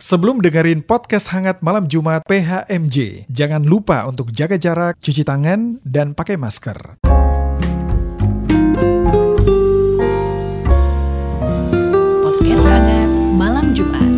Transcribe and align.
Sebelum 0.00 0.40
dengerin 0.40 0.80
podcast 0.80 1.28
hangat 1.28 1.60
malam 1.60 1.84
Jumat 1.84 2.24
PHMJ, 2.24 3.28
jangan 3.28 3.60
lupa 3.60 4.08
untuk 4.08 4.32
jaga 4.32 4.56
jarak, 4.56 4.96
cuci 4.96 5.28
tangan, 5.28 5.76
dan 5.84 6.16
pakai 6.16 6.40
masker. 6.40 7.04
Podcast 12.24 12.64
hangat 12.64 13.10
malam 13.36 13.76
Jumat. 13.76 14.12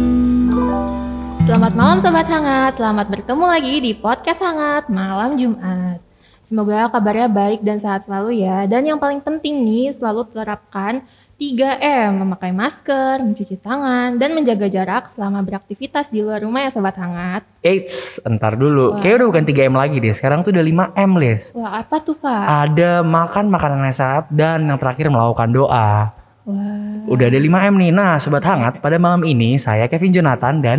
Selamat 1.50 1.72
malam 1.74 1.98
Sobat 1.98 2.30
Hangat, 2.30 2.78
selamat 2.78 3.06
bertemu 3.10 3.44
lagi 3.50 3.74
di 3.82 3.90
Podcast 3.98 4.38
Hangat 4.38 4.86
Malam 4.86 5.34
Jumat. 5.34 5.98
Semoga 6.46 6.94
kabarnya 6.94 7.26
baik 7.26 7.66
dan 7.66 7.82
sehat 7.82 8.06
selalu 8.06 8.46
ya. 8.46 8.70
Dan 8.70 8.86
yang 8.86 9.02
paling 9.02 9.18
penting 9.18 9.66
nih, 9.66 9.98
selalu 9.98 10.30
terapkan 10.30 11.02
3M, 11.42 12.22
memakai 12.22 12.54
masker, 12.54 13.18
mencuci 13.18 13.58
tangan, 13.58 14.14
dan 14.14 14.30
menjaga 14.30 14.70
jarak 14.70 15.10
selama 15.10 15.42
beraktivitas 15.42 16.06
di 16.06 16.22
luar 16.22 16.38
rumah 16.38 16.62
ya 16.62 16.70
Sobat 16.70 16.94
Hangat. 16.94 17.42
Eits, 17.66 18.22
entar 18.22 18.54
dulu. 18.54 18.94
Wah. 18.94 19.02
Kayaknya 19.02 19.18
udah 19.18 19.28
bukan 19.34 19.44
3M 19.50 19.74
lagi 19.74 19.96
deh. 19.98 20.14
Sekarang 20.14 20.46
tuh 20.46 20.54
udah 20.54 20.62
5M, 20.62 21.10
Les. 21.18 21.50
Wah 21.58 21.82
apa 21.82 21.98
tuh 21.98 22.14
Kak? 22.14 22.46
Ada 22.46 23.02
makan 23.02 23.50
makanan 23.50 23.82
yang 23.82 23.90
sehat 23.90 24.30
dan 24.30 24.70
yang 24.70 24.78
terakhir 24.78 25.10
melakukan 25.10 25.50
doa. 25.50 26.14
Wah, 26.46 27.10
Udah 27.10 27.26
ada 27.26 27.38
5M 27.42 27.74
nih. 27.74 27.90
Nah, 27.90 28.22
Sobat 28.22 28.46
Hangat, 28.46 28.78
pada 28.78 29.02
malam 29.02 29.26
ini 29.26 29.58
saya 29.58 29.90
Kevin 29.90 30.14
Jonathan 30.14 30.62
dan 30.62 30.78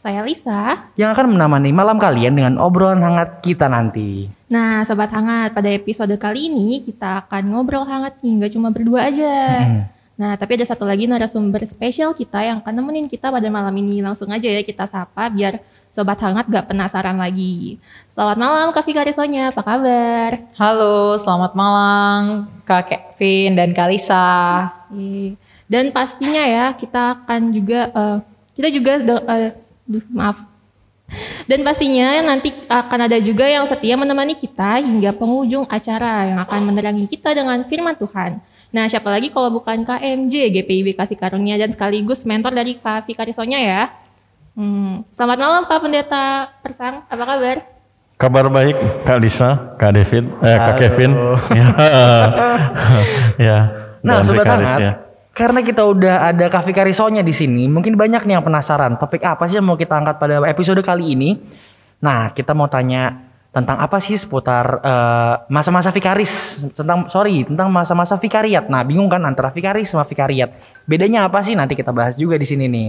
saya 0.00 0.24
Lisa. 0.24 0.88
yang 0.96 1.12
akan 1.12 1.36
menemani 1.36 1.68
malam 1.68 2.00
kalian 2.00 2.32
dengan 2.32 2.56
obrolan 2.56 3.04
hangat 3.04 3.44
kita 3.44 3.68
nanti. 3.68 4.30
Nah 4.48 4.80
Sobat 4.86 5.12
Hangat, 5.12 5.52
pada 5.52 5.68
episode 5.68 6.14
kali 6.16 6.48
ini 6.48 6.80
kita 6.80 7.26
akan 7.26 7.52
ngobrol 7.52 7.84
hangat 7.84 8.16
nih, 8.24 8.40
nggak 8.40 8.52
cuma 8.56 8.72
berdua 8.72 9.12
aja. 9.12 9.36
Hmm. 9.68 9.97
Nah, 10.18 10.34
tapi 10.34 10.58
ada 10.58 10.66
satu 10.66 10.82
lagi 10.82 11.06
narasumber 11.06 11.62
spesial 11.62 12.10
kita 12.10 12.42
yang 12.42 12.58
akan 12.58 12.74
nemenin 12.74 13.06
kita 13.06 13.30
pada 13.30 13.46
malam 13.46 13.70
ini. 13.78 14.02
Langsung 14.02 14.26
aja 14.34 14.50
ya 14.50 14.66
kita 14.66 14.90
sapa 14.90 15.30
biar 15.30 15.62
Sobat 15.94 16.18
Hangat 16.18 16.50
gak 16.50 16.66
penasaran 16.66 17.14
lagi. 17.14 17.78
Selamat 18.18 18.34
malam 18.34 18.66
Kak 18.74 18.82
Fika 18.82 19.06
Risonya, 19.06 19.54
apa 19.54 19.62
kabar? 19.62 20.42
Halo, 20.58 21.14
selamat 21.22 21.54
malam 21.54 22.50
Kak 22.66 22.90
Kevin 22.90 23.54
dan 23.54 23.70
Kak 23.70 23.94
Lisa. 23.94 24.26
Dan 25.70 25.94
pastinya 25.94 26.42
ya 26.50 26.74
kita 26.74 27.22
akan 27.22 27.54
juga, 27.54 27.86
eh, 27.86 28.18
kita 28.58 28.68
juga, 28.74 28.98
duh, 28.98 29.22
maaf. 30.10 30.42
Dan 31.46 31.62
pastinya 31.62 32.26
nanti 32.26 32.50
akan 32.66 33.06
ada 33.06 33.22
juga 33.22 33.46
yang 33.46 33.70
setia 33.70 33.94
menemani 33.94 34.34
kita 34.34 34.82
hingga 34.82 35.14
penghujung 35.14 35.64
acara 35.70 36.26
yang 36.26 36.42
akan 36.42 36.74
menerangi 36.74 37.06
kita 37.06 37.38
dengan 37.38 37.62
firman 37.70 37.94
Tuhan. 37.94 38.42
Nah, 38.68 38.84
siapa 38.84 39.08
lagi 39.08 39.32
kalau 39.32 39.48
bukan 39.48 39.80
KMJ, 39.80 40.52
GPIB 40.52 40.92
Kasih 40.92 41.16
Karunia 41.16 41.56
dan 41.56 41.72
sekaligus 41.72 42.28
mentor 42.28 42.52
dari 42.52 42.76
Kak 42.76 43.08
Fika 43.08 43.24
Risonya 43.24 43.56
ya. 43.64 43.82
Hmm. 44.52 45.08
Selamat 45.16 45.38
malam 45.40 45.62
Pak 45.64 45.78
Pendeta 45.80 46.52
Persang, 46.60 47.00
apa 47.08 47.24
kabar? 47.24 47.56
Kabar 48.20 48.44
baik 48.52 48.76
Kak 49.08 49.18
Lisa, 49.24 49.72
Kak 49.80 49.92
David, 49.96 50.28
eh 50.44 50.58
Kak 50.60 50.76
Halo. 50.76 50.80
Kevin. 50.84 51.12
Ya. 51.56 51.68
ya. 53.48 53.58
Nah, 54.04 54.20
Dan 54.20 54.26
Sobat 54.28 54.44
Hangat, 54.44 54.80
ya. 54.84 54.92
karena 55.32 55.60
kita 55.64 55.82
udah 55.88 56.28
ada 56.28 56.46
Kavi 56.52 56.72
Karisonya 56.76 57.24
di 57.24 57.32
sini, 57.32 57.72
mungkin 57.72 57.96
banyak 57.96 58.28
nih 58.28 58.36
yang 58.36 58.44
penasaran 58.44 59.00
topik 59.00 59.24
apa 59.24 59.48
sih 59.48 59.56
yang 59.56 59.66
mau 59.66 59.80
kita 59.80 59.96
angkat 59.96 60.20
pada 60.20 60.44
episode 60.44 60.84
kali 60.84 61.16
ini. 61.16 61.40
Nah, 62.04 62.36
kita 62.36 62.52
mau 62.52 62.68
tanya 62.68 63.27
tentang 63.58 63.82
apa 63.82 63.98
sih 63.98 64.14
seputar 64.14 64.78
eh, 64.80 65.34
masa-masa 65.50 65.90
vikaris, 65.90 66.62
tentang 66.72 67.10
sorry, 67.10 67.42
tentang 67.42 67.68
masa-masa 67.68 68.14
vikariat. 68.14 68.70
Nah, 68.70 68.86
bingung 68.86 69.10
kan 69.10 69.20
antara 69.26 69.50
vikaris 69.50 69.90
sama 69.90 70.06
vikariat. 70.06 70.54
Bedanya 70.86 71.26
apa 71.26 71.42
sih? 71.42 71.58
Nanti 71.58 71.74
kita 71.74 71.90
bahas 71.90 72.14
juga 72.14 72.38
di 72.38 72.46
sini 72.46 72.70
nih. 72.70 72.88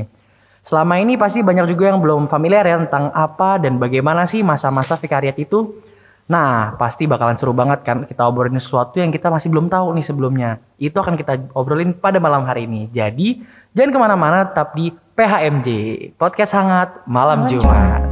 Selama 0.61 1.00
ini 1.00 1.16
pasti 1.16 1.42
banyak 1.42 1.66
juga 1.72 1.89
yang 1.89 2.00
belum 2.03 2.30
familiar 2.30 2.67
ya 2.67 2.78
tentang 2.84 3.09
apa 3.16 3.58
dan 3.58 3.80
bagaimana 3.81 4.30
sih 4.30 4.45
masa-masa 4.45 5.00
vikariat 5.00 5.36
itu. 5.39 5.81
Nah, 6.30 6.78
pasti 6.78 7.09
bakalan 7.09 7.42
seru 7.42 7.58
banget 7.58 7.81
kan 7.81 8.06
kita 8.06 8.22
obrolin 8.30 8.61
sesuatu 8.61 9.02
yang 9.02 9.09
kita 9.09 9.33
masih 9.33 9.49
belum 9.49 9.66
tahu 9.66 9.98
nih 9.98 10.05
sebelumnya. 10.05 10.61
Itu 10.77 11.02
akan 11.02 11.17
kita 11.17 11.49
obrolin 11.58 11.98
pada 11.98 12.22
malam 12.22 12.45
hari 12.45 12.70
ini. 12.70 12.86
Jadi, 12.93 13.42
jangan 13.73 13.89
ke 13.89 13.98
mana-mana, 13.98 14.45
tetap 14.45 14.77
di 14.77 14.93
PHMJ, 14.93 15.67
Podcast 16.22 16.54
Hangat 16.54 17.02
Malam 17.10 17.49
Jumat. 17.49 18.05
Podcast 18.05 18.08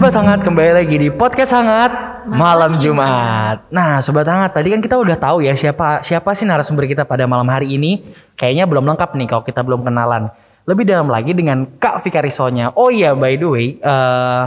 Sobat 0.00 0.16
Hangat 0.16 0.40
kembali 0.40 0.72
lagi 0.80 0.96
di 0.96 1.12
Podcast 1.12 1.52
Hangat 1.52 2.24
Malam 2.24 2.80
Jumat. 2.80 3.68
Nah, 3.68 4.00
Sobat 4.00 4.24
Hangat, 4.24 4.56
tadi 4.56 4.72
kan 4.72 4.80
kita 4.80 4.96
udah 4.96 5.12
tahu 5.12 5.44
ya 5.44 5.52
siapa 5.52 6.00
siapa 6.00 6.32
sih 6.32 6.48
narasumber 6.48 6.88
kita 6.88 7.04
pada 7.04 7.28
malam 7.28 7.44
hari 7.52 7.76
ini. 7.76 8.08
Kayaknya 8.32 8.64
belum 8.64 8.88
lengkap 8.88 9.12
nih 9.12 9.28
kalau 9.28 9.44
kita 9.44 9.60
belum 9.60 9.84
kenalan. 9.84 10.32
Lebih 10.64 10.88
dalam 10.88 11.04
lagi 11.12 11.36
dengan 11.36 11.68
Kak 11.76 12.00
Vikarisonya. 12.00 12.80
Oh 12.80 12.88
iya, 12.88 13.12
by 13.12 13.36
the 13.36 13.44
way, 13.44 13.76
eh 13.76 14.42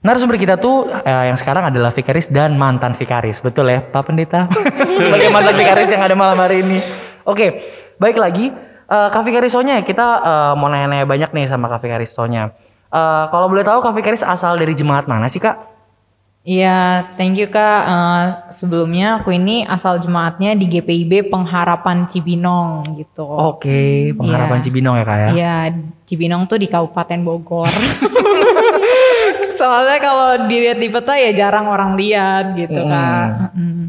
narasumber 0.00 0.40
kita 0.40 0.56
tuh 0.56 0.88
eh, 0.88 1.28
yang 1.28 1.36
sekarang 1.36 1.68
adalah 1.68 1.92
Vikaris 1.92 2.32
dan 2.32 2.56
mantan 2.56 2.96
Vikaris. 2.96 3.44
Betul 3.44 3.68
ya, 3.68 3.84
Pak 3.84 4.08
Pendeta? 4.08 4.48
Sebagai 5.04 5.36
mantan 5.36 5.52
Vikaris 5.52 5.92
yang 5.92 6.00
ada 6.00 6.16
malam 6.16 6.40
hari 6.40 6.64
ini. 6.64 6.80
Oke, 7.28 7.60
baik 8.00 8.16
lagi. 8.16 8.48
Eh, 8.88 9.08
Kak 9.12 9.20
Vikarisonya, 9.20 9.84
kita 9.84 10.06
eh, 10.24 10.52
mau 10.56 10.72
nanya-nanya 10.72 11.04
banyak 11.04 11.36
nih 11.36 11.44
sama 11.44 11.68
Kak 11.68 11.84
Vikarisonya. 11.84 12.65
Eh, 12.96 13.24
kalau 13.28 13.46
boleh 13.46 13.60
tahu 13.60 13.78
Kak 13.78 13.92
Vikaris 13.92 14.24
asal 14.24 14.56
dari 14.56 14.72
jemaat 14.72 15.04
mana 15.04 15.28
sih 15.28 15.36
Kak? 15.36 15.76
Iya, 16.42 17.10
thank 17.18 17.36
you 17.36 17.50
Kak. 17.50 17.80
Eh, 17.84 18.24
sebelumnya 18.54 19.20
aku 19.20 19.34
ini 19.34 19.66
asal 19.66 19.98
jemaatnya 19.98 20.54
di 20.54 20.64
GPIB 20.64 21.28
Pengharapan 21.28 22.06
Cibinong 22.06 22.96
gitu. 22.96 23.26
Oke, 23.26 24.14
pengharapan 24.14 24.56
Iya. 24.56 24.64
Cibinong 24.64 24.94
ya 24.96 25.04
Kak 25.04 25.18
ya? 25.18 25.28
Iya, 25.30 25.54
Cibinong 26.06 26.46
tuh 26.46 26.56
di 26.56 26.70
Kabupaten 26.70 27.20
Bogor. 27.20 27.68
Soalnya 29.58 29.98
kalau 29.98 30.30
dilihat 30.46 30.78
di 30.78 30.88
peta 30.88 31.16
ya 31.16 31.32
jarang 31.32 31.66
orang 31.66 31.96
lihat 31.96 32.54
gitu 32.54 32.78
Hmm. 32.78 32.88
Kak. 32.88 33.26
Mm. 33.52 33.84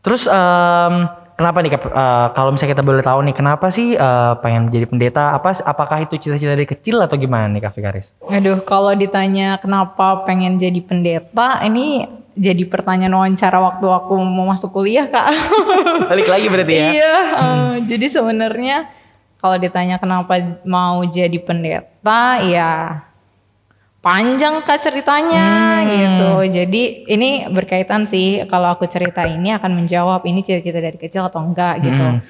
Terus 0.00 0.22
em, 0.26 0.94
kenapa 1.38 1.62
nih 1.62 1.70
Kak? 1.78 1.82
Eh, 1.86 2.28
kalau 2.34 2.50
misalnya 2.50 2.72
kita 2.74 2.84
boleh 2.84 3.02
tahu 3.06 3.20
nih, 3.22 3.34
kenapa 3.38 3.66
sih 3.70 3.94
eh, 3.94 4.32
pengen 4.42 4.68
jadi 4.74 4.90
pendeta? 4.90 5.38
Apa 5.38 5.54
apakah 5.62 6.02
itu 6.02 6.18
cita-cita 6.18 6.58
dari 6.58 6.66
kecil 6.66 6.98
atau 6.98 7.14
gimana 7.14 7.46
nih 7.46 7.62
Kak 7.62 7.78
Vikaris? 7.78 8.10
Aduh, 8.26 8.58
kalau 8.66 8.90
ditanya 8.98 9.62
kenapa 9.62 10.26
pengen 10.26 10.58
jadi 10.58 10.82
pendeta, 10.82 11.62
ini 11.62 12.10
jadi 12.34 12.66
pertanyaan 12.66 13.14
wawancara 13.14 13.58
waktu 13.62 13.86
aku 13.86 14.18
mau 14.18 14.50
masuk 14.50 14.74
kuliah, 14.74 15.06
Kak. 15.06 15.30
Balik 16.10 16.26
lagi 16.26 16.46
berarti 16.50 16.74
ya? 16.74 16.86
Iya, 16.90 17.16
eh, 17.22 17.72
jadi 17.86 18.06
sebenarnya 18.10 18.76
kalau 19.38 19.54
ditanya 19.54 20.02
kenapa 20.02 20.58
mau 20.66 21.06
jadi 21.06 21.38
pendeta, 21.38 22.42
ya 22.42 23.06
panjang 23.98 24.62
kak 24.62 24.78
ceritanya 24.78 25.82
gitu. 25.90 26.30
Jadi 26.46 26.82
ini 27.10 27.50
berkaitan 27.50 28.06
sih 28.06 28.46
kalau 28.46 28.70
aku 28.70 28.86
cerita 28.86 29.26
ini 29.26 29.50
akan 29.54 29.84
menjawab 29.84 30.22
ini 30.22 30.46
cita-cita 30.46 30.78
dari 30.78 30.98
kecil 30.98 31.26
atau 31.26 31.42
enggak 31.42 31.82
gitu. 31.82 32.06
Hmm. 32.16 32.22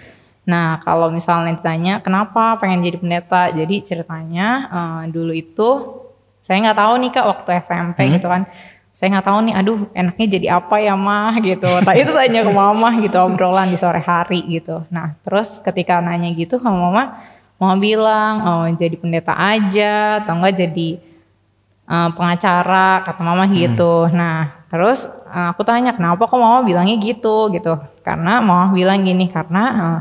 Nah 0.49 0.81
kalau 0.81 1.13
misalnya 1.13 1.53
ditanya 1.61 2.01
kenapa 2.01 2.57
pengen 2.57 2.89
jadi 2.89 2.97
pendeta, 2.97 3.43
jadi 3.53 3.77
ceritanya 3.85 4.49
eh, 4.73 5.03
dulu 5.13 5.33
itu 5.37 5.69
saya 6.49 6.65
nggak 6.65 6.79
tahu 6.81 6.93
nih 7.05 7.11
kak 7.13 7.27
waktu 7.29 7.51
SMP 7.69 7.99
gitu 8.17 8.29
kan. 8.29 8.49
Saya 8.99 9.15
nggak 9.15 9.27
tahu 9.31 9.39
nih, 9.47 9.55
aduh 9.55 9.79
enaknya 9.95 10.27
jadi 10.27 10.47
apa 10.59 10.83
ya 10.83 10.99
mah 10.99 11.39
gitu. 11.39 11.71
Tadi 11.87 12.03
itu 12.03 12.11
tanya 12.17 12.43
ke 12.43 12.51
mama 12.51 12.91
gitu 12.99 13.15
obrolan 13.23 13.71
di 13.71 13.79
sore 13.79 14.03
hari 14.03 14.43
gitu. 14.51 14.83
Nah 14.91 15.15
terus 15.23 15.61
ketika 15.63 16.01
nanya 16.03 16.33
gitu 16.35 16.59
sama 16.59 16.91
mama, 16.91 17.05
mama 17.61 17.77
bilang 17.79 18.35
oh 18.43 18.67
jadi 18.75 18.97
pendeta 18.99 19.37
aja 19.37 20.25
atau 20.25 20.35
enggak 20.35 20.65
jadi 20.65 21.08
eh, 21.89 22.11
pengacara 22.13 23.03
kata 23.03 23.21
mama 23.25 23.49
gitu. 23.49 24.07
Nah 24.13 24.53
terus 24.69 25.09
eh, 25.09 25.49
aku 25.51 25.65
tanya 25.65 25.97
kenapa 25.97 26.29
kok 26.29 26.37
mama 26.37 26.61
bilangnya 26.63 27.01
gitu 27.01 27.49
gitu. 27.51 27.81
Karena 28.05 28.45
mama 28.45 28.71
bilang 28.77 29.03
gini 29.03 29.27
karena 29.33 29.63
eh, 29.73 30.01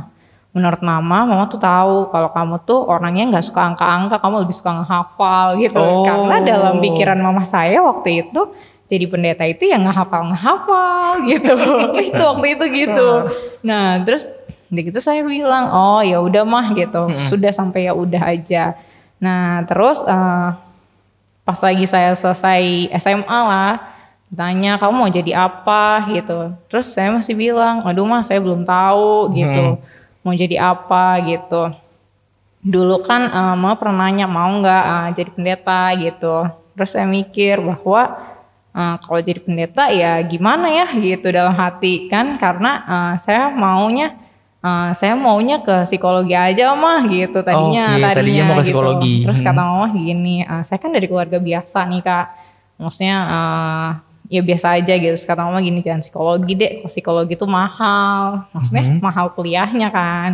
menurut 0.52 0.82
mama 0.84 1.24
mama 1.24 1.46
tuh 1.48 1.62
tahu 1.62 2.10
kalau 2.12 2.30
kamu 2.34 2.56
tuh 2.68 2.80
orangnya 2.84 3.30
nggak 3.32 3.46
suka 3.46 3.62
angka-angka, 3.74 4.20
kamu 4.20 4.36
lebih 4.44 4.56
suka 4.56 4.72
ngehafal 4.84 5.48
gitu. 5.64 5.80
Oh. 5.80 6.04
Karena 6.04 6.44
dalam 6.44 6.84
pikiran 6.84 7.20
mama 7.22 7.48
saya 7.48 7.80
waktu 7.80 8.28
itu 8.28 8.42
jadi 8.88 9.06
pendeta 9.08 9.44
itu 9.44 9.68
yang 9.68 9.84
ngehafal 9.84 10.32
ngehafal 10.32 11.12
gitu. 11.32 11.56
itu 12.00 12.22
waktu 12.22 12.48
itu 12.60 12.66
gitu. 12.86 13.10
Nah 13.64 14.04
terus 14.04 14.28
di 14.68 14.84
gitu 14.84 15.00
saya 15.00 15.24
bilang 15.24 15.72
oh 15.72 16.04
ya 16.04 16.20
udah 16.20 16.44
mah 16.44 16.76
gitu 16.76 17.08
sudah 17.32 17.52
sampai 17.56 17.88
ya 17.88 17.94
udah 17.96 18.24
aja. 18.36 18.76
Nah 19.24 19.64
terus 19.64 20.04
eh, 20.04 20.50
pas 21.48 21.64
lagi 21.64 21.88
saya 21.88 22.12
selesai 22.12 22.92
SMA 23.00 23.40
lah 23.48 23.80
tanya 24.28 24.76
kamu 24.76 24.92
mau 24.92 25.08
jadi 25.08 25.32
apa? 25.48 26.04
gitu. 26.12 26.52
Terus 26.68 26.92
saya 26.92 27.16
masih 27.16 27.32
bilang 27.40 27.88
aduh 27.88 28.04
mah 28.04 28.20
saya 28.20 28.44
belum 28.44 28.68
tahu 28.68 29.32
gitu. 29.32 29.80
Mau 30.28 30.36
jadi 30.36 30.60
apa? 30.60 31.24
gitu. 31.24 31.72
Dulu 32.60 33.00
kan 33.08 33.32
eh, 33.32 33.56
mama 33.56 33.80
pernah 33.80 34.12
nanya 34.12 34.28
mau 34.28 34.52
nggak 34.60 34.84
eh, 34.84 35.08
jadi 35.24 35.30
pendeta? 35.32 35.84
gitu. 35.96 36.36
Terus 36.76 36.90
saya 36.92 37.08
mikir 37.08 37.64
bahwa 37.64 38.20
eh, 38.76 38.96
kalau 39.08 39.20
jadi 39.24 39.40
pendeta 39.40 39.88
ya 39.88 40.20
gimana 40.28 40.68
ya 40.68 40.92
gitu 40.92 41.32
dalam 41.32 41.56
hati 41.56 42.12
kan. 42.12 42.36
Karena 42.36 42.84
eh, 42.84 43.14
saya 43.24 43.48
maunya 43.56 44.27
eh, 44.68 44.90
saya 44.94 45.16
maunya 45.16 45.58
ke 45.60 45.86
psikologi 45.86 46.36
aja 46.36 46.76
mah 46.76 47.08
gitu 47.08 47.40
tadinya 47.40 47.86
Oke, 47.96 48.14
tadinya 48.14 48.44
mau 48.44 48.54
ke 48.54 48.60
gitu. 48.60 48.66
psikologi. 48.68 49.14
Terus 49.24 49.40
Hmm. 49.40 49.48
kata 49.48 49.62
mama 49.64 49.88
gini, 49.90 50.36
"Eh, 50.44 50.64
saya 50.64 50.78
kan 50.78 50.92
dari 50.92 51.06
keluarga 51.06 51.38
biasa 51.40 51.80
nih 51.86 52.02
kak, 52.02 52.26
maksudnya 52.78 53.18
eh, 53.28 53.90
ya 54.28 54.42
biasa 54.42 54.68
aja 54.76 54.94
gitu. 54.94 55.14
Terus 55.14 55.24
kata 55.26 55.42
mama 55.42 55.60
gini 55.60 55.80
jangan 55.80 56.02
psikologi 56.02 56.52
deh, 56.54 56.72
kalau 56.78 56.90
psikologi 56.90 57.34
itu 57.34 57.48
mahal, 57.48 58.44
maksudnya 58.52 58.84
Hmm. 58.84 59.00
mahal 59.00 59.28
kuliahnya 59.32 59.88
kan, 59.90 60.32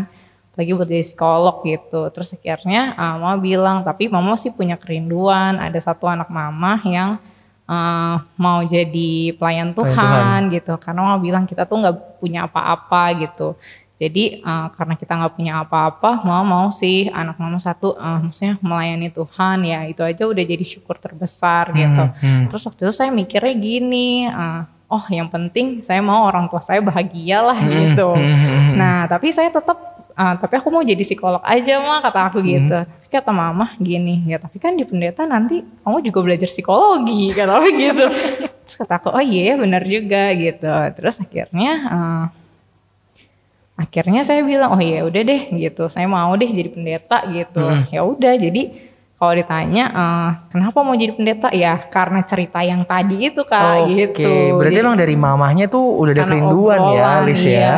lagi 0.53 0.69
buat 0.71 0.85
jadi 0.85 1.01
psikolog 1.03 1.61
gitu. 1.63 2.01
Terus 2.09 2.33
akhirnya 2.33 2.81
eh, 2.93 3.15
mama 3.15 3.37
bilang, 3.37 3.77
tapi 3.81 4.07
mama 4.07 4.33
sih 4.33 4.49
punya 4.49 4.75
kerinduan, 4.75 5.57
ada 5.57 5.77
satu 5.77 6.05
anak 6.05 6.29
mama 6.29 6.81
yang 6.83 7.21
eh, 7.63 8.15
mau 8.35 8.59
jadi 8.61 9.11
pelayan 9.33 9.71
Tuhan, 9.71 9.95
Tuhan. 9.95 10.39
gitu. 10.51 10.73
Karena 10.77 10.99
mama 11.01 11.17
bilang 11.17 11.45
kita 11.45 11.63
tuh 11.63 11.79
nggak 11.79 11.95
punya 12.19 12.43
apa-apa 12.43 13.15
gitu. 13.15 13.55
Jadi 14.03 14.23
eh, 14.43 14.67
karena 14.75 14.93
kita 14.99 15.15
nggak 15.15 15.33
punya 15.33 15.53
apa-apa, 15.63 16.27
mama 16.27 16.43
mau 16.43 16.67
sih 16.75 17.07
anak 17.07 17.39
mama 17.39 17.55
satu, 17.57 17.95
eh, 17.95 18.19
maksudnya 18.19 18.59
melayani 18.59 19.07
Tuhan 19.09 19.57
ya 19.63 19.79
itu 19.87 20.03
aja 20.03 20.23
udah 20.27 20.43
jadi 20.43 20.65
syukur 20.67 20.99
terbesar 20.99 21.71
gitu. 21.71 22.03
hmm. 22.19 22.51
Terus 22.51 22.63
waktu 22.67 22.81
itu 22.83 22.93
saya 22.93 23.09
mikirnya 23.09 23.55
gini, 23.55 24.27
eh, 24.27 24.61
oh 24.91 25.05
yang 25.09 25.25
penting 25.25 25.81
saya 25.81 26.03
mau 26.03 26.27
orang 26.27 26.45
tua 26.51 26.61
saya 26.61 26.77
bahagia 26.77 27.41
lah 27.41 27.57
Hmm, 27.57 27.71
gitu. 27.71 28.13
hmm, 28.13 28.37
hmm. 28.37 28.73
Nah 28.77 29.07
tapi 29.07 29.31
saya 29.31 29.49
tetap, 29.49 29.77
eh, 30.13 30.35
tapi 30.37 30.53
aku 30.59 30.67
mau 30.69 30.83
jadi 30.83 31.01
psikolog 31.01 31.41
aja 31.41 31.79
mah 31.79 32.03
kata 32.03 32.19
aku 32.29 32.37
gitu. 32.43 32.77
Tapi 32.83 33.07
kata 33.09 33.31
mama 33.33 33.73
gini, 33.79 34.21
ya 34.27 34.37
tapi 34.37 34.61
kan 34.61 34.75
di 34.75 34.85
pendeta 34.85 35.23
nanti 35.25 35.63
kamu 35.81 35.97
juga 36.05 36.19
belajar 36.21 36.49
psikologi 36.51 37.33
kata 37.33 37.51
aku 37.57 37.69
gitu. 37.73 38.05
Terus 38.63 38.75
kata 38.79 38.93
aku, 39.01 39.09
oh 39.11 39.23
iya 39.23 39.57
benar 39.57 39.81
juga 39.83 40.29
gitu. 40.37 40.69
Terus 40.93 41.15
akhirnya 41.19 41.71
eh, 41.89 42.25
akhirnya 43.73 44.21
saya 44.21 44.41
bilang 44.41 44.69
oh 44.71 44.79
ya 44.79 45.01
udah 45.01 45.21
deh 45.21 45.41
gitu 45.51 45.89
saya 45.89 46.05
mau 46.05 46.29
deh 46.33 46.45
jadi 46.45 46.69
pendeta 46.69 47.17
gitu 47.27 47.61
ya 47.89 48.01
udah 48.01 48.33
jadi 48.37 48.63
kalau 49.13 49.33
ditanya 49.33 49.83
eh, 49.87 50.29
kenapa 50.51 50.77
mau 50.79 50.93
jadi 50.93 51.15
pendeta 51.15 51.49
ya 51.49 51.79
karena 51.79 52.21
cerita 52.21 52.59
yang 52.59 52.83
tadi 52.83 53.31
itu 53.31 53.41
kak 53.41 53.87
Oke, 53.87 53.95
gitu 53.97 54.59
berarti 54.59 54.75
Jadi 54.75 54.83
emang 54.83 54.97
dari 54.99 55.15
mamahnya 55.15 55.65
tuh 55.67 55.79
udah 55.97 56.11
ada 56.11 56.23
kerinduan 56.23 56.79
ya, 56.91 57.09
Lis 57.23 57.41
ya. 57.41 57.49
iya. 57.49 57.73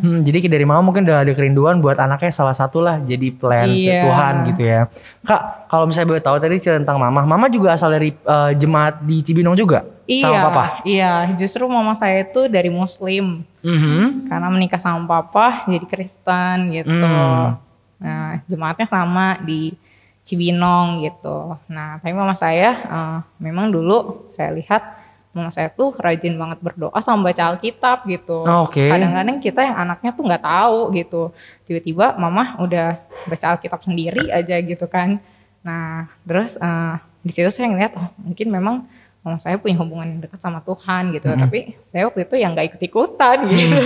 Hmm, 0.00 0.24
jadi 0.24 0.48
dari 0.48 0.64
mama 0.64 0.80
mungkin 0.80 1.04
udah 1.04 1.20
ada 1.20 1.32
kerinduan 1.36 1.76
buat 1.76 2.00
anaknya 2.00 2.32
salah 2.32 2.56
satu 2.56 2.80
lah 2.80 2.96
jadi 2.98 3.36
pelayan 3.36 3.68
Iya. 3.68 4.00
Tuhan 4.08 4.34
gitu 4.48 4.62
ya. 4.64 4.80
Kak, 5.20 5.68
kalau 5.68 5.84
misalnya 5.84 6.08
boleh 6.08 6.24
tahu 6.24 6.36
tadi 6.40 6.56
cerita 6.56 6.80
tentang 6.80 6.96
mama, 6.96 7.20
mama 7.20 7.52
juga 7.52 7.76
asal 7.76 7.92
dari 7.92 8.16
eh, 8.16 8.50
jemaat 8.56 9.04
di 9.04 9.20
Cibinong 9.20 9.52
juga 9.54 9.84
iya 10.08 10.24
sama 10.24 10.38
papa. 10.48 10.64
iya 10.82 11.28
justru 11.36 11.68
mama 11.68 11.92
saya 11.92 12.24
itu 12.24 12.48
dari 12.48 12.66
muslim 12.66 13.44
Mhm. 13.60 14.26
karena 14.26 14.48
menikah 14.48 14.78
sama 14.78 15.04
papa 15.04 15.64
jadi 15.66 15.84
Kristen 15.84 16.72
gitu 16.72 16.90
Hmm. 16.90 17.56
nah 18.00 18.40
jemaatnya 18.44 18.86
sama 18.86 19.36
di 19.40 19.76
Cibinong 20.20 21.02
gitu 21.02 21.56
nah 21.66 21.98
tapi 21.98 22.12
mama 22.12 22.32
saya 22.32 22.70
eh, 22.76 23.18
memang 23.38 23.68
dulu 23.68 24.28
saya 24.28 24.52
lihat 24.52 24.82
mama 25.30 25.48
saya 25.48 25.70
tuh 25.70 25.94
rajin 25.94 26.34
banget 26.34 26.58
berdoa 26.58 26.98
sama 26.98 27.30
baca 27.30 27.54
Alkitab 27.54 28.02
gitu 28.04 28.42
Oke. 28.66 28.90
kadang-kadang 28.90 29.38
kita 29.38 29.62
yang 29.62 29.76
anaknya 29.78 30.10
tuh 30.10 30.24
nggak 30.26 30.42
tahu 30.42 30.78
gitu 30.90 31.22
tiba-tiba 31.64 32.18
mama 32.18 32.58
udah 32.58 32.98
baca 33.26 33.46
Alkitab 33.54 33.80
sendiri 33.80 34.26
aja 34.28 34.58
gitu 34.58 34.86
kan 34.86 35.22
nah 35.60 36.08
terus 36.24 36.56
eh, 36.56 36.94
di 37.20 37.30
situ 37.30 37.46
saya 37.48 37.68
ngeliat 37.68 37.92
oh 37.94 38.08
mungkin 38.18 38.48
memang 38.48 38.76
mama 39.20 39.36
saya 39.36 39.56
punya 39.56 39.76
hubungan 39.76 40.06
yang 40.08 40.20
dekat 40.20 40.38
sama 40.38 40.60
Tuhan 40.60 41.12
gitu 41.12 41.28
tapi 41.34 41.58
saya 41.86 42.06
waktu 42.06 42.24
itu 42.24 42.34
yang 42.36 42.50
nggak 42.52 42.66
ikut-ikutan 42.72 43.36
gitu 43.46 43.76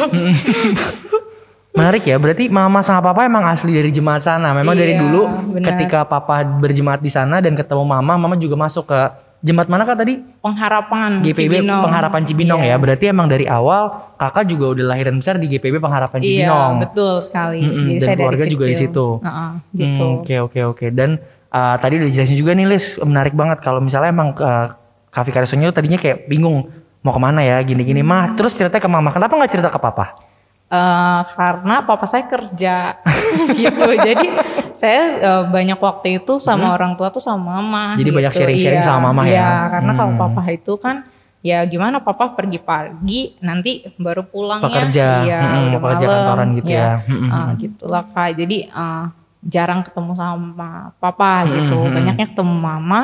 Menarik 1.75 2.07
ya, 2.07 2.23
berarti 2.23 2.47
mama 2.47 2.87
sama 2.87 3.03
papa 3.03 3.27
emang 3.27 3.51
asli 3.51 3.75
dari 3.75 3.91
jemaat 3.91 4.23
sana. 4.23 4.55
Memang 4.55 4.79
dari 4.79 4.95
Iya, 4.95 5.03
dulu 5.03 5.27
benar. 5.51 5.75
ketika 5.75 6.07
papa 6.07 6.47
berjemaat 6.47 7.03
di 7.03 7.11
sana 7.11 7.43
dan 7.43 7.59
ketemu 7.59 7.83
mama, 7.83 8.15
mama 8.15 8.39
juga 8.39 8.55
masuk 8.55 8.87
ke 8.87 9.01
jemaat 9.43 9.67
mana 9.67 9.83
kak 9.83 9.99
tadi? 9.99 10.23
pengharapan 10.39 11.19
GPB 11.19 11.35
Cibinong. 11.59 11.83
Pengharapan 11.83 12.23
Cibinong 12.23 12.63
Iya. 12.63 12.71
ya. 12.71 12.77
Berarti 12.79 13.05
emang 13.11 13.27
dari 13.27 13.51
awal 13.51 13.91
kakak 14.15 14.47
juga 14.47 14.71
udah 14.71 14.85
lahir 14.87 15.11
dan 15.11 15.19
besar 15.19 15.35
di 15.35 15.51
GPB 15.51 15.83
Pengharapan 15.83 16.19
Cibinong. 16.23 16.73
Iya, 16.73 16.83
betul 16.87 17.15
sekali. 17.19 17.59
Mm-mm, 17.59 17.75
Jadi 17.75 17.91
dan 17.91 17.99
saya 17.99 18.15
dari 18.15 18.23
keluarga 18.23 18.45
juga 18.47 18.65
di 18.71 18.77
situ. 18.79 19.07
Heeh, 19.19 19.51
gitu. 19.75 19.99
Hmm, 19.99 20.15
Oke 20.23 20.35
oke 20.39 20.61
oke. 20.71 20.87
Dan 20.95 21.11
uh, 21.51 21.75
tadi 21.75 21.99
udah 21.99 22.07
dijelasin 22.07 22.39
juga 22.39 22.55
nih 22.55 22.71
Lis, 22.71 23.03
menarik 23.03 23.35
banget 23.35 23.59
kalau 23.59 23.83
misalnya 23.83 24.15
emang 24.15 24.31
uh, 24.39 24.71
Kak 25.15 25.23
Vika 25.25 25.39
Resonya 25.39 25.71
tadinya 25.71 25.95
kayak 25.95 26.27
bingung 26.27 26.67
mau 27.01 27.13
ke 27.13 27.21
mana 27.21 27.41
ya 27.41 27.63
gini-gini 27.63 28.03
mah. 28.03 28.35
Terus 28.35 28.51
cerita 28.53 28.77
ke 28.77 28.89
mama, 28.89 29.09
kenapa 29.09 29.31
nggak 29.33 29.47
cerita 29.49 29.71
ke 29.71 29.79
papa? 29.79 30.19
Eh, 30.67 31.21
karena 31.33 31.85
papa 31.85 32.03
saya 32.03 32.27
kerja 32.27 32.99
gitu. 33.55 33.89
Jadi 33.95 34.27
saya 34.75 35.01
eh, 35.15 35.43
banyak 35.47 35.79
waktu 35.79 36.19
itu 36.19 36.43
sama 36.43 36.75
orang 36.75 36.99
tua 36.99 37.09
tuh 37.09 37.23
sama 37.23 37.63
mama. 37.63 37.95
Hmm. 37.95 38.01
Jadi 38.01 38.11
banyak 38.11 38.33
gitu. 38.33 38.41
sharing-sharing 38.43 38.83
Iya, 38.83 38.89
sama 38.91 39.09
mama 39.09 39.23
ya? 39.25 39.31
Iya, 39.31 39.51
karena 39.71 39.93
kalau 39.95 40.13
Hmm. 40.13 40.23
papa 40.25 40.43
itu 40.51 40.73
kan 40.75 40.97
ya 41.45 41.61
gimana 41.63 42.01
papa 42.01 42.33
pergi 42.33 42.57
pagi 42.57 43.37
nanti 43.39 43.85
baru 43.95 44.25
pulangnya 44.25 44.65
Pekerja, 44.89 45.07
iya 45.23 45.39
mm-mm, 45.45 45.65
udah 45.69 45.81
pekerja 45.85 46.07
malam. 46.07 46.17
kantoran 46.17 46.49
gitu 46.57 46.71
ya. 46.73 46.89
Mm-mm. 47.05 47.29
Ah, 47.29 47.51
gitulah 47.55 48.03
kak 48.09 48.29
jadi 48.35 48.57
eh, 48.67 49.05
jarang 49.45 49.85
ketemu 49.85 50.13
sama 50.17 50.71
papa 50.97 51.45
gitu 51.45 51.85
banyaknya 51.87 52.33
ketemu 52.33 52.57
mama 52.57 53.01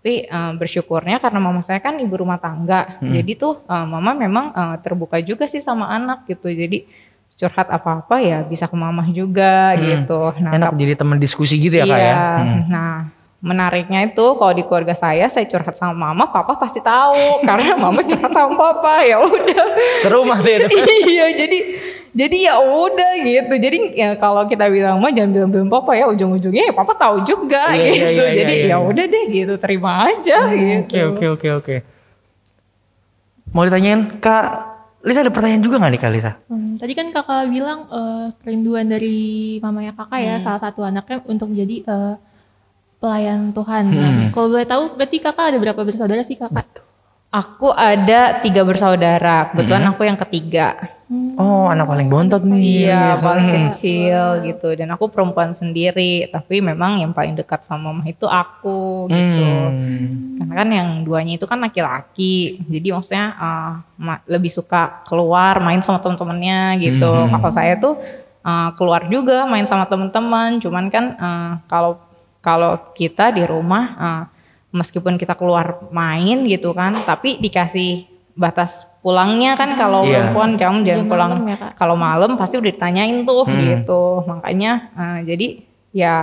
tapi 0.00 0.24
eh, 0.24 0.52
bersyukurnya 0.56 1.20
karena 1.20 1.44
mama 1.44 1.60
saya 1.60 1.76
kan 1.76 2.00
ibu 2.00 2.16
rumah 2.16 2.40
tangga 2.40 2.96
jadi 3.04 3.32
tuh 3.36 3.60
eh, 3.68 3.86
mama 3.86 4.16
memang 4.16 4.46
eh, 4.56 4.76
terbuka 4.80 5.20
juga 5.20 5.44
sih 5.44 5.60
sama 5.60 5.92
anak 5.92 6.24
gitu 6.24 6.48
jadi 6.48 6.88
curhat 7.40 7.68
apa-apa 7.72 8.20
ya 8.20 8.44
bisa 8.44 8.64
ke 8.68 8.76
mama 8.76 9.04
juga 9.12 9.76
gitu 9.76 10.32
nah 10.40 10.56
Enak 10.56 10.76
jadi 10.76 10.92
teman 10.96 11.20
diskusi 11.20 11.60
gitu 11.60 11.80
ya 11.80 11.84
kak 11.84 11.96
ya? 11.96 12.00
Iya. 12.00 12.24
Hmm. 12.36 12.60
Nah, 12.68 12.92
menariknya 13.40 14.04
itu 14.04 14.26
kalau 14.36 14.52
di 14.52 14.60
keluarga 14.68 14.92
saya 14.92 15.24
saya 15.32 15.48
curhat 15.48 15.72
sama 15.72 15.96
mama, 15.96 16.28
papa 16.28 16.60
pasti 16.60 16.84
tahu 16.84 17.40
karena 17.48 17.72
mama 17.80 18.04
curhat 18.04 18.32
sama 18.36 18.52
papa 18.52 19.00
ya 19.08 19.16
udah. 19.16 19.64
Seru 20.04 20.28
mah 20.28 20.44
deh. 20.44 20.68
iya, 21.08 21.32
jadi 21.32 21.58
jadi 22.10 22.36
ya 22.50 22.54
udah 22.58 23.12
gitu. 23.22 23.54
Jadi 23.54 23.78
ya 23.94 24.14
kalau 24.18 24.44
kita 24.44 24.66
bilang 24.66 24.98
mah 24.98 25.14
jangan 25.14 25.30
bilang 25.30 25.50
bilang 25.50 25.68
papa 25.70 25.94
ya 25.94 26.10
ujung-ujungnya 26.10 26.70
ya 26.70 26.74
papa 26.74 26.92
tahu 26.98 27.22
juga 27.22 27.70
Iya, 27.72 27.84
iya, 27.86 27.90
gitu. 27.90 28.06
iya, 28.06 28.10
iya, 28.10 28.30
jadi 28.34 28.54
iya, 28.54 28.66
ya 28.66 28.76
iya. 28.76 28.78
udah 28.82 29.04
deh 29.06 29.24
gitu, 29.30 29.54
terima 29.58 29.90
aja 30.10 30.38
gitu. 30.50 30.82
Oke 30.84 31.00
oke 31.06 31.26
oke 31.38 31.48
oke. 31.62 31.76
Mau 33.50 33.62
ditanyain 33.66 34.22
kak 34.22 34.46
Lisa 35.00 35.24
ada 35.24 35.32
pertanyaan 35.32 35.64
juga 35.64 35.80
nggak 35.80 35.92
nih 35.96 36.00
kak 36.00 36.12
Lisa? 36.12 36.32
Hmm, 36.52 36.76
tadi 36.76 36.92
kan 36.92 37.08
kakak 37.08 37.48
bilang 37.48 37.88
eh, 37.88 38.26
kerinduan 38.44 38.84
dari 38.84 39.56
mamanya 39.64 39.96
kakak 39.96 40.20
ya, 40.20 40.34
salah 40.44 40.60
satu 40.60 40.84
anaknya 40.84 41.24
untuk 41.24 41.48
jadi 41.56 41.76
eh, 41.88 42.14
pelayan 43.00 43.56
Tuhan. 43.56 43.84
Nah, 43.96 44.28
kalau 44.28 44.52
boleh 44.52 44.68
tahu, 44.68 45.00
berarti 45.00 45.16
kakak 45.24 45.56
ada 45.56 45.58
berapa 45.58 45.80
bersaudara 45.80 46.20
sih 46.20 46.36
kakak? 46.36 46.84
Aku 47.32 47.72
ada 47.72 48.44
tiga 48.44 48.60
bersaudara, 48.60 49.48
kebetulan 49.54 49.88
aku 49.88 50.02
yang 50.04 50.20
ketiga. 50.20 50.99
Oh 51.10 51.66
anak 51.66 51.90
paling 51.90 52.06
bontot 52.06 52.38
nih. 52.46 52.86
Iya, 52.86 53.18
Yes. 53.18 53.18
paling 53.18 53.46
Hmm. 53.50 53.56
kecil 53.74 54.22
gitu. 54.46 54.68
Dan 54.78 54.94
aku 54.94 55.10
perempuan 55.10 55.50
sendiri, 55.50 56.30
tapi 56.30 56.62
memang 56.62 57.02
yang 57.02 57.10
paling 57.10 57.34
dekat 57.34 57.66
sama 57.66 57.90
mama 57.90 58.06
itu 58.06 58.30
aku 58.30 59.10
gitu. 59.10 59.42
Hmm. 59.42 60.38
Karena 60.38 60.54
kan 60.54 60.68
yang 60.70 60.88
duanya 61.02 61.34
itu 61.34 61.50
kan 61.50 61.58
laki-laki, 61.58 62.62
jadi 62.62 62.94
maksudnya 62.94 63.26
uh, 63.36 63.72
ma- 63.98 64.22
lebih 64.30 64.54
suka 64.54 65.02
keluar 65.02 65.58
main 65.58 65.82
sama 65.82 65.98
teman-temannya 65.98 66.78
gitu. 66.78 67.10
Mhm. 67.10 67.34
Kalau 67.38 67.50
saya 67.50 67.74
tuh 67.74 67.94
uh, 68.46 68.70
keluar 68.78 69.10
juga 69.10 69.50
main 69.50 69.66
sama 69.66 69.90
teman-teman, 69.90 70.62
cuman 70.62 70.84
kan 70.94 71.04
uh, 71.18 71.52
kalau 71.66 71.98
kalau 72.38 72.78
kita 72.94 73.34
di 73.34 73.42
rumah 73.44 73.84
uh, 73.98 74.24
meskipun 74.70 75.18
kita 75.18 75.34
keluar 75.34 75.82
main 75.90 76.46
gitu 76.46 76.70
kan, 76.70 76.94
tapi 77.02 77.36
dikasih 77.42 78.09
batas 78.32 78.84
pulangnya 79.00 79.54
kan 79.54 79.74
kalau 79.74 80.02
Iya. 80.02 80.30
perempuan 80.30 80.50
kamu 80.54 80.76
jangan 80.82 80.82
Jam 80.84 81.06
pulang 81.06 81.30
malam 81.32 81.46
ya, 81.46 81.56
Kak? 81.56 81.72
kalau 81.74 81.94
malam 81.94 82.30
pasti 82.34 82.54
udah 82.56 82.68
ditanyain 82.68 83.22
tuh 83.22 83.44
Hmm. 83.44 83.58
gitu. 83.58 84.02
Makanya 84.24 84.72
uh, 84.92 85.18
jadi 85.20 85.46
ya 85.90 86.14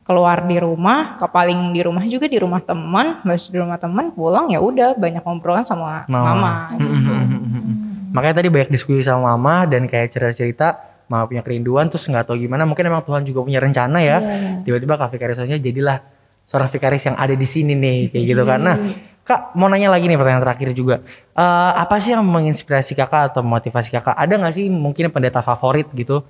keluar 0.00 0.42
di 0.42 0.56
rumah, 0.56 1.16
ke 1.16 1.26
paling 1.26 1.72
di 1.72 1.80
rumah 1.80 2.04
juga 2.04 2.24
di 2.24 2.36
rumah 2.36 2.60
teman, 2.60 3.20
habis 3.20 3.48
di 3.48 3.56
rumah 3.56 3.76
teman 3.76 4.10
pulang 4.10 4.48
ya 4.48 4.58
udah 4.58 4.92
banyak 4.94 5.20
ngobrolan 5.20 5.62
sama 5.62 6.04
Mama. 6.04 6.28
mama. 6.30 6.52
gitu. 6.74 7.12
Makanya 8.10 8.34
tadi 8.36 8.48
banyak 8.48 8.70
diskusi 8.70 9.00
sama 9.00 9.32
mama 9.32 9.64
dan 9.64 9.84
kayak 9.84 10.08
cerita-cerita 10.08 10.76
mama 11.04 11.24
punya 11.24 11.40
kerinduan 11.40 11.88
terus 11.88 12.04
nggak 12.04 12.24
tahu 12.24 12.36
gimana 12.38 12.62
mungkin 12.62 12.84
emang 12.84 13.00
Tuhan 13.00 13.22
juga 13.22 13.42
punya 13.42 13.58
rencana 13.58 13.98
ya. 13.98 14.18
Tiba-tiba 14.60 14.94
Kak 14.94 15.08
Vikarisnya 15.10 15.56
jadilah 15.56 15.98
seorang 16.44 16.68
Vikaris 16.68 17.04
yang 17.04 17.16
ada 17.16 17.32
di 17.32 17.44
sini 17.44 17.72
nih 17.72 17.98
kayak 18.08 18.24
gitu 18.26 18.42
kan. 18.44 18.60
Kak 19.24 19.56
mau 19.56 19.72
nanya 19.72 19.88
lagi 19.88 20.04
nih 20.04 20.20
pertanyaan 20.20 20.44
terakhir 20.44 20.68
juga. 20.76 21.00
Eh, 21.32 21.72
apa 21.80 21.96
sih 21.96 22.12
yang 22.12 22.22
menginspirasi 22.28 22.92
Kakak 22.92 23.32
atau 23.32 23.40
motivasi 23.40 23.88
Kakak? 23.88 24.12
Ada 24.12 24.36
nggak 24.36 24.54
sih 24.54 24.68
mungkin 24.68 25.08
pendeta 25.08 25.40
favorit 25.40 25.88
gitu 25.96 26.20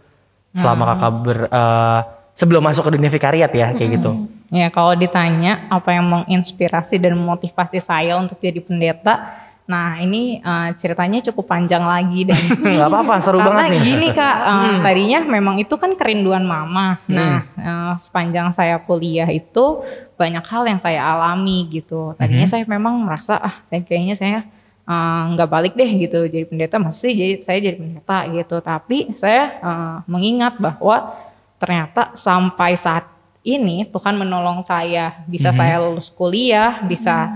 selama 0.54 0.94
Kakak 0.94 1.10
ber 1.26 1.38
eh, 1.50 2.00
sebelum 2.38 2.62
masuk 2.62 2.86
ke 2.86 2.90
dunia 2.98 3.10
vikariat 3.10 3.50
ya 3.50 3.74
kayak 3.74 3.90
gitu. 3.98 4.10
Ya 4.54 4.70
kalau 4.70 4.94
ditanya 4.94 5.66
apa 5.66 5.90
yang 5.94 6.06
menginspirasi 6.06 7.02
dan 7.02 7.18
memotivasi 7.18 7.82
saya 7.82 8.14
untuk 8.14 8.38
jadi 8.38 8.62
pendeta, 8.62 9.43
nah 9.64 9.97
ini 9.97 10.38
eh, 10.38 10.68
ceritanya 10.76 11.25
cukup 11.25 11.49
panjang 11.49 11.80
lagi 11.80 12.28
dan 12.28 12.37
Nggak 12.76 12.88
apa-apa, 12.88 13.14
seru 13.16 13.40
karena 13.40 13.49
banget 13.49 13.64
nih. 13.64 13.80
Hmm. 13.80 13.88
gini 13.88 14.09
kak, 14.12 14.37
eh, 14.37 14.75
tadinya 14.85 15.18
memang 15.25 15.56
itu 15.56 15.75
kan 15.75 15.97
kerinduan 15.97 16.44
mama. 16.44 17.00
Nah 17.09 17.49
eh, 17.56 17.92
sepanjang 17.97 18.52
saya 18.52 18.76
kuliah 18.78 19.25
itu 19.26 19.80
banyak 20.14 20.44
hal 20.44 20.62
yang 20.68 20.76
saya 20.76 21.00
alami 21.00 21.64
gitu. 21.73 22.12
Hmm. 22.12 22.16
Tadinya 22.21 22.44
saya 22.44 22.68
memang 22.68 23.00
merasa 23.00 23.40
ah 23.40 23.56
saya 23.64 23.80
kayaknya 23.80 24.14
saya 24.14 24.38
nggak 24.85 25.49
balik 25.49 25.73
deh 25.73 25.88
gitu 25.88 26.28
jadi 26.28 26.44
pendeta 26.44 26.76
masih 26.76 27.16
jadi 27.16 27.35
saya 27.40 27.59
jadi 27.59 27.76
pendeta 27.80 28.18
gitu. 28.28 28.56
Tapi 28.61 29.16
saya 29.16 29.42
eh, 29.59 29.97
mengingat 30.04 30.61
bahwa 30.61 31.16
ternyata 31.56 32.12
sampai 32.12 32.76
saat 32.76 33.09
ini 33.40 33.85
Tuhan 33.85 34.16
menolong 34.16 34.61
saya 34.64 35.25
bisa 35.25 35.52
Mhm. 35.52 35.56
saya 35.56 35.76
lulus 35.80 36.09
kuliah 36.09 36.85
bisa 36.85 37.33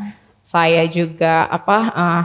saya 0.48 0.88
juga 0.88 1.44
apa 1.52 1.76
eh, 1.92 2.24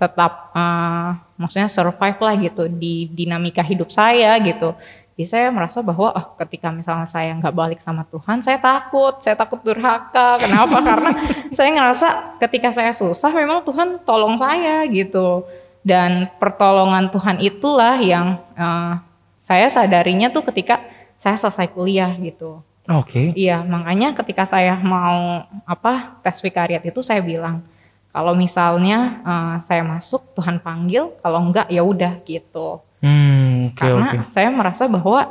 tetap 0.00 0.56
eh, 0.56 1.08
maksudnya 1.36 1.68
survive 1.68 2.16
lah 2.16 2.34
gitu 2.40 2.64
di 2.72 3.12
dinamika 3.12 3.60
hidup 3.60 3.92
saya 3.92 4.40
gitu. 4.40 4.72
Jadi 5.12 5.28
saya 5.28 5.46
merasa 5.52 5.84
bahwa 5.84 6.16
oh, 6.16 6.26
ketika 6.40 6.72
misalnya 6.72 7.04
saya 7.04 7.36
nggak 7.36 7.52
balik 7.52 7.80
sama 7.84 8.08
Tuhan 8.08 8.40
saya 8.40 8.56
takut 8.56 9.20
saya 9.20 9.36
takut 9.36 9.60
durhaka. 9.60 10.40
Kenapa? 10.40 10.80
Karena 10.88 11.10
saya 11.52 11.68
ngerasa 11.76 12.08
ketika 12.40 12.72
saya 12.72 12.96
susah 12.96 13.28
memang 13.28 13.60
Tuhan 13.68 14.00
tolong 14.08 14.40
saya 14.40 14.88
gitu. 14.88 15.44
Dan 15.84 16.30
pertolongan 16.40 17.12
Tuhan 17.12 17.36
itulah 17.44 18.00
yang 18.00 18.40
eh, 18.56 18.96
saya 19.44 19.68
sadarinya 19.68 20.32
tuh 20.32 20.40
ketika 20.48 20.80
saya 21.20 21.36
selesai 21.36 21.68
kuliah 21.68 22.16
gitu 22.16 22.64
Oke. 22.90 23.30
Iya, 23.38 23.62
makanya 23.62 24.10
ketika 24.18 24.42
saya 24.42 24.74
mau 24.82 25.46
apa 25.62 26.18
tes 26.26 26.42
vikariat 26.42 26.82
itu 26.82 26.98
saya 26.98 27.22
bilang 27.22 27.62
kalau 28.10 28.34
misalnya 28.34 29.22
eh, 29.22 29.56
saya 29.64 29.82
masuk 29.86 30.34
Tuhan 30.34 30.58
panggil, 30.58 31.14
kalau 31.22 31.38
enggak 31.46 31.70
ya 31.70 31.86
udah 31.86 32.18
gitu. 32.26 32.82
Hmm, 33.02 33.70
oke 33.70 33.78
karena 33.78 34.08
oke. 34.22 34.30
saya 34.30 34.50
merasa 34.50 34.86
bahwa 34.86 35.26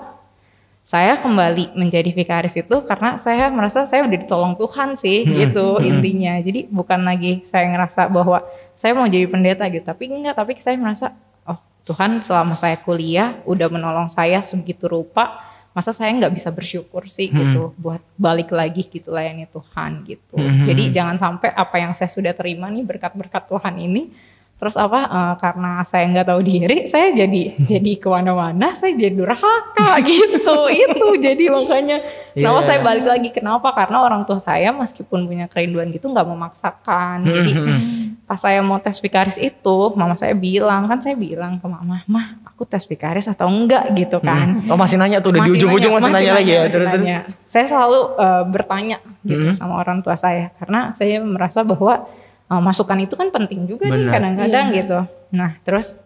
saya 0.81 1.15
kembali 1.15 1.71
menjadi 1.77 2.11
vikaris 2.11 2.57
itu 2.59 2.75
karena 2.83 3.15
saya 3.15 3.47
merasa 3.47 3.87
saya 3.87 4.03
udah 4.03 4.17
ditolong 4.19 4.59
Tuhan 4.59 4.99
sih 4.99 5.23
Hmm, 5.23 5.35
gitu 5.35 5.65
intinya. 5.83 6.39
Jadi 6.39 6.71
bukan 6.71 7.03
lagi 7.03 7.43
saya 7.51 7.67
ngerasa 7.67 8.07
bahwa 8.07 8.43
saya 8.79 8.95
mau 8.95 9.07
jadi 9.11 9.27
pendeta 9.27 9.67
gitu, 9.67 9.83
tapi 9.85 10.07
enggak, 10.07 10.39
tapi 10.39 10.55
saya 10.59 10.79
merasa 10.79 11.11
oh 11.43 11.59
Tuhan 11.83 12.23
selama 12.23 12.55
saya 12.55 12.79
kuliah 12.79 13.43
udah 13.43 13.67
menolong 13.67 14.07
saya 14.07 14.39
sebegitu 14.39 14.87
rupa 14.87 15.50
masa 15.71 15.95
saya 15.95 16.11
nggak 16.11 16.35
bisa 16.35 16.51
bersyukur 16.51 17.07
sih 17.07 17.31
gitu 17.31 17.71
buat 17.79 18.03
balik 18.19 18.51
lagi 18.51 18.83
gitu 18.83 19.15
layani 19.15 19.47
Tuhan 19.47 20.03
gitu. 20.03 20.35
Hmm. 20.35 20.67
Jadi 20.67 20.91
jangan 20.91 21.15
sampai 21.15 21.55
apa 21.55 21.75
yang 21.79 21.95
saya 21.95 22.11
sudah 22.11 22.35
terima 22.35 22.67
nih 22.67 22.83
berkat-berkat 22.83 23.47
Tuhan 23.47 23.79
ini 23.79 24.11
terus 24.61 24.77
apa 24.77 24.99
eh, 25.09 25.35
karena 25.41 25.81
saya 25.89 26.05
nggak 26.05 26.27
tahu 26.29 26.41
diri 26.45 26.77
saya 26.85 27.09
jadi 27.17 27.57
jadi 27.65 27.91
ke 27.97 28.05
mana-mana 28.05 28.77
saya 28.77 28.93
jadi 28.93 29.15
durhaka 29.15 29.97
gitu. 30.11 30.57
Itu 30.69 31.07
jadi 31.17 31.49
makanya 31.49 31.97
kenapa 32.35 32.59
Iya. 32.61 32.67
saya 32.67 32.79
balik 32.85 33.05
lagi? 33.07 33.29
Kenapa? 33.33 33.73
Karena 33.73 34.03
orang 34.05 34.21
tua 34.27 34.37
saya 34.37 34.69
meskipun 34.69 35.25
punya 35.25 35.47
kerinduan 35.49 35.89
gitu 35.89 36.11
nggak 36.11 36.27
memaksakan. 36.29 37.25
Jadi 37.25 37.51
pas 38.27 38.39
saya 38.39 38.63
mau 38.63 38.79
tes 38.79 38.95
vikaris 39.01 39.35
itu 39.35 39.77
mama 39.97 40.15
saya 40.15 40.31
bilang 40.31 40.87
kan 40.87 41.03
saya 41.03 41.19
bilang 41.19 41.59
ke 41.59 41.67
mama 41.67 41.99
mah 42.07 42.39
aku 42.61 42.69
tes 42.69 42.85
vikaris 42.85 43.25
atau 43.25 43.49
enggak 43.49 43.89
gitu 43.97 44.21
kan 44.21 44.61
Oh 44.69 44.77
masih 44.77 45.01
nanya 45.01 45.17
tuh 45.17 45.33
udah 45.33 45.49
di 45.49 45.57
ujung-ujung 45.57 45.97
masih, 45.97 46.13
nanya, 46.13 46.33
lagi 46.37 46.51
ya. 46.53 46.61
masih 46.61 46.69
Terus, 46.77 46.85
terus. 46.93 47.01
nanya. 47.01 47.17
Saya 47.49 47.65
selalu 47.65 47.99
eh, 48.21 48.43
bertanya 48.53 48.97
gitu 49.25 49.47
sama 49.57 49.81
orang 49.81 50.05
tua 50.05 50.13
saya 50.13 50.53
karena 50.61 50.93
saya 50.93 51.17
merasa 51.25 51.65
bahwa 51.65 52.05
eh, 52.53 52.61
masukan 52.61 53.01
itu 53.01 53.17
kan 53.17 53.33
penting 53.33 53.65
juga 53.65 53.89
nih 53.89 54.05
Benar. 54.05 54.13
kadang-kadang 54.13 54.65
gitu. 54.77 54.99
Nah 55.33 55.57
terus 55.65 55.97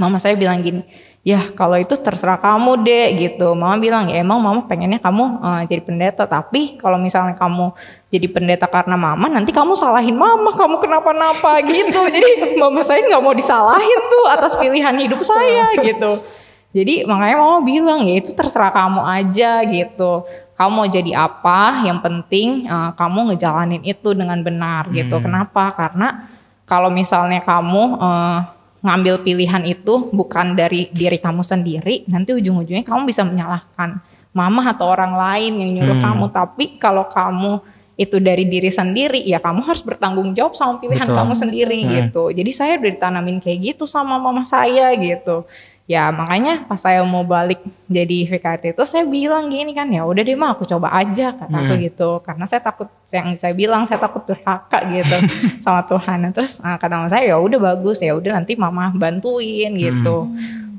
mama 0.00 0.16
saya 0.16 0.32
bilang 0.40 0.64
gini, 0.64 0.80
ya 1.26 1.42
kalau 1.58 1.74
itu 1.74 1.98
terserah 1.98 2.38
kamu 2.38 2.86
deh 2.86 3.06
gitu. 3.18 3.58
Mama 3.58 3.82
bilang 3.82 4.06
ya 4.06 4.22
emang 4.22 4.38
mama 4.38 4.62
pengennya 4.62 5.02
kamu 5.02 5.42
eh, 5.42 5.62
jadi 5.66 5.82
pendeta 5.82 6.22
tapi 6.22 6.78
kalau 6.78 7.02
misalnya 7.02 7.34
kamu 7.34 7.74
jadi 8.14 8.30
pendeta 8.30 8.70
karena 8.70 8.94
mama 8.94 9.26
nanti 9.26 9.50
kamu 9.50 9.74
salahin 9.74 10.14
mama 10.14 10.54
kamu 10.54 10.78
kenapa-napa 10.78 11.58
gitu. 11.66 11.98
Jadi 12.06 12.54
mama 12.54 12.78
saya 12.86 13.02
nggak 13.02 13.18
mau 13.18 13.34
disalahin 13.34 14.00
tuh 14.06 14.24
atas 14.30 14.54
pilihan 14.54 14.94
hidup 14.94 15.18
saya 15.26 15.74
gitu. 15.82 16.22
Jadi 16.70 17.02
makanya 17.10 17.42
mama 17.42 17.58
bilang 17.66 18.06
ya 18.06 18.22
itu 18.22 18.30
terserah 18.30 18.70
kamu 18.70 19.02
aja 19.02 19.66
gitu. 19.66 20.22
Kamu 20.54 20.70
mau 20.72 20.86
jadi 20.86 21.10
apa? 21.26 21.82
Yang 21.82 21.98
penting 22.06 22.70
eh, 22.70 22.90
kamu 22.94 23.34
ngejalanin 23.34 23.82
itu 23.82 24.14
dengan 24.14 24.38
benar 24.46 24.94
gitu. 24.94 25.18
Kenapa? 25.18 25.74
Karena 25.74 26.30
kalau 26.70 26.86
misalnya 26.86 27.42
kamu 27.42 27.82
eh, 27.98 28.40
ngambil 28.86 29.26
pilihan 29.26 29.66
itu 29.66 30.14
bukan 30.14 30.54
dari 30.54 30.86
diri 30.94 31.18
kamu 31.18 31.42
sendiri, 31.42 32.06
nanti 32.06 32.30
ujung-ujungnya 32.30 32.86
kamu 32.86 33.10
bisa 33.10 33.26
menyalahkan 33.26 33.98
mama 34.30 34.70
atau 34.70 34.86
orang 34.86 35.18
lain 35.18 35.52
yang 35.58 35.70
nyuruh 35.82 35.98
kamu. 35.98 36.24
Tapi 36.30 36.64
kalau 36.78 37.10
kamu 37.10 37.58
itu 37.96 38.20
dari 38.20 38.44
diri 38.46 38.68
sendiri, 38.68 39.24
ya 39.24 39.40
kamu 39.40 39.64
harus 39.64 39.80
bertanggung 39.80 40.36
jawab 40.36 40.52
sama 40.54 40.78
pilihan 40.78 41.08
Betul. 41.08 41.18
kamu 41.18 41.32
sendiri 41.34 41.78
gitu. 41.82 42.24
Jadi 42.30 42.50
saya 42.52 42.72
udah 42.78 42.92
ditanamin 42.92 43.40
kayak 43.42 43.74
gitu 43.74 43.88
sama 43.88 44.20
mama 44.20 44.44
saya 44.44 44.92
gitu. 44.94 45.48
Ya 45.86 46.10
makanya 46.10 46.66
pas 46.66 46.82
saya 46.82 47.06
mau 47.06 47.22
balik 47.22 47.62
jadi 47.86 48.26
VKT 48.26 48.74
itu 48.74 48.82
saya 48.82 49.06
bilang 49.06 49.46
gini 49.46 49.70
kan 49.70 49.86
ya 49.86 50.02
udah 50.02 50.18
deh 50.26 50.34
mah 50.34 50.58
aku 50.58 50.66
coba 50.66 50.90
aja 50.90 51.30
kata 51.30 51.46
aku 51.46 51.74
gitu. 51.78 52.10
Karena 52.26 52.44
saya 52.50 52.58
takut 52.58 52.90
yang 53.14 53.38
saya 53.38 53.54
bilang 53.54 53.86
saya 53.86 54.02
takut 54.02 54.26
durhaka 54.26 54.82
gitu 54.82 55.16
sama 55.64 55.86
Tuhan. 55.86 56.26
Nah, 56.26 56.30
terus 56.34 56.58
ah, 56.58 56.74
kata 56.74 56.98
mama 56.98 57.06
saya 57.06 57.30
ya 57.30 57.38
udah 57.38 57.58
bagus 57.62 58.02
ya 58.02 58.18
udah 58.18 58.34
nanti 58.34 58.58
mama 58.58 58.90
bantuin 58.98 59.70
gitu. 59.78 60.26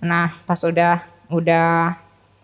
Nah 0.03 0.35
pas 0.43 0.59
udah 0.59 0.99
udah 1.31 1.95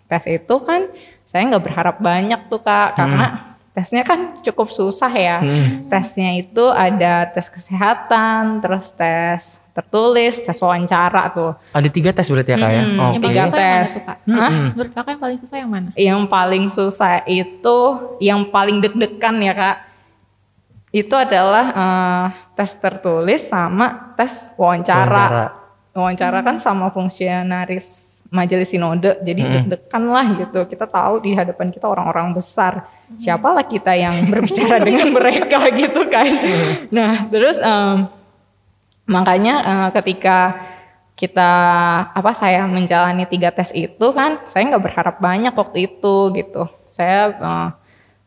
tes 0.07 0.23
itu 0.31 0.55
kan 0.63 0.87
saya 1.27 1.43
nggak 1.51 1.67
berharap 1.67 1.99
banyak 1.99 2.47
tuh 2.47 2.63
kak. 2.63 2.95
Karena 2.95 3.59
tesnya 3.75 4.07
kan 4.07 4.39
cukup 4.39 4.71
susah 4.71 5.11
ya. 5.11 5.43
Tesnya 5.91 6.39
itu 6.39 6.63
ada 6.71 7.27
tes 7.27 7.51
kesehatan 7.51 8.63
terus 8.63 8.95
tes 8.95 9.59
tertulis 9.73 10.37
tes 10.37 10.53
wawancara 10.55 11.33
tuh 11.33 11.51
Ada 11.73 11.89
tiga 11.89 12.09
tes 12.09 12.29
berarti 12.29 12.53
ya 12.53 12.57
kak 12.57 12.71
ya? 12.71 12.83
Mm-mm. 12.85 13.09
Oke. 13.09 13.27
Yang 13.27 13.51
tes. 13.51 13.89
kak? 13.99 14.17
Hah? 14.23 14.51
Menurut 14.71 14.91
kakak 14.93 15.11
yang 15.11 15.21
paling 15.21 15.37
susah 15.37 15.57
yang 15.57 15.69
mana? 15.69 15.89
yang 15.93 16.21
paling 16.25 16.65
susah 16.69 17.13
itu 17.25 17.77
yang 18.19 18.45
paling 18.47 18.77
deg-degan 18.79 19.35
ya 19.37 19.53
kak 19.53 19.77
itu 20.89 21.09
adalah 21.11 21.65
eh, 21.73 22.25
tes 22.53 22.69
tertulis 22.77 23.41
sama 23.43 24.13
tes 24.13 24.53
wawancara 24.53 25.09
Wawancara. 25.09 25.45
wawancara 25.91 26.39
kan 26.41 26.55
sama 26.57 26.93
fungsionaris 26.93 28.13
majelis 28.29 28.69
sinode 28.69 29.17
jadi 29.21 29.41
deg-degan 29.57 30.03
lah 30.05 30.25
gitu 30.37 30.65
kita 30.65 30.85
tahu 30.85 31.17
di 31.17 31.33
hadapan 31.33 31.69
kita 31.69 31.85
orang-orang 31.85 32.33
besar 32.33 32.85
siapalah 33.17 33.61
kita 33.61 33.93
yang 33.93 34.21
berbicara 34.29 34.77
dengan 34.77 35.09
mereka 35.09 35.65
gitu 35.69 36.01
kan 36.09 36.29
nah 36.89 37.25
terus 37.25 37.57
em, 37.57 38.05
makanya 39.05 39.53
eh, 39.63 39.89
ketika 40.01 40.37
kita 41.13 41.51
apa 42.09 42.31
saya 42.33 42.65
menjalani 42.65 43.29
tiga 43.29 43.53
tes 43.53 43.69
itu 43.77 44.05
kan 44.17 44.41
saya 44.49 44.65
nggak 44.73 44.83
berharap 44.83 45.15
banyak 45.21 45.53
waktu 45.53 45.85
itu 45.91 46.15
gitu. 46.33 46.65
Saya 46.89 47.29
eh, 47.31 47.69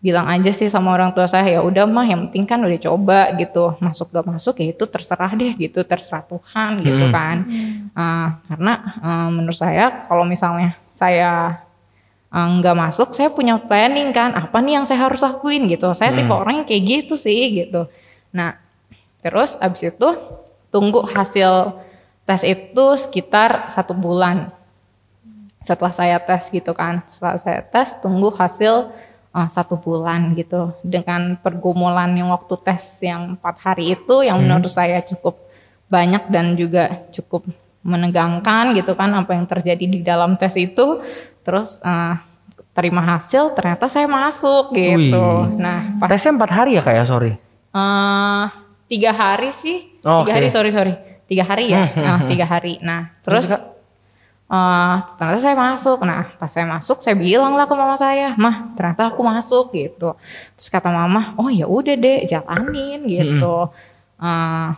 bilang 0.04 0.30
aja 0.30 0.54
sih 0.54 0.70
sama 0.70 0.94
orang 0.94 1.10
tua 1.10 1.26
saya 1.26 1.58
ya 1.58 1.60
udah 1.66 1.82
mah 1.88 2.06
yang 2.06 2.30
penting 2.30 2.46
kan 2.46 2.62
udah 2.62 2.78
coba 2.78 3.34
gitu. 3.34 3.74
Masuk 3.82 4.14
gak 4.14 4.26
masuk 4.28 4.54
ya 4.62 4.70
itu 4.70 4.84
terserah 4.86 5.32
deh 5.34 5.52
gitu. 5.58 5.82
Terserah 5.82 6.22
Tuhan 6.22 6.70
gitu 6.84 7.04
kan. 7.10 7.36
Eh, 7.90 8.28
karena 8.46 8.72
eh, 9.02 9.28
menurut 9.34 9.58
saya 9.58 10.06
kalau 10.06 10.22
misalnya 10.22 10.78
saya 10.94 11.58
eh, 12.30 12.48
nggak 12.62 12.76
masuk 12.78 13.18
saya 13.18 13.34
punya 13.34 13.58
planning 13.58 14.14
kan 14.14 14.30
apa 14.30 14.62
nih 14.62 14.78
yang 14.78 14.86
saya 14.86 15.10
harus 15.10 15.26
lakuin 15.26 15.66
gitu. 15.66 15.90
Saya 15.90 16.14
tipe 16.14 16.30
orang 16.30 16.62
yang 16.62 16.66
kayak 16.70 16.82
gitu 16.86 17.18
sih 17.18 17.66
gitu. 17.66 17.90
Nah 18.30 18.62
terus 19.26 19.58
abis 19.58 19.90
itu 19.90 20.08
tunggu 20.76 21.00
hasil 21.08 21.80
tes 22.28 22.44
itu 22.44 22.84
sekitar 23.00 23.72
satu 23.72 23.96
bulan 23.96 24.52
setelah 25.64 25.88
saya 25.88 26.20
tes 26.20 26.52
gitu 26.52 26.76
kan 26.76 27.00
setelah 27.08 27.40
saya 27.40 27.60
tes 27.64 27.96
tunggu 28.04 28.28
hasil 28.36 28.92
uh, 29.32 29.48
satu 29.48 29.80
bulan 29.80 30.36
gitu 30.36 30.76
dengan 30.84 31.40
pergumulan 31.40 32.12
yang 32.12 32.28
waktu 32.28 32.60
tes 32.60 33.00
yang 33.00 33.40
empat 33.40 33.56
hari 33.64 33.96
itu 33.96 34.20
yang 34.20 34.36
menurut 34.36 34.68
saya 34.68 35.00
cukup 35.00 35.40
banyak 35.88 36.28
dan 36.28 36.52
juga 36.60 37.08
cukup 37.08 37.48
menegangkan 37.80 38.76
gitu 38.76 38.92
kan 38.92 39.16
apa 39.16 39.32
yang 39.32 39.48
terjadi 39.48 39.84
di 39.88 40.04
dalam 40.04 40.36
tes 40.36 40.60
itu 40.60 41.00
terus 41.40 41.80
uh, 41.80 42.20
terima 42.76 43.00
hasil 43.00 43.56
ternyata 43.56 43.88
saya 43.88 44.04
masuk 44.04 44.76
gitu 44.76 45.24
Wih. 45.24 45.56
nah 45.56 45.96
pas 45.96 46.12
Tesnya 46.12 46.36
empat 46.36 46.50
hari 46.52 46.76
ya 46.76 46.84
kak 46.84 46.94
ya? 47.00 47.04
Sorry. 47.08 47.32
eh 47.72 48.65
tiga 48.86 49.10
hari 49.10 49.50
sih 49.52 49.98
Oh, 50.02 50.22
tiga 50.22 50.32
oke. 50.32 50.36
hari 50.38 50.48
sorry 50.48 50.70
sorry 50.70 50.94
tiga 51.26 51.42
hari 51.42 51.70
ya 51.70 51.90
nah 51.94 52.18
tiga 52.24 52.46
hari 52.46 52.78
nah 52.80 53.10
terus 53.20 53.50
Eh, 54.46 54.96
ternyata 55.18 55.42
saya 55.42 55.58
masuk. 55.58 56.06
Nah, 56.06 56.30
pas 56.38 56.46
saya 56.46 56.70
masuk, 56.70 57.02
saya 57.02 57.18
bilang 57.18 57.58
lah 57.58 57.66
ke 57.66 57.74
mama 57.74 57.98
saya, 57.98 58.30
mah 58.38 58.70
ternyata 58.78 59.10
aku 59.10 59.18
masuk 59.26 59.74
gitu. 59.74 60.14
Terus 60.54 60.70
kata 60.70 60.86
mama, 60.86 61.34
oh 61.34 61.50
ya 61.50 61.66
udah 61.66 61.98
deh, 61.98 62.22
jalanin 62.30 63.02
gitu. 63.10 63.74
Eh, 64.22 64.68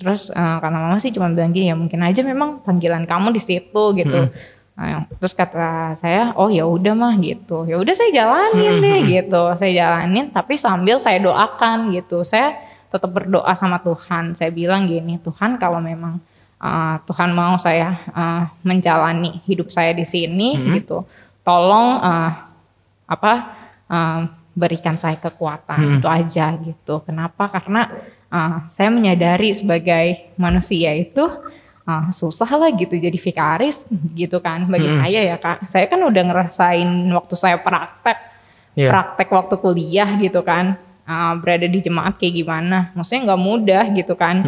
terus 0.00 0.32
eh, 0.32 0.56
kata 0.64 0.72
mama 0.72 0.96
sih 0.96 1.12
cuma 1.12 1.28
bilang 1.28 1.52
gini 1.52 1.68
ya 1.68 1.76
mungkin 1.76 2.00
aja 2.08 2.24
memang 2.24 2.64
panggilan 2.64 3.04
kamu 3.04 3.36
di 3.36 3.40
situ 3.44 3.82
gitu. 4.00 4.32
Nah, 4.80 5.04
terus 5.20 5.36
kata 5.36 5.92
saya, 6.00 6.32
oh 6.32 6.48
ya 6.48 6.64
udah 6.64 6.96
mah 6.96 7.20
gitu. 7.20 7.68
Ya 7.68 7.76
udah 7.76 7.92
saya 7.92 8.08
jalanin 8.16 8.80
deh 8.80 8.98
gitu. 9.12 9.42
Saya 9.60 9.76
jalanin, 9.76 10.32
tapi 10.32 10.56
sambil 10.56 10.96
saya 10.96 11.20
doakan 11.20 11.92
gitu. 11.92 12.24
Saya 12.24 12.56
tetap 12.96 13.12
berdoa 13.12 13.52
sama 13.52 13.76
Tuhan. 13.84 14.32
Saya 14.32 14.48
bilang 14.48 14.88
gini, 14.88 15.20
Tuhan 15.20 15.60
kalau 15.60 15.84
memang 15.84 16.16
uh, 16.56 16.96
Tuhan 17.04 17.36
mau 17.36 17.60
saya 17.60 18.00
uh, 18.16 18.48
menjalani 18.64 19.44
hidup 19.44 19.68
saya 19.68 19.92
di 19.92 20.08
sini 20.08 20.56
gitu, 20.80 21.04
tolong 21.44 22.00
uh, 22.00 22.32
apa 23.04 23.32
uh, 23.92 24.20
berikan 24.56 24.96
saya 24.96 25.20
kekuatan 25.20 26.00
itu 26.00 26.08
aja 26.08 26.56
gitu. 26.56 27.04
Kenapa? 27.04 27.52
Karena 27.52 27.92
uh, 28.32 28.64
saya 28.72 28.88
menyadari 28.88 29.52
sebagai 29.52 30.32
manusia 30.40 30.96
itu 30.96 31.28
uh, 31.84 32.08
susah 32.08 32.48
lah 32.56 32.72
gitu 32.72 32.96
jadi 32.96 33.20
vikaris 33.20 33.84
gitu 34.16 34.40
kan 34.40 34.64
bagi 34.64 34.88
saya 34.88 35.20
ya 35.20 35.36
kak. 35.36 35.68
Saya 35.68 35.84
kan 35.92 36.00
udah 36.00 36.22
ngerasain 36.24 36.88
waktu 37.12 37.34
saya 37.36 37.60
praktek 37.60 38.36
Iya. 38.76 38.92
praktek 38.92 39.32
waktu 39.32 39.56
kuliah 39.56 40.04
gitu 40.20 40.44
kan 40.44 40.76
uh, 41.06 41.34
berada 41.38 41.64
di 41.70 41.78
jemaat 41.80 42.18
kayak 42.18 42.34
gimana 42.44 42.90
maksudnya 42.92 43.32
nggak 43.32 43.42
mudah 43.42 43.84
gitu 43.94 44.14
kan 44.18 44.42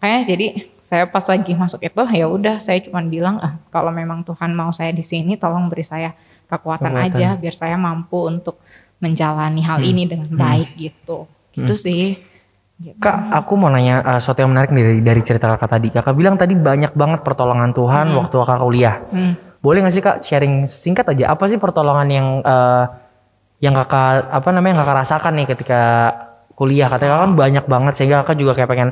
kayaknya 0.00 0.22
jadi 0.24 0.46
saya 0.80 1.04
pas 1.04 1.24
lagi 1.28 1.52
masuk 1.52 1.84
itu 1.84 2.02
ya 2.16 2.26
udah 2.26 2.56
saya 2.64 2.80
cuma 2.80 3.04
bilang 3.04 3.36
ah 3.44 3.60
kalau 3.68 3.92
memang 3.92 4.24
Tuhan 4.24 4.56
mau 4.56 4.72
saya 4.72 4.88
di 4.90 5.04
sini 5.04 5.36
tolong 5.36 5.68
beri 5.68 5.84
saya 5.84 6.16
kekuatan, 6.48 6.96
Kekuatan. 6.96 7.12
aja 7.12 7.28
biar 7.36 7.54
saya 7.54 7.76
mampu 7.76 8.24
untuk 8.24 8.56
menjalani 8.98 9.60
hal 9.60 9.84
ini 9.84 10.08
dengan 10.08 10.32
baik 10.32 10.80
gitu 10.80 11.28
gitu 11.52 11.74
sih 11.76 12.16
Gitu. 12.78 12.94
Kak, 13.02 13.34
aku 13.34 13.58
mau 13.58 13.74
nanya 13.74 14.06
uh, 14.06 14.22
sesuatu 14.22 14.46
yang 14.46 14.54
menarik 14.54 14.70
dari 14.70 15.02
dari 15.02 15.22
cerita 15.26 15.50
kakak 15.50 15.66
tadi. 15.66 15.88
Kakak 15.90 16.14
bilang 16.14 16.38
tadi 16.38 16.54
banyak 16.54 16.94
banget 16.94 17.26
pertolongan 17.26 17.74
Tuhan 17.74 18.14
waktu 18.14 18.34
kakak 18.38 18.60
kuliah. 18.62 18.96
Hmm. 19.10 19.34
Boleh 19.58 19.82
gak 19.82 19.90
sih 19.90 19.98
kak 19.98 20.22
sharing 20.22 20.70
singkat 20.70 21.02
aja 21.10 21.34
apa 21.34 21.50
sih 21.50 21.58
pertolongan 21.58 22.06
yang 22.06 22.26
uh, 22.46 22.86
yang 23.58 23.74
kakak 23.74 24.30
apa 24.30 24.48
namanya 24.54 24.72
yang 24.76 24.80
kakak 24.86 24.98
rasakan 25.02 25.32
nih 25.38 25.46
ketika 25.50 25.80
kuliah? 26.54 26.86
Katanya 26.90 27.26
kan 27.26 27.32
banyak 27.34 27.64
banget 27.66 27.92
sehingga 27.98 28.22
kakak 28.22 28.36
juga 28.38 28.52
kayak 28.54 28.70
pengen 28.70 28.90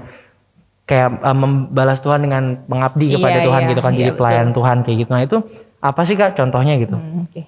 kayak 0.87 1.09
uh, 1.23 1.35
membalas 1.37 1.99
Tuhan 1.99 2.23
dengan 2.23 2.63
mengabdi 2.71 3.11
Iya, 3.11 3.15
kepada 3.19 3.39
Tuhan 3.43 3.63
iya, 3.67 3.71
gitu 3.75 3.81
kan 3.83 3.93
iya, 3.93 3.99
jadi 3.99 4.11
betul. 4.15 4.21
pelayan 4.23 4.49
Tuhan 4.55 4.77
kayak 4.87 4.97
gitu. 5.03 5.11
Nah 5.11 5.23
itu 5.27 5.37
apa 5.83 6.01
sih 6.07 6.15
kak 6.15 6.39
contohnya 6.39 6.75
gitu? 6.79 6.97
Hmm, 6.97 7.27
Oke. 7.27 7.43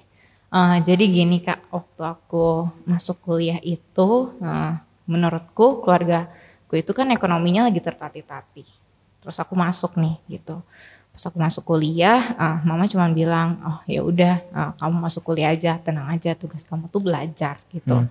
Eh, 0.49 0.77
jadi 0.81 1.03
gini 1.05 1.45
kak, 1.45 1.69
waktu 1.69 2.01
aku 2.03 2.65
masuk 2.89 3.21
kuliah 3.21 3.61
itu, 3.61 4.33
eh, 4.41 4.73
menurutku 5.05 5.85
keluargaku 5.85 6.73
itu 6.73 6.91
kan 6.93 7.05
ekonominya 7.13 7.69
lagi 7.69 7.77
tertati-tati. 7.77 8.65
Terus 9.21 9.37
aku 9.37 9.53
masuk 9.53 9.93
nih 9.99 10.15
gitu. 10.27 10.59
Pas 11.09 11.23
aku 11.25 11.37
masuk 11.37 11.63
kuliah, 11.65 12.31
eh, 12.31 12.57
mama 12.63 12.87
cuma 12.87 13.09
bilang, 13.09 13.59
oh 13.61 13.79
ya 13.85 14.01
udah, 14.01 14.35
eh, 14.39 14.71
kamu 14.77 14.95
masuk 14.99 15.23
kuliah 15.23 15.51
aja, 15.51 15.75
tenang 15.77 16.07
aja, 16.07 16.31
tugas 16.33 16.63
kamu 16.63 16.87
tuh 16.87 17.01
belajar 17.01 17.59
gitu. 17.69 18.07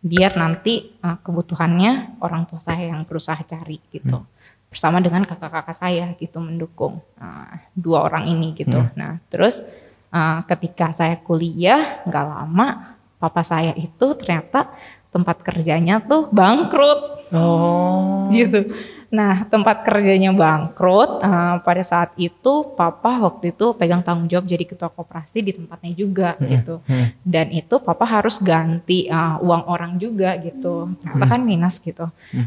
Biar 0.00 0.32
nanti 0.34 0.94
eh, 0.96 1.16
kebutuhannya 1.20 2.16
orang 2.18 2.46
tua 2.46 2.60
saya 2.60 2.90
yang 2.90 3.04
berusaha 3.04 3.38
cari 3.42 3.76
gitu. 3.90 4.22
Bersama 4.66 4.98
dengan 4.98 5.22
kakak-kakak 5.22 5.76
saya 5.76 6.12
gitu 6.16 6.38
mendukung 6.38 6.98
eh, 7.18 7.56
dua 7.72 8.04
orang 8.04 8.26
ini 8.26 8.54
gitu. 8.54 8.76
Nah 8.94 9.18
terus 9.28 9.60
eh, 10.08 10.38
ketika 10.46 10.90
saya 10.90 11.18
kuliah 11.18 12.00
nggak 12.06 12.24
lama, 12.24 12.96
papa 13.16 13.42
saya 13.42 13.72
itu 13.74 14.06
ternyata 14.14 14.70
tempat 15.10 15.40
kerjanya 15.40 16.00
tuh 16.00 16.28
bangkrut 16.28 17.16
Oh. 17.34 18.30
gitu. 18.30 18.70
Nah, 19.08 19.46
tempat 19.46 19.82
kerjanya 19.82 20.34
bangkrut. 20.34 21.22
eh, 21.22 21.56
pada 21.62 21.82
saat 21.82 22.10
itu, 22.16 22.52
papa 22.74 23.22
waktu 23.22 23.54
itu 23.54 23.70
pegang 23.72 24.02
tanggung 24.02 24.26
jawab 24.26 24.44
jadi 24.44 24.64
ketua 24.64 24.88
koperasi 24.88 25.40
di 25.40 25.52
tempatnya 25.52 25.92
juga 25.92 26.28
gitu. 26.42 26.74
Dan 27.22 27.50
itu 27.50 27.78
papa 27.78 28.02
harus 28.04 28.36
ganti 28.38 29.06
eh, 29.06 29.36
uang 29.38 29.62
orang 29.66 29.96
juga 29.96 30.34
gitu. 30.38 30.90
Ternyata 31.00 31.24
kan 31.28 31.40
minus 31.42 31.78
gitu. 31.78 32.06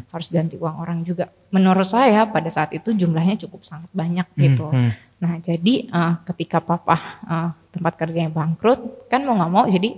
Harus 0.09 0.27
ganti 0.29 0.59
uang 0.59 0.75
orang 0.79 0.99
juga. 1.01 1.31
Menurut 1.49 1.87
saya 1.87 2.27
pada 2.27 2.47
saat 2.47 2.69
itu 2.71 2.91
jumlahnya 2.91 3.39
cukup 3.47 3.63
sangat 3.63 3.89
banyak 3.91 4.27
gitu. 4.35 4.67
hmm. 4.69 4.91
Nah, 5.19 5.35
jadi 5.39 5.73
eh, 5.87 6.13
ketika 6.27 6.59
papa 6.59 6.95
eh, 7.23 7.49
tempat 7.71 7.93
kerjanya 7.95 8.29
bangkrut, 8.29 9.07
kan 9.07 9.23
mau 9.23 9.35
nggak 9.35 9.51
mau 9.51 9.65
jadi 9.65 9.95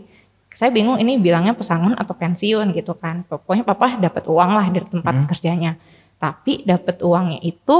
saya 0.51 0.67
bingung 0.67 0.99
ini 0.99 1.15
bilangnya 1.15 1.55
pesangon 1.55 1.95
atau 1.95 2.11
pensiun 2.11 2.75
gitu 2.75 2.91
kan. 2.93 3.23
Pokoknya 3.23 3.63
papa 3.63 3.95
dapat 3.95 4.23
uang 4.27 4.51
lah 4.51 4.67
dari 4.67 4.83
tempat 4.83 5.15
Hmm. 5.15 5.27
kerjanya. 5.27 5.73
Tapi 6.21 6.61
dapat 6.63 7.01
uangnya 7.01 7.41
itu 7.41 7.77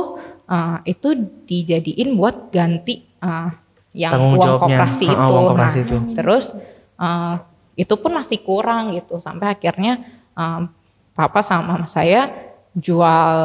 eh, 0.49 0.77
itu 0.89 1.07
dijadiin 1.45 2.17
buat 2.17 2.49
ganti 2.49 3.05
eh, 3.05 3.49
yang 3.93 4.13
Tanggung 4.17 4.39
uang 4.39 4.55
koperasi 4.57 5.05
Ah, 5.05 5.13
itu. 5.13 5.29
uang 5.29 5.45
koperasi 5.47 5.77
Nah, 5.77 5.85
itu. 5.85 5.95
terus 6.17 6.45
eh, 6.97 7.35
itu 7.77 7.93
pun 7.95 8.11
masih 8.11 8.39
kurang 8.41 8.91
gitu 8.91 9.21
sampai 9.21 9.53
akhirnya 9.53 10.01
eh, 10.33 10.61
papa 11.13 11.39
sama 11.39 11.75
mama 11.75 11.85
saya 11.85 12.33
jual 12.73 13.35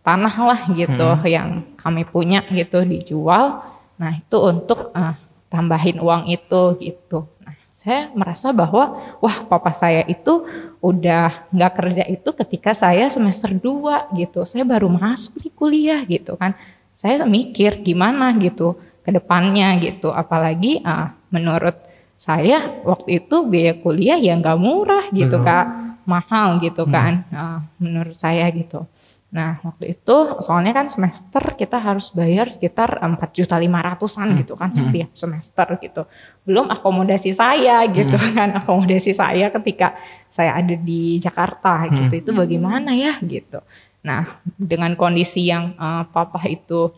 tanah 0.00 0.34
lah 0.40 0.60
gitu 0.72 1.04
Hmm. 1.06 1.24
yang 1.28 1.48
kami 1.76 2.02
punya 2.02 2.40
gitu 2.48 2.82
dijual. 2.82 3.60
Nah 3.96 4.12
itu 4.16 4.36
untuk 4.40 4.90
eh, 4.92 5.14
tambahin 5.46 6.00
uang 6.00 6.26
itu 6.26 6.62
gitu. 6.80 7.28
Nah 7.44 7.54
saya 7.70 8.08
merasa 8.12 8.50
bahwa 8.50 8.96
wah 9.20 9.36
papa 9.44 9.70
saya 9.70 10.02
itu 10.04 10.42
udah 10.80 11.52
nggak 11.52 11.72
kerja 11.76 12.04
itu 12.08 12.30
ketika 12.32 12.72
saya 12.72 13.06
semester 13.12 13.52
2 13.52 14.16
gitu. 14.16 14.48
Saya 14.48 14.64
baru 14.64 14.88
masuk 14.88 15.36
di 15.40 15.52
kuliah 15.52 16.00
gitu 16.08 16.40
kan. 16.40 16.56
Saya 16.96 17.24
mikir 17.28 17.84
gimana 17.84 18.32
gitu 18.36 18.80
ke 19.04 19.12
depannya 19.12 19.76
gitu. 19.80 20.08
Apalagi 20.08 20.80
eh, 20.80 21.08
menurut 21.28 21.76
saya 22.20 22.80
waktu 22.84 23.24
itu 23.24 23.48
biaya 23.48 23.76
kuliah 23.80 24.18
ya 24.20 24.36
nggak 24.36 24.58
murah 24.60 25.08
gitu 25.12 25.40
kak, 25.40 25.66
mahal 26.08 26.60
gitu 26.64 26.88
kan. 26.88 27.28
Eh, 27.28 27.58
menurut 27.76 28.16
saya 28.16 28.48
gitu. 28.48 28.88
Nah 29.30 29.62
waktu 29.62 29.94
itu 29.94 30.42
soalnya 30.42 30.74
kan 30.74 30.90
semester 30.90 31.54
kita 31.54 31.78
harus 31.78 32.10
bayar 32.10 32.50
sekitar 32.50 32.98
empat 32.98 33.30
juta 33.30 33.54
lima 33.62 33.78
ratusan 33.78 34.34
gitu 34.42 34.58
kan 34.58 34.74
setiap 34.74 35.14
semester 35.14 35.78
gitu. 35.78 36.02
Belum 36.42 36.66
akomodasi 36.66 37.30
saya 37.30 37.86
gitu 37.86 38.18
kan 38.34 38.58
akomodasi 38.58 39.14
saya 39.14 39.52
ketika 39.54 39.94
saya 40.30 40.56
ada 40.56 40.74
di 40.78 41.18
Jakarta 41.18 41.84
gitu. 41.90 42.14
Itu 42.22 42.30
bagaimana 42.32 42.94
ya 42.94 43.18
gitu. 43.20 43.60
Nah 44.06 44.40
dengan 44.56 44.94
kondisi 44.94 45.50
yang 45.50 45.74
eh, 45.76 46.04
papa 46.08 46.40
itu 46.46 46.88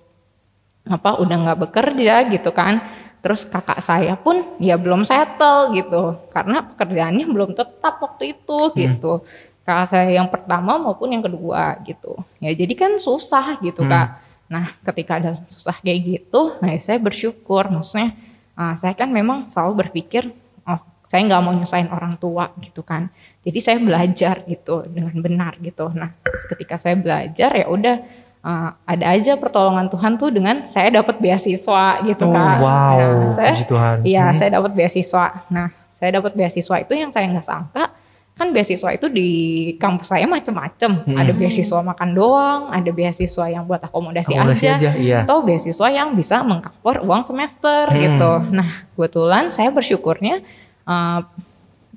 apa 0.87 1.19
udah 1.19 1.37
nggak 1.49 1.61
bekerja 1.69 2.29
gitu 2.29 2.53
kan. 2.53 2.85
Terus 3.23 3.47
kakak 3.47 3.79
saya 3.81 4.19
pun 4.19 4.43
ya 4.61 4.77
belum 4.77 5.03
settle 5.09 5.73
gitu. 5.75 6.21
Karena 6.31 6.63
pekerjaannya 6.63 7.27
belum 7.27 7.51
tetap 7.57 7.99
waktu 7.99 8.37
itu 8.37 8.59
gitu. 8.77 9.25
Kakak 9.63 9.87
saya 9.89 10.11
yang 10.11 10.27
pertama 10.27 10.77
maupun 10.77 11.09
yang 11.15 11.23
kedua 11.23 11.79
gitu. 11.87 12.21
Ya 12.43 12.53
jadi 12.53 12.75
kan 12.77 12.93
susah 13.01 13.59
gitu 13.63 13.87
kak. 13.87 14.21
Nah 14.51 14.75
ketika 14.85 15.23
ada 15.23 15.39
susah 15.49 15.79
kayak 15.81 15.99
gitu 16.03 16.59
nah 16.61 16.75
saya 16.83 16.99
bersyukur. 16.99 17.71
Maksudnya 17.71 18.13
ah, 18.59 18.75
saya 18.77 18.93
kan 18.93 19.09
memang 19.09 19.49
selalu 19.49 19.87
berpikir 19.87 20.29
oh 20.67 20.81
saya 21.09 21.23
nggak 21.29 21.43
mau 21.45 21.55
nyusahin 21.55 21.89
orang 21.95 22.19
tua 22.19 22.51
gitu 22.61 22.83
kan 22.83 23.09
jadi 23.43 23.59
saya 23.59 23.79
belajar 23.79 24.43
gitu 24.45 24.87
dengan 24.87 25.15
benar 25.17 25.59
gitu 25.59 25.91
nah 25.91 26.15
ketika 26.49 26.77
saya 26.77 26.95
belajar 26.95 27.51
ya 27.53 27.67
udah 27.67 27.97
uh, 28.41 28.71
ada 28.83 29.05
aja 29.11 29.35
pertolongan 29.35 29.87
Tuhan 29.87 30.15
tuh 30.15 30.31
dengan 30.31 30.67
saya 30.67 30.91
dapat 30.93 31.19
beasiswa 31.19 31.85
gitu 32.03 32.25
Oh, 32.25 32.31
kan 32.31 32.57
wow. 32.59 32.99
Nah, 33.27 33.31
saya 33.31 33.59
Tuhan. 33.61 33.97
iya 34.03 34.31
Hmm. 34.31 34.37
saya 34.37 34.51
dapat 34.55 34.73
beasiswa 34.73 35.25
nah 35.49 35.69
saya 35.93 36.11
dapat 36.17 36.33
beasiswa 36.33 36.77
itu 36.79 36.93
yang 36.93 37.11
saya 37.11 37.27
nggak 37.29 37.43
sangka 37.43 37.85
kan 38.33 38.49
beasiswa 38.49 38.91
itu 38.91 39.07
di 39.07 39.29
kampus 39.77 40.09
saya 40.09 40.25
macem-macem 40.25 41.05
Hmm. 41.05 41.15
ada 41.15 41.31
beasiswa 41.31 41.79
makan 41.79 42.11
doang 42.11 42.61
ada 42.71 42.89
beasiswa 42.89 43.45
yang 43.47 43.63
buat 43.63 43.79
akomodasi, 43.81 44.33
Akomodasi 44.33 44.67
aja, 44.67 44.89
aja, 44.89 44.91
iya. 44.97 45.19
atau 45.23 45.43
beasiswa 45.43 45.87
yang 45.87 46.15
bisa 46.15 46.41
mengcover 46.41 47.03
uang 47.03 47.23
semester 47.23 47.87
Hmm. 47.87 47.99
gitu 47.99 48.33
nah 48.51 48.69
kebetulan 48.95 49.51
saya 49.51 49.69
bersyukurnya 49.69 50.41
uh, 50.85 51.21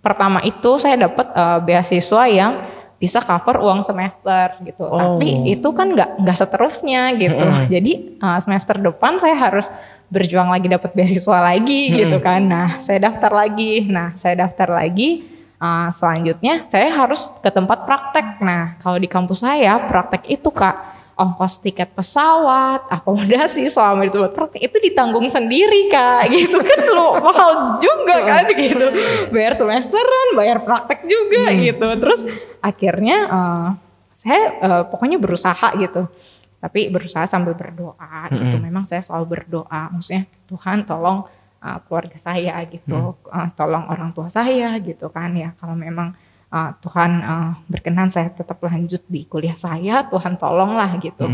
pertama 0.06 0.46
itu 0.46 0.78
saya 0.78 1.10
dapat 1.10 1.26
uh, 1.34 1.58
beasiswa 1.66 2.24
yang 2.30 2.62
bisa 2.96 3.20
cover 3.20 3.58
uang 3.60 3.82
semester 3.82 4.54
gitu. 4.62 4.86
Oh. 4.86 5.18
Tapi 5.18 5.50
itu 5.50 5.66
kan 5.74 5.92
nggak 5.98 6.22
nggak 6.22 6.38
seterusnya 6.38 7.18
gitu. 7.18 7.46
Jadi 7.74 8.22
uh, 8.22 8.38
semester 8.38 8.78
depan 8.78 9.18
saya 9.18 9.34
harus 9.34 9.66
berjuang 10.14 10.54
lagi 10.54 10.70
dapat 10.70 10.94
beasiswa 10.94 11.42
lagi 11.42 11.90
gitu 11.92 12.22
kan. 12.22 12.46
Nah 12.46 12.78
saya 12.78 13.10
daftar 13.10 13.34
lagi. 13.34 13.90
Nah 13.90 14.14
saya 14.14 14.46
daftar 14.46 14.70
lagi. 14.70 15.34
Uh, 15.56 15.88
selanjutnya 15.88 16.68
saya 16.68 16.92
harus 16.92 17.32
ke 17.42 17.50
tempat 17.50 17.88
praktek. 17.88 18.40
Nah 18.44 18.76
kalau 18.80 19.02
di 19.02 19.10
kampus 19.10 19.42
saya 19.42 19.80
praktek 19.90 20.28
itu 20.30 20.52
kak 20.52 20.95
ongkos 21.16 21.64
tiket 21.64 21.96
pesawat, 21.96 22.92
akomodasi 22.92 23.72
selama 23.72 24.04
itu 24.04 24.20
buat 24.20 24.36
praktek 24.36 24.68
itu 24.68 24.78
ditanggung 24.92 25.32
sendiri 25.32 25.88
kak, 25.88 26.28
gitu 26.36 26.60
kan 26.60 26.82
lo 26.92 27.24
mahal 27.24 27.80
juga 27.80 28.20
kan 28.28 28.46
gitu, 28.52 28.86
bayar 29.32 29.56
semesteran, 29.56 30.28
bayar 30.36 30.60
praktek 30.68 31.08
juga 31.08 31.56
gitu, 31.56 31.88
terus 32.04 32.28
akhirnya 32.60 33.18
uh, 33.32 33.70
saya 34.12 34.44
uh, 34.60 34.84
pokoknya 34.92 35.16
berusaha 35.16 35.72
gitu, 35.80 36.12
tapi 36.60 36.92
berusaha 36.92 37.24
sambil 37.32 37.56
berdoa 37.56 38.28
gitu, 38.36 38.60
memang 38.60 38.84
saya 38.84 39.00
selalu 39.00 39.40
berdoa, 39.40 39.96
maksudnya 39.96 40.28
Tuhan 40.52 40.84
tolong 40.84 41.24
uh, 41.64 41.80
keluarga 41.88 42.20
saya 42.20 42.60
gitu, 42.68 43.16
uh, 43.32 43.50
tolong 43.56 43.88
orang 43.88 44.12
tua 44.12 44.28
saya 44.28 44.76
gitu 44.84 45.08
kan 45.08 45.32
ya, 45.32 45.56
kalau 45.56 45.80
memang 45.80 46.12
uh, 46.56 46.72
Tuhan 46.80 47.12
uh, 47.20 47.52
berkenan 47.68 48.08
saya 48.08 48.32
tetap 48.32 48.64
lanjut 48.64 49.04
di 49.12 49.28
kuliah 49.28 49.60
saya, 49.60 50.08
Tuhan 50.08 50.40
tolonglah 50.40 50.96
gitu. 51.04 51.28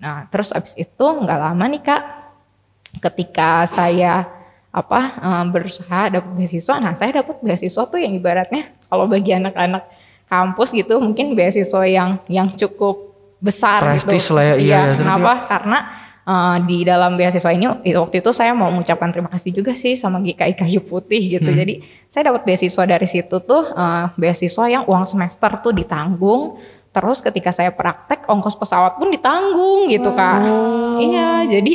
Nah 0.00 0.24
terus 0.32 0.56
abis 0.56 0.72
itu 0.80 1.04
nggak 1.04 1.38
lama 1.38 1.64
nih 1.68 1.82
kak, 1.84 2.02
ketika 3.04 3.68
saya 3.68 4.24
apa 4.74 5.00
uh, 5.20 5.44
berusaha 5.52 6.10
dapat 6.10 6.32
beasiswa, 6.34 6.74
nah 6.80 6.96
saya 6.96 7.20
dapat 7.20 7.36
beasiswa 7.44 7.82
tuh 7.84 8.00
yang 8.00 8.16
ibaratnya 8.16 8.74
kalau 8.88 9.04
bagi 9.06 9.36
anak-anak 9.36 9.84
kampus 10.24 10.72
gitu 10.72 10.98
mungkin 10.98 11.36
beasiswa 11.36 11.84
yang 11.84 12.18
yang 12.26 12.48
cukup 12.56 13.12
besar 13.44 13.84
Prestis 13.84 14.24
gitu. 14.24 14.40
lah 14.40 14.44
ya, 14.50 14.54
iya, 14.56 14.58
Iya, 14.58 14.72
ya, 14.72 14.80
terus 14.88 15.00
kenapa? 15.04 15.32
Karena 15.46 15.78
uh, 16.24 16.56
di 16.64 16.82
dalam 16.84 17.16
beasiswa 17.16 17.52
ini 17.52 17.68
waktu 17.94 18.20
itu 18.20 18.30
saya 18.32 18.52
mau 18.56 18.72
mengucapkan 18.72 19.12
terima 19.12 19.30
kasih 19.32 19.50
juga 19.54 19.72
sih 19.76 19.94
sama 19.94 20.20
GKI 20.20 20.54
Kayu 20.56 20.80
Putih 20.84 21.38
gitu. 21.38 21.48
Jadi 21.48 21.84
saya 22.08 22.32
dapat 22.32 22.44
beasiswa 22.48 22.84
dari 22.84 23.06
situ 23.08 23.36
tuh 23.44 23.64
uh, 23.72 24.10
beasiswa 24.16 24.64
yang 24.68 24.84
uang 24.88 25.04
semester 25.08 25.50
tuh 25.60 25.72
ditanggung. 25.72 26.58
Terus 26.94 27.18
ketika 27.18 27.50
saya 27.50 27.74
praktek 27.74 28.30
ongkos 28.30 28.54
pesawat 28.54 28.96
pun 29.02 29.10
ditanggung 29.10 29.90
gitu 29.90 30.14
kak. 30.14 30.46
Iya, 31.02 31.30
jadi 31.50 31.74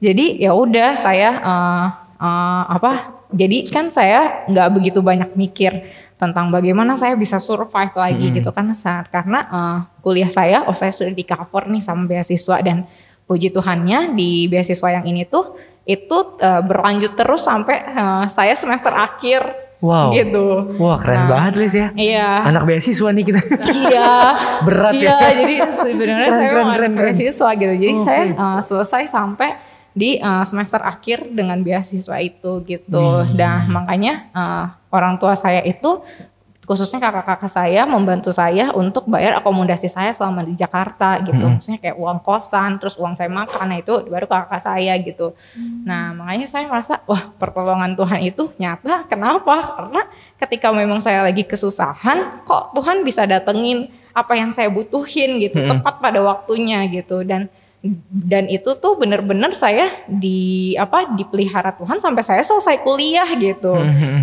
jadi 0.00 0.26
ya 0.40 0.52
udah 0.56 0.96
saya 0.96 1.30
uh, 1.44 1.86
uh, 2.16 2.62
apa? 2.72 3.24
Jadi 3.34 3.66
kan 3.68 3.90
saya 3.90 4.46
nggak 4.46 4.68
begitu 4.72 5.02
banyak 5.02 5.34
mikir 5.34 5.84
tentang 6.14 6.48
bagaimana 6.48 6.94
saya 6.94 7.18
bisa 7.18 7.42
survive 7.42 7.92
lagi 7.92 8.30
gitu 8.30 8.54
kan 8.54 8.70
saat 8.72 9.10
karena 9.10 9.40
uh, 9.50 9.78
kuliah 9.98 10.30
saya 10.30 10.62
oh 10.64 10.72
saya 10.72 10.94
sudah 10.94 11.10
di 11.10 11.26
cover 11.26 11.66
nih 11.66 11.82
sama 11.82 12.06
beasiswa 12.06 12.62
dan 12.62 12.86
puji 13.24 13.52
Tuhannya 13.52 14.12
di 14.12 14.46
beasiswa 14.48 15.00
yang 15.00 15.04
ini 15.08 15.24
tuh 15.24 15.56
itu 15.84 16.40
uh, 16.40 16.62
berlanjut 16.64 17.12
terus 17.12 17.44
sampai 17.44 17.76
uh, 17.92 18.24
saya 18.28 18.56
semester 18.56 18.92
akhir 18.92 19.64
Wow. 19.84 20.16
gitu. 20.16 20.80
Wah 20.80 20.96
keren 20.96 21.28
Nah, 21.28 21.28
banget 21.28 21.52
Lis 21.60 21.74
ya. 21.76 21.92
Iya. 21.92 22.48
Anak 22.48 22.64
beasiswa 22.64 23.08
nih 23.12 23.24
kita. 23.28 23.40
Iya. 23.68 24.12
Berat 24.66 24.92
iya, 24.96 25.12
ya. 25.12 25.30
jadi 25.44 25.54
sebenarnya 25.68 26.30
saya 26.32 26.48
keren, 26.48 26.68
keren, 26.72 26.92
keren. 26.96 27.12
beasiswa 27.12 27.48
gitu. 27.52 27.74
Jadi 27.76 27.94
saya 28.00 28.22
uh, 28.32 28.60
selesai 28.64 29.12
sampai 29.12 29.60
di 29.92 30.16
uh, 30.24 30.40
semester 30.48 30.80
akhir 30.80 31.28
dengan 31.28 31.60
beasiswa 31.60 32.16
itu 32.16 32.64
gitu. 32.64 33.04
Hmm. 33.28 33.36
Dan 33.36 33.68
makanya 33.68 34.32
uh, 34.32 34.66
orang 34.88 35.20
tua 35.20 35.36
saya 35.36 35.60
itu 35.60 36.00
khususnya 36.64 36.98
kakak-kakak 37.00 37.52
saya 37.52 37.84
membantu 37.84 38.32
saya 38.32 38.72
untuk 38.72 39.04
bayar 39.04 39.36
akomodasi 39.38 39.92
saya 39.92 40.16
selama 40.16 40.42
di 40.42 40.56
Jakarta 40.56 41.20
gitu. 41.20 41.44
Hmm. 41.44 41.60
Maksudnya 41.60 41.80
kayak 41.80 41.96
uang 42.00 42.18
kosan, 42.24 42.80
terus 42.80 42.96
uang 42.96 43.14
saya 43.14 43.28
makan, 43.28 43.64
nah 43.68 43.78
itu 43.78 43.94
baru 44.08 44.24
kakak 44.24 44.60
saya 44.64 44.96
gitu. 45.00 45.36
Nah 45.84 46.16
makanya 46.16 46.48
saya 46.48 46.64
merasa 46.66 47.04
wah 47.04 47.30
pertolongan 47.36 47.92
Tuhan 47.94 48.20
itu 48.24 48.48
nyata. 48.56 49.04
Kenapa? 49.06 49.54
Karena 49.76 50.02
ketika 50.40 50.72
memang 50.72 51.04
saya 51.04 51.22
lagi 51.24 51.44
kesusahan, 51.44 52.44
kok 52.48 52.72
Tuhan 52.72 53.04
bisa 53.04 53.28
datengin 53.28 53.92
apa 54.16 54.32
yang 54.38 54.50
saya 54.54 54.72
butuhin 54.72 55.42
gitu, 55.42 55.58
tepat 55.60 56.00
pada 56.00 56.20
waktunya 56.24 56.86
gitu. 56.88 57.20
Dan 57.22 57.52
dan 58.08 58.48
itu 58.48 58.72
tuh 58.80 58.96
bener-bener 58.96 59.52
saya 59.52 59.92
di 60.08 60.72
apa 60.74 61.04
dipelihara 61.12 61.76
Tuhan 61.76 62.00
sampai 62.00 62.24
saya 62.24 62.40
selesai 62.40 62.80
kuliah 62.80 63.28
gitu. 63.36 63.76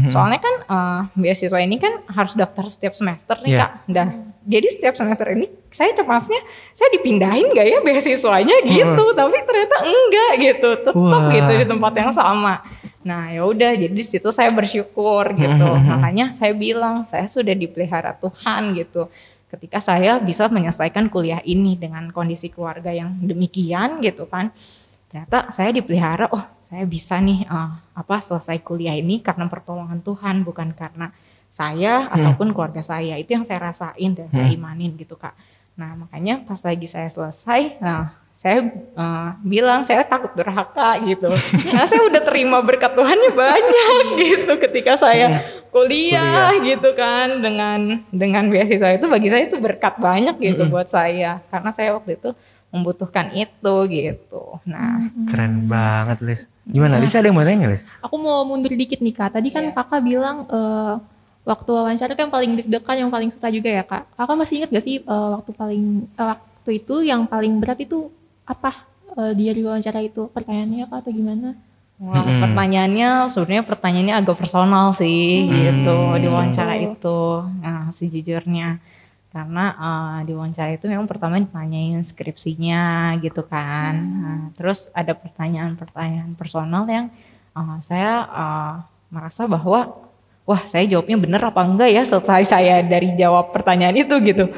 Soalnya 0.09 0.41
kan 0.41 0.55
eh, 0.65 1.01
beasiswa 1.13 1.61
ini 1.61 1.77
kan 1.77 2.01
harus 2.09 2.33
daftar 2.33 2.65
setiap 2.65 2.97
semester 2.97 3.37
nih 3.45 3.53
Iya. 3.53 3.59
kak. 3.61 3.71
Dah. 3.85 4.07
Jadi 4.41 4.67
setiap 4.73 4.97
semester 4.97 5.29
ini 5.29 5.45
saya 5.69 5.93
cemasnya 5.93 6.41
saya 6.73 6.89
dipindahin 6.97 7.53
gak 7.53 7.67
ya 7.69 7.77
beasiswanya 7.85 8.65
gitu, 8.65 9.03
tapi 9.13 9.37
ternyata 9.45 9.77
enggak 9.85 10.31
gitu, 10.41 10.69
tetap 10.81 10.97
Wah. 10.97 11.29
gitu 11.29 11.51
di 11.53 11.65
tempat 11.69 11.93
yang 11.93 12.09
sama. 12.09 12.65
Nah 13.05 13.29
ya 13.29 13.45
udah 13.45 13.77
jadi 13.77 13.93
di 13.93 14.01
situ 14.01 14.33
saya 14.33 14.49
bersyukur 14.49 15.37
gitu. 15.37 15.67
Makanya 15.85 16.33
saya 16.33 16.57
bilang 16.57 17.05
saya 17.05 17.29
sudah 17.29 17.53
dipelihara 17.53 18.17
Tuhan 18.17 18.73
gitu 18.73 19.05
ketika 19.51 19.83
saya 19.83 20.15
bisa 20.23 20.47
menyelesaikan 20.47 21.11
kuliah 21.11 21.43
ini 21.43 21.75
dengan 21.75 22.07
kondisi 22.15 22.47
keluarga 22.47 22.95
yang 22.95 23.19
demikian 23.19 23.99
gitu 23.99 24.23
kan. 24.31 24.55
Ternyata 25.11 25.51
saya 25.51 25.75
dipelihara 25.75 26.31
oh 26.31 26.39
saya 26.63 26.87
bisa 26.87 27.19
nih 27.19 27.43
eh, 27.43 27.71
apa 27.75 28.15
selesai 28.23 28.63
kuliah 28.63 28.95
ini 28.95 29.19
karena 29.19 29.51
pertolongan 29.51 29.99
Tuhan 29.99 30.47
bukan 30.47 30.71
karena 30.71 31.11
saya 31.51 32.07
ataupun 32.07 32.55
keluarga 32.55 32.79
saya. 32.79 33.19
Itu 33.19 33.35
yang 33.35 33.43
saya 33.43 33.59
rasain 33.59 34.15
dan 34.15 34.31
saya 34.31 34.47
imanin 34.55 34.95
gitu 34.95 35.19
kak. 35.19 35.35
Nah 35.75 35.99
makanya 35.99 36.39
pas 36.47 36.63
lagi 36.63 36.87
saya 36.87 37.11
selesai 37.11 37.83
nah 37.83 38.20
saya 38.41 38.73
eh, 38.73 39.29
bilang 39.45 39.85
saya 39.85 40.01
takut 40.01 40.33
durhaka 40.33 40.97
gitu. 41.05 41.29
Karena 41.61 41.85
saya 41.85 42.01
udah 42.09 42.21
terima 42.25 42.57
berkat 42.65 42.97
Tuhannya 42.97 43.37
banyak 43.37 44.05
gitu. 44.25 44.51
Ketika 44.57 44.97
saya 44.97 45.45
kuliah, 45.69 46.49
gitu 46.57 46.89
kan 46.97 47.37
dengan 47.37 48.01
dengan 48.09 48.49
beasiswa 48.49 48.97
itu 48.97 49.05
bagi 49.05 49.29
saya 49.29 49.45
itu 49.45 49.61
berkat 49.61 50.01
banyak 50.01 50.41
gitu 50.41 50.65
buat 50.65 50.89
saya. 50.89 51.37
Karena 51.53 51.69
saya 51.69 51.93
waktu 51.93 52.17
itu 52.17 52.33
membutuhkan 52.73 53.29
itu 53.37 53.75
gitu. 53.93 54.57
Nah, 54.65 55.05
Keren 55.29 55.69
banget 55.69 56.17
Lis. 56.25 56.41
Gimana? 56.65 56.97
Lis 56.97 57.13
ada 57.13 57.29
yang 57.29 57.37
mau 57.37 57.45
tanya 57.45 57.69
Lis? 57.69 57.85
Aku 58.01 58.17
mau 58.17 58.41
mundur 58.41 58.73
dikit 58.73 59.05
nih 59.05 59.13
kak. 59.13 59.37
Tadi 59.37 59.53
kan 59.53 59.69
kakak 59.69 60.01
bilang 60.01 60.49
eh, 60.49 60.93
waktu 61.45 61.69
wawancara 61.69 62.17
kan 62.17 62.25
yang 62.25 62.33
paling 62.33 62.51
deg-degan, 62.57 62.97
yang 63.05 63.11
paling 63.13 63.29
susah 63.29 63.53
juga 63.53 63.69
ya 63.69 63.85
kak. 63.85 64.09
Kakak 64.17 64.33
masih 64.33 64.65
ingat 64.65 64.69
gak 64.73 64.85
sih 64.87 64.97
eh, 64.97 65.29
waktu 65.37 65.51
paling 65.53 65.83
eh, 66.09 66.25
waktu 66.25 66.71
itu 66.81 66.95
yang 67.05 67.29
paling 67.29 67.61
berat 67.61 67.77
itu 67.85 68.09
apa 68.51 68.71
eh, 69.15 69.31
di 69.31 69.47
dari 69.47 69.61
wawancara 69.63 70.03
itu 70.03 70.27
pertanyaannya 70.27 70.85
kak 70.91 70.99
atau 71.07 71.11
gimana? 71.15 71.49
wah, 72.01 72.25
pertanyaannya 72.25 73.29
sebenarnya 73.29 73.63
pertanyaannya 73.63 74.15
agak 74.17 74.35
personal 74.41 74.97
sih 74.97 75.45
gitu 75.45 75.97
di 76.17 76.27
wawancara 76.27 76.73
itu. 76.81 77.45
Nah, 77.61 77.93
sejujurnya 77.93 78.81
karena 79.31 79.65
eh, 79.77 80.17
di 80.27 80.33
wawancara 80.33 80.75
itu 80.75 80.89
memang 80.89 81.05
pertama 81.07 81.37
ditanyain 81.37 82.01
skripsinya 82.01 83.15
gitu 83.21 83.45
kan. 83.45 83.93
Nah, 83.95 84.41
terus 84.57 84.89
ada 84.91 85.13
pertanyaan-pertanyaan 85.13 86.33
personal 86.33 86.83
yang 86.89 87.13
eh, 87.53 87.77
saya 87.85 88.25
eh, 88.27 88.75
merasa 89.13 89.45
bahwa 89.45 89.93
wah 90.41 90.61
saya 90.65 90.89
jawabnya 90.89 91.21
bener 91.21 91.41
apa 91.45 91.61
enggak 91.63 91.89
ya 91.93 92.01
setelah 92.01 92.41
saya 92.43 92.81
dari 92.81 93.13
jawab 93.13 93.53
pertanyaan 93.53 94.01
itu 94.01 94.17
gitu. 94.25 94.49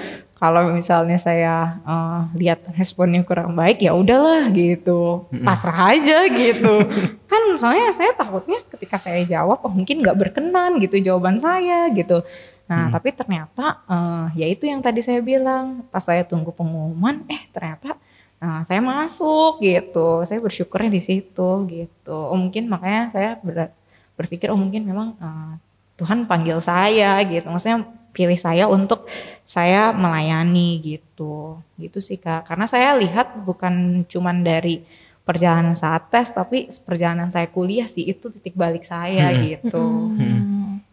Kalau 0.44 0.76
misalnya 0.76 1.16
saya 1.16 1.80
eh, 1.88 2.20
lihat 2.36 2.68
responnya 2.76 3.24
kurang 3.24 3.56
baik 3.56 3.80
ya 3.80 3.96
udahlah 3.96 4.52
gitu, 4.52 5.24
pasrah 5.48 5.96
aja 5.96 6.28
gitu. 6.28 6.84
kan 7.32 7.42
soalnya 7.56 7.96
saya 7.96 8.12
takutnya 8.12 8.60
ketika 8.68 9.00
saya 9.00 9.24
jawab 9.24 9.64
oh 9.64 9.72
mungkin 9.72 10.04
nggak 10.04 10.20
berkenan 10.20 10.84
gitu 10.84 11.00
jawaban 11.00 11.40
saya 11.40 11.88
gitu. 11.96 12.28
Nah 12.68 12.92
tapi 12.92 13.16
ternyata 13.16 13.88
eh, 13.88 14.44
ya 14.44 14.48
itu 14.52 14.68
yang 14.68 14.84
tadi 14.84 15.00
saya 15.00 15.24
bilang 15.24 15.88
pas 15.88 16.04
saya 16.04 16.28
tunggu 16.28 16.52
pengumuman 16.52 17.24
eh 17.32 17.48
ternyata 17.56 17.96
eh, 18.44 18.62
saya 18.68 18.84
masuk 18.84 19.64
gitu. 19.64 20.28
Saya 20.28 20.44
bersyukurnya 20.44 20.92
di 20.92 21.00
situ 21.00 21.50
gitu. 21.72 22.12
Oh, 22.12 22.36
mungkin 22.36 22.68
makanya 22.68 23.16
saya 23.16 23.30
ber- 23.40 23.72
berpikir 24.20 24.52
oh 24.52 24.60
mungkin 24.60 24.84
memang 24.84 25.16
eh, 25.24 25.54
Tuhan 25.96 26.28
panggil 26.28 26.60
saya 26.60 27.16
gitu. 27.24 27.48
Maksudnya 27.48 28.03
pilih 28.14 28.38
saya 28.38 28.70
untuk 28.70 29.10
saya 29.44 29.92
melayani 29.92 30.80
gitu. 30.80 31.60
Gitu 31.76 32.00
sih 32.00 32.22
Kak. 32.22 32.48
Karena 32.48 32.70
saya 32.70 32.96
lihat 32.96 33.42
bukan 33.44 34.06
cuman 34.06 34.46
dari 34.46 34.86
perjalanan 35.24 35.74
saat 35.74 36.12
tes 36.12 36.30
tapi 36.36 36.68
perjalanan 36.84 37.32
saya 37.32 37.48
kuliah 37.48 37.88
sih 37.88 38.06
itu 38.08 38.30
titik 38.30 38.54
balik 38.54 38.86
saya 38.86 39.34
gitu. 39.34 40.14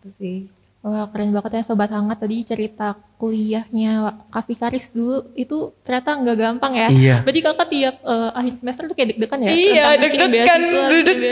Itu 0.00 0.08
sih. 0.10 0.48
Wah 0.80 1.12
keren 1.12 1.28
banget 1.28 1.60
ya 1.60 1.62
sobat 1.62 1.92
hangat 1.92 2.24
tadi 2.24 2.40
cerita 2.40 2.96
kuliahnya 3.20 4.16
Kak 4.32 4.48
Fikaris 4.48 4.96
dulu 4.96 5.28
itu 5.36 5.76
ternyata 5.84 6.16
nggak 6.16 6.36
gampang 6.40 6.72
ya. 6.72 6.88
Iya. 6.88 7.16
Berarti 7.20 7.40
kakak 7.44 7.68
tiap 7.68 7.94
eh, 8.00 8.30
akhir 8.32 8.52
semester 8.56 8.82
tuh 8.88 8.96
kayak 8.96 9.12
deg-degan 9.12 9.40
ya? 9.44 9.50
Iya, 9.52 9.84
deg-degan, 10.00 10.60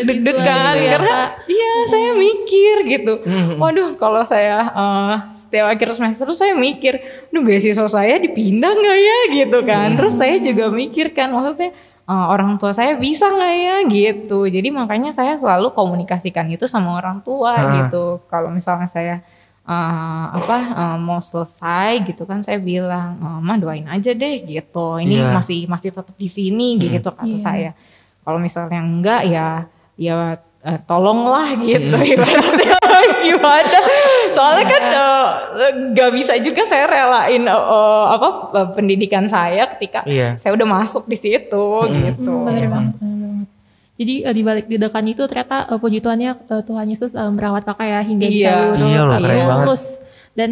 deg-degan 0.05 0.73
gitu 0.77 0.85
ya, 0.85 0.91
karena 0.93 1.17
iya 1.49 1.73
saya 1.89 2.11
mikir 2.13 2.75
gitu. 2.85 3.13
Waduh, 3.57 3.97
kalau 3.97 4.21
saya 4.21 4.69
eh, 4.69 5.15
setiap 5.41 5.73
akhir 5.73 5.97
semester 5.97 6.29
tuh 6.29 6.37
saya 6.37 6.53
mikir, 6.53 7.01
"Duh, 7.33 7.41
beasiswa 7.41 7.89
saya 7.89 8.21
dipindah 8.21 8.69
nggak 8.69 8.99
ya?" 9.01 9.19
gitu 9.33 9.59
kan. 9.65 9.97
Terus 9.97 10.13
saya 10.13 10.37
juga 10.45 10.69
mikir 10.69 11.17
kan 11.17 11.33
maksudnya 11.33 11.73
eh, 12.05 12.27
orang 12.29 12.61
tua 12.61 12.77
saya 12.77 13.01
bisa 13.01 13.25
nggak 13.25 13.55
ya 13.57 13.77
gitu. 13.89 14.45
Jadi 14.45 14.69
makanya 14.69 15.09
saya 15.09 15.41
selalu 15.41 15.73
komunikasikan 15.73 16.53
itu 16.53 16.69
sama 16.69 17.01
orang 17.01 17.25
tua 17.25 17.57
Ah. 17.57 17.65
gitu. 17.81 18.21
Kalau 18.29 18.53
misalnya 18.53 18.85
saya 18.85 19.25
eh, 19.69 20.27
apa 20.33 20.57
eh, 20.75 20.97
mau 20.99 21.21
selesai 21.21 22.01
gitu 22.03 22.25
kan 22.25 22.41
saya 22.41 22.57
bilang 22.59 23.17
"Eh, 23.17 23.39
mah 23.39 23.57
doain 23.57 23.85
aja 23.85 24.11
deh 24.11 24.41
gitu. 24.41 24.97
Ini 24.97 25.23
Iya. 25.23 25.31
masih 25.31 25.59
masih 25.65 25.93
tetap 25.93 26.17
di 26.17 26.29
sini 26.29 26.81
gitu 26.81 27.05
kata 27.07 27.23
Iya. 27.23 27.39
saya. 27.39 27.71
Kalau 28.21 28.39
misalnya 28.39 28.81
enggak 28.81 29.23
ya 29.25 29.49
ya 29.95 30.15
eh, 30.61 30.81
tolonglah 30.83 31.53
gitu. 31.59 31.95
Ibaratnya 32.13 32.77
gimana? 33.21 33.79
Soalnya 34.29 34.65
kan 34.67 34.83
eh, 34.85 35.27
nggak 35.93 36.11
bisa 36.13 36.33
juga 36.39 36.65
saya 36.65 36.85
relain 36.85 37.43
eh, 37.43 37.53
eh, 37.53 38.05
apa 38.11 38.29
eh, 38.55 38.69
pendidikan 38.73 39.25
saya 39.25 39.69
ketika 39.71 40.03
Iya. 40.03 40.35
saya 40.37 40.53
udah 40.53 40.67
masuk 40.67 41.05
di 41.05 41.15
situ 41.15 41.65
gitu. 41.87 42.33
Hmm, 42.33 42.47
bener 42.47 42.65
bener 42.65 42.69
banget. 42.69 42.95
Jadi 43.99 44.15
eh, 44.23 44.31
di 44.33 44.43
balik 44.47 44.71
didakan 44.71 45.05
itu 45.11 45.27
ternyata 45.27 45.67
eh, 45.67 45.79
puji 45.79 45.99
Tuhannya 45.99 46.33
eh, 46.39 46.63
Tuhan 46.63 46.87
Yesus 46.87 47.13
eh, 47.13 47.29
merawat 47.29 47.67
kakak 47.67 47.87
ya 47.87 48.01
hingga 48.01 48.27
Iya. 48.27 48.31
bisa 48.31 48.51
lulus, 48.79 48.87
Iya 48.87 49.03
loh, 49.03 49.59
lulus 49.67 49.85
dan 50.39 50.51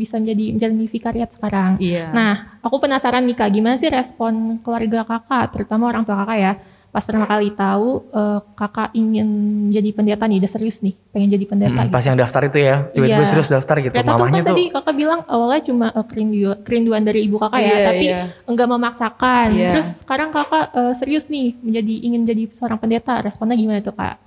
bisa 0.00 0.16
menjadi 0.16 0.44
menjalani 0.56 0.86
vikariat 0.88 1.28
sekarang. 1.28 1.76
Iya. 1.76 2.08
Nah, 2.16 2.32
aku 2.64 2.80
penasaran 2.80 3.28
nih 3.28 3.36
kak, 3.36 3.52
gimana 3.52 3.76
sih 3.76 3.92
respon 3.92 4.56
keluarga 4.64 5.04
kakak, 5.04 5.52
terutama 5.52 5.92
orang 5.92 6.08
tua 6.08 6.24
kakak 6.24 6.38
ya, 6.40 6.52
pas 6.98 7.06
pertama 7.06 7.30
kali 7.30 7.54
tahu 7.54 8.02
eh, 8.10 8.40
kakak 8.58 8.90
ingin 8.90 9.28
jadi 9.70 9.94
pendeta 9.94 10.26
nih, 10.26 10.42
udah 10.42 10.50
serius 10.50 10.82
nih, 10.82 10.98
pengen 11.14 11.30
jadi 11.30 11.44
pendeta. 11.46 11.78
Mm, 11.78 11.86
gitu. 11.86 11.94
pas 11.94 12.02
yang 12.02 12.18
daftar 12.18 12.42
itu 12.50 12.58
ya, 12.58 12.76
tiba-tiba 12.90 13.22
Iya. 13.22 13.30
serius 13.30 13.50
daftar 13.54 13.76
gitu. 13.78 13.94
Ternyata 13.94 14.10
tuh 14.10 14.18
Mamanya 14.18 14.34
kan 14.34 14.42
tuh 14.42 14.50
tadi 14.50 14.64
kakak 14.74 14.94
bilang 14.98 15.20
awalnya 15.30 15.62
cuma 15.62 15.86
eh, 15.94 16.06
kerinduan, 16.10 16.56
kerinduan 16.66 17.02
dari 17.06 17.20
ibu 17.22 17.38
kakak 17.38 17.60
ya, 17.62 17.70
Iya, 17.70 17.86
tapi 17.86 18.06
iya. 18.10 18.22
enggak 18.50 18.66
memaksakan. 18.66 19.46
Iya. 19.54 19.70
Terus 19.78 19.88
sekarang 20.02 20.28
kakak 20.34 20.64
eh, 20.74 20.92
serius 20.98 21.24
nih 21.30 21.54
menjadi 21.62 21.94
ingin 22.02 22.22
jadi 22.26 22.42
seorang 22.58 22.78
pendeta. 22.82 23.22
Responnya 23.22 23.54
gimana 23.54 23.78
tuh 23.78 23.94
kak? 23.94 24.18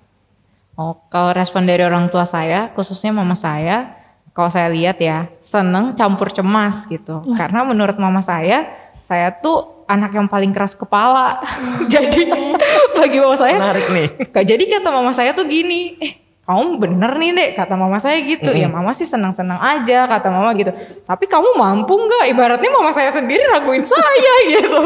Oh, 0.79 0.95
kalau 1.12 1.36
respon 1.36 1.67
dari 1.67 1.84
orang 1.84 2.07
tua 2.07 2.23
saya, 2.23 2.71
khususnya 2.71 3.12
mama 3.12 3.36
saya, 3.36 3.91
kalau 4.31 4.47
saya 4.47 4.71
lihat 4.71 4.95
ya, 5.03 5.27
seneng 5.43 5.91
campur 5.91 6.31
cemas 6.31 6.88
gitu. 6.88 7.19
Karena 7.36 7.67
menurut 7.67 7.99
mama 7.99 8.23
saya, 8.23 8.71
saya 9.05 9.33
tuh 9.33 9.85
anak 9.91 10.15
yang 10.15 10.27
paling 10.31 10.55
keras 10.55 10.73
kepala. 10.73 11.43
jadi 11.93 12.31
bagi 12.99 13.17
mama 13.19 13.35
saya, 13.35 13.55
menarik 13.59 13.87
nih. 13.91 14.07
Kak, 14.31 14.43
jadi 14.47 14.63
kata 14.63 14.89
mama 14.89 15.11
saya 15.11 15.35
tuh 15.35 15.45
gini, 15.45 15.99
eh 15.99 16.13
kamu 16.41 16.81
bener 16.81 17.11
nih 17.15 17.31
dek, 17.37 17.49
kata 17.53 17.73
mama 17.77 18.01
saya 18.01 18.17
gitu. 18.25 18.51
Ya 18.51 18.67
mama 18.67 18.91
sih 18.91 19.05
senang-senang 19.05 19.61
aja, 19.61 20.09
kata 20.09 20.27
mama 20.33 20.51
gitu. 20.57 20.73
Tapi 21.05 21.25
kamu 21.29 21.53
mampu 21.55 21.93
nggak? 21.95 22.33
Ibaratnya 22.33 22.71
mama 22.73 22.91
saya 22.91 23.13
sendiri 23.13 23.45
raguin 23.45 23.85
saya 23.85 24.35
gitu. 24.57 24.79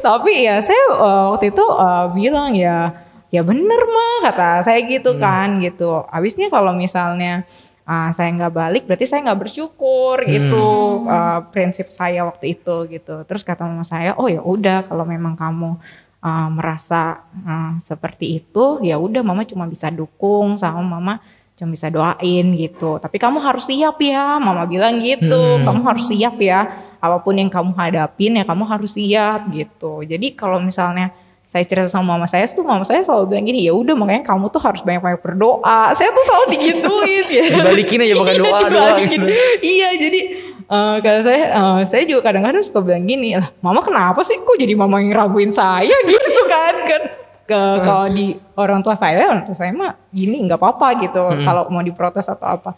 Tapi 0.00 0.32
ya 0.46 0.58
saya 0.64 0.82
eh, 0.98 1.24
waktu 1.36 1.52
itu 1.52 1.64
eh, 1.66 2.06
bilang 2.16 2.56
ya, 2.56 2.96
ya 3.28 3.42
bener 3.44 3.80
mah 3.86 4.30
kata 4.30 4.48
saya 4.64 4.80
gitu 4.88 5.20
kan 5.20 5.60
gitu. 5.60 6.02
Habisnya 6.08 6.48
kalau 6.48 6.72
misalnya 6.72 7.44
ah, 7.86 8.10
saya 8.14 8.30
nggak 8.32 8.54
balik, 8.54 8.82
berarti 8.86 9.06
saya 9.08 9.26
nggak 9.26 9.40
bersyukur 9.48 10.22
gitu. 10.26 10.68
Eh, 11.06 11.40
prinsip 11.50 11.90
saya 11.94 12.24
waktu 12.26 12.54
itu 12.58 12.86
gitu. 12.90 13.22
Terus 13.26 13.42
kata 13.42 13.66
mama 13.66 13.84
saya, 13.84 14.14
oh 14.16 14.26
ya 14.30 14.40
udah 14.42 14.86
kalau 14.86 15.02
memang 15.06 15.34
kamu 15.34 15.76
uh, 16.22 16.48
merasa 16.54 17.26
uh, 17.42 17.74
seperti 17.82 18.40
itu 18.40 18.78
ya 18.80 18.96
udah 18.96 19.20
mama 19.26 19.42
cuma 19.42 19.66
bisa 19.66 19.90
dukung 19.90 20.54
sama 20.56 20.80
mama 20.80 21.14
cuma 21.58 21.74
bisa 21.74 21.92
doain 21.92 22.46
gitu 22.56 22.96
tapi 23.02 23.20
kamu 23.20 23.42
harus 23.42 23.68
siap 23.68 24.00
ya 24.00 24.38
mama 24.40 24.64
bilang 24.64 25.02
gitu 25.02 25.58
Hmm. 25.60 25.66
kamu 25.66 25.80
harus 25.84 26.04
siap 26.08 26.38
ya 26.40 26.70
apa 27.02 27.18
pun 27.20 27.34
yang 27.34 27.50
kamu 27.50 27.74
hadapin 27.74 28.38
ya 28.38 28.44
kamu 28.46 28.64
harus 28.64 28.94
siap 28.94 29.50
gitu 29.50 30.06
jadi 30.06 30.32
kalau 30.38 30.62
misalnya 30.62 31.10
saya 31.52 31.68
cerita 31.68 31.84
sama 31.86 32.16
mama 32.16 32.24
saya 32.24 32.48
tuh 32.48 32.64
mama 32.64 32.80
saya 32.80 33.04
selalu 33.04 33.28
bilang 33.28 33.44
gini 33.44 33.68
ya 33.68 33.76
udah 33.76 33.92
makanya 33.92 34.24
kamu 34.24 34.48
tuh 34.48 34.56
harus 34.58 34.80
banyak-banyak 34.80 35.20
berdoa. 35.20 35.92
Saya 35.92 36.08
tuh 36.08 36.24
selalu 36.24 36.46
digituin 36.56 37.26
ya. 37.28 37.44
Dibalikin 37.60 37.98
aja 38.00 38.14
bukan 38.16 38.32
Iya, 38.32 38.40
doa 38.40 38.60
doa 38.66 38.90
gitu. 39.04 39.26
Iya 39.60 39.88
jadi 39.94 40.20
eh 40.64 40.96
kata 40.98 41.20
saya 41.20 41.42
eh, 41.52 41.80
saya 41.84 42.02
juga 42.02 42.20
kadang-kadang 42.24 42.64
suka 42.64 42.80
bilang 42.80 43.04
gini 43.04 43.36
lah 43.36 43.52
mama 43.60 43.84
kenapa 43.84 44.24
sih 44.24 44.40
kok 44.40 44.56
jadi 44.56 44.72
mama 44.72 44.96
yang 44.98 45.12
raguin 45.12 45.52
saya? 45.52 45.92
Gitu 46.08 46.40
kan 46.48 46.74
kan. 46.88 47.02
Ke 47.42 47.60
kalau 47.82 48.06
di 48.08 48.32
orang 48.54 48.80
tua 48.80 48.96
saya 48.96 49.28
orang 49.28 49.44
tua 49.44 49.52
saya 49.52 49.68
mah 49.70 49.92
gini 50.08 50.40
nggak 50.40 50.56
apa-apa 50.56 51.04
gitu 51.04 51.20
kalau 51.44 51.68
mau 51.68 51.84
diprotes 51.84 52.24
atau 52.24 52.48
apa. 52.48 52.72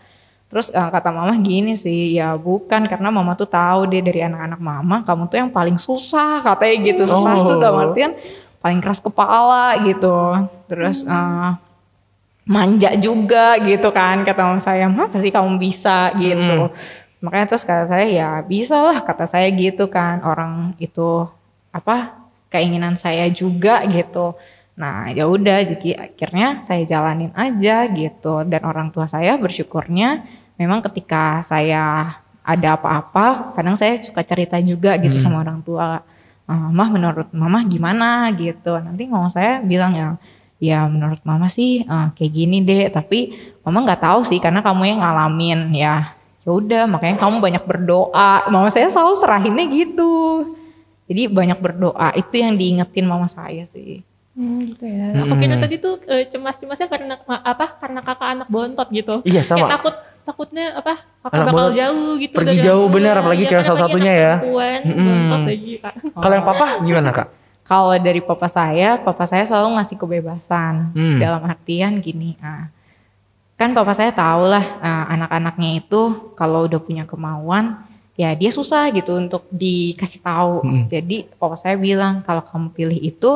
Terus 0.44 0.70
eh, 0.70 0.88
kata 0.90 1.10
mama 1.10 1.30
gini 1.38 1.78
sih 1.78 2.14
ya 2.14 2.34
bukan 2.34 2.86
karena 2.86 3.08
mama 3.08 3.34
tuh 3.34 3.46
tahu 3.46 3.86
deh 3.86 4.02
dari 4.02 4.18
anak-anak 4.20 4.58
mama 4.58 4.96
kamu 5.02 5.22
tuh 5.26 5.38
yang 5.38 5.50
paling 5.50 5.78
susah 5.78 6.42
katanya 6.42 6.76
gitu. 6.84 7.02
Susah 7.06 7.34
tuh 7.38 7.56
dalam 7.56 7.74
Oh. 7.76 7.84
artian 7.86 8.10
paling 8.64 8.80
keras 8.80 9.04
kepala 9.04 9.76
gitu. 9.84 10.48
Terus 10.72 11.04
eh, 11.04 11.50
manja 12.48 12.96
juga 12.96 13.60
gitu 13.60 13.92
kan 13.92 14.24
kata 14.24 14.40
mama 14.40 14.60
saya. 14.64 14.88
Masa 14.88 15.20
sih 15.20 15.28
kamu 15.28 15.60
bisa 15.60 16.16
gitu? 16.16 16.72
Makanya 17.20 17.52
terus 17.52 17.64
kata 17.68 17.92
saya 17.92 18.06
ya 18.08 18.30
bisa 18.40 18.80
lah 18.80 19.04
kata 19.04 19.28
saya 19.28 19.52
gitu 19.52 19.84
kan. 19.92 20.24
Orang 20.24 20.72
itu 20.80 21.28
apa 21.76 22.16
keinginan 22.48 22.96
saya 22.96 23.28
juga 23.28 23.84
gitu. 23.84 24.32
Nah 24.80 25.12
ya 25.12 25.28
udah 25.28 25.60
jadi 25.76 26.08
akhirnya 26.08 26.64
saya 26.64 26.88
jalanin 26.88 27.36
aja 27.36 27.84
gitu. 27.92 28.48
Dan 28.48 28.64
orang 28.64 28.88
tua 28.88 29.04
saya 29.04 29.36
bersyukurnya 29.36 30.24
memang 30.56 30.80
ketika 30.88 31.44
saya 31.44 32.16
ada 32.44 32.76
apa-apa 32.76 33.56
kadang 33.56 33.76
saya 33.76 33.96
suka 34.00 34.20
cerita 34.20 34.56
juga 34.60 34.96
gitu 35.00 35.16
sama 35.16 35.40
orang 35.40 35.64
tua. 35.64 36.00
"Eh, 36.00 36.13
mah 36.48 36.88
menurut 36.92 37.28
mama 37.32 37.64
gimana 37.64 38.28
gitu 38.36 38.76
nanti 38.76 39.08
ngomong 39.08 39.32
saya 39.32 39.64
bilang 39.64 39.96
ya 39.96 40.08
ya 40.60 40.84
menurut 40.88 41.20
mama 41.24 41.48
sih 41.48 41.84
eh, 41.84 42.06
kayak 42.12 42.32
gini 42.32 42.60
deh 42.60 42.92
tapi 42.92 43.32
mama 43.64 43.84
nggak 43.84 44.00
tahu 44.04 44.20
sih 44.28 44.38
karena 44.40 44.60
kamu 44.60 44.96
yang 44.96 45.00
ngalamin 45.00 45.72
ya 45.72 46.14
ya 46.44 46.50
udah 46.52 46.84
makanya 46.84 47.16
kamu 47.16 47.40
banyak 47.40 47.64
berdoa 47.64 48.48
mama 48.52 48.68
saya 48.68 48.92
selalu 48.92 49.16
serahinnya 49.16 49.64
gitu 49.72 50.12
jadi 51.08 51.32
banyak 51.32 51.58
berdoa 51.60 52.12
itu 52.16 52.34
yang 52.36 52.56
diingetin 52.56 53.08
mama 53.08 53.28
saya 53.28 53.64
sih 53.64 54.04
Hmm, 54.34 54.66
gitu 54.66 54.82
ya. 54.82 55.14
Aku 55.14 55.38
kira 55.38 55.62
tadi 55.62 55.78
tuh 55.78 56.02
eh, 56.10 56.26
cemas-cemasnya 56.26 56.90
karena 56.90 57.14
apa? 57.22 57.78
Karena 57.78 58.02
kakak 58.02 58.28
anak 58.34 58.48
bontot 58.50 58.90
gitu. 58.90 59.22
Iya, 59.22 59.46
sama. 59.46 59.70
Kayak 59.70 59.74
takut 59.78 59.94
takutnya 60.24 60.74
apa? 60.74 60.94
Kakak 61.20 61.36
Anak 61.38 61.52
bakal 61.52 61.68
jauh 61.72 62.10
gitu. 62.16 62.34
pergi 62.34 62.56
jauh, 62.60 62.86
bener, 62.88 63.14
apalagi 63.14 63.44
Iya, 63.44 63.50
cewek 63.50 63.62
kan, 63.62 63.68
salah 63.70 63.80
satunya 63.84 64.12
ya. 64.12 64.32
Perempuan, 64.40 64.78
Mm-mm. 64.82 65.04
bontot 65.06 65.40
lagi 65.46 65.72
kak. 65.78 65.94
Kalau 66.12 66.34
yang 66.34 66.44
papa 66.44 66.66
gimana 66.80 67.10
kak? 67.10 67.28
Kalau 67.64 67.94
dari 67.96 68.20
papa 68.20 68.44
saya, 68.46 68.88
papa 68.98 69.24
saya 69.24 69.44
selalu 69.44 69.68
ngasih 69.76 69.96
kebebasan 69.96 70.74
Hmm. 70.92 71.16
dalam 71.16 71.40
artian 71.42 71.96
gini. 71.98 72.36
ah, 72.38 72.68
kan 73.54 73.72
papa 73.72 73.92
saya 73.92 74.10
tahu 74.10 74.50
lah 74.50 74.64
ah, 74.80 75.04
anak-anaknya 75.08 75.80
itu 75.80 76.00
kalau 76.34 76.66
udah 76.66 76.76
punya 76.76 77.04
kemauan, 77.04 77.80
ya 78.14 78.30
dia 78.32 78.50
susah 78.50 78.92
gitu 78.92 79.16
untuk 79.16 79.48
dikasih 79.48 80.20
tahu. 80.20 80.60
Hmm. 80.60 80.84
Jadi 80.88 81.24
papa 81.34 81.56
saya 81.56 81.76
bilang 81.76 82.20
kalau 82.20 82.44
kamu 82.44 82.68
pilih 82.70 83.00
itu, 83.00 83.30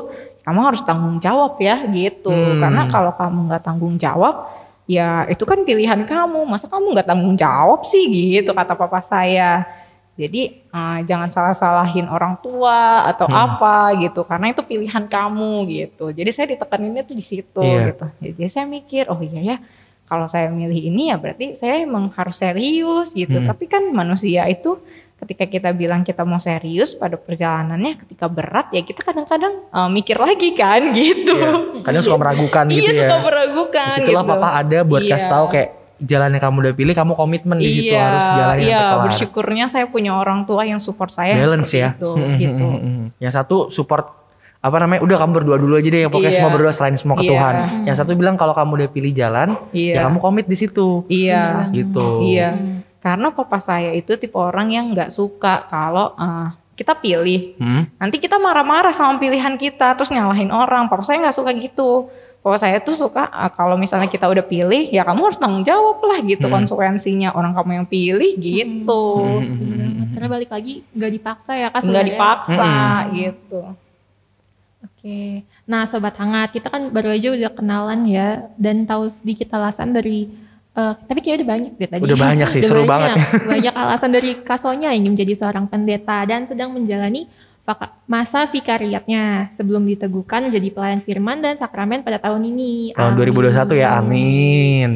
kamu 0.45 0.61
harus 0.61 0.85
tanggung 0.85 1.17
jawab 1.19 1.57
ya 1.57 1.89
gitu. 1.89 2.29
Hmm. 2.29 2.61
Karena 2.61 2.85
kalau 2.85 3.17
kamu 3.17 3.49
nggak 3.49 3.65
tanggung 3.65 3.97
jawab, 3.97 4.45
ya 4.89 5.29
itu 5.29 5.45
kan 5.45 5.61
pilihan 5.63 6.01
kamu. 6.03 6.49
Masa 6.49 6.67
kamu 6.67 6.97
nggak 6.97 7.07
tanggung 7.07 7.37
jawab 7.37 7.85
sih 7.85 8.09
gitu 8.09 8.51
kata 8.51 8.73
papa 8.73 9.05
saya. 9.05 9.69
Jadi 10.19 10.51
eh, 10.67 10.99
jangan 11.07 11.31
salah-salahin 11.31 12.11
orang 12.11 12.41
tua 12.43 13.07
atau 13.07 13.31
apa 13.31 13.95
gitu 14.03 14.27
karena 14.27 14.51
itu 14.51 14.67
pilihan 14.67 15.05
kamu 15.07 15.53
gitu. 15.71 16.11
Jadi 16.11 16.31
saya 16.35 16.47
ditekaninnya 16.51 17.07
tuh 17.07 17.15
di 17.15 17.23
situ 17.23 17.63
Iya. 17.63 17.95
gitu. 17.95 18.07
Jadi 18.19 18.43
saya 18.51 18.67
mikir 18.67 19.07
oh 19.13 19.21
iya 19.23 19.55
ya 19.55 19.57
kalau 20.09 20.25
saya 20.27 20.49
milih 20.49 20.89
ini 20.91 21.13
ya 21.13 21.21
berarti 21.21 21.53
saya 21.55 21.85
emang 21.85 22.11
harus 22.17 22.35
serius 22.35 23.15
gitu. 23.15 23.39
Tapi 23.47 23.71
kan 23.71 23.85
manusia 23.95 24.49
itu 24.51 24.81
ketika 25.19 25.45
kita 25.45 25.71
bilang 25.71 26.01
kita 26.01 26.23
mau 26.23 26.39
serius 26.39 26.93
pada 26.93 27.15
perjalanannya 27.15 27.99
ketika 27.99 28.27
berat 28.27 28.71
ya 28.71 28.81
kita 28.81 29.03
kadang-kadang 29.03 29.67
eh, 29.67 29.89
mikir 29.89 30.15
lagi 30.15 30.55
kan 30.55 30.81
gitu. 30.95 31.35
Iya. 31.35 31.83
Kadang 31.83 32.03
suka 32.03 32.17
meragukan 32.17 32.65
gitu 32.69 32.81
iya 32.81 32.93
ya. 32.93 33.01
suka 33.03 33.17
meragukan 33.21 33.85
Di 33.85 33.95
situlah 33.97 34.23
gitu. 34.23 34.33
papa 34.33 34.49
ada 34.57 34.79
buat 34.81 35.03
Iya. 35.03 35.11
kasih 35.13 35.29
tahu 35.29 35.47
kayak 35.49 35.69
jalan 35.99 36.31
yang 36.31 36.43
kamu 36.45 36.57
udah 36.63 36.75
pilih 36.75 36.95
kamu 36.95 37.13
komitmen 37.13 37.59
di 37.59 37.75
situ 37.75 37.91
iya, 37.91 38.03
harus 38.07 38.23
jalannya 38.23 38.63
iya, 38.63 38.79
sampai 38.79 38.87
kelar. 38.89 39.05
bersyukurnya 39.05 39.65
saya 39.67 39.87
punya 39.87 40.13
orang 40.15 40.47
tua 40.47 40.63
yang 40.63 40.79
support 40.79 41.11
saya 41.11 41.35
yang 41.35 41.43
balance 41.43 41.75
ya. 41.75 41.91
itu, 41.91 42.11
gitu. 42.39 42.67
Yang 43.19 43.33
satu 43.35 43.57
support 43.69 44.07
apa 44.59 44.75
namanya? 44.77 45.03
Udah 45.03 45.17
kamu 45.17 45.33
berdoa 45.39 45.55
dulu 45.57 45.75
aja 45.75 45.87
deh. 45.87 46.07
Pokoknya 46.07 46.31
Iya. 46.31 46.39
semua 46.39 46.51
berdoa 46.51 46.71
selain 46.71 46.95
semua 46.95 47.15
ke 47.15 47.27
Iya. 47.27 47.31
Tuhan. 47.31 47.55
Yang 47.85 47.97
satu 47.97 48.11
bilang 48.15 48.35
kalau 48.35 48.55
kamu 48.55 48.71
udah 48.75 48.89
pilih 48.89 49.11
jalan, 49.11 49.49
Iya. 49.71 49.95
ya 49.95 50.01
kamu 50.07 50.19
komit 50.19 50.47
di 50.47 50.55
situ. 50.55 51.03
Iya, 51.07 51.67
Gitu. 51.71 52.07
iya. 52.25 52.78
Karena 52.99 53.31
papa 53.31 53.63
saya 53.63 53.95
itu 53.95 54.19
tipe 54.19 54.35
orang 54.35 54.75
yang 54.75 54.91
nggak 54.91 55.11
suka 55.15 55.67
kalau 55.71 56.19
eh, 56.19 56.49
kita 56.79 56.95
pilih. 56.99 57.59
Hmm? 57.59 57.91
Nanti 57.99 58.23
kita 58.23 58.39
marah-marah 58.39 58.95
sama 58.95 59.19
pilihan 59.19 59.55
kita, 59.59 59.99
terus 59.99 60.11
nyalahin 60.11 60.51
orang. 60.51 60.87
Papa 60.87 61.03
saya 61.07 61.23
nggak 61.23 61.37
suka 61.37 61.51
gitu. 61.55 62.11
Papa 62.39 62.59
saya 62.59 62.79
tuh 62.79 62.95
suka 62.95 63.31
eh, 63.31 63.51
kalau 63.55 63.79
misalnya 63.79 64.11
kita 64.11 64.27
udah 64.27 64.43
pilih, 64.47 64.91
ya 64.91 65.07
kamu 65.07 65.31
harus 65.31 65.39
tanggung 65.39 65.67
jawab 65.67 65.99
lah 66.03 66.19
gitu 66.23 66.47
konsekuensinya. 66.51 67.35
Orang 67.35 67.55
kamu 67.55 67.83
yang 67.83 67.87
pilih 67.87 68.31
gitu. 68.39 69.05
Bener. 69.43 70.11
Karena 70.15 70.27
balik 70.35 70.51
lagi 70.51 70.83
nggak 70.95 71.13
dipaksa 71.15 71.53
ya 71.55 71.69
kak 71.71 71.87
Nggak 71.87 72.07
dipaksa 72.11 72.73
gitu. 73.15 73.63
Oke, 74.79 75.47
nah 75.63 75.87
sobat 75.87 76.15
hangat 76.19 76.55
kita 76.55 76.75
kan 76.75 76.91
baru 76.91 77.15
aja 77.15 77.31
udah 77.31 77.51
kenalan 77.55 78.03
ya 78.07 78.51
dan 78.59 78.83
tahu 78.83 79.07
sedikit 79.11 79.55
alasan 79.55 79.95
dari 79.95 80.27
Eh, 80.79 80.95
tapi 81.11 81.19
kayak 81.19 81.43
udah 81.43 81.49
banyak 81.51 81.73
deh 81.75 81.89
tadi. 81.91 82.03
Udah 82.07 82.19
banyak 82.19 82.49
sih, 82.55 82.63
Udah 82.63 82.69
seru 82.71 82.83
banyak. 82.87 83.19
banget. 83.19 83.43
banyak 83.51 83.75
alasan 83.75 84.11
dari 84.15 84.31
Kasonya 84.39 84.95
ingin 84.95 85.19
menjadi 85.19 85.35
seorang 85.35 85.67
pendeta 85.67 86.23
dan 86.23 86.47
sedang 86.47 86.71
menjalani 86.71 87.27
masa 88.09 88.49
vikariatnya 88.49 89.53
sebelum 89.53 89.85
diteguhkan 89.85 90.49
menjadi 90.49 90.73
pelayan 90.73 91.01
firman 91.05 91.43
dan 91.43 91.59
sakramen 91.59 92.01
pada 92.01 92.17
tahun 92.23 92.47
ini. 92.47 92.95
Tahun 92.97 93.13
Amin. 93.13 93.29
2021 93.29 93.77
ya, 93.77 93.99
amin. 93.99 94.91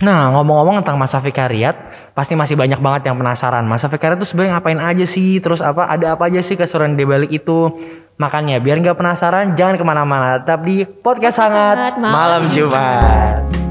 Nah, 0.00 0.32
ngomong-ngomong 0.32 0.80
tentang 0.80 0.96
masa 0.96 1.20
vikariat, 1.20 1.76
pasti 2.16 2.32
masih 2.32 2.56
banyak 2.56 2.80
banget 2.80 3.12
yang 3.12 3.18
penasaran. 3.20 3.66
Masa 3.66 3.90
vikariat 3.92 4.16
itu 4.16 4.26
sebenarnya 4.30 4.56
ngapain 4.56 4.80
aja 4.80 5.04
sih? 5.04 5.36
Terus 5.42 5.60
apa? 5.60 5.90
Ada 5.90 6.16
apa 6.16 6.30
aja 6.30 6.40
sih 6.40 6.56
keseruan 6.56 6.96
di 6.96 7.04
balik 7.04 7.30
itu? 7.30 7.70
Makanya 8.16 8.62
biar 8.62 8.80
nggak 8.80 8.96
penasaran, 8.96 9.52
jangan 9.58 9.76
ke 9.76 9.84
mana-mana. 9.84 10.40
Tetap 10.40 10.62
di 10.62 10.86
podcast, 10.86 11.36
Podcast 11.36 11.38
hangat 11.44 11.76
Hangat 11.76 11.94
malam, 11.98 12.14
Malam 12.14 12.42
Jumat. 12.50 13.02
Podcast 13.02 13.63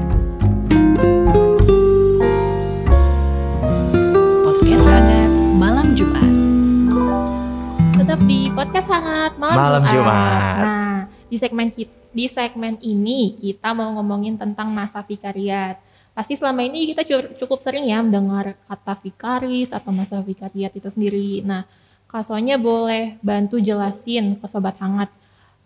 Tetap 8.14 8.30
di 8.30 8.46
podcast 8.46 8.86
hangat 8.94 9.34
malam, 9.42 9.58
Malam 9.58 9.82
Jumat. 9.90 10.42
Nah, 10.54 10.94
di 11.26 11.34
segmen 11.34 11.66
di 12.14 12.26
segmen 12.30 12.78
ini 12.78 13.34
kita 13.34 13.74
mau 13.74 13.90
ngomongin 13.90 14.38
tentang 14.38 14.70
masa 14.70 15.02
vikariat. 15.02 15.82
Pasti 16.14 16.38
selama 16.38 16.62
ini 16.62 16.94
kita 16.94 17.02
cu- 17.02 17.34
cukup 17.42 17.58
sering 17.58 17.90
ya 17.90 17.98
mendengar 17.98 18.54
kata 18.70 18.94
vikaris 19.02 19.74
atau 19.74 19.90
masa 19.90 20.22
vikariat 20.22 20.70
itu 20.70 20.86
sendiri. 20.86 21.42
Nah, 21.42 21.66
Kasonya 22.06 22.54
boleh 22.54 23.18
bantu 23.18 23.58
jelasin 23.58 24.38
ke 24.38 24.46
sobat 24.46 24.78
hangat 24.78 25.10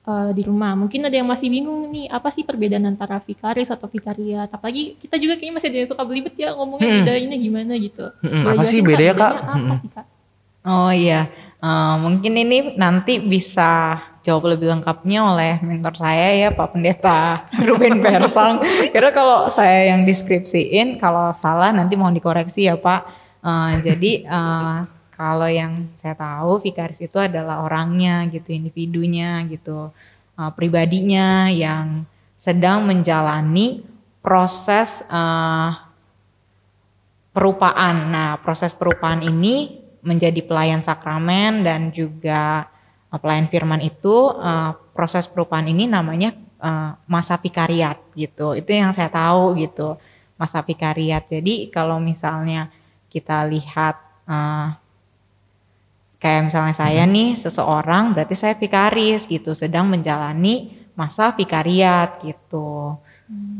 eh, 0.08 0.32
di 0.32 0.40
rumah. 0.40 0.72
Mungkin 0.72 1.04
ada 1.04 1.20
yang 1.20 1.28
masih 1.28 1.52
bingung 1.52 1.84
nih, 1.92 2.08
apa 2.08 2.32
sih 2.32 2.48
perbedaan 2.48 2.88
antara 2.88 3.20
vikaris 3.20 3.68
atau 3.68 3.92
vikariat? 3.92 4.48
Apalagi 4.48 4.96
kita 4.96 5.20
juga 5.20 5.36
kayaknya 5.36 5.52
masih 5.60 5.68
ada 5.68 5.78
yang 5.84 5.90
suka 5.92 6.00
belibet 6.00 6.32
ya 6.32 6.56
ngomongnya 6.56 6.96
Hmm. 6.96 6.98
bedainnya 7.04 7.36
gimana 7.36 7.76
gitu. 7.76 8.08
Hmm, 8.24 8.40
Boleh 8.40 8.56
apa 8.56 8.62
sih 8.64 8.80
bedanya, 8.80 9.12
Kak? 9.12 9.32
Bedanya 9.36 9.52
Apa 9.52 9.60
Hmm. 9.68 9.80
sih 9.84 9.90
Kak? 9.92 10.06
Oh 10.68 10.92
iya, 10.92 11.20
Eh, 11.58 11.96
mungkin 11.98 12.38
ini 12.38 12.78
nanti 12.78 13.18
bisa 13.18 13.98
jawab 14.22 14.54
lebih 14.54 14.70
lengkapnya 14.78 15.26
oleh 15.26 15.52
mentor 15.58 15.98
saya 15.98 16.30
ya 16.46 16.48
Pak 16.54 16.70
Pendeta 16.70 17.42
Ruben 17.66 17.98
Persang. 17.98 18.62
Kira 18.94 19.10
kalau 19.10 19.50
saya 19.50 19.90
yang 19.90 20.06
deskripsiin, 20.06 21.02
kalau 21.02 21.34
salah 21.34 21.74
nanti 21.74 21.98
mohon 21.98 22.14
dikoreksi 22.14 22.70
ya 22.70 22.78
Pak. 22.78 23.02
Eh, 23.42 23.72
jadi 23.82 24.12
eh, 24.22 24.78
kalau 25.18 25.50
yang 25.50 25.90
saya 25.98 26.14
tahu 26.14 26.62
vikaris 26.62 27.02
itu 27.02 27.18
adalah 27.18 27.66
orangnya 27.66 28.22
gitu, 28.30 28.54
individunya 28.54 29.42
gitu, 29.50 29.90
eh, 30.38 30.50
pribadinya 30.54 31.50
yang 31.50 32.06
sedang 32.38 32.86
menjalani 32.86 33.82
proses 34.22 35.02
eh, 35.10 35.70
perupaan. 37.34 38.14
Nah, 38.14 38.38
proses 38.38 38.70
perupaan 38.70 39.26
ini 39.26 39.87
menjadi 40.02 40.40
pelayan 40.46 40.80
sakramen 40.80 41.66
dan 41.66 41.90
juga 41.90 42.70
uh, 43.10 43.18
pelayan 43.18 43.50
firman 43.50 43.82
itu 43.82 44.32
uh, 44.34 44.76
proses 44.94 45.26
perupaan 45.26 45.66
ini 45.66 45.86
namanya 45.90 46.34
uh, 46.62 46.94
masa 47.06 47.38
vikariat 47.38 47.98
gitu. 48.14 48.54
Itu 48.54 48.70
yang 48.70 48.94
saya 48.94 49.10
tahu 49.10 49.58
gitu. 49.58 49.98
Masa 50.38 50.62
vikariat. 50.62 51.26
Jadi 51.26 51.66
kalau 51.74 51.98
misalnya 51.98 52.70
kita 53.10 53.42
lihat 53.48 53.98
uh, 54.28 54.76
kayak 56.18 56.50
misalnya 56.50 56.74
saya 56.74 57.02
nih 57.06 57.38
seseorang 57.38 58.14
berarti 58.14 58.34
saya 58.34 58.54
vikaris 58.54 59.26
gitu, 59.26 59.54
sedang 59.54 59.90
menjalani 59.90 60.74
masa 60.98 61.30
vikariat 61.34 62.22
gitu. 62.22 62.98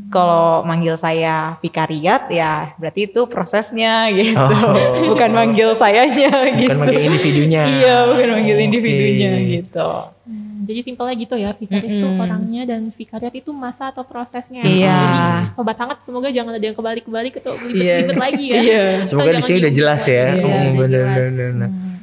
Kalau 0.09 0.65
manggil 0.65 0.97
saya 0.97 1.61
vikariat 1.61 2.33
ya 2.33 2.73
berarti 2.81 3.13
itu 3.13 3.29
prosesnya 3.29 4.09
gitu. 4.17 4.41
Oh. 4.41 5.13
Bukan 5.13 5.31
manggil 5.37 5.77
sayanya 5.77 6.49
gitu. 6.57 6.73
Bukan 6.73 6.81
manggil 6.81 7.03
individunya. 7.13 7.63
Iya, 7.69 7.97
bukan 8.09 8.29
manggil 8.41 8.57
Oke. 8.57 8.65
individunya 8.65 9.31
gitu. 9.45 9.91
Hmm, 10.25 10.65
Jadi 10.65 10.81
simpelnya 10.81 11.15
gitu 11.21 11.37
ya, 11.37 11.53
vikaris 11.53 11.93
itu 12.01 12.09
orangnya 12.09 12.65
dan 12.65 12.89
vikariat 12.89 13.35
itu 13.37 13.53
masa 13.53 13.93
atau 13.93 14.01
prosesnya. 14.09 14.65
Iya. 14.65 14.97
Jadi 14.97 15.19
sobat 15.53 15.77
hangat 15.77 16.01
semoga 16.01 16.33
jangan 16.33 16.57
ada 16.57 16.65
yang 16.65 16.77
kebalik-kebalik 16.77 17.45
atau 17.45 17.53
belibet-belibet 17.61 18.17
lagi 18.17 18.45
ya. 18.49 18.61
Iya. 18.65 18.85
Semoga 19.13 19.31
di 19.37 19.45
sini 19.45 19.57
udah 19.61 19.73
jelas 19.77 20.03
ya. 20.09 20.25
Iya, 20.33 20.45
udah 20.49 20.73
bener, 20.73 20.89
jelas. 20.89 21.17
bener, 21.21 21.49
bener. 21.53 21.69
Hmm. 21.69 21.97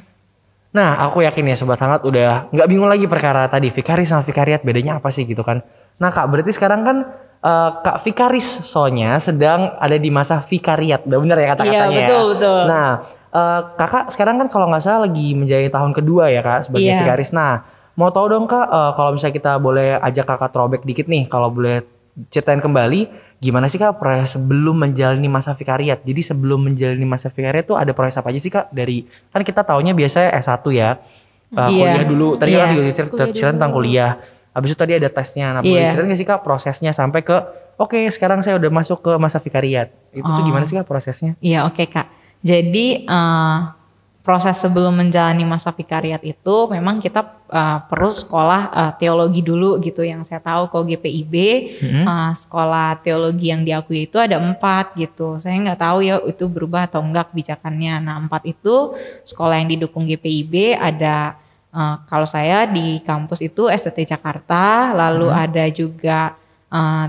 Nah, 0.70 0.90
aku 1.10 1.26
yakin 1.26 1.50
ya 1.50 1.56
sobat 1.58 1.82
hangat 1.82 2.06
udah 2.06 2.54
nggak 2.54 2.68
bingung 2.70 2.86
lagi 2.86 3.10
perkara 3.10 3.50
tadi 3.50 3.74
vikaris 3.74 4.14
sama 4.14 4.22
vikariat 4.22 4.62
bedanya 4.62 5.02
apa 5.02 5.10
sih 5.10 5.26
gitu 5.26 5.42
kan? 5.42 5.66
Nah 5.96 6.14
kak, 6.14 6.28
berarti 6.28 6.52
sekarang 6.52 6.86
kan 6.86 6.96
eh, 7.38 7.70
kak 7.78 7.96
vikaris 8.02 8.44
soalnya 8.62 9.16
sedang 9.18 9.74
ada 9.76 9.96
di 9.96 10.08
masa 10.08 10.40
vikariat, 10.40 11.04
udah 11.04 11.18
bener 11.18 11.36
ya 11.36 11.48
kata-katanya 11.52 11.86
Iya, 11.86 11.98
betul, 12.00 12.22
ya? 12.22 12.30
betul. 12.32 12.60
Nah, 12.66 12.88
eh, 13.30 13.60
kakak 13.74 14.04
sekarang 14.10 14.36
kan 14.38 14.48
kalau 14.48 14.66
nggak 14.66 14.82
salah 14.82 15.00
lagi 15.04 15.28
menjalani 15.32 15.68
tahun 15.68 15.92
kedua 15.92 16.24
ya 16.28 16.40
kak 16.40 16.60
sebagai 16.66 16.88
Iya. 16.88 16.98
vikaris. 17.00 17.30
Nah, 17.30 17.62
mau 17.94 18.08
tahu 18.08 18.26
dong 18.28 18.44
kak, 18.44 18.66
eh, 18.66 18.90
kalau 18.92 19.10
misalnya 19.12 19.34
kita 19.34 19.52
boleh 19.56 19.88
ajak 19.96 20.24
kakak 20.24 20.50
throwback 20.50 20.82
dikit 20.82 21.06
nih, 21.06 21.24
kalau 21.26 21.48
boleh 21.48 21.82
ceritain 22.28 22.58
kembali 22.58 23.00
gimana 23.36 23.68
sih 23.68 23.76
kak 23.76 24.00
proses 24.00 24.32
sebelum 24.32 24.80
menjalani 24.80 25.28
masa 25.28 25.52
vikariat. 25.52 26.00
Jadi 26.00 26.24
sebelum 26.24 26.64
menjalani 26.64 27.04
masa 27.04 27.28
vikariat 27.28 27.62
tuh 27.62 27.76
ada 27.76 27.92
proses 27.92 28.16
apa 28.16 28.32
aja 28.32 28.40
sih 28.40 28.48
kak 28.48 28.72
dari 28.72 29.04
kan 29.28 29.44
kita 29.44 29.60
taunya 29.60 29.92
biasanya 29.92 30.32
S1 30.34 30.64
ya. 30.72 30.96
Uh, 31.46 31.68
Iya. 31.68 31.84
kuliah 31.94 32.04
dulu. 32.08 32.28
Tadi 32.34 32.50
kan 32.50 32.58
Iya. 32.58 32.72
juga 32.72 32.82
cerita, 32.90 33.22
Kuliah 33.22 33.52
tentang 33.52 33.70
kuliah. 33.70 34.10
Habis 34.56 34.72
itu 34.72 34.78
tadi 34.78 34.92
ada 34.94 35.06
tesnya. 35.06 35.52
Nah, 35.52 35.60
boleh 35.60 35.76
Iya. 35.76 35.92
ceritain 35.92 36.08
nggak 36.08 36.16
sih 36.16 36.26
kak 36.26 36.40
prosesnya 36.40 36.90
sampai 36.90 37.20
ke 37.20 37.36
oke 37.76 38.00
sekarang 38.08 38.40
saya 38.40 38.56
udah 38.56 38.72
masuk 38.72 39.04
ke 39.04 39.12
masa 39.16 39.36
vikariat. 39.36 39.92
Itu 40.10 40.24
tuh 40.24 40.40
Oh. 40.40 40.42
gimana 40.42 40.64
sih 40.64 40.72
kak 40.74 40.84
prosesnya? 40.84 41.36
Iya 41.38 41.64
oke 41.64 41.84
kak. 41.84 42.08
Jadi 42.40 43.04
eh, 43.04 43.58
proses 44.22 44.56
sebelum 44.56 44.96
menjalani 44.96 45.44
masa 45.44 45.70
vikariat 45.70 46.18
itu 46.20 46.56
memang 46.66 46.98
kita 46.98 47.20
eh, 47.46 47.78
perlu 47.84 48.10
sekolah 48.10 48.60
eh, 48.72 48.92
teologi 48.96 49.38
dulu 49.38 49.76
gitu. 49.78 50.00
Yang 50.00 50.26
saya 50.26 50.40
tahu 50.40 50.66
kalau 50.66 50.82
GPIB 50.84 51.34
Mhm. 51.78 52.02
eh, 52.02 52.32
sekolah 52.34 52.98
teologi 52.98 53.46
yang 53.46 53.60
diakui 53.60 54.04
itu 54.04 54.16
ada 54.16 54.36
empat 54.36 54.96
gitu. 54.96 55.36
Saya 55.36 55.54
nggak 55.60 55.78
tahu 55.78 55.98
ya 56.00 56.16
itu 56.22 56.44
berubah 56.46 56.88
atau 56.88 56.98
enggak 57.00 57.30
kebijakannya. 57.30 58.00
Nah 58.00 58.16
empat 58.18 58.42
itu 58.46 58.96
sekolah 59.22 59.60
yang 59.60 59.70
didukung 59.70 60.04
GPIB 60.04 60.74
ada 60.74 61.36
eh, 61.76 61.96
kalau 62.08 62.24
saya 62.24 62.64
di 62.64 63.04
kampus 63.04 63.44
itu 63.44 63.68
STT 63.68 64.16
Jakarta, 64.16 64.96
lalu 64.96 65.28
ada 65.28 65.68
juga 65.68 66.32
eh, 66.72 67.06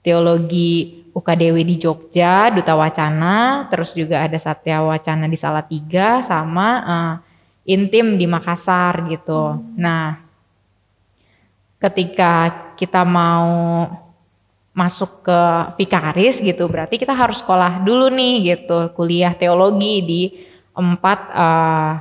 teologi 0.00 1.04
UKDW 1.16 1.56
di 1.64 1.76
Jogja, 1.80 2.52
Duta 2.52 2.76
Wacana, 2.76 3.66
terus 3.72 3.96
juga 3.96 4.20
ada 4.20 4.36
Satya 4.36 4.84
Wacana 4.84 5.24
di 5.24 5.38
Salatiga, 5.40 6.20
sama 6.20 6.68
eh, 6.84 7.14
Intim 7.76 8.14
di 8.14 8.30
Makassar 8.30 9.10
gitu. 9.10 9.58
Nah, 9.74 10.22
ketika 11.82 12.52
kita 12.78 13.02
mau 13.02 13.88
masuk 14.76 15.24
ke 15.24 15.40
Vikaris 15.80 16.38
gitu, 16.44 16.68
berarti 16.68 17.00
kita 17.00 17.16
harus 17.16 17.40
sekolah 17.40 17.80
dulu 17.80 18.12
nih 18.12 18.54
gitu, 18.54 18.92
kuliah 18.92 19.32
teologi 19.34 19.94
di 20.04 20.22
empat 20.76 21.20
eh, 21.32 21.92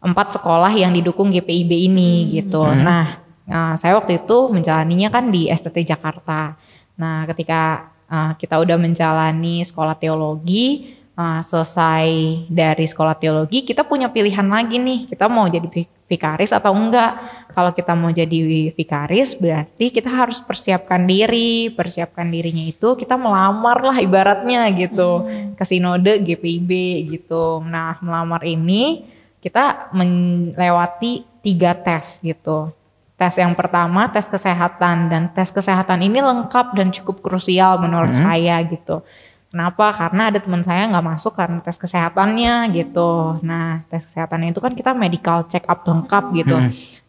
empat 0.00 0.36
sekolah 0.36 0.72
yang 0.76 0.92
didukung 0.92 1.32
GPIB 1.32 1.70
ini 1.88 2.36
gitu. 2.36 2.62
Nah, 2.62 3.20
nah, 3.48 3.74
saya 3.80 3.96
waktu 3.96 4.22
itu 4.22 4.52
menjalaninya 4.52 5.08
kan 5.08 5.32
di 5.32 5.48
STT 5.48 5.82
Jakarta. 5.82 6.54
Nah, 7.00 7.24
ketika 7.28 7.92
uh, 8.08 8.32
kita 8.36 8.60
udah 8.60 8.76
menjalani 8.76 9.64
sekolah 9.64 9.96
teologi, 9.96 10.96
uh, 11.16 11.40
selesai 11.40 12.08
dari 12.48 12.86
sekolah 12.86 13.16
teologi, 13.16 13.64
kita 13.64 13.82
punya 13.82 14.12
pilihan 14.12 14.46
lagi 14.46 14.76
nih, 14.76 15.08
kita 15.08 15.26
mau 15.32 15.48
jadi 15.48 15.66
vi- 15.66 15.88
vikaris 16.06 16.52
atau 16.52 16.76
enggak. 16.76 17.18
Kalau 17.56 17.72
kita 17.72 17.96
mau 17.96 18.12
jadi 18.12 18.70
vikaris, 18.76 19.32
berarti 19.32 19.88
kita 19.88 20.12
harus 20.12 20.44
persiapkan 20.44 21.08
diri, 21.08 21.72
persiapkan 21.72 22.28
dirinya 22.28 22.68
itu 22.68 22.94
kita 23.00 23.16
melamar 23.16 23.80
lah 23.80 23.96
ibaratnya 23.96 24.68
gitu 24.76 25.24
ke 25.56 25.64
sinode 25.64 26.20
GPIB 26.20 26.70
gitu. 27.16 27.64
Nah, 27.64 27.96
melamar 28.04 28.44
ini 28.44 29.15
kita 29.46 29.94
melewati 29.94 31.22
tiga 31.38 31.70
tes 31.78 32.18
gitu. 32.18 32.74
Tes 33.14 33.38
yang 33.38 33.54
pertama 33.54 34.10
tes 34.10 34.26
kesehatan 34.26 35.06
dan 35.06 35.30
tes 35.30 35.54
kesehatan 35.54 36.02
ini 36.02 36.18
lengkap 36.18 36.74
dan 36.74 36.90
cukup 36.90 37.22
krusial 37.22 37.78
menurut 37.78 38.10
saya 38.18 38.58
gitu. 38.66 39.06
Kenapa? 39.54 39.94
Karena 39.94 40.34
ada 40.34 40.42
teman 40.42 40.66
saya 40.66 40.90
nggak 40.90 41.06
masuk 41.16 41.38
karena 41.38 41.62
tes 41.62 41.78
kesehatannya 41.78 42.74
gitu. 42.74 43.38
Nah 43.46 43.86
tes 43.86 44.02
kesehatannya 44.10 44.50
itu 44.50 44.58
kan 44.58 44.74
kita 44.74 44.90
medical 44.98 45.46
check 45.46 45.62
up 45.70 45.86
lengkap 45.86 46.24
gitu. 46.34 46.58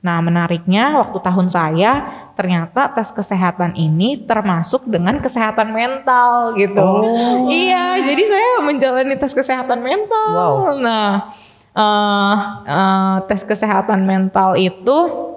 Nah 0.06 0.22
menariknya 0.22 1.02
waktu 1.02 1.18
tahun 1.18 1.50
saya 1.50 1.92
ternyata 2.38 2.94
tes 2.94 3.10
kesehatan 3.10 3.74
ini 3.74 4.22
termasuk 4.24 4.86
dengan 4.86 5.18
kesehatan 5.18 5.74
mental 5.74 6.54
gitu. 6.54 6.86
Iya, 7.50 8.00
jadi 8.06 8.24
saya 8.30 8.50
menjalani 8.62 9.18
tes 9.18 9.34
kesehatan 9.34 9.82
mental. 9.82 10.32
Wow. 10.38 10.78
Nah 10.78 11.34
eh, 11.78 13.16
tes 13.30 13.42
kesehatan 13.46 14.02
mental 14.04 14.58
itu 14.58 15.28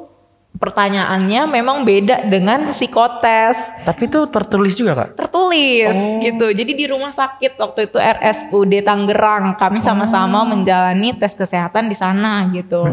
pertanyaannya 0.60 1.48
memang 1.48 1.88
beda 1.88 2.28
dengan 2.28 2.68
psikotes 2.68 3.56
Tapi 3.88 4.02
itu 4.12 4.28
tertulis 4.28 4.76
juga 4.76 4.92
kak. 4.92 5.16
tertulis 5.16 5.96
gitu. 6.20 6.52
Jadi 6.52 6.72
di 6.76 6.84
rumah 6.84 7.16
sakit 7.16 7.56
waktu 7.56 7.88
itu 7.88 7.96
RSUD 7.96 8.84
Tangerang 8.84 9.56
kami 9.56 9.80
sama-sama 9.80 10.44
menjalani 10.44 11.16
tes 11.16 11.32
kesehatan 11.32 11.88
di 11.88 11.96
sana 11.96 12.44
gitu. 12.52 12.84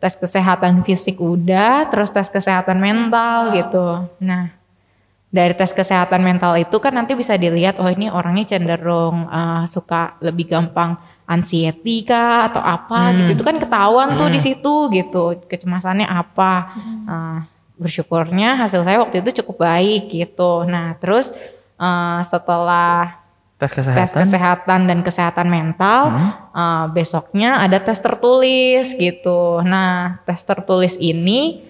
Tes 0.00 0.18
kesehatan 0.18 0.82
fisik 0.82 1.20
udah, 1.22 1.86
terus 1.86 2.10
tes 2.10 2.26
kesehatan 2.26 2.80
mental 2.82 3.54
gitu. 3.54 4.02
Nah, 4.18 4.50
dari 5.30 5.54
tes 5.54 5.70
kesehatan 5.70 6.24
mental 6.24 6.58
itu 6.58 6.76
kan 6.82 6.96
nanti 6.96 7.14
bisa 7.14 7.38
dilihat 7.38 7.78
oh 7.78 7.86
ini 7.86 8.10
orangnya 8.10 8.56
cenderung 8.56 9.30
uh, 9.30 9.62
suka 9.70 10.18
lebih 10.24 10.50
gampang 10.50 10.98
anxiety 11.32 12.04
kah 12.04 12.52
atau 12.52 12.60
apa 12.60 13.16
gitu. 13.16 13.40
Itu 13.40 13.44
kan 13.48 13.56
ketahuan 13.56 14.20
tuh 14.20 14.28
di 14.28 14.40
situ 14.40 14.92
gitu. 14.92 15.40
Kecemasannya 15.48 16.04
apa. 16.04 16.52
Nah, 17.08 17.36
bersyukurnya 17.80 18.60
hasil 18.60 18.84
saya 18.84 19.00
waktu 19.00 19.24
itu 19.24 19.42
cukup 19.42 19.64
baik 19.64 20.12
gitu. 20.12 20.68
Nah, 20.68 20.94
terus 21.00 21.32
uh, 21.80 22.20
setelah 22.22 23.22
Tes 23.62 23.70
kesehatan. 23.70 23.94
tes 23.94 24.10
kesehatan 24.10 24.80
dan 24.90 24.98
kesehatan 25.06 25.46
mental, 25.46 26.10
uh, 26.50 26.90
besoknya 26.90 27.62
ada 27.62 27.78
tes 27.78 27.94
tertulis 28.02 28.90
gitu. 28.98 29.62
Nah, 29.62 30.18
tes 30.26 30.42
tertulis 30.42 30.98
ini 30.98 31.62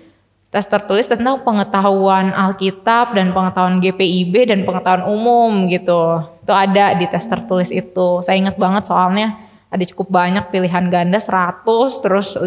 tes 0.48 0.64
tertulis 0.68 1.04
tentang 1.04 1.44
pengetahuan 1.44 2.32
Alkitab 2.32 3.12
dan 3.12 3.36
pengetahuan 3.36 3.80
GPIB 3.80 4.48
dan 4.48 4.64
pengetahuan 4.64 5.04
umum 5.04 5.68
gitu. 5.68 6.24
Itu 6.40 6.52
ada 6.56 6.96
di 6.96 7.04
tes 7.12 7.28
tertulis 7.28 7.68
itu. 7.68 8.24
Saya 8.24 8.40
ingat 8.40 8.56
banget 8.56 8.88
soalnya 8.88 9.36
ada 9.72 9.84
cukup 9.88 10.12
banyak 10.12 10.52
pilihan 10.52 10.92
ganda 10.92 11.16
100 11.16 11.64
terus 12.04 12.36
5 12.36 12.44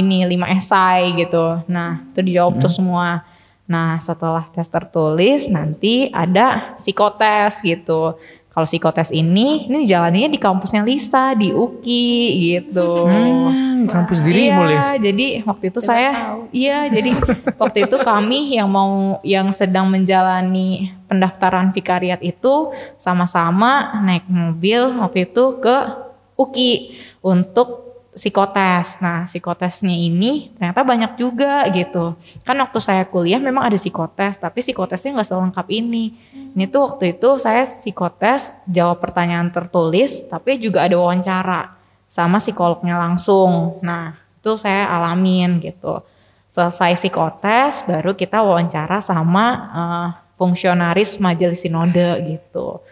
ini 0.00 0.24
5 0.24 0.56
esai 0.56 1.12
gitu. 1.20 1.60
Nah, 1.68 2.00
itu 2.08 2.24
dijawab 2.24 2.56
tuh 2.56 2.72
semua. 2.72 3.20
Nah, 3.68 4.00
setelah 4.00 4.48
tes 4.48 4.64
tertulis 4.64 5.44
nanti 5.52 6.08
ada 6.08 6.72
psikotes 6.80 7.60
gitu. 7.60 8.16
Kalau 8.48 8.64
psikotes 8.64 9.12
ini, 9.12 9.68
ini 9.68 9.84
jalannya 9.84 10.32
di 10.32 10.40
kampusnya 10.40 10.88
Lisa 10.88 11.36
di 11.36 11.52
UKI 11.52 12.32
gitu. 12.64 13.04
Hmm, 13.04 13.84
kampus 13.84 14.24
diri 14.24 14.48
iya, 14.48 14.56
mulis. 14.56 14.86
jadi 14.98 15.26
waktu 15.44 15.64
itu 15.68 15.80
saya 15.84 16.34
iya, 16.64 16.88
jadi 16.88 17.12
waktu 17.60 17.86
itu 17.86 17.96
kami 18.00 18.56
yang 18.56 18.72
mau 18.72 19.20
yang 19.20 19.52
sedang 19.52 19.92
menjalani 19.92 20.96
pendaftaran 21.06 21.70
vikariat 21.76 22.24
itu 22.24 22.72
sama-sama 22.96 24.00
naik 24.00 24.24
mobil 24.26 24.96
waktu 24.96 25.28
itu 25.28 25.60
ke 25.60 26.07
UKI 26.38 26.94
untuk 27.20 27.88
psikotes. 28.18 28.98
Nah, 28.98 29.26
psikotesnya 29.30 29.94
ini 29.94 30.50
ternyata 30.58 30.82
banyak 30.82 31.12
juga 31.18 31.66
gitu. 31.70 32.18
Kan 32.42 32.58
waktu 32.58 32.78
saya 32.82 33.02
kuliah 33.06 33.38
memang 33.38 33.66
ada 33.66 33.78
psikotes, 33.78 34.38
tapi 34.42 34.62
psikotesnya 34.62 35.18
nggak 35.18 35.28
selengkap 35.28 35.66
ini. 35.70 36.14
Ini 36.54 36.66
tuh 36.70 36.90
waktu 36.90 37.18
itu 37.18 37.38
saya 37.38 37.62
psikotes 37.62 38.54
jawab 38.66 38.98
pertanyaan 38.98 39.50
tertulis, 39.54 40.26
tapi 40.26 40.58
juga 40.58 40.86
ada 40.86 40.98
wawancara 40.98 41.78
sama 42.10 42.42
psikolognya 42.42 42.98
langsung. 42.98 43.78
Nah, 43.82 44.18
itu 44.42 44.58
saya 44.58 44.90
alamin 44.90 45.62
gitu. 45.62 46.02
Selesai 46.50 46.98
psikotes, 46.98 47.86
baru 47.86 48.18
kita 48.18 48.42
wawancara 48.42 48.98
sama 48.98 49.46
eh, 49.70 50.08
fungsionaris 50.34 51.22
majelis 51.22 51.62
sinode 51.62 52.08
gitu 52.26 52.82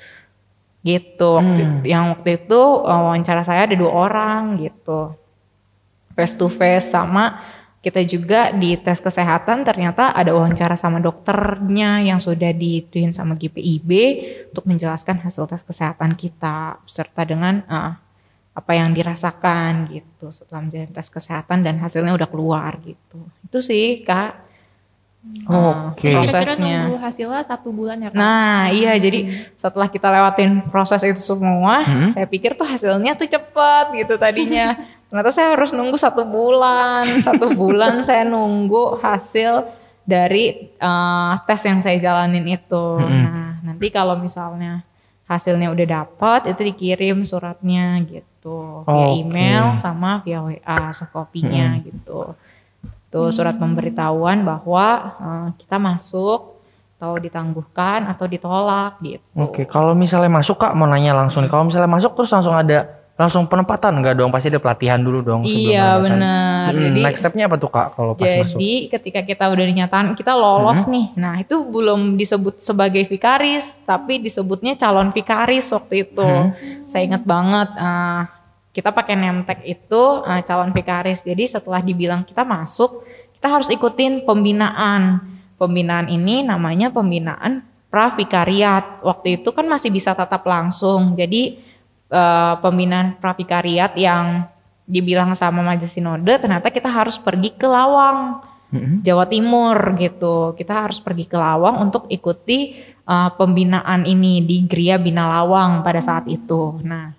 gitu. 0.86 1.42
Waktu 1.42 1.82
yang 1.82 2.14
waktu 2.14 2.46
itu 2.46 2.60
uh, 2.86 3.00
wawancara 3.10 3.42
saya 3.42 3.66
ada 3.66 3.74
dua 3.74 3.90
orang 3.90 4.62
gitu. 4.62 5.18
Face 6.14 6.38
to 6.38 6.46
face 6.46 6.94
sama 6.94 7.42
kita 7.82 8.02
juga 8.02 8.50
di 8.50 8.74
tes 8.78 8.98
kesehatan 8.98 9.62
ternyata 9.62 10.10
ada 10.10 10.34
wawancara 10.34 10.74
sama 10.74 10.98
dokternya 10.98 12.02
yang 12.02 12.18
sudah 12.18 12.50
dituin 12.50 13.14
sama 13.14 13.38
GPIB 13.38 13.90
untuk 14.50 14.66
menjelaskan 14.66 15.22
hasil 15.22 15.46
tes 15.46 15.62
kesehatan 15.62 16.14
kita 16.18 16.82
serta 16.86 17.22
dengan 17.22 17.62
uh, 17.66 17.94
apa 18.56 18.72
yang 18.72 18.90
dirasakan 18.96 19.92
gitu 19.92 20.32
setelah 20.32 20.64
menjalani 20.66 20.90
tes 20.94 21.10
kesehatan 21.12 21.62
dan 21.62 21.76
hasilnya 21.78 22.14
udah 22.14 22.26
keluar 22.30 22.74
gitu. 22.82 23.22
Itu 23.44 23.60
sih 23.62 24.02
kak 24.02 24.45
Oke. 25.46 26.10
Kira-kira 26.10 26.42
prosesnya 26.42 26.90
nunggu 26.90 26.98
hasilnya 26.98 27.42
satu 27.46 27.68
bulan 27.70 28.02
ya 28.02 28.10
Kak? 28.10 28.18
Nah 28.18 28.70
iya 28.74 28.98
jadi 28.98 29.30
setelah 29.54 29.86
kita 29.86 30.10
lewatin 30.10 30.66
proses 30.66 30.98
itu 31.06 31.22
semua, 31.22 31.86
saya 32.10 32.26
pikir 32.26 32.58
tuh 32.58 32.66
hasilnya 32.66 33.14
tuh 33.14 33.30
cepet 33.30 33.84
gitu 33.94 34.18
tadinya. 34.18 34.74
Ternyata 35.06 35.30
saya 35.30 35.54
harus 35.54 35.70
nunggu 35.70 35.94
satu 35.94 36.26
bulan, 36.26 37.22
satu 37.22 37.54
bulan 37.54 38.02
saya 38.08 38.26
nunggu 38.26 38.98
hasil 38.98 39.70
dari 40.02 40.74
eh, 40.74 41.32
tes 41.46 41.62
yang 41.62 41.78
saya 41.78 41.98
jalanin 42.02 42.46
itu. 42.46 42.86
Nah 42.98 43.62
nanti 43.62 43.86
kalau 43.94 44.18
misalnya 44.18 44.82
hasilnya 45.26 45.74
udah 45.74 45.86
dapet 45.86 46.54
itu 46.54 46.62
dikirim 46.74 47.26
suratnya 47.26 47.98
gitu 48.06 48.86
via 48.86 49.06
Oke. 49.10 49.26
email 49.26 49.74
sama 49.74 50.22
via 50.22 50.38
WA 50.42 50.94
softcopy-nya 50.94 51.82
gitu. 51.82 52.34
Tuh 53.16 53.32
surat 53.32 53.56
pemberitahuan 53.56 54.44
bahwa 54.44 54.86
eh, 55.16 55.48
kita 55.56 55.80
masuk 55.80 56.60
atau 56.96 57.12
ditangguhkan 57.20 58.08
atau 58.08 58.24
ditolak 58.24 58.96
gitu. 59.04 59.24
Oke, 59.36 59.68
kalau 59.68 59.92
misalnya 59.92 60.32
masuk 60.32 60.56
kak 60.56 60.72
mau 60.72 60.88
nanya 60.88 61.12
langsung 61.12 61.44
nih. 61.44 61.50
Kalau 61.52 61.68
misalnya 61.68 61.88
masuk 61.92 62.16
terus 62.16 62.32
langsung 62.32 62.56
ada 62.56 62.88
langsung 63.16 63.48
penempatan 63.48 64.00
nggak 64.00 64.16
dong? 64.16 64.28
Pasti 64.32 64.48
ada 64.48 64.60
pelatihan 64.60 65.00
dulu 65.00 65.20
dong. 65.24 65.40
Iya 65.44 66.00
benar. 66.00 66.72
Hmm, 66.72 66.76
Jadi 66.76 67.00
next 67.04 67.20
stepnya 67.20 67.48
apa 67.48 67.56
tuh 67.56 67.68
kak 67.72 67.96
kalau 67.96 68.12
pas 68.12 68.24
masuk? 68.28 68.56
jadi 68.56 68.72
ketika 68.92 69.20
kita 69.24 69.44
udah 69.48 69.64
dinyatakan 69.68 70.06
kita 70.16 70.32
lolos 70.36 70.84
nih. 70.88 71.12
Nah, 71.16 71.40
itu 71.40 71.56
belum 71.64 72.16
disebut 72.16 72.64
sebagai 72.64 73.04
vikaris, 73.08 73.76
tapi 73.88 74.20
disebutnya 74.20 74.76
calon 74.76 75.12
vikaris 75.12 75.72
waktu 75.72 76.08
itu. 76.08 76.28
Saya 76.88 77.08
ingat 77.08 77.24
banget 77.28 77.76
eh, 77.76 78.22
kita 78.76 78.92
pakai 78.92 79.16
nemtek 79.16 79.64
itu 79.64 80.02
eh, 80.28 80.44
calon 80.44 80.76
vikaris. 80.76 81.24
Jadi 81.24 81.48
setelah 81.48 81.80
dibilang 81.80 82.28
kita 82.28 82.44
masuk, 82.44 83.08
kita 83.32 83.48
harus 83.48 83.72
ikutin 83.72 84.28
pembinaan. 84.28 85.24
Pembinaan 85.56 86.12
ini 86.12 86.44
namanya 86.44 86.92
pembinaan 86.92 87.64
pravikariat. 87.88 89.00
Waktu 89.00 89.40
itu 89.40 89.48
kan 89.56 89.64
masih 89.64 89.88
bisa 89.88 90.12
tatap 90.12 90.44
langsung. 90.44 91.16
Jadi 91.16 91.56
eh, 92.12 92.54
pembinaan 92.60 93.16
pravikariat 93.16 93.96
yang 93.96 94.44
dibilang 94.84 95.32
sama 95.32 95.64
Majelis 95.64 95.96
Sinode 95.96 96.36
ternyata 96.38 96.68
kita 96.68 96.92
harus 96.92 97.16
pergi 97.16 97.56
ke 97.56 97.64
Lawang. 97.64 98.44
Jawa 99.00 99.24
Timur 99.24 99.96
gitu. 99.96 100.52
Kita 100.52 100.84
harus 100.84 101.00
pergi 101.00 101.24
ke 101.24 101.40
Lawang 101.40 101.80
untuk 101.80 102.04
ikuti 102.12 102.76
eh, 102.84 103.30
pembinaan 103.40 104.04
ini 104.04 104.44
di 104.44 104.68
Gria 104.68 105.00
Bina 105.00 105.24
Lawang 105.24 105.80
pada 105.80 106.04
saat 106.04 106.28
itu. 106.28 106.76
Nah, 106.84 107.15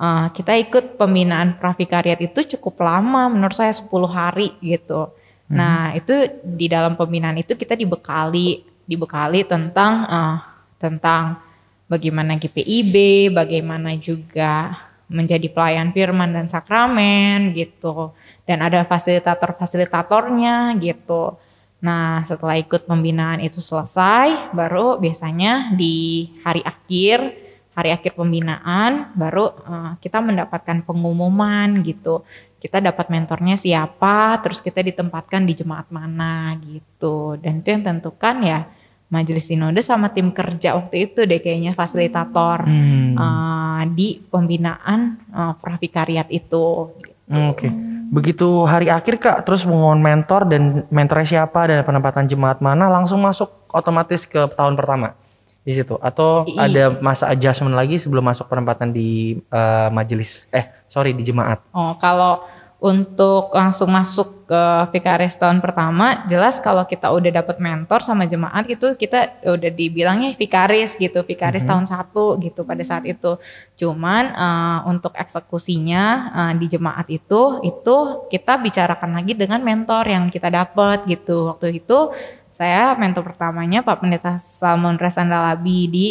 eh, 0.00 0.26
kita 0.32 0.56
ikut 0.56 0.96
pembinaan 0.96 1.60
pravikariat 1.60 2.18
itu 2.24 2.56
cukup 2.56 2.80
lama 2.80 3.28
menurut 3.28 3.54
saya 3.54 3.70
10 3.76 4.08
hari 4.08 4.56
gitu. 4.64 5.12
Nah, 5.50 5.90
itu 5.98 6.14
di 6.46 6.70
dalam 6.70 6.94
pembinaan 6.94 7.34
itu 7.42 7.58
kita 7.58 7.74
dibekali 7.74 8.62
dibekali 8.86 9.42
tentang 9.44 9.92
eh, 10.08 10.36
tentang 10.80 11.42
bagaimana 11.90 12.38
GPIB, 12.38 12.94
bagaimana 13.34 13.98
juga 13.98 14.86
menjadi 15.10 15.50
pelayan 15.50 15.90
firman 15.90 16.30
dan 16.30 16.46
sakramen 16.46 17.50
gitu. 17.50 18.14
Dan 18.46 18.62
ada 18.62 18.86
fasilitator-fasilitatornya 18.86 20.78
gitu. 20.78 21.34
Nah, 21.82 22.22
setelah 22.28 22.60
ikut 22.60 22.86
pembinaan 22.86 23.42
itu 23.42 23.58
selesai, 23.58 24.54
baru 24.54 25.02
biasanya 25.02 25.74
di 25.74 26.28
hari 26.46 26.62
akhir, 26.62 27.49
hari 27.80 27.96
akhir 27.96 28.12
pembinaan, 28.12 29.08
baru 29.16 29.56
eh, 29.56 29.92
kita 30.04 30.20
mendapatkan 30.20 30.84
pengumuman 30.84 31.80
gitu. 31.80 32.20
Kita 32.60 32.76
dapat 32.76 33.08
mentornya 33.08 33.56
siapa, 33.56 34.36
terus 34.44 34.60
kita 34.60 34.84
ditempatkan 34.84 35.48
di 35.48 35.56
jemaat 35.56 35.88
mana 35.88 36.52
gitu. 36.60 37.40
Dan 37.40 37.64
itu 37.64 37.72
yang 37.72 37.80
tentukan 37.80 38.36
ya 38.44 38.68
Majelis 39.08 39.48
Sinode 39.48 39.80
sama 39.80 40.12
tim 40.12 40.28
kerja 40.30 40.76
waktu 40.76 41.08
itu 41.10 41.24
deh 41.24 41.40
kayaknya 41.40 41.72
fasilitator 41.72 42.68
Hmm. 42.68 43.16
eh, 43.16 43.82
di 43.96 44.20
pembinaan 44.28 45.16
eh, 45.32 45.54
pravikariat 45.56 46.28
itu. 46.28 46.92
gitu. 47.00 47.32
Hmm, 47.32 47.50
Oke. 47.56 47.68
Begitu 48.10 48.66
hari 48.66 48.90
akhir 48.90 49.22
kak, 49.22 49.46
terus 49.46 49.62
mengumumkan 49.62 50.02
mentor 50.02 50.42
dan 50.50 50.82
mentornya 50.90 51.26
siapa 51.26 51.70
dan 51.70 51.86
penempatan 51.86 52.26
jemaat 52.26 52.58
mana, 52.58 52.90
langsung 52.90 53.22
masuk 53.22 53.46
otomatis 53.70 54.26
ke 54.26 54.50
tahun 54.58 54.74
pertama 54.74 55.14
di 55.60 55.72
situ. 55.76 55.96
Atau 56.00 56.48
I- 56.48 56.56
ada 56.70 56.96
masa 57.00 57.28
adjustment 57.28 57.76
lagi 57.76 58.00
sebelum 58.00 58.24
masuk 58.24 58.48
penempatan 58.48 58.90
di 58.90 59.38
eh, 59.38 59.88
majelis, 59.92 60.48
eh 60.50 60.68
sorry 60.88 61.12
di 61.12 61.22
jemaat. 61.24 61.60
Oh, 61.72 61.94
kalau 62.00 62.44
untuk 62.80 63.52
langsung 63.52 63.92
masuk 63.92 64.48
ke 64.48 64.62
Vikaris 64.96 65.36
tahun 65.36 65.60
pertama, 65.60 66.24
jelas 66.32 66.56
kalau 66.64 66.88
kita 66.88 67.12
udah 67.12 67.28
dapat 67.28 67.60
mentor 67.60 68.00
sama 68.00 68.24
jemaat 68.24 68.64
gitu, 68.64 68.96
kita 68.96 69.36
udah 69.44 69.68
dibilangnya 69.68 70.32
Vikaris 70.32 70.96
gitu, 70.96 71.20
Vikaris 71.20 71.60
tahun 71.60 71.84
satu 71.84 72.40
gitu 72.40 72.64
pada 72.64 72.80
saat 72.80 73.04
itu. 73.04 73.36
Cuman 73.76 74.32
eh, 74.32 74.78
untuk 74.88 75.12
eksekusinya 75.12 76.04
eh, 76.32 76.52
di 76.56 76.66
jemaat 76.72 77.04
itu, 77.12 77.60
itu 77.68 77.96
kita 78.32 78.56
bicarakan 78.56 79.12
lagi 79.12 79.36
dengan 79.36 79.60
mentor 79.60 80.08
yang 80.08 80.32
kita 80.32 80.48
dapat 80.48 81.04
gitu. 81.04 81.52
Waktu 81.52 81.84
itu 81.84 82.16
saya 82.60 82.92
mentor 82.92 83.24
pertamanya 83.24 83.80
Pak 83.80 84.04
Pendeta 84.04 84.36
Salmon 84.36 85.00
Resandalabi 85.00 85.88
di 85.88 86.06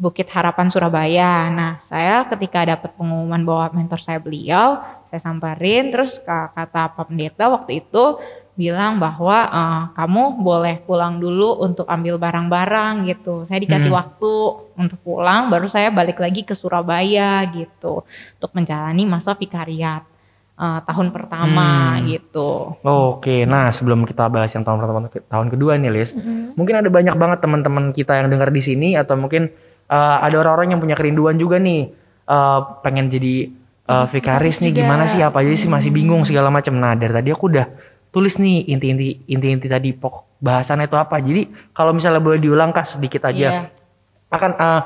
Bukit 0.00 0.32
Harapan 0.32 0.72
Surabaya. 0.72 1.52
Nah, 1.52 1.76
saya 1.84 2.24
ketika 2.24 2.64
dapat 2.64 2.96
pengumuman 2.96 3.44
bahwa 3.44 3.76
mentor 3.76 4.00
saya 4.00 4.16
beliau, 4.16 4.80
saya 5.12 5.20
samperin 5.20 5.92
terus 5.92 6.16
ka- 6.16 6.56
kata 6.56 6.96
Pak 6.96 7.12
Pendeta 7.12 7.52
waktu 7.52 7.84
itu 7.84 8.16
bilang 8.56 8.96
bahwa 8.96 9.44
eh, 9.44 9.82
kamu 9.92 10.40
boleh 10.40 10.80
pulang 10.88 11.20
dulu 11.20 11.60
untuk 11.60 11.84
ambil 11.84 12.16
barang-barang 12.16 13.04
gitu. 13.04 13.44
Saya 13.44 13.60
dikasih 13.60 13.92
waktu 13.92 14.32
untuk 14.80 14.96
pulang 15.04 15.52
baru 15.52 15.68
saya 15.68 15.92
balik 15.92 16.16
lagi 16.16 16.48
ke 16.48 16.56
Surabaya 16.56 17.44
gitu 17.52 18.08
untuk 18.40 18.50
menjalani 18.56 19.04
masa 19.04 19.36
vikariat 19.36 20.09
eh, 20.60 20.80
tahun 20.84 21.08
pertama 21.08 21.96
gitu. 22.04 22.76
Oke, 22.84 23.48
nah 23.48 23.72
sebelum 23.72 24.04
kita 24.04 24.28
bahas 24.28 24.52
yang 24.52 24.60
tahun 24.60 24.78
pertama 24.84 25.08
tahun 25.08 25.48
kedua 25.48 25.80
nih, 25.80 25.88
Lis, 25.88 26.12
mungkin 26.52 26.84
ada 26.84 26.92
banyak 26.92 27.16
banget 27.16 27.38
teman-teman 27.40 27.96
kita 27.96 28.20
yang 28.20 28.28
dengar 28.28 28.52
di 28.52 28.60
sini 28.60 28.92
atau 28.92 29.16
mungkin 29.16 29.48
uh, 29.88 30.20
ada 30.20 30.36
orang-orang 30.36 30.76
yang 30.76 30.80
punya 30.84 30.94
kerinduan 30.94 31.40
juga 31.40 31.56
nih, 31.56 31.88
uh, 32.28 32.80
pengen 32.84 33.08
jadi 33.08 33.48
uh, 33.88 34.06
vikaris 34.06 34.60
nih, 34.60 34.84
gimana 34.84 35.08
sih 35.08 35.24
apa 35.24 35.40
aja 35.40 35.56
sih 35.56 35.66
masih 35.72 35.88
bingung 35.90 36.22
segala 36.28 36.52
macam. 36.52 36.76
Nah 36.76 36.92
dari 36.92 37.10
tadi 37.10 37.32
aku 37.32 37.48
udah 37.48 37.66
tulis 38.10 38.36
nih 38.42 38.66
inti-inti 38.74 39.22
inti-inti 39.30 39.70
tadi 39.70 39.94
pokok 39.94 40.42
bahasannya 40.42 40.90
itu 40.90 40.96
apa. 40.98 41.16
Jadi 41.22 41.72
kalau 41.72 41.94
misalnya 41.94 42.18
boleh 42.20 42.42
diulang 42.42 42.74
sedikit 42.82 43.26
aja, 43.30 43.38
Iya. 43.38 43.70
akan 44.30 44.50
uh, 44.58 44.82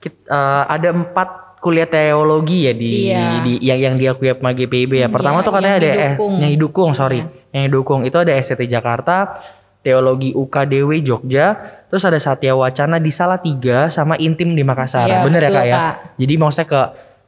kit- 0.00 0.28
uh, 0.28 0.64
ada 0.68 0.92
empat 0.92 1.28
kuliah 1.60 1.84
teologi 1.84 2.66
ya 2.66 2.72
di, 2.72 3.12
Iya. 3.12 3.44
di 3.44 3.52
yang 3.60 3.78
yang 3.78 3.94
diakui 3.94 4.32
sama 4.32 4.50
GPIB 4.50 4.92
ya. 4.96 5.08
Pertama 5.12 5.40
Iya, 5.40 5.44
tuh 5.44 5.52
katanya 5.52 5.76
yang 5.76 5.80
ada 5.80 5.90
eh, 5.92 6.12
yang 6.40 6.50
didukung, 6.56 6.90
sorry. 6.96 7.20
Yang 7.52 7.62
didukung 7.68 8.00
itu 8.02 8.16
ada 8.16 8.32
STT 8.32 8.64
Jakarta, 8.64 9.36
Teologi 9.80 10.36
UKDW 10.36 11.00
Jogja, 11.00 11.56
terus 11.88 12.04
ada 12.04 12.20
Satya 12.20 12.52
Wacana 12.52 13.00
di 13.00 13.08
Salatiga 13.08 13.88
sama 13.88 14.16
Intim 14.16 14.52
di 14.52 14.60
Makassar. 14.60 15.08
Iya, 15.08 15.24
Bener 15.24 15.40
ya 15.40 15.48
betul, 15.48 15.56
Kak 15.56 15.66
ya? 15.68 15.74
Kak. 15.76 15.94
Jadi 16.20 16.34
maksudnya 16.36 16.66
ke 16.68 16.82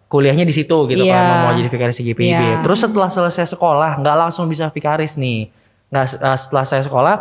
kuliahnya 0.09 0.45
di 0.45 0.53
situ 0.53 0.77
gitu 0.85 1.01
Iya. 1.01 1.17
kalau 1.17 1.37
mau 1.49 1.53
jadi 1.57 1.69
vikaris 1.73 1.97
di 1.97 2.05
GPIB. 2.05 2.29
Iya. 2.29 2.57
Terus 2.61 2.79
setelah 2.85 3.09
selesai 3.09 3.57
sekolah 3.57 4.01
nggak 4.01 4.17
langsung 4.17 4.45
bisa 4.49 4.69
vikaris 4.69 5.17
nih. 5.17 5.49
Nggak 5.89 6.05
eh, 6.21 6.39
setelah 6.41 6.65
saya 6.69 6.83
sekolah 6.85 7.15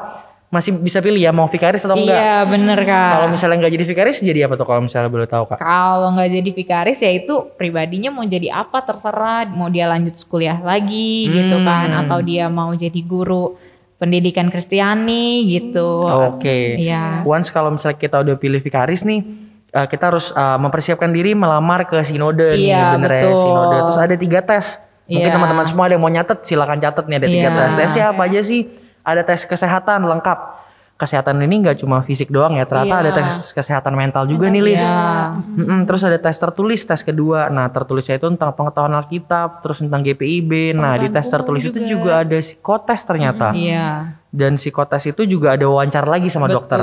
masih 0.51 0.75
bisa 0.75 0.99
pilih 0.99 1.15
ya 1.17 1.31
mau 1.31 1.47
vikaris 1.47 1.79
atau 1.81 1.95
enggak. 1.95 2.11
Iya 2.11 2.43
bener 2.43 2.79
kak. 2.83 3.11
Kalau 3.15 3.27
misalnya 3.31 3.57
nggak 3.63 3.73
jadi 3.73 3.85
vikaris 3.87 4.17
jadi 4.19 4.39
apa 4.45 4.53
tuh 4.53 4.67
kalau 4.67 4.83
misalnya 4.83 5.07
boleh 5.07 5.23
tahu 5.23 5.43
Kak? 5.47 5.57
Kalau 5.57 6.11
nggak 6.11 6.27
jadi 6.29 6.49
vikaris 6.51 6.99
ya 6.99 7.07
itu 7.09 7.33
pribadinya 7.55 8.11
mau 8.11 8.27
jadi 8.27 8.51
apa 8.51 8.83
terserah. 8.83 9.47
Mau 9.47 9.71
dia 9.71 9.87
lanjut 9.87 10.11
kuliah 10.27 10.59
lagi 10.59 11.31
gitu 11.31 11.55
Hmm. 11.55 11.63
kan, 11.63 11.89
atau 11.97 12.19
dia 12.19 12.51
mau 12.51 12.75
jadi 12.75 12.99
guru 12.99 13.55
pendidikan 13.95 14.51
Kristiani 14.51 15.47
gitu. 15.47 16.03
Oke. 16.35 16.75
Iya. 16.75 17.23
Once 17.23 17.47
kalau 17.47 17.71
misalnya 17.71 17.95
kita 17.95 18.19
udah 18.19 18.35
pilih 18.35 18.59
vikaris 18.59 19.07
nih, 19.07 19.23
eh, 19.71 19.87
kita 19.87 20.11
harus 20.11 20.35
eh, 20.35 20.57
mempersiapkan 20.59 21.07
diri 21.09 21.31
melamar 21.31 21.87
ke 21.87 21.95
sinode 22.03 22.59
nih, 22.59 22.75
Iya, 22.75 22.99
bener 22.99 23.11
ya 23.13 23.21
betul. 23.23 23.39
sinode. 23.39 23.77
Terus 23.87 23.99
ada 24.03 24.15
tiga 24.19 24.39
tes. 24.43 24.65
Mungkin 25.07 25.27
Iya. 25.27 25.35
teman-teman 25.35 25.63
semua 25.63 25.83
ada 25.87 25.95
yang 25.95 26.03
mau 26.03 26.09
nyatet, 26.09 26.43
silakan 26.43 26.75
catat 26.75 27.05
nih 27.05 27.17
ada 27.19 27.27
tiga 27.29 27.47
Iya. 27.47 27.55
tes. 27.55 27.71
Tesnya 27.77 28.05
apa 28.09 28.27
aja 28.27 28.41
sih? 28.43 28.61
Ada 29.01 29.21
tes 29.23 29.43
kesehatan 29.43 30.03
lengkap. 30.03 30.61
Kesehatan 30.95 31.41
ini 31.41 31.65
nggak 31.65 31.81
cuma 31.81 32.05
fisik 32.05 32.29
doang 32.29 32.53
ya, 32.53 32.61
ternyata 32.61 32.93
Iya. 32.93 33.01
ada 33.01 33.11
tes 33.11 33.49
kesehatan 33.51 33.97
mental 33.97 34.29
juga 34.29 34.45
nih, 34.47 34.61
Lis. 34.61 34.77
Iya. 34.77 35.33
Mm-mm, 35.33 35.89
terus 35.89 36.05
ada 36.05 36.13
tes 36.15 36.37
tertulis, 36.37 36.77
tes 36.79 37.01
kedua. 37.01 37.49
Nah, 37.49 37.65
tertulisnya 37.67 38.15
itu 38.15 38.29
tentang 38.29 38.53
pengetahuan 38.53 38.93
Alkitab, 38.93 39.65
terus 39.65 39.81
tentang 39.81 40.05
GPIB. 40.05 40.77
Nah, 40.77 40.93
di 40.95 41.09
tes 41.09 41.25
tertulis 41.25 41.65
itu 41.65 41.81
juga 41.81 42.21
ada 42.21 42.37
psikotes 42.37 43.01
ternyata. 43.01 43.49
Iya. 43.49 44.13
Dan 44.29 44.61
psikotes 44.61 45.09
itu 45.09 45.25
juga 45.25 45.57
ada 45.57 45.65
wawancara 45.65 46.05
lagi 46.05 46.29
sama 46.29 46.45
Betul. 46.45 46.55
dokter. 46.61 46.79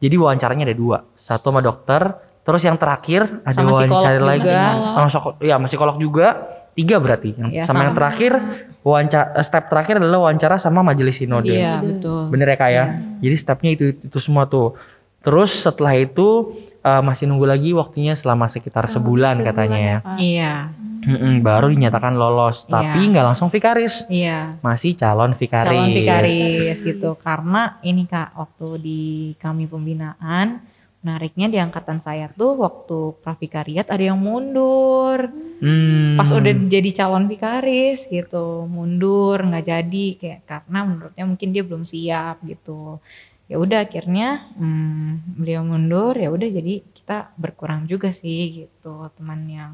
Jadi 0.00 0.14
wawancaranya 0.16 0.64
ada 0.64 0.72
dua. 0.74 0.98
Satu 1.20 1.52
sama 1.52 1.60
dokter, 1.60 2.00
terus 2.40 2.64
yang 2.64 2.80
terakhir 2.80 3.44
ada 3.44 3.52
Sama 3.52 3.68
wawancara 3.68 4.16
lagi. 4.16 4.48
juga. 4.48 4.64
Sama 4.96 5.06
psikolog, 5.12 5.36
ya 5.38 5.54
sama 5.54 5.66
psikolog 5.68 5.96
juga. 6.00 6.26
Tiga 6.72 6.96
berarti. 6.96 7.34
Yang- 7.36 7.52
Ya, 7.52 7.62
sama, 7.68 7.84
yang 7.84 7.92
sama. 7.92 7.98
terakhir, 8.00 8.32
wawancara, 8.82 9.38
step 9.40 9.66
terakhir 9.66 9.98
adalah 9.98 10.24
wawancara 10.24 10.56
sama 10.56 10.80
majelis 10.80 11.18
sinode. 11.18 11.50
Iya 11.50 11.80
betul. 11.80 12.30
Bener 12.30 12.46
ya 12.48 12.56
kak 12.56 12.70
ya? 12.70 12.84
Jadi 13.18 13.36
stepnya 13.36 13.70
itu 13.72 13.84
itu 13.94 14.18
semua 14.18 14.44
tuh. 14.44 14.78
Terus 15.18 15.50
setelah 15.52 15.94
itu 15.94 16.54
eh, 16.78 17.02
masih 17.02 17.26
nunggu 17.26 17.44
lagi 17.44 17.70
waktunya 17.72 18.14
selama 18.14 18.46
sekitar 18.46 18.86
sebulan, 18.86 19.42
katanya 19.42 19.78
ya. 19.78 19.98
Iya. 20.16 20.54
Mm-mm, 20.98 21.40
baru 21.40 21.70
dinyatakan 21.70 22.18
lolos, 22.18 22.66
Iya. 22.66 22.70
tapi 22.74 22.98
nggak 23.08 23.24
langsung 23.24 23.48
vikaris, 23.48 24.02
Iya. 24.06 24.58
masih 24.60 24.92
calon 24.92 25.30
vikaris. 25.32 25.64
calon 25.64 25.94
vikaris 25.94 26.78
gitu 26.82 27.14
karena 27.16 27.78
ini 27.80 28.02
kak 28.04 28.34
waktu 28.34 28.68
di 28.78 29.00
kami 29.38 29.70
pembinaan 29.70 30.58
menariknya 31.08 31.48
di 31.48 31.56
angkatan 31.56 32.04
saya 32.04 32.28
tuh 32.36 32.60
waktu 32.60 33.16
pravikariat 33.24 33.88
ada 33.88 34.04
yang 34.12 34.20
mundur 34.20 35.32
Hmm. 35.58 36.14
pas 36.14 36.30
udah 36.30 36.54
jadi 36.70 36.86
calon 36.94 37.26
vikaris 37.26 38.06
gitu 38.06 38.70
mundur 38.70 39.42
nggak 39.42 39.66
jadi 39.66 40.06
kayak 40.14 40.40
karena 40.46 40.86
menurutnya 40.86 41.24
mungkin 41.26 41.50
dia 41.50 41.66
belum 41.66 41.82
siap 41.82 42.46
gitu 42.46 43.02
ya 43.50 43.58
udah 43.58 43.82
akhirnya 43.82 44.54
hmm, 44.54 45.34
beliau 45.34 45.66
mundur 45.66 46.14
ya 46.14 46.30
udah 46.30 46.46
jadi 46.46 46.78
kita 46.94 47.34
berkurang 47.34 47.90
juga 47.90 48.14
sih 48.14 48.54
gitu 48.54 49.10
teman 49.18 49.50
yang 49.50 49.72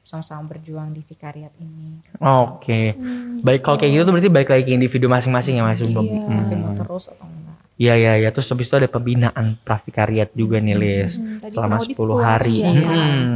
sama-sama 0.00 0.56
berjuang 0.56 0.96
di 0.96 1.04
vikariat 1.04 1.52
ini 1.60 2.00
Oke. 2.24 2.96
Baik 3.44 3.60
kalau 3.60 3.76
kayak 3.76 3.92
gitu 3.92 4.02
tuh 4.08 4.12
berarti 4.16 4.30
balik 4.32 4.48
lagi 4.48 4.64
ke 4.64 4.72
individu 4.72 5.12
masing-masing 5.12 5.60
ya 5.60 5.64
Mas. 5.68 5.76
Iya. 5.76 5.92
Hmm. 5.92 6.40
masih 6.40 6.56
mau 6.56 6.72
terus 6.72 7.12
atau 7.12 7.28
enggak 7.28 7.47
Iya 7.78 7.94
iya 7.94 8.12
iya 8.16 8.28
terus 8.28 8.46
habis 8.46 8.66
itu 8.66 8.74
ada 8.74 8.86
pembinaan 8.86 9.54
pravikariat 9.56 10.34
juga 10.34 10.58
nih 10.58 10.74
Lis 10.74 11.14
Hmm, 11.14 11.38
tadi 11.38 11.54
selama 11.54 11.78
kurang 11.78 11.86
lebih 11.86 11.96
10 11.96 12.18
hari. 12.20 12.56
ya. 12.58 12.70
Hmm. 12.74 13.26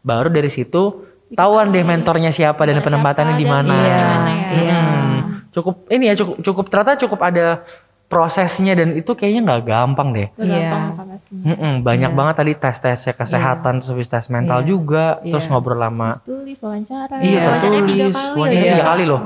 Baru 0.00 0.28
dari 0.28 0.48
situ 0.48 0.82
tahuan 1.30 1.68
deh 1.68 1.82
mentornya 1.82 2.28
siapa 2.28 2.62
dan 2.62 2.78
penempatannya 2.78 3.34
di 3.34 3.46
mana. 3.46 3.74
ya. 3.74 4.04
Iya. 4.52 4.76
Hmm. 4.76 5.16
Cukup 5.48 5.88
ini 5.88 6.04
ya 6.06 6.14
cukup 6.14 6.36
cukup 6.38 6.64
ternyata 6.68 7.00
cukup 7.00 7.20
ada 7.22 7.64
prosesnya 8.08 8.72
dan 8.72 8.92
itu 8.92 9.12
kayaknya 9.12 9.40
nggak 9.44 9.62
gampang 9.62 10.08
deh. 10.10 10.28
Iya. 10.34 10.96
Mm-mm, 11.28 11.84
banyak 11.84 12.08
banget 12.10 12.34
tadi 12.36 12.52
tes-tesnya 12.54 13.12
kesehatan 13.12 13.78
terus 13.78 13.92
habis 13.92 14.08
tes 14.08 14.26
mental 14.26 14.58
Iya. 14.58 14.66
juga 14.66 15.04
terus 15.20 15.44
Iya. 15.44 15.52
ngobrol 15.52 15.76
lama. 15.76 16.16
Terus 16.16 16.24
tulis 16.24 16.58
wawancara. 16.58 17.14
Iya 17.18 17.38
Wawancaranya 17.38 17.60
tiga 17.84 18.00
tertulis. 18.00 18.16
kali. 18.16 18.32
Wawancara 18.34 18.56
ya. 18.58 18.72
tiga 18.72 18.84
kali 18.86 19.04
loh. 19.04 19.20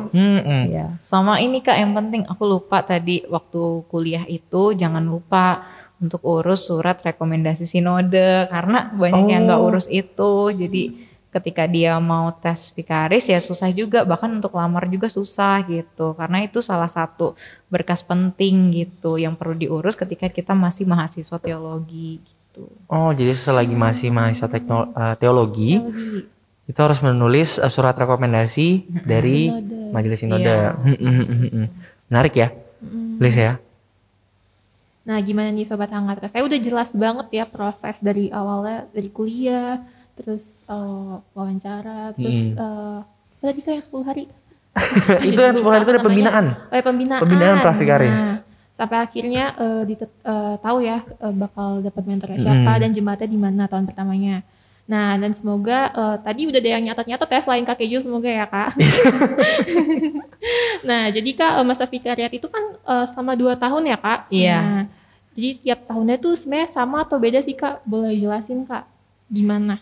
Iya, 0.66 0.84
sama 1.00 1.34
ini 1.38 1.58
kak 1.58 1.78
yang 1.78 1.92
penting 1.92 2.22
aku 2.24 2.42
lupa 2.44 2.82
tadi 2.82 3.22
waktu 3.24 3.62
kuliah 3.86 4.26
itu 4.26 4.62
jangan 4.72 5.00
lupa 5.00 5.62
untuk 5.96 6.18
urus 6.20 6.66
surat 6.66 6.98
rekomendasi 6.98 7.62
sinode 7.62 8.18
karena 8.48 8.90
banyak 8.90 9.24
yang 9.28 9.46
nggak 9.46 9.56
Oh. 9.56 9.70
urus 9.70 9.86
itu. 9.86 10.50
Jadi 10.50 11.11
ketika 11.32 11.64
dia 11.64 11.96
mau 11.96 12.28
tes 12.30 12.68
vikaris 12.70 13.24
ya 13.24 13.40
susah 13.40 13.72
juga 13.72 14.04
bahkan 14.04 14.28
untuk 14.28 14.52
lamar 14.52 14.84
juga 14.86 15.08
susah 15.08 15.64
gitu 15.64 16.12
karena 16.12 16.44
itu 16.44 16.60
salah 16.60 16.92
satu 16.92 17.32
berkas 17.72 18.04
penting 18.04 18.68
gitu 18.70 19.16
yang 19.16 19.32
perlu 19.32 19.56
diurus 19.56 19.96
ketika 19.96 20.28
kita 20.28 20.52
masih 20.52 20.84
mahasiswa 20.84 21.40
teologi 21.40 22.20
gitu. 22.20 22.68
Oh 22.84 23.10
jadi 23.10 23.32
selagi 23.32 23.72
masih 23.72 24.12
mahasiswa 24.12 24.44
tekno- 24.46 24.92
eh, 24.92 25.16
teologi 25.16 25.80
Teologi. 25.80 26.28
itu 26.68 26.78
harus 26.78 27.00
menulis 27.00 27.56
eh, 27.56 27.72
surat 27.72 27.96
rekomendasi 27.96 28.68
dari 29.02 29.48
Sinode. 29.48 29.78
majelis 29.88 30.18
sinode. 30.20 30.44
Iya. 30.44 30.76
Menarik 32.12 32.34
ya, 32.36 32.48
Liz 33.16 33.32
ya. 33.34 33.56
Nah 35.02 35.18
gimana 35.18 35.50
nih 35.50 35.66
Sobat 35.66 35.90
Hangat? 35.90 36.22
Saya 36.30 36.46
udah 36.46 36.58
jelas 36.60 36.94
banget 36.94 37.26
ya 37.32 37.44
proses 37.48 37.96
dari 37.98 38.30
awalnya 38.30 38.86
dari 38.92 39.10
kuliah, 39.10 39.82
terus 40.12 40.56
eh, 40.64 41.14
wawancara, 41.32 42.12
terus 42.14 42.54
eh, 42.54 42.98
apa 43.02 43.42
tadi 43.42 43.60
yang 43.64 43.84
10 43.84 44.08
hari? 44.08 44.24
itu 45.28 45.36
yang 45.36 45.56
10 45.58 45.68
hari 45.68 45.82
itu 45.84 45.92
ada 45.92 46.02
pembinaan. 46.02 46.44
Oh 46.70 46.74
ya 46.76 46.84
pembinaan. 46.84 47.20
Pembinaan 47.20 47.56
Pravikari. 47.60 48.08
Nah, 48.08 48.36
sampai 48.72 48.98
akhirnya 49.04 49.44
eh, 49.54 49.82
ditet- 49.84 50.22
eh, 50.24 50.54
tahu 50.58 50.78
ya 50.80 51.04
eh, 51.04 51.34
bakal 51.34 51.68
dapat 51.80 52.02
mentornya 52.08 52.38
siapa 52.40 52.72
Mm. 52.72 52.80
dan 52.80 52.90
jemaatnya 52.92 53.28
di 53.28 53.38
mana 53.38 53.62
tahun 53.68 53.84
pertamanya. 53.84 54.36
Nah 54.82 55.14
dan 55.14 55.32
semoga 55.32 55.92
eh, 55.92 56.16
tadi 56.24 56.48
udah 56.48 56.60
ada 56.60 56.70
yang 56.70 56.82
nyatat-nyatat 56.90 57.28
ya 57.28 57.40
selain 57.44 57.64
Kak 57.64 57.76
Keju 57.78 57.98
semoga 58.02 58.28
ya 58.28 58.46
Kak. 58.48 58.76
nah 60.88 61.08
jadi 61.12 61.30
Kak 61.36 61.52
eh, 61.62 61.66
masa 61.66 61.84
vikariat 61.86 62.32
itu 62.32 62.46
kan 62.48 62.64
eh, 62.74 63.06
selama 63.12 63.32
dua 63.38 63.54
tahun 63.54 63.86
ya 63.86 63.98
Kak. 63.98 64.20
Iya. 64.32 64.58
Nah, 64.60 64.82
jadi 65.32 65.48
tiap 65.64 65.80
tahunnya 65.88 66.16
tuh 66.20 66.36
sebenarnya 66.36 66.68
sama 66.68 67.08
atau 67.08 67.16
beda 67.16 67.40
sih 67.40 67.56
Kak? 67.56 67.84
Boleh 67.88 68.12
jelasin 68.16 68.68
Kak 68.68 68.84
gimana 69.32 69.80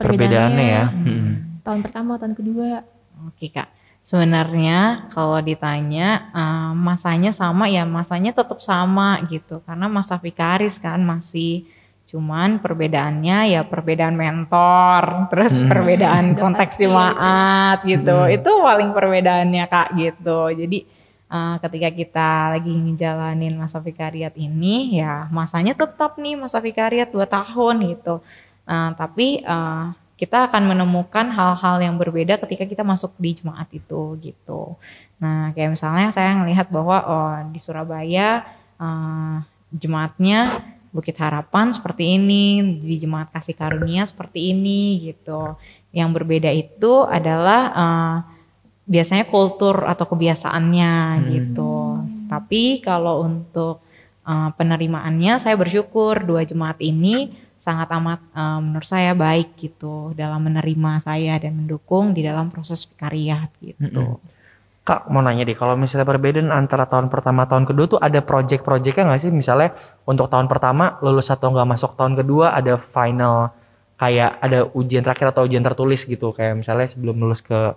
Perbedaannya 0.00 0.64
ya. 0.64 0.84
Hmm. 0.88 1.60
Tahun 1.60 1.80
pertama 1.84 2.16
tahun 2.16 2.32
kedua. 2.32 2.80
Oke 3.28 3.52
kak. 3.52 3.68
Sebenarnya 4.00 5.12
kalau 5.12 5.44
ditanya 5.44 6.32
eh, 6.32 6.72
masanya 6.72 7.36
sama 7.36 7.68
ya 7.68 7.84
masanya 7.84 8.32
tetap 8.32 8.64
sama 8.64 9.20
gitu 9.28 9.60
karena 9.68 9.92
masa 9.92 10.16
vikaris 10.16 10.80
kan 10.80 11.04
masih 11.04 11.68
cuman 12.10 12.58
perbedaannya 12.58 13.54
ya 13.54 13.62
perbedaan 13.62 14.18
mentor 14.18 15.30
terus 15.30 15.62
perbedaan 15.62 16.34
konteks 16.34 16.74
jemaat 16.74 17.86
gitu 17.86 18.26
itu 18.26 18.50
paling 18.50 18.90
perbedaannya 18.90 19.64
kak 19.70 19.94
gitu 19.94 20.50
jadi 20.50 20.78
eh, 21.30 21.56
ketika 21.62 21.88
kita 21.94 22.30
lagi 22.58 22.72
ngejalanin 22.72 23.54
masa 23.54 23.78
vikariat 23.78 24.34
ini 24.34 24.98
ya 24.98 25.30
masanya 25.30 25.76
tetap 25.78 26.18
nih 26.18 26.34
masa 26.34 26.58
vikariat 26.58 27.14
dua 27.14 27.30
tahun 27.30 27.94
gitu 27.94 28.24
Nah, 28.66 28.92
tapi 28.96 29.40
eh, 29.40 29.84
kita 30.20 30.52
akan 30.52 30.76
menemukan 30.76 31.32
hal-hal 31.32 31.80
yang 31.80 31.96
berbeda 31.96 32.36
ketika 32.44 32.68
kita 32.68 32.84
masuk 32.84 33.16
di 33.16 33.40
jemaat 33.40 33.72
itu 33.72 34.20
gitu. 34.20 34.76
Nah, 35.16 35.48
kayak 35.56 35.80
misalnya 35.80 36.12
saya 36.12 36.36
ngelihat 36.36 36.68
bahwa 36.68 36.96
oh 37.08 37.32
di 37.48 37.56
Surabaya 37.56 38.44
eh, 38.76 39.36
jemaatnya 39.72 40.50
Bukit 40.90 41.14
Harapan 41.22 41.70
seperti 41.70 42.18
ini, 42.18 42.60
di 42.82 42.98
jemaat 42.98 43.30
Kasih 43.30 43.54
Karunia 43.56 44.04
seperti 44.04 44.52
ini 44.52 45.08
gitu. 45.08 45.56
Yang 45.94 46.10
berbeda 46.20 46.50
itu 46.52 47.08
adalah 47.08 47.60
eh, 47.72 48.16
biasanya 48.84 49.24
kultur 49.24 49.88
atau 49.88 50.04
kebiasaannya 50.04 50.94
gitu. 51.32 51.96
Tapi 52.28 52.84
kalau 52.84 53.24
untuk 53.24 53.80
eh, 54.28 54.50
penerimaannya 54.52 55.40
saya 55.40 55.56
bersyukur 55.56 56.28
dua 56.28 56.44
jemaat 56.44 56.76
ini 56.84 57.39
sangat 57.60 57.92
amat 57.92 58.20
eh, 58.32 58.58
menurut 58.64 58.88
saya 58.88 59.12
baik 59.12 59.60
gitu 59.60 60.16
dalam 60.16 60.40
menerima 60.48 61.04
saya 61.04 61.36
dan 61.36 61.60
mendukung 61.60 62.16
di 62.16 62.24
dalam 62.24 62.48
proses 62.48 62.88
vikariat 62.88 63.52
gitu. 63.60 64.16
Kak 64.80 65.12
mau 65.12 65.20
nanya 65.20 65.44
deh, 65.44 65.52
kalau 65.52 65.76
misalnya 65.76 66.08
perbedaan 66.08 66.48
antara 66.48 66.88
tahun 66.88 67.12
pertama 67.12 67.44
tahun 67.44 67.68
kedua 67.68 67.86
tuh 67.86 68.00
ada 68.00 68.24
project-projectnya 68.24 69.12
nggak 69.12 69.20
sih? 69.20 69.28
Misalnya 69.28 69.76
untuk 70.08 70.32
tahun 70.32 70.48
pertama 70.48 70.96
lulus 71.04 71.28
atau 71.28 71.52
nggak 71.52 71.68
masuk 71.68 72.00
tahun 72.00 72.16
kedua 72.16 72.56
ada 72.56 72.80
final 72.80 73.52
kayak 74.00 74.40
ada 74.40 74.64
ujian 74.72 75.04
terakhir 75.04 75.36
atau 75.36 75.44
ujian 75.44 75.60
tertulis 75.60 76.08
gitu 76.08 76.32
kayak 76.32 76.64
misalnya 76.64 76.88
sebelum 76.88 77.20
lulus 77.20 77.44
ke 77.44 77.76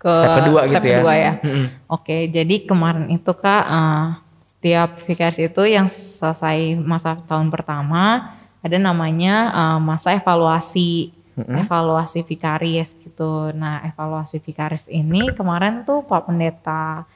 Ke 0.00 0.14
Step 0.14 0.30
kedua 0.40 0.60
step 0.64 0.72
gitu 0.72 0.86
ya. 0.88 0.98
kedua 1.02 1.14
ya. 1.18 1.32
Mm-mm. 1.44 1.66
Oke, 1.90 2.16
jadi 2.32 2.56
kemarin 2.64 3.12
itu 3.12 3.32
Kak 3.34 3.64
eh, 3.68 4.06
setiap 4.46 4.90
vikariat 5.04 5.36
itu 5.36 5.62
yang 5.68 5.86
selesai 5.90 6.80
masa 6.80 7.20
tahun 7.28 7.52
pertama 7.52 8.32
ada 8.68 8.78
namanya 8.78 9.34
eh, 9.50 9.80
masa 9.80 10.12
evaluasi. 10.14 11.16
Evaluasi 11.38 12.26
vikaris 12.26 12.98
gitu. 12.98 13.54
Nah, 13.54 13.78
evaluasi 13.86 14.42
vikaris 14.42 14.90
ini 14.90 15.30
kemarin 15.30 15.86
tuh 15.86 16.02
Pak 16.02 16.26
Pendeta 16.28 17.06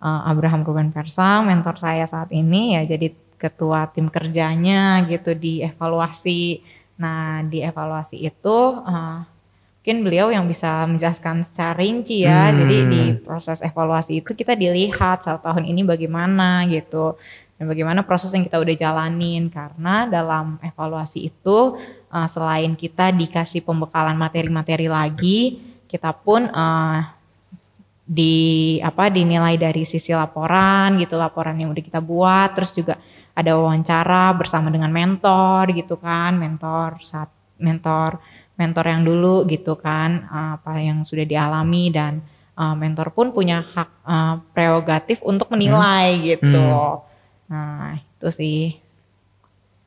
eh, 0.00 0.20
Abraham 0.32 0.64
Ruben 0.66 0.90
Persa, 0.90 1.44
mentor 1.44 1.76
saya 1.76 2.08
saat 2.08 2.32
ini 2.32 2.74
ya 2.74 2.96
jadi 2.96 3.12
ketua 3.36 3.92
tim 3.92 4.08
kerjanya 4.08 5.04
gitu 5.06 5.36
di 5.36 5.60
evaluasi. 5.60 6.64
Nah, 6.96 7.44
di 7.44 7.60
evaluasi 7.60 8.16
itu 8.24 8.58
eh, 8.80 9.18
mungkin 9.86 10.02
beliau 10.02 10.34
yang 10.34 10.50
bisa 10.50 10.82
menjelaskan 10.88 11.46
secara 11.46 11.78
rinci 11.78 12.26
ya. 12.26 12.50
Jadi 12.50 12.76
di 12.90 13.02
proses 13.22 13.62
evaluasi 13.62 14.18
itu 14.18 14.34
kita 14.34 14.58
dilihat 14.58 15.22
satu 15.22 15.46
tahun 15.46 15.62
ini 15.62 15.86
bagaimana 15.86 16.66
gitu. 16.66 17.14
Dan 17.56 17.72
bagaimana 17.72 18.04
proses 18.04 18.28
yang 18.36 18.44
kita 18.44 18.60
udah 18.60 18.76
jalanin. 18.76 19.48
Karena 19.48 20.04
dalam 20.04 20.60
evaluasi 20.60 21.32
itu 21.32 21.80
uh, 22.12 22.28
selain 22.28 22.76
kita 22.76 23.10
dikasih 23.16 23.64
pembekalan 23.64 24.16
materi-materi 24.16 24.86
lagi, 24.92 25.40
kita 25.88 26.12
pun 26.12 26.52
uh, 26.52 27.00
di 28.06 28.78
apa 28.84 29.10
dinilai 29.10 29.58
dari 29.58 29.82
sisi 29.82 30.14
laporan 30.14 30.94
gitu 31.00 31.18
laporan 31.18 31.56
yang 31.56 31.72
udah 31.72 31.84
kita 31.84 32.00
buat. 32.04 32.52
Terus 32.52 32.70
juga 32.76 32.94
ada 33.32 33.56
wawancara 33.56 34.36
bersama 34.36 34.68
dengan 34.68 34.88
mentor 34.92 35.68
gitu 35.76 36.00
kan 36.00 36.40
mentor 36.40 37.00
saat 37.04 37.28
mentor 37.60 38.16
mentor 38.56 38.84
yang 38.88 39.04
dulu 39.04 39.44
gitu 39.48 39.76
kan 39.76 40.28
uh, 40.28 40.60
apa 40.60 40.76
yang 40.76 41.08
sudah 41.08 41.24
dialami. 41.24 41.88
Dan 41.88 42.20
uh, 42.52 42.76
mentor 42.76 43.16
pun 43.16 43.32
punya 43.32 43.64
hak 43.64 43.90
uh, 44.04 44.44
prerogatif 44.52 45.24
untuk 45.24 45.48
menilai 45.48 46.36
gitu 46.36 47.05
nah 47.46 47.94
itu 47.96 48.28
sih 48.30 48.60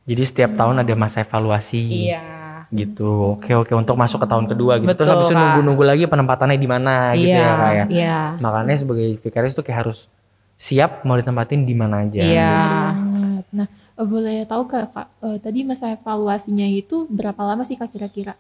Jadi 0.04 0.24
setiap 0.26 0.58
tahun 0.58 0.82
ada 0.82 0.94
masa 0.98 1.22
evaluasi. 1.22 2.10
iya 2.10 2.22
Gitu. 2.70 3.06
Oke 3.38 3.54
oke 3.54 3.74
untuk 3.74 3.94
masuk 3.94 4.22
ke 4.22 4.28
tahun 4.30 4.46
kedua 4.46 4.78
gitu. 4.78 4.90
Terus 4.90 5.06
Betul, 5.06 5.14
habis 5.14 5.26
itu 5.26 5.34
Kak. 5.34 5.42
nunggu-nunggu 5.42 5.84
lagi 5.86 6.04
penempatannya 6.06 6.58
di 6.58 6.70
mana 6.70 7.14
gitu 7.14 7.30
iya 7.30 7.46
ya 7.46 7.54
Kak 7.56 7.72
ya. 7.72 7.86
iya 7.90 8.18
Makanya 8.38 8.76
sebagai 8.78 9.08
vikaris 9.18 9.54
tuh 9.54 9.62
kayak 9.62 9.86
harus 9.86 10.10
siap 10.58 11.06
mau 11.06 11.14
ditempatin 11.14 11.62
di 11.62 11.74
mana 11.74 12.06
aja. 12.06 12.20
iya 12.20 12.58
Banget. 12.90 13.46
Nah, 13.54 13.68
eh, 13.70 14.06
boleh 14.06 14.38
tahu 14.46 14.62
gak 14.66 14.86
kak, 14.92 15.08
eh, 15.22 15.38
tadi 15.40 15.60
masa 15.62 15.94
evaluasinya 15.94 16.66
itu 16.66 17.06
berapa 17.10 17.42
lama 17.46 17.62
sih 17.62 17.78
kak 17.78 17.90
kira-kira? 17.90 18.34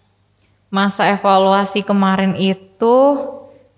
Masa 0.69 1.09
evaluasi 1.09 1.81
kemarin 1.81 2.33
itu 2.37 2.95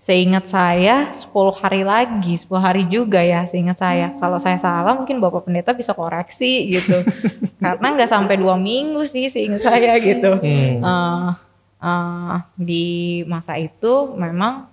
seingat 0.02 0.50
saya 0.50 1.14
10 1.14 1.30
hari 1.62 1.86
lagi, 1.86 2.42
10 2.42 2.50
hari 2.58 2.84
juga 2.90 3.22
ya 3.22 3.46
seingat 3.46 3.78
saya. 3.78 4.18
Kalau 4.18 4.42
saya 4.42 4.58
salah 4.58 4.98
mungkin 4.98 5.22
Bapak 5.22 5.46
Pendeta 5.46 5.78
bisa 5.78 5.94
koreksi 5.94 6.74
gitu. 6.74 7.06
Karena 7.64 7.88
nggak 7.94 8.10
sampai 8.10 8.42
dua 8.42 8.58
minggu 8.58 9.06
sih 9.06 9.30
seingat 9.30 9.62
saya 9.62 9.94
gitu. 10.02 10.42
Hmm. 10.42 10.82
Eh, 10.82 11.30
eh, 11.86 12.36
di 12.58 12.86
masa 13.30 13.62
itu 13.62 14.18
memang 14.18 14.66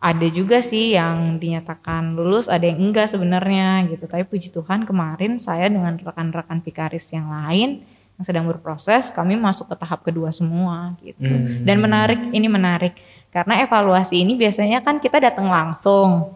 ada 0.00 0.26
juga 0.32 0.64
sih 0.64 0.96
yang 0.96 1.36
dinyatakan 1.36 2.16
lulus, 2.16 2.48
ada 2.48 2.64
yang 2.64 2.80
enggak 2.80 3.12
sebenarnya 3.12 3.84
gitu. 3.92 4.08
Tapi 4.08 4.24
puji 4.24 4.48
Tuhan 4.48 4.88
kemarin 4.88 5.36
saya 5.36 5.68
dengan 5.68 6.00
rekan-rekan 6.00 6.64
vikaris 6.64 7.04
yang 7.12 7.28
lain 7.28 7.84
yang 8.18 8.24
sedang 8.24 8.46
berproses, 8.48 9.12
kami 9.14 9.36
masuk 9.38 9.70
ke 9.70 9.76
tahap 9.76 10.00
kedua 10.02 10.32
semua 10.32 10.96
gitu. 11.04 11.20
Hmm. 11.22 11.68
Dan 11.68 11.84
menarik, 11.84 12.32
ini 12.32 12.48
menarik 12.48 12.96
karena 13.28 13.60
evaluasi 13.60 14.24
ini 14.24 14.40
biasanya 14.40 14.80
kan 14.80 14.96
kita 14.96 15.20
datang 15.20 15.52
langsung 15.52 16.32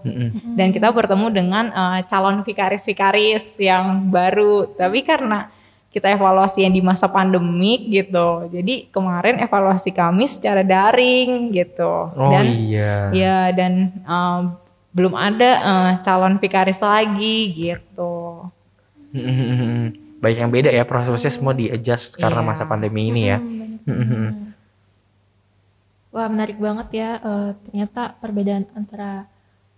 dan 0.52 0.68
kita 0.76 0.92
bertemu 0.92 1.26
dengan 1.32 1.64
eh, 1.72 2.00
calon 2.04 2.44
vikaris-vikaris 2.44 3.56
yang 3.56 4.12
baru. 4.12 4.68
Tapi 4.76 5.00
karena 5.00 5.48
kita 5.88 6.12
evaluasi 6.12 6.64
yang 6.64 6.72
di 6.72 6.84
masa 6.84 7.08
pandemik 7.08 7.88
gitu, 7.88 8.48
jadi 8.48 8.88
kemarin 8.92 9.40
evaluasi 9.40 9.92
kami 9.92 10.28
secara 10.28 10.60
daring 10.60 11.52
gitu. 11.52 12.12
Oh 12.12 12.32
dan 12.32 12.44
iya. 12.60 13.08
ya 13.12 13.38
dan 13.56 13.72
eh, 13.96 14.40
belum 14.92 15.16
ada 15.16 15.50
eh, 15.64 15.90
calon 16.04 16.36
vikaris 16.36 16.80
lagi 16.80 17.56
gitu. 17.56 18.46
Baik 20.20 20.36
yang 20.38 20.52
beda 20.52 20.70
ya 20.70 20.84
prosesnya 20.84 21.32
semua 21.32 21.56
di 21.56 21.72
adjust 21.72 22.20
karena 22.20 22.44
Iya. 22.44 22.48
masa 22.52 22.68
pandemi 22.68 23.08
ini 23.08 23.22
ya. 23.32 23.40
Hmm. 23.40 24.51
Wah 26.12 26.28
menarik 26.28 26.60
banget 26.60 26.88
ya, 26.92 27.10
eh, 27.18 27.50
ternyata 27.64 28.14
perbedaan 28.20 28.68
antara 28.76 29.26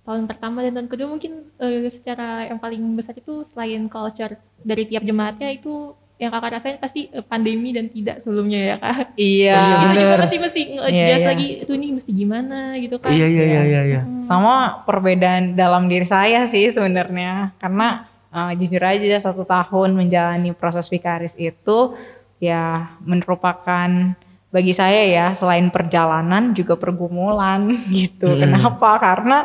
tahun 0.05 0.29
pertama 0.29 0.61
dan 0.61 0.77
tahun 0.77 0.89
kedua 0.91 1.09
mungkin 1.09 1.49
eh, 1.57 1.89
secara 1.89 2.45
yang 2.51 2.61
paling 2.61 2.83
besar 2.93 3.17
itu 3.17 3.47
selain 3.49 3.89
culture 3.89 4.37
dari 4.61 4.85
tiap 4.85 5.01
jemaatnya 5.01 5.49
itu 5.55 5.97
yang 6.15 6.31
kakak 6.31 6.59
rasain 6.61 6.79
pasti 6.79 7.11
eh, 7.11 7.25
pandemi 7.25 7.75
dan 7.75 7.91
tidak 7.91 8.23
sebelumnya 8.23 8.61
ya 8.75 8.77
kak. 8.79 9.19
Iya. 9.19 9.59
kita 9.59 9.87
juga 9.95 10.05
bener. 10.07 10.21
pasti 10.23 10.37
mesti 10.39 10.63
Iya, 10.65 10.75
nge-adjust 10.75 11.25
iya. 11.25 11.31
lagi, 11.31 11.49
itu 11.63 11.73
ini 11.75 11.87
mesti 11.97 12.11
gimana 12.15 12.59
gitu 12.79 12.97
kan. 13.03 13.11
Iya 13.11 13.27
iya 13.27 13.45
iya 13.45 13.63
iya. 13.65 13.83
iya. 13.89 14.01
Sama 14.23 14.85
perbedaan 14.87 15.59
dalam 15.59 15.91
diri 15.91 16.07
saya 16.07 16.47
sih 16.47 16.71
sebenarnya 16.71 17.55
karena 17.59 18.07
eh, 18.31 18.53
jujur 18.61 18.83
aja 18.83 19.19
satu 19.23 19.43
tahun 19.43 19.95
menjalani 19.95 20.55
proses 20.55 20.87
vikaris 20.87 21.35
itu 21.39 21.99
ya 22.39 22.95
merupakan 23.03 24.15
bagi 24.55 24.71
saya 24.71 25.03
ya 25.11 25.27
selain 25.35 25.67
perjalanan 25.75 26.55
juga 26.55 26.79
pergumulan 26.79 27.75
gitu. 27.91 28.31
Mm-mm. 28.31 28.43
Kenapa? 28.47 29.03
Karena 29.03 29.39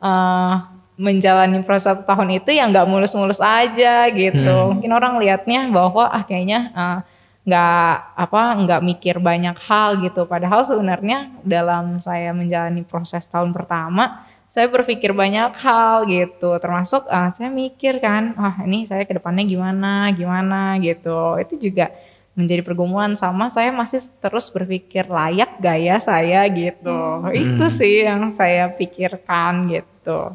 eh, 0.00 0.54
menjalani 0.96 1.60
proses 1.68 1.92
satu 1.92 2.08
tahun 2.08 2.40
itu 2.40 2.48
ya 2.54 2.64
nggak 2.72 2.88
mulus-mulus 2.88 3.44
aja 3.44 4.08
gitu. 4.08 4.72
Mungkin 4.72 4.88
orang 4.88 5.20
lihatnya 5.20 5.68
bahwa 5.68 6.08
ah 6.08 6.24
kayaknya 6.24 6.72
eh, 6.72 6.98
nggak 7.44 7.96
apa 8.16 8.40
nggak 8.64 8.80
mikir 8.80 9.20
banyak 9.20 9.56
hal 9.68 10.00
gitu. 10.00 10.24
Padahal 10.24 10.64
sebenarnya 10.64 11.28
dalam 11.44 12.00
saya 12.00 12.32
menjalani 12.32 12.88
proses 12.88 13.28
tahun 13.28 13.52
pertama 13.52 14.24
saya 14.48 14.70
berpikir 14.70 15.10
banyak 15.12 15.50
hal 15.60 16.08
gitu. 16.08 16.56
Termasuk 16.62 17.04
ah, 17.12 17.28
saya 17.36 17.50
mikir 17.50 17.98
kan, 18.00 18.32
wah 18.38 18.64
ini 18.64 18.86
saya 18.86 19.04
ke 19.04 19.12
depannya 19.12 19.44
gimana 19.44 20.08
gimana 20.14 20.78
gitu. 20.80 21.36
Itu 21.42 21.60
juga 21.60 21.90
menjadi 22.34 22.62
pergumulan 22.62 23.14
sama 23.14 23.46
saya 23.46 23.70
masih 23.70 24.02
terus 24.18 24.50
berpikir 24.50 25.06
layak 25.06 25.58
gaya 25.58 25.98
saya 25.98 26.42
gitu. 26.50 26.98
Itu 27.30 27.70
sih 27.70 28.02
yang 28.02 28.30
saya 28.30 28.70
pikirkan 28.70 29.70
gitu. 29.70 30.34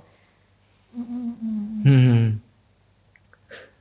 Hmm. 1.86 2.40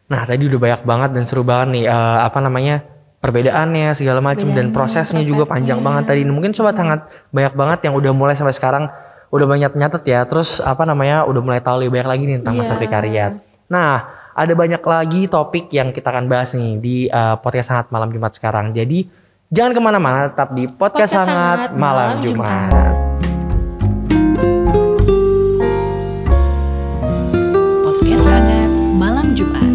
Nah 0.09 0.23
tadi 0.25 0.43
udah 0.49 0.61
banyak 0.61 0.83
banget 0.83 1.11
dan 1.13 1.25
seru 1.25 1.43
banget 1.43 1.69
nih 1.75 1.85
eh, 1.87 2.19
apa 2.25 2.39
namanya 2.41 2.81
perbedaannya 3.19 3.93
segala 3.93 4.23
macam 4.23 4.49
dan 4.51 4.71
Perbedaannya, 4.71 4.75
prosesnya 4.75 5.23
juga 5.23 5.45
prosesnya. 5.45 5.55
panjang 5.55 5.81
banget 5.83 6.05
tadi. 6.09 6.21
Mungkin 6.25 6.53
sobat 6.55 6.77
hangat 6.77 7.01
banyak 7.31 7.55
banget 7.55 7.79
yang 7.91 7.95
udah 7.95 8.13
mulai 8.13 8.35
sampai 8.35 8.55
sekarang 8.55 8.85
udah 9.29 9.47
banyak 9.47 9.73
nyatet 9.77 10.03
ya. 10.07 10.21
Terus 10.25 10.59
apa 10.59 10.83
namanya 10.83 11.23
udah 11.23 11.43
mulai 11.45 11.61
tahu 11.61 11.83
lebih 11.83 12.01
banyak 12.01 12.09
lagi 12.09 12.23
nih 12.25 12.37
tentang 12.41 12.57
masa 12.57 12.75
Iya. 12.75 12.81
vikariat. 12.81 13.33
Nah, 13.69 13.95
ada 14.39 14.55
banyak 14.55 14.79
lagi 14.79 15.27
topik 15.27 15.67
yang 15.75 15.91
kita 15.91 16.15
akan 16.15 16.31
bahas 16.31 16.55
nih 16.55 16.79
di 16.79 16.97
uh, 17.11 17.35
podcast 17.43 17.75
hangat 17.75 17.91
malam 17.91 18.15
Jumat 18.15 18.39
sekarang. 18.39 18.71
Jadi 18.71 19.11
jangan 19.51 19.75
ke 19.75 19.81
mana-mana, 19.83 20.31
tetap 20.31 20.55
di 20.55 20.71
podcast, 20.71 21.11
Podcast 21.11 21.13
hangat 21.19 21.59
Hangat 21.59 21.71
malam, 21.75 22.07
Malam 22.07 22.23
Jumat. 22.23 22.71
Jumat. 22.71 22.95
Podcast 27.83 28.27
hangat 28.31 28.71
malam 28.95 29.27
Jumat. 29.35 29.73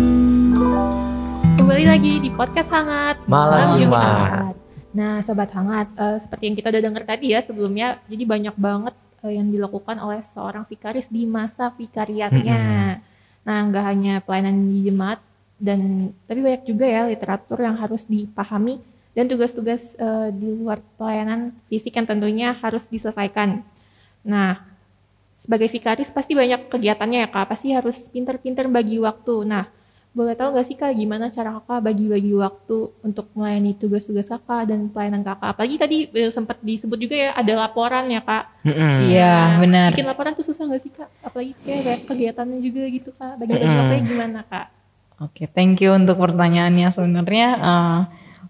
Kembali 1.60 1.84
lagi 1.84 2.14
di 2.24 2.30
podcast 2.32 2.70
hangat 2.72 3.16
Malam 3.28 3.68
Jumat. 3.76 4.56
Nah, 4.96 5.20
sobat 5.20 5.52
hangat, 5.52 5.92
eh, 5.92 6.18
seperti 6.24 6.44
yang 6.48 6.56
kita 6.56 6.72
udah 6.72 6.82
dengar 6.88 7.04
tadi 7.04 7.36
ya 7.36 7.44
sebelumnya, 7.44 8.00
jadi 8.08 8.24
banyak 8.24 8.56
banget 8.56 8.96
eh, 9.28 9.36
yang 9.36 9.52
dilakukan 9.52 10.00
oleh 10.00 10.24
seorang 10.24 10.64
vikaris 10.64 11.12
di 11.12 11.28
masa 11.28 11.68
vikariatnya. 11.76 13.04
Nah, 13.44 13.58
nggak 13.68 13.86
hanya 13.86 14.14
pelayanan 14.24 14.72
di 14.72 14.88
jemaat 14.88 15.20
dan 15.60 16.12
tapi 16.28 16.40
banyak 16.44 16.64
juga 16.68 16.86
ya 16.88 17.08
literatur 17.08 17.60
yang 17.64 17.80
harus 17.80 18.04
dipahami 18.04 18.84
dan 19.14 19.30
tugas-tugas 19.30 19.94
eh, 19.96 20.30
di 20.34 20.48
luar 20.60 20.82
pelayanan 20.98 21.54
fisik 21.70 21.94
yang 21.96 22.08
tentunya 22.10 22.56
harus 22.58 22.90
diselesaikan. 22.90 23.62
Nah, 24.26 24.64
sebagai 25.44 25.68
vikaris 25.68 26.10
pasti 26.10 26.34
banyak 26.34 26.72
kegiatannya 26.72 27.28
ya 27.28 27.30
kak, 27.30 27.52
pasti 27.52 27.76
harus 27.76 28.08
pinter-pinter 28.10 28.72
bagi 28.72 28.98
waktu. 29.04 29.44
Nah, 29.44 29.68
boleh 30.14 30.38
tahu 30.38 30.54
nggak 30.54 30.68
sih 30.70 30.78
kak 30.78 30.94
gimana 30.94 31.34
cara 31.34 31.58
kakak 31.58 31.90
bagi-bagi 31.90 32.38
waktu 32.38 32.94
untuk 33.02 33.34
melayani 33.34 33.74
tugas-tugas 33.74 34.30
kakak 34.30 34.70
dan 34.70 34.94
pelayanan 34.94 35.26
kakak? 35.26 35.58
Apalagi 35.58 35.76
tadi 35.82 35.98
eh, 36.14 36.30
sempat 36.30 36.62
disebut 36.62 37.02
juga 37.02 37.16
ya 37.18 37.30
ada 37.34 37.54
laporan 37.66 38.06
ya 38.14 38.22
kak. 38.22 38.46
Mm-mm. 38.62 39.10
Iya, 39.10 39.58
benar. 39.58 39.90
Bikin 39.98 40.06
laporan 40.06 40.38
tuh 40.38 40.46
susah 40.46 40.70
nggak 40.70 40.82
sih 40.86 40.94
kak? 40.94 41.10
Apalagi 41.26 41.58
kayak 41.66 42.06
kegiatannya 42.06 42.60
juga 42.62 42.82
gitu 42.94 43.10
kak. 43.18 43.42
Bagi-bagi 43.42 43.66
Mm-mm. 43.66 43.80
waktunya 43.82 44.04
gimana 44.06 44.40
kak? 44.46 44.68
Oke, 45.18 45.50
thank 45.50 45.82
you 45.82 45.98
untuk 45.98 46.22
pertanyaannya. 46.22 46.94
Sebenarnya 46.94 47.48
eh, 47.58 48.00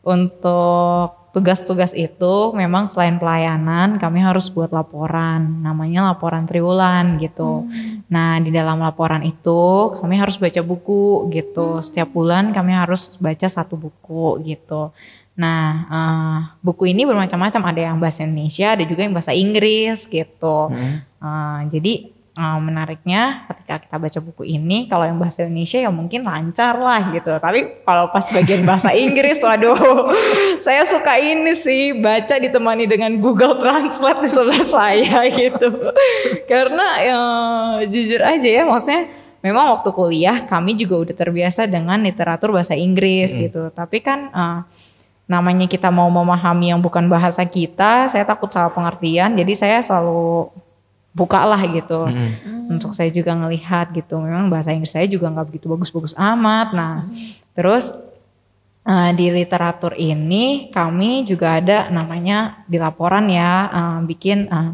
untuk 0.03 1.22
tugas-tugas 1.33 1.97
itu 1.97 2.53
memang 2.53 2.85
selain 2.85 3.17
pelayanan 3.17 3.97
kami 3.97 4.21
harus 4.21 4.53
buat 4.53 4.69
laporan, 4.69 5.65
namanya 5.65 6.13
laporan 6.13 6.45
triwulan 6.45 7.17
gitu. 7.17 7.65
Nah 8.13 8.37
di 8.37 8.53
dalam 8.53 8.77
laporan 8.77 9.25
itu 9.25 9.89
kami 9.97 10.21
harus 10.21 10.37
baca 10.37 10.61
buku 10.61 11.33
gitu. 11.33 11.81
Setiap 11.81 12.13
bulan 12.13 12.53
kami 12.53 12.77
harus 12.77 13.17
baca 13.17 13.49
satu 13.49 13.73
buku 13.73 14.45
gitu. 14.45 14.93
Nah 15.33 15.65
eh, 15.89 16.37
buku 16.61 16.93
ini 16.93 17.01
bermacam-macam, 17.01 17.61
ada 17.65 17.81
yang 17.81 17.97
bahasa 17.97 18.21
Indonesia, 18.29 18.77
ada 18.77 18.85
juga 18.85 19.01
yang 19.01 19.17
bahasa 19.17 19.33
Inggris 19.33 20.05
gitu. 20.05 20.69
Eh, 21.17 21.59
jadi 21.73 22.12
eh, 22.33 22.59
menariknya 22.59 23.45
ketika 23.49 23.75
kita 23.85 23.95
baca 24.01 24.19
buku 24.21 24.43
ini 24.45 24.89
kalau 24.89 25.05
yang 25.05 25.21
bahasa 25.21 25.45
Indonesia 25.45 25.79
ya 25.79 25.91
mungkin 25.93 26.25
lancar 26.25 26.75
lah 26.77 27.13
gitu. 27.13 27.29
Tapi 27.37 27.85
kalau 27.85 28.09
pas 28.09 28.25
bagian 28.29 28.65
bahasa 28.65 28.89
Inggris 29.03 29.39
waduh 29.41 29.77
saya 30.65 30.83
suka 30.89 31.17
ini 31.21 31.53
sih 31.53 31.97
baca 31.97 32.37
ditemani 32.41 32.89
dengan 32.89 33.15
Google 33.21 33.61
Translate 33.61 34.25
di 34.25 34.29
sebelah 34.29 34.63
saya 34.65 35.19
gitu. 35.29 35.69
Karena 36.49 36.87
ya, 36.99 37.19
jujur 37.87 38.21
aja 38.21 38.49
ya 38.49 38.63
maksudnya 38.65 39.09
memang 39.43 39.75
waktu 39.75 39.89
kuliah 39.91 40.37
kami 40.47 40.73
juga 40.79 41.03
udah 41.03 41.15
terbiasa 41.15 41.67
dengan 41.69 42.01
literatur 42.01 42.55
bahasa 42.55 42.73
Inggris 42.73 43.29
gitu. 43.35 43.69
Tapi 43.69 44.01
kan 44.01 44.19
eh, 44.33 44.59
namanya 45.23 45.71
kita 45.71 45.87
mau 45.87 46.11
memahami 46.11 46.75
yang 46.75 46.83
bukan 46.83 47.07
bahasa 47.07 47.47
kita 47.47 48.11
saya 48.11 48.27
takut 48.27 48.51
salah 48.51 48.71
pengertian. 48.71 49.35
Jadi 49.39 49.53
saya 49.55 49.79
selalu 49.79 50.51
buka 51.13 51.45
lah 51.45 51.61
gitu 51.69 52.09
untuk 52.67 52.97
saya 52.97 53.13
juga 53.13 53.37
ngelihat 53.37 53.93
gitu. 53.93 54.17
Memang 54.17 54.49
bahasa 54.49 54.73
Inggris 54.73 54.91
saya 54.91 55.05
juga 55.05 55.29
nggak 55.29 55.47
begitu 55.53 55.69
bagus-bagus 55.69 56.17
amat. 56.17 56.73
Nah 56.73 57.05
terus 57.53 57.93
eh, 58.83 59.11
di 59.13 59.29
literatur 59.29 59.93
ini 59.93 60.73
kami 60.73 61.23
juga 61.29 61.61
ada 61.61 61.93
namanya 61.93 62.65
di 62.65 62.81
laporan 62.81 63.29
ya 63.29 63.69
eh, 63.69 63.99
bikin 64.09 64.49
eh, 64.49 64.71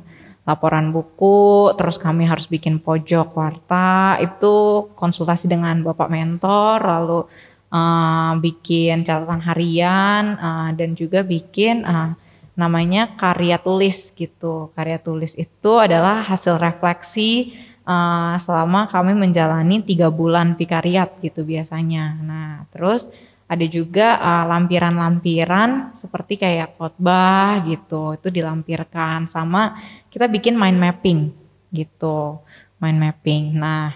laporan 0.47 0.89
buku 0.89 1.75
terus 1.77 1.99
kami 1.99 2.23
harus 2.25 2.47
bikin 2.47 2.79
pojok 2.79 3.35
warta. 3.35 4.15
Itu 4.23 4.87
konsultasi 4.95 5.51
dengan 5.51 5.83
bapak 5.83 6.07
mentor 6.07 6.79
lalu 6.79 7.19
eh, 7.67 8.31
bikin 8.39 9.03
catatan 9.03 9.43
harian 9.43 10.39
eh, 10.39 10.69
dan 10.79 10.95
juga 10.95 11.19
bikin 11.27 11.83
eh, 11.83 12.15
namanya 12.59 13.15
karya 13.15 13.55
tulis 13.55 14.11
gitu. 14.11 14.75
Karya 14.75 14.99
tulis 14.99 15.39
itu 15.39 15.71
adalah 15.79 16.19
hasil 16.27 16.59
refleksi 16.59 17.55
uh, 17.87 18.35
selama 18.43 18.91
kami 18.91 19.15
menjalani 19.15 19.79
tiga 19.79 20.11
bulan 20.11 20.59
vikariat 20.59 21.15
gitu 21.23 21.47
biasanya. 21.47 22.19
Nah 22.19 22.51
terus 22.75 23.07
ada 23.47 23.63
juga 23.65 24.19
uh, 24.19 24.45
lampiran-lampiran 24.51 25.95
seperti 25.95 26.35
kayak 26.35 26.75
khotbah 26.75 27.63
gitu 27.63 28.19
itu 28.19 28.27
dilampirkan 28.29 29.25
sama 29.25 29.79
kita 30.11 30.27
bikin 30.27 30.59
mind 30.59 30.77
mapping 30.77 31.31
gitu 31.71 32.43
mind 32.83 32.99
mapping. 32.99 33.55
Nah 33.57 33.95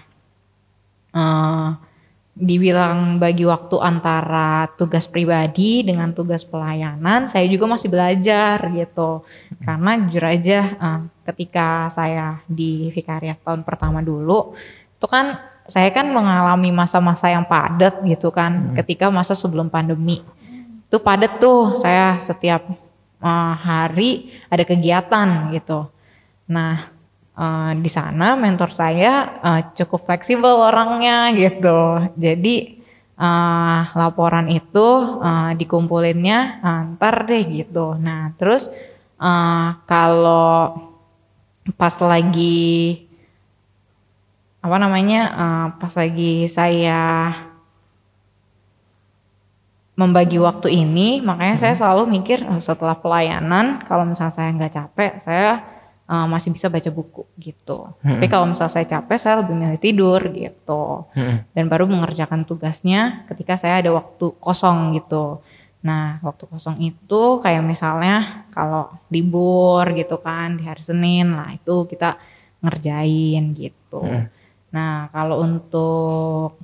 eh, 1.14 1.68
dibilang 2.34 3.22
bagi 3.22 3.46
waktu 3.46 3.78
antara 3.78 4.66
tugas 4.74 5.06
pribadi 5.06 5.86
dengan 5.86 6.10
tugas 6.10 6.42
pelayanan, 6.42 7.30
saya 7.30 7.46
juga 7.46 7.70
masih 7.70 7.86
belajar 7.86 8.58
gitu. 8.74 9.22
Karena 9.62 9.94
jujur 10.02 10.24
aja 10.26 10.60
eh, 10.74 11.00
ketika 11.30 11.88
saya 11.94 12.42
di 12.50 12.90
vikariat 12.90 13.38
tahun 13.38 13.62
pertama 13.62 14.02
dulu, 14.02 14.58
itu 14.98 15.06
kan 15.06 15.38
saya 15.64 15.88
kan 15.94 16.10
mengalami 16.10 16.74
masa-masa 16.74 17.30
yang 17.30 17.46
padat 17.46 18.02
gitu 18.04 18.34
kan, 18.34 18.74
ketika 18.76 19.08
masa 19.14 19.32
sebelum 19.38 19.70
pandemi. 19.70 20.20
Itu 20.90 20.98
padat 21.00 21.38
tuh, 21.38 21.78
saya 21.78 22.18
setiap 22.18 22.66
eh, 23.22 23.54
hari 23.62 24.34
ada 24.50 24.66
kegiatan 24.66 25.54
gitu. 25.54 25.86
Nah, 26.50 26.93
eh, 27.38 27.72
di 27.78 27.90
sana 27.90 28.38
mentor 28.38 28.70
saya 28.70 29.12
eh, 29.42 29.60
cukup 29.74 30.06
fleksibel 30.06 30.54
orangnya 30.70 31.30
gitu. 31.34 32.10
Jadi 32.18 32.54
eh, 33.18 33.80
laporan 33.94 34.46
itu 34.50 34.88
eh, 35.22 35.52
dikumpulinnya 35.58 36.38
eh, 36.62 36.80
ntar 36.96 37.26
deh 37.28 37.42
gitu. 37.50 37.98
Nah 37.98 38.34
terus 38.38 38.70
eh, 39.18 39.68
kalau 39.86 40.78
pas 41.80 41.94
lagi 42.02 43.08
apa 44.64 44.76
namanya 44.80 45.20
eh, 45.32 45.66
pas 45.80 45.92
lagi 45.96 46.48
saya 46.48 47.02
membagi 49.94 50.42
waktu 50.42 50.74
ini 50.74 51.22
makanya 51.22 51.54
saya 51.54 51.74
selalu 51.78 52.18
mikir 52.18 52.42
setelah 52.58 52.98
pelayanan 52.98 53.78
kalau 53.86 54.02
misalnya 54.02 54.34
saya 54.34 54.50
nggak 54.50 54.74
capek 54.74 55.12
saya 55.22 55.62
eh, 56.08 56.26
masih 56.28 56.50
bisa 56.52 56.68
baca 56.68 56.90
buku 56.92 57.24
gitu. 57.40 57.90
Tapi 58.00 58.26
kalau 58.28 58.46
misalnya 58.48 58.74
saya 58.76 58.86
capek 58.86 59.18
saya 59.20 59.34
lebih 59.40 59.54
milih 59.56 59.80
tidur 59.80 60.20
gitu. 60.32 61.08
Dan 61.56 61.64
baru 61.68 61.84
mengerjakan 61.88 62.44
tugasnya 62.44 63.24
ketika 63.28 63.56
saya 63.56 63.80
ada 63.80 63.90
waktu 63.92 64.32
kosong 64.40 64.96
gitu. 65.00 65.40
Nah 65.84 66.16
waktu 66.24 66.48
kosong 66.48 66.80
itu 66.80 67.22
kayak 67.44 67.60
misalnya 67.60 68.48
kalau 68.56 68.88
libur 69.12 69.84
gitu 69.92 70.16
kan 70.16 70.56
di 70.56 70.64
hari 70.64 70.80
Senin 70.80 71.36
lah 71.36 71.52
itu 71.52 71.84
kita 71.84 72.16
ngerjain 72.64 73.52
gitu. 73.52 74.00
Nah 74.72 75.12
kalau 75.12 75.44
untuk 75.44 76.56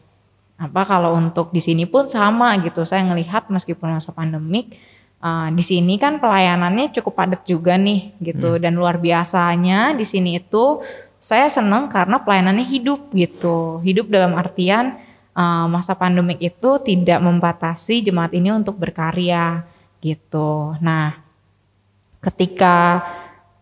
apa 0.61 0.85
kalau 0.85 1.17
untuk 1.17 1.53
di 1.53 1.61
sini 1.61 1.85
pun 1.89 2.05
sama 2.09 2.57
gitu. 2.61 2.85
Saya 2.85 3.05
ngelihat 3.09 3.49
meskipun 3.49 3.97
masa 3.97 4.13
pandemik 4.13 4.77
eh, 5.21 5.49
di 5.53 5.63
sini 5.63 6.01
kan 6.01 6.19
pelayanannya 6.19 6.93
cukup 6.97 7.13
padat 7.15 7.43
juga 7.45 7.77
nih 7.77 8.17
gitu 8.21 8.57
dan 8.57 8.77
luar 8.77 8.97
biasanya 8.99 9.93
di 9.95 10.05
sini 10.09 10.41
itu 10.41 10.81
saya 11.21 11.53
seneng 11.53 11.93
karena 11.93 12.21
pelayanannya 12.25 12.65
hidup 12.65 13.13
gitu 13.13 13.85
hidup 13.85 14.09
dalam 14.09 14.35
artian 14.35 14.97
eh, 15.37 15.67
masa 15.69 15.93
pandemik 15.95 16.41
itu 16.41 16.71
tidak 16.83 17.21
membatasi 17.21 18.03
jemaat 18.03 18.33
ini 18.33 18.51
untuk 18.51 18.81
berkarya 18.81 19.65
gitu 20.01 20.75
nah 20.81 21.31
ketika 22.21 23.01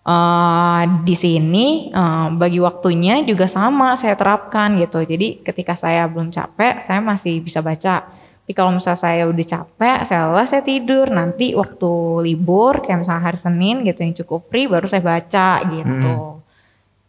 eh, 0.03 0.83
di 1.05 1.15
sini 1.15 1.67
eh, 1.93 2.27
bagi 2.35 2.59
waktunya 2.59 3.23
juga 3.23 3.47
sama 3.47 3.95
saya 3.95 4.17
terapkan 4.19 4.77
gitu. 4.81 5.05
Jadi 5.05 5.45
ketika 5.45 5.77
saya 5.79 6.09
belum 6.11 6.33
capek, 6.33 6.83
saya 6.83 7.01
masih 7.05 7.41
bisa 7.45 7.63
baca. 7.63 8.09
Tapi 8.49 8.57
kalau 8.57 8.73
misalnya 8.73 8.97
saya 8.97 9.29
udah 9.29 9.45
capek, 9.45 9.99
saya 10.09 10.25
lelah, 10.25 10.49
saya 10.49 10.65
tidur. 10.65 11.13
Nanti 11.13 11.53
waktu 11.53 11.93
libur, 12.25 12.81
kayak 12.81 13.05
misalnya 13.05 13.29
hari 13.29 13.37
Senin 13.37 13.85
gitu 13.85 14.01
yang 14.01 14.17
cukup 14.17 14.49
free, 14.49 14.65
baru 14.65 14.89
saya 14.89 15.05
baca 15.05 15.61
gitu. 15.69 16.41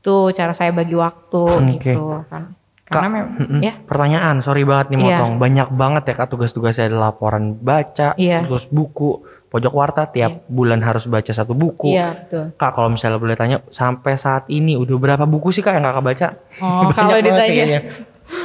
Tuh 0.03 0.35
cara 0.35 0.51
saya 0.51 0.75
bagi 0.75 0.99
waktu 0.99 1.43
Oke. 1.47 1.79
gitu 1.79 2.27
kan. 2.27 2.51
Karena 2.83 3.07
Kak, 3.07 3.11
memang 3.15 3.63
ya 3.63 3.71
Pertanyaan, 3.87 4.43
sorry 4.43 4.67
banget 4.67 4.91
nih 4.91 4.99
Iya. 4.99 5.07
motong. 5.15 5.31
Banyak 5.39 5.69
banget 5.71 6.03
ya 6.11 6.13
kak 6.19 6.27
tugas-tugasnya 6.27 6.91
ada 6.91 6.97
laporan 7.07 7.55
baca, 7.55 8.19
Iya. 8.19 8.43
terus 8.43 8.67
buku, 8.67 9.23
pojok 9.47 9.71
warta 9.71 10.11
tiap 10.11 10.43
bulan 10.51 10.83
harus 10.83 11.07
baca 11.07 11.31
satu 11.31 11.55
buku. 11.55 11.95
Iya 11.95 12.19
betul. 12.19 12.51
Kak 12.59 12.71
kalau 12.75 12.91
misalnya 12.91 13.15
boleh 13.15 13.39
tanya 13.39 13.63
sampai 13.71 14.19
saat 14.19 14.43
ini 14.51 14.75
udah 14.75 14.95
berapa 14.99 15.23
buku 15.23 15.55
sih 15.55 15.63
kak 15.63 15.79
yang 15.79 15.87
kakak 15.87 16.03
baca? 16.03 16.27
Oh 16.59 16.91
kalau 16.91 17.15
ditanya 17.23 17.47
kayaknya. 17.47 17.81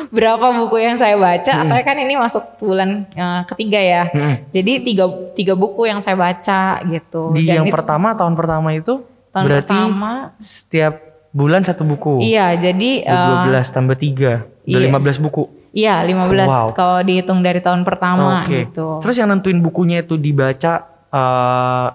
Berapa 0.08 0.46
buku 0.54 0.76
yang 0.78 0.94
saya 0.94 1.14
baca, 1.14 1.62
saya 1.62 1.82
kan 1.82 1.96
ini 1.96 2.14
masuk 2.14 2.40
bulan 2.56 3.04
eh, 3.08 3.42
ketiga 3.46 3.78
ya. 3.78 4.02
Hmm. 4.06 4.34
Jadi 4.48 4.72
tiga 4.82 5.04
tiga 5.32 5.54
buku 5.54 5.84
yang 5.84 5.98
saya 5.98 6.14
baca 6.14 6.80
gitu. 6.84 7.32
Di 7.32 7.44
Dan 7.44 7.62
yang 7.62 7.66
itu- 7.68 7.74
pertama 7.74 8.12
tahun 8.12 8.34
pertama 8.34 8.72
itu 8.72 9.04
tahun 9.30 9.44
berarti 9.44 9.68
pertama, 9.70 10.12
setiap 10.38 10.94
bulan 11.30 11.60
satu 11.60 11.82
buku. 11.82 12.22
iya 12.22 12.54
jadi 12.54 12.90
eh, 13.02 13.50
12 13.50 13.66
tambah 13.68 13.96
3 13.96 14.64
udah 14.64 14.80
iya. 14.80 14.88
15 14.88 15.18
buku. 15.20 15.42
iya 15.74 15.94
15 16.00 16.46
Wow. 16.46 16.66
kalau 16.72 17.02
dihitung 17.02 17.42
dari 17.42 17.58
tahun 17.58 17.82
pertama 17.82 18.46
Oke. 18.46 18.70
gitu. 18.70 19.02
Terus 19.02 19.18
yang 19.18 19.28
nentuin 19.28 19.58
bukunya 19.58 20.00
itu 20.00 20.14
dibaca 20.14 20.86
eh 21.10 21.88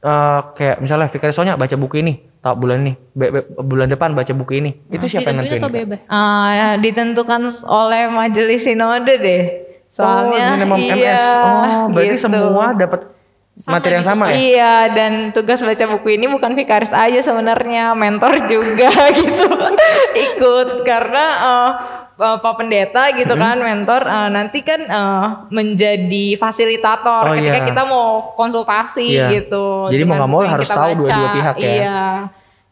eh, 0.00 0.40
kayak 0.54 0.76
misalnya 0.78 1.06
Fikri 1.06 1.28
Sonya 1.28 1.54
baca 1.54 1.74
buku 1.74 2.00
ini, 2.00 2.22
tak 2.40 2.56
bulan 2.56 2.88
ini, 2.88 2.92
be- 3.12 3.30
be- 3.36 3.48
bulan 3.60 3.88
depan 3.92 4.16
baca 4.16 4.32
buku 4.32 4.64
ini. 4.64 4.70
Itu 4.88 5.06
siapa 5.12 5.28
yang 5.28 5.44
nentuin? 5.44 5.60
atau 5.60 5.72
bebas? 5.72 6.02
Eh, 6.08 6.72
ditentukan 6.80 7.42
oleh 7.68 8.08
majelis 8.08 8.64
sinode 8.64 9.14
deh. 9.20 9.44
Soalnya 9.92 10.64
oh, 10.64 10.78
iya, 10.78 10.94
MS. 10.96 11.20
Oh, 11.20 11.84
berarti 11.92 12.16
gitu. 12.16 12.24
semua 12.30 12.72
dapat 12.72 13.10
materi 13.66 13.94
yang 13.94 14.06
sama 14.06 14.24
ya? 14.26 14.34
Iya, 14.34 14.74
dan 14.90 15.12
tugas 15.30 15.58
baca 15.58 15.84
buku 15.90 16.14
ini 16.14 16.26
bukan 16.26 16.54
vikaris 16.54 16.90
aja 16.90 17.20
sebenarnya, 17.20 17.92
mentor 17.92 18.46
juga 18.46 18.88
gitu. 19.18 19.46
Ikut 20.12 20.68
karena 20.82 21.24
eh, 21.40 21.70
eh, 22.18 22.36
Pak 22.38 22.54
Pendeta 22.54 23.10
gitu 23.12 23.30
Hmm. 23.30 23.42
kan, 23.42 23.56
mentor 23.58 24.02
eh, 24.02 24.28
nanti 24.30 24.60
kan 24.60 24.80
eh, 24.80 25.26
menjadi 25.50 26.26
fasilitator 26.34 27.24
Oh, 27.26 27.34
ketika 27.34 27.58
iya. 27.58 27.66
kita 27.66 27.82
mau 27.84 28.32
konsultasi 28.34 29.06
Iya. 29.10 29.28
gitu. 29.36 29.88
Jadi 29.88 30.02
mau 30.04 30.16
nggak 30.16 30.30
mau 30.30 30.40
harus 30.40 30.68
tahu 30.68 30.92
dua-dua 30.96 31.28
pihak 31.32 31.54
ya? 31.56 31.68
Iya. 31.68 32.00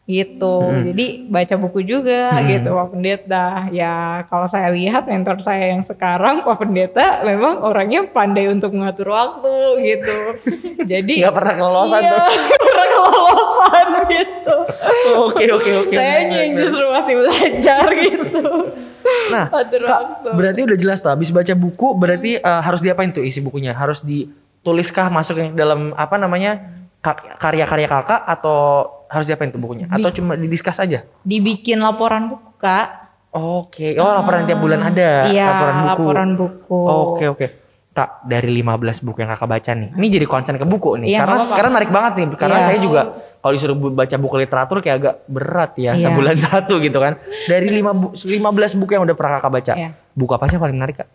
Gitu. 0.09 0.55
Jadi 0.89 1.05
baca 1.23 1.55
buku 1.55 1.85
juga 1.85 2.33
Hmm. 2.33 2.49
gitu 2.49 2.69
Pak 2.73 2.87
Pendeta. 2.89 3.69
Ya, 3.69 3.93
kalau 4.25 4.49
saya 4.49 4.73
lihat 4.73 5.05
mentor 5.05 5.37
saya 5.37 5.69
yang 5.69 5.85
sekarang 5.85 6.41
Pak 6.41 6.57
Pendeta 6.57 7.21
memang 7.21 7.61
orangnya 7.61 8.01
pandai 8.03 8.49
untuk 8.49 8.73
mengatur 8.73 9.13
waktu 9.13 9.53
gitu. 9.79 10.17
Jadi 10.91 11.21
Nggak 11.21 11.35
pernah 11.35 11.53
kelolosan 11.55 12.01
iya, 12.01 12.09
tuh. 12.09 12.25
pernah 12.65 12.87
kelolosan 12.89 13.87
gitu. 14.09 14.55
Oke, 15.21 15.45
oke, 15.47 15.71
oke. 15.85 15.93
Saya 15.93 16.25
yang 16.25 16.57
justru 16.57 16.85
masih 16.89 17.13
belajar 17.15 17.85
gitu. 17.93 18.49
Nah, 19.29 19.45
Atur 19.61 19.81
Kak, 19.83 19.99
waktu. 20.01 20.29
berarti 20.33 20.59
udah 20.65 20.77
jelas 20.79 20.99
tuh 20.99 21.13
habis 21.13 21.29
baca 21.29 21.53
buku 21.53 21.87
berarti 21.93 22.31
eh, 22.35 22.61
harus 22.65 22.81
diapain 22.81 23.13
tuh 23.13 23.21
isi 23.21 23.39
bukunya? 23.39 23.77
Harus 23.77 24.01
dituliskah 24.01 25.07
masuk 25.07 25.37
yang 25.37 25.53
dalam 25.53 25.93
apa 25.93 26.17
namanya? 26.17 26.81
ka- 26.99 27.37
karya-karya 27.37 27.87
kakak 27.87 28.27
atau 28.27 28.89
harus 29.09 29.25
diapain 29.25 29.49
tuh 29.49 29.57
bukunya? 29.57 29.85
Atau 29.87 30.13
cuma 30.13 30.33
didiskus 30.33 30.77
aja? 30.77 31.03
Dibikin 31.21 31.77
laporan 31.77 32.29
buku, 32.29 32.55
Kak. 32.55 32.87
Oke. 33.29 33.93
Oh, 33.95 34.09
laporan 34.11 34.45
tiap 34.45 34.57
bulan 34.57 34.81
ada 34.83 35.27
Iya, 35.27 35.45
laporan 35.47 35.73
buku. 35.75 35.89
laporan 35.91 36.29
buku. 36.33 36.79
Oke, 36.79 37.25
oke. 37.27 37.47
Kak, 37.89 38.23
dari 38.23 38.53
15 38.55 38.69
buku 39.01 39.17
yang 39.19 39.29
kakak 39.29 39.49
baca 39.49 39.71
nih. 39.73 39.89
Ini 39.91 40.07
jadi 40.09 40.25
konsen 40.25 40.55
ke 40.55 40.63
buku 40.63 40.97
nih. 40.97 41.07
Iya, 41.09 41.19
karena 41.19 41.37
sekarang 41.41 41.71
menarik 41.73 41.91
banget 41.91 42.13
nih. 42.15 42.25
Karena 42.33 42.57
Iya. 42.57 42.65
saya 42.65 42.77
juga 42.77 43.01
kalau 43.35 43.51
disuruh 43.51 43.75
baca 43.75 44.15
buku 44.15 44.35
literatur 44.39 44.77
kayak 44.79 44.95
agak 44.95 45.15
berat 45.25 45.71
ya. 45.75 45.91
Iya. 45.93 46.07
Sebulan 46.07 46.35
satu 46.47 46.77
gitu 46.77 46.95
kan. 46.95 47.17
Dari 47.43 47.67
lima 47.67 47.91
bu- 47.91 48.13
15 48.13 48.77
buku 48.77 48.93
yang 48.93 49.03
udah 49.03 49.13
pernah 49.13 49.37
kakak 49.37 49.51
baca. 49.51 49.73
Iya. 49.75 49.89
Buku 50.11 50.31
apa 50.31 50.45
sih 50.45 50.55
yang 50.55 50.63
paling 50.63 50.77
menarik 50.77 50.95
kak? 50.95 51.09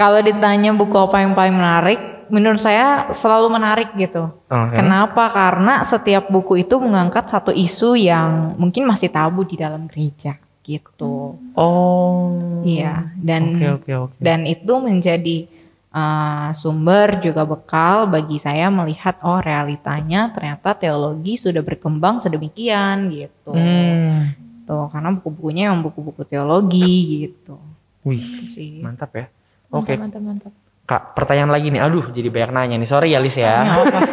Kalau 0.00 0.24
ditanya 0.24 0.72
buku 0.72 0.96
apa 0.96 1.20
yang 1.20 1.36
paling 1.36 1.52
menarik, 1.52 2.00
menurut 2.32 2.56
saya 2.56 3.12
selalu 3.12 3.52
menarik 3.52 3.92
gitu. 4.00 4.32
Oke. 4.48 4.80
Kenapa? 4.80 5.28
Karena 5.28 5.84
setiap 5.84 6.32
buku 6.32 6.64
itu 6.64 6.80
mengangkat 6.80 7.28
satu 7.28 7.52
isu 7.52 8.00
yang 8.00 8.56
mungkin 8.56 8.88
masih 8.88 9.12
tabu 9.12 9.44
di 9.44 9.60
dalam 9.60 9.84
gereja 9.90 10.40
gitu. 10.64 11.36
Oh. 11.52 12.64
Iya, 12.64 13.12
dan 13.18 13.60
Oke, 13.60 13.68
oke, 13.76 13.92
oke. 14.08 14.14
dan 14.20 14.48
itu 14.48 14.72
menjadi 14.80 15.48
uh, 15.90 16.52
sumber 16.52 17.18
juga 17.18 17.42
bekal 17.48 18.06
bagi 18.06 18.36
saya 18.36 18.68
melihat 18.68 19.16
oh 19.24 19.40
realitanya 19.40 20.28
ternyata 20.30 20.76
teologi 20.76 21.40
sudah 21.40 21.64
berkembang 21.64 22.22
sedemikian 22.22 23.10
gitu. 23.12 23.52
Hmm. 23.52 24.36
Tuh, 24.64 24.86
karena 24.92 25.10
buku-bukunya 25.18 25.62
yang 25.72 25.82
buku-buku 25.82 26.22
teologi 26.22 27.26
gitu. 27.26 27.58
Wih, 28.06 28.46
Sih. 28.46 28.80
mantap 28.80 29.12
ya. 29.12 29.26
Oke, 29.70 29.94
Mantap, 29.94 30.22
mantap. 30.22 30.52
Kak, 30.82 31.14
pertanyaan 31.14 31.54
lagi 31.54 31.70
nih. 31.70 31.78
Aduh, 31.78 32.10
jadi 32.10 32.26
banyak 32.26 32.50
nanya 32.50 32.76
nih. 32.82 32.88
Sorry 32.90 33.14
ya, 33.14 33.22
Lis 33.22 33.38
ya. 33.38 33.62
Apa. 33.78 33.98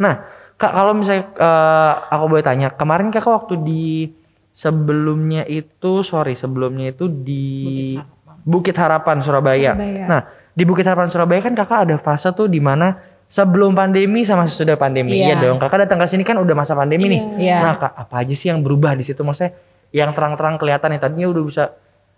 Nah, 0.00 0.16
Kak, 0.56 0.72
kalau 0.72 0.96
misalnya 0.96 1.28
eh, 1.36 1.92
aku 2.08 2.24
boleh 2.26 2.40
tanya, 2.40 2.72
kemarin 2.72 3.12
Kakak 3.12 3.30
waktu 3.44 3.54
di 3.60 4.08
sebelumnya 4.50 5.44
itu, 5.44 6.00
sorry, 6.00 6.34
sebelumnya 6.34 6.90
itu 6.90 7.04
di 7.06 7.94
Bukit 8.40 8.72
Harapan, 8.74 9.20
Surabaya. 9.20 9.76
Surabaya. 9.76 10.04
Nah, 10.08 10.20
di 10.50 10.64
Bukit 10.64 10.88
Harapan 10.88 11.12
Surabaya 11.12 11.40
kan 11.40 11.52
Kakak 11.52 11.78
ada 11.84 11.96
fase 12.00 12.32
tuh 12.32 12.48
di 12.48 12.58
mana 12.58 12.96
sebelum 13.28 13.76
pandemi 13.76 14.24
sama 14.24 14.48
sesudah 14.48 14.74
pandemi. 14.74 15.20
Iya, 15.20 15.36
Iya. 15.38 15.52
dong. 15.52 15.56
Kakak 15.60 15.86
datang 15.86 16.00
ke 16.00 16.08
sini 16.08 16.24
kan 16.24 16.40
udah 16.40 16.54
masa 16.56 16.72
pandemi 16.74 17.06
nih. 17.12 17.22
Iya. 17.38 17.56
Nah, 17.60 17.74
Kak, 17.78 17.92
apa 17.94 18.14
aja 18.24 18.34
sih 18.34 18.48
yang 18.48 18.64
berubah 18.64 18.96
di 18.96 19.04
situ? 19.04 19.20
Maksudnya 19.20 19.52
yang 19.92 20.10
terang-terang 20.16 20.56
kelihatan 20.56 20.96
nih 20.96 21.00
tadinya 21.00 21.28
udah 21.28 21.42
bisa 21.44 21.64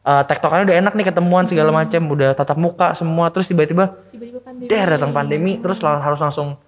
eh, 0.03 0.23
tektokannya 0.25 0.65
udah 0.65 0.79
enak 0.79 0.93
nih 0.93 1.07
ketemuan 1.07 1.45
segala 1.45 1.71
macam, 1.71 2.03
udah 2.09 2.31
tatap 2.33 2.57
muka 2.57 2.93
semua, 2.93 3.29
terus 3.29 3.47
tiba-tiba 3.47 3.95
Tiba-tiba 4.09 4.41
pandemi. 4.41 4.69
der 4.69 4.87
datang 4.89 5.11
pandemi 5.11 5.53
terus 5.57 5.79
lang- 5.79 5.99
harus 5.99 6.19
langsung 6.19 6.59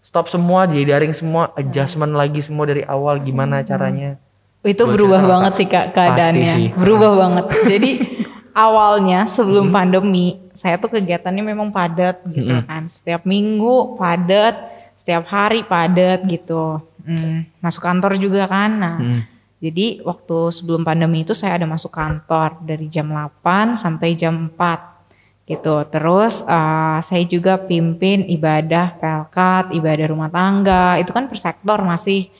stop 0.00 0.26
semua 0.26 0.64
jadi 0.64 0.94
daring 0.94 1.12
semua 1.12 1.52
adjustment 1.52 2.12
lagi 2.12 2.40
semua 2.40 2.64
dari 2.64 2.80
awal 2.82 3.18
gimana 3.18 3.60
caranya 3.60 4.16
Itu 4.62 4.84
Gua 4.84 4.92
berubah 4.92 5.18
cerita, 5.18 5.30
banget 5.30 5.50
Kak. 5.50 5.56
sih 5.56 5.66
kak 5.66 5.84
Pasti 5.86 5.94
keadaannya. 5.94 6.48
sih. 6.50 6.66
Berubah 6.74 7.10
banget. 7.14 7.44
Jadi 7.66 7.90
awalnya 8.54 9.24
sebelum 9.26 9.68
pandemi 9.68 10.26
saya 10.54 10.76
tuh 10.76 10.90
kegiatannya 10.90 11.40
memang 11.42 11.68
padat 11.70 12.20
gitu 12.26 12.60
kan. 12.62 12.84
Setiap 12.86 13.24
minggu 13.24 13.96
padat, 13.96 14.56
setiap 14.96 15.24
hari 15.26 15.64
padat 15.64 16.20
gitu. 16.24 16.76
Hmm, 17.00 17.48
masuk 17.58 17.80
kantor 17.80 18.16
juga 18.16 18.44
kan. 18.46 18.70
Nah, 18.70 18.96
Hmm. 18.96 19.20
Jadi 19.60 20.00
waktu 20.08 20.48
sebelum 20.56 20.88
pandemi 20.88 21.20
itu 21.20 21.36
saya 21.36 21.60
ada 21.60 21.68
masuk 21.68 21.92
kantor 21.92 22.64
dari 22.64 22.88
jam 22.88 23.12
8 23.12 23.76
sampai 23.76 24.16
jam 24.16 24.48
4 24.56 25.00
gitu. 25.44 25.84
Terus 25.92 26.40
eh, 26.48 26.98
saya 27.04 27.24
juga 27.28 27.60
pimpin 27.60 28.24
ibadah 28.24 28.96
pelkat, 28.96 29.76
ibadah 29.76 30.06
rumah 30.08 30.32
tangga, 30.32 30.96
itu 30.96 31.12
kan 31.12 31.28
per 31.28 31.36
sektor 31.36 31.76
masih. 31.84 32.32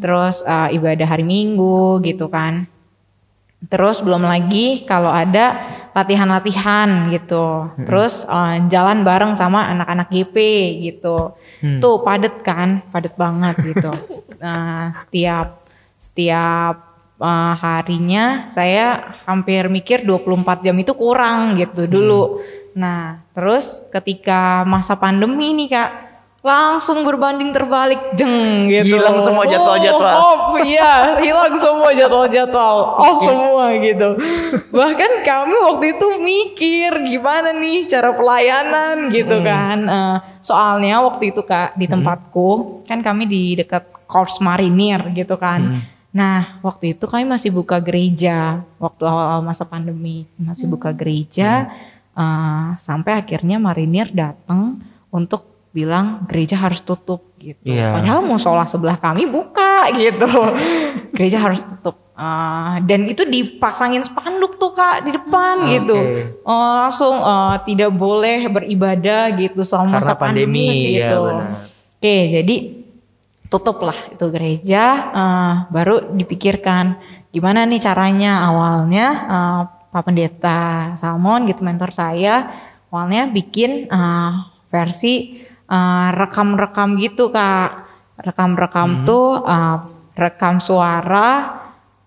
Terus 0.00 0.40
eh, 0.48 0.80
ibadah 0.80 1.04
hari 1.04 1.28
Minggu 1.28 2.00
gitu 2.08 2.32
kan. 2.32 2.64
Terus 3.62 4.02
belum 4.02 4.26
lagi 4.26 4.82
kalau 4.88 5.12
ada 5.12 5.60
latihan-latihan 5.92 7.12
gitu. 7.12 7.68
Terus 7.84 8.24
eh, 8.24 8.64
jalan 8.72 9.04
bareng 9.04 9.36
sama 9.36 9.68
anak-anak 9.68 10.08
GP 10.08 10.36
gitu. 10.88 11.36
Tuh 11.84 12.00
padet 12.00 12.40
kan, 12.40 12.80
padet 12.88 13.12
banget 13.12 13.60
gitu. 13.60 13.92
Nah, 14.42 14.90
setiap 14.90 15.61
setiap 16.12 16.76
eh, 17.16 17.54
harinya 17.56 18.44
saya 18.52 19.16
hampir 19.24 19.72
mikir 19.72 20.04
24 20.04 20.60
jam 20.60 20.76
itu 20.76 20.92
kurang 20.92 21.56
gitu 21.56 21.88
dulu. 21.88 22.44
Nah, 22.76 23.24
terus 23.32 23.80
ketika 23.92 24.64
masa 24.68 24.96
pandemi 24.96 25.52
nih 25.56 25.68
Kak, 25.72 25.90
langsung 26.42 27.06
berbanding 27.06 27.54
terbalik 27.54 28.18
jeng 28.18 28.66
gitu. 28.66 28.98
Hilang 28.98 29.22
semua 29.22 29.46
jadwal-jadwal. 29.46 30.16
Oh, 30.18 30.36
off, 30.50 30.58
iya, 30.66 31.22
hilang 31.22 31.54
semua 31.54 31.94
jadwal-jadwal. 31.94 32.76
Off 33.06 33.18
semua 33.22 33.64
gitu. 33.78 34.08
Bahkan 34.74 35.12
kami 35.22 35.54
waktu 35.54 35.84
itu 35.94 36.06
mikir 36.18 36.90
gimana 37.06 37.54
nih 37.54 37.86
cara 37.86 38.10
pelayanan 38.16 39.08
gitu 39.14 39.38
kan. 39.40 39.78
Eh, 39.86 40.16
soalnya 40.42 40.98
waktu 41.06 41.30
itu 41.30 41.46
Kak 41.46 41.78
di 41.78 41.86
tempatku 41.86 42.82
kan 42.90 43.00
kami 43.06 43.30
di 43.30 43.54
dekat 43.54 43.86
Korps 44.10 44.42
Marinir 44.42 45.14
gitu 45.14 45.38
kan. 45.38 45.91
Nah, 46.12 46.60
waktu 46.60 46.92
itu 46.92 47.08
kami 47.08 47.24
masih 47.24 47.48
buka 47.48 47.80
gereja 47.80 48.60
waktu 48.76 49.02
awal-awal 49.08 49.40
masa 49.40 49.64
pandemi, 49.64 50.28
masih 50.36 50.68
buka 50.68 50.92
gereja 50.92 51.72
eh, 52.12 52.68
sampai 52.76 53.16
akhirnya 53.16 53.56
marinir 53.56 54.12
datang 54.12 54.76
untuk 55.08 55.48
bilang 55.72 56.28
gereja 56.28 56.60
harus 56.60 56.84
tutup 56.84 57.32
gitu. 57.40 57.64
Iya. 57.64 57.96
Padahal 57.96 58.20
musola 58.20 58.68
sebelah 58.68 59.00
kami 59.00 59.24
buka 59.24 59.88
gitu. 59.96 60.28
gereja 61.16 61.40
harus 61.40 61.64
tutup. 61.64 61.96
Eh, 62.12 62.76
dan 62.84 63.08
itu 63.08 63.24
dipasangin 63.24 64.04
spanduk 64.04 64.60
tuh 64.60 64.76
kak 64.76 65.08
di 65.08 65.16
depan 65.16 65.64
Oke. 65.64 65.70
gitu. 65.80 65.96
Eh, 66.44 66.72
langsung 66.84 67.16
eh, 67.24 67.56
tidak 67.64 67.88
boleh 67.96 68.52
beribadah 68.52 69.32
gitu 69.40 69.64
selama 69.64 69.96
Karena 69.96 70.04
masa 70.04 70.14
pandemi, 70.20 70.68
pandemi, 70.68 70.92
iya, 70.92 71.08
gitu. 71.08 71.20
benar. 71.24 71.50
Oke, 71.96 72.16
jadi 72.36 72.56
tutuplah 73.52 73.94
itu 74.08 74.24
gereja 74.32 75.12
eh, 75.12 75.54
baru 75.68 76.08
dipikirkan 76.16 76.96
gimana 77.28 77.68
nih 77.68 77.84
caranya. 77.84 78.48
Awalnya 78.48 79.06
eh, 79.28 79.60
Pak 79.92 80.08
Pendeta 80.08 80.96
Salmon 80.96 81.44
gitu 81.44 81.60
mentor 81.60 81.92
saya 81.92 82.48
awalnya 82.88 83.28
bikin 83.28 83.92
eh, 83.92 84.32
versi 84.72 85.44
rekam-rekam 86.12 86.96
gitu 86.96 87.28
kak. 87.28 87.84
Rekam-rekam 88.24 89.04
tuh 89.04 89.44
eh, 89.44 89.78
rekam 90.16 90.56
suara 90.56 91.60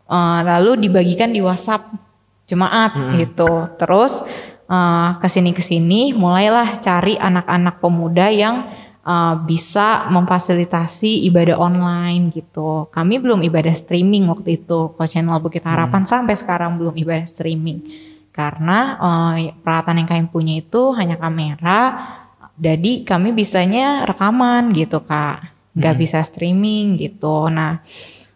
eh, 0.10 0.40
lalu 0.42 0.90
dibagikan 0.90 1.30
di 1.30 1.46
WhatsApp 1.46 1.94
jemaat 2.50 3.18
gitu. 3.22 3.70
Terus 3.78 4.26
eh, 4.66 5.10
ke 5.22 5.28
sini 5.30 5.54
ke 5.54 5.62
sini 5.62 6.18
mulailah 6.18 6.82
cari 6.82 7.22
anak-anak 7.22 7.78
pemuda 7.78 8.34
yang 8.34 8.66
eh, 9.06 9.36
bisa 9.46 10.10
memfasilitasi 10.10 11.30
ibadah 11.30 11.62
online 11.62 12.34
gitu. 12.34 12.90
Kami 12.90 13.22
belum 13.22 13.46
ibadah 13.46 13.78
streaming 13.78 14.26
waktu 14.28 14.66
itu. 14.66 14.98
Ke 14.98 15.06
channel 15.06 15.38
Bukit 15.38 15.64
Harapan 15.64 16.10
sampai 16.10 16.34
sekarang 16.34 16.82
belum 16.82 16.98
ibadah 16.98 17.30
streaming. 17.30 17.86
Karena 18.34 18.98
eh, 18.98 19.54
peralatan 19.62 20.02
yang 20.04 20.10
kami 20.10 20.26
punya 20.28 20.54
itu 20.60 20.92
hanya 20.98 21.16
kamera. 21.16 21.80
Jadi 22.58 23.06
kami 23.08 23.32
bisanya 23.32 24.04
rekaman 24.10 24.74
gitu 24.74 25.06
kak. 25.06 25.54
Nggak 25.76 25.96
bisa 25.96 26.20
streaming 26.26 26.98
gitu. 26.98 27.48
Nah 27.54 27.86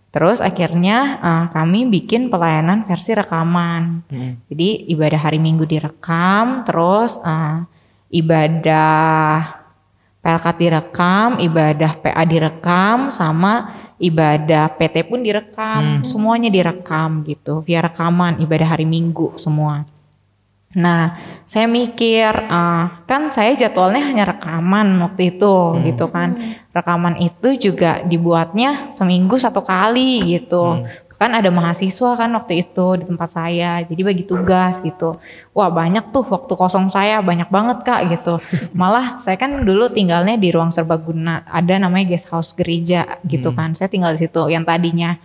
terus 0.09 0.41
akhirnya 0.41 0.97
eh, 1.20 1.45
kami 1.51 1.89
bikin 1.89 2.30
pelayanan 2.30 2.86
versi 2.86 3.17
rekaman. 3.17 4.05
Jadi 4.47 4.91
ibadah 4.93 5.20
hari 5.20 5.41
minggu 5.41 5.65
direkam 5.65 6.63
terus 6.63 7.17
eh, 7.26 7.65
ibadah 8.09 9.59
PLK 10.20 10.45
direkam 10.59 11.39
ibadah 11.39 11.95
PA 11.95 12.24
direkam 12.28 13.07
sama 13.09 13.72
ibadah 13.99 14.72
PT 14.76 15.07
pun 15.07 15.24
direkam. 15.24 16.03
Semuanya 16.03 16.51
direkam 16.51 17.24
gitu 17.24 17.63
via 17.63 17.80
rekaman 17.84 18.39
ibadah 18.43 18.76
hari 18.76 18.84
minggu 18.88 19.39
semua. 19.39 19.88
Nah, 20.70 21.17
saya 21.49 21.65
mikir, 21.65 22.30
ah, 22.30 23.01
kan 23.09 23.34
saya 23.34 23.57
jadwalnya 23.57 24.05
hanya 24.05 24.38
rekaman 24.38 25.01
waktu 25.01 25.34
itu, 25.34 25.82
gitu 25.82 26.05
kan. 26.13 26.61
Rekaman 26.70 27.17
itu 27.17 27.57
juga 27.57 28.05
dibuatnya 28.05 28.93
seminggu 28.93 29.34
satu 29.34 29.65
kali, 29.65 30.30
gitu. 30.30 30.86
Kan 31.20 31.36
ada 31.36 31.51
mahasiswa 31.51 32.15
kan 32.15 32.32
waktu 32.32 32.63
itu 32.63 32.95
di 32.95 33.03
tempat 33.03 33.28
saya, 33.28 33.84
jadi 33.84 34.01
bagi 34.07 34.24
tugas 34.24 34.80
gitu. 34.80 35.20
Wah 35.51 35.67
banyak 35.67 36.15
tuh 36.15 36.24
waktu 36.24 36.53
kosong 36.55 36.88
saya, 36.88 37.20
banyak 37.20 37.51
banget 37.51 37.84
kak 37.84 38.07
gitu. 38.07 38.39
Malah 38.72 39.20
saya 39.20 39.36
kan 39.36 39.67
dulu 39.67 39.91
tinggalnya 39.91 40.39
di 40.39 40.47
ruang 40.47 40.72
serbaguna, 40.72 41.43
ada 41.43 41.76
namanya 41.76 42.15
guest 42.15 42.32
house 42.32 42.55
gereja 42.55 43.20
gitu 43.28 43.51
kan. 43.51 43.76
Saya 43.76 43.91
tinggal 43.91 44.15
di 44.15 44.24
situ, 44.24 44.47
yang 44.47 44.63
tadinya 44.63 45.20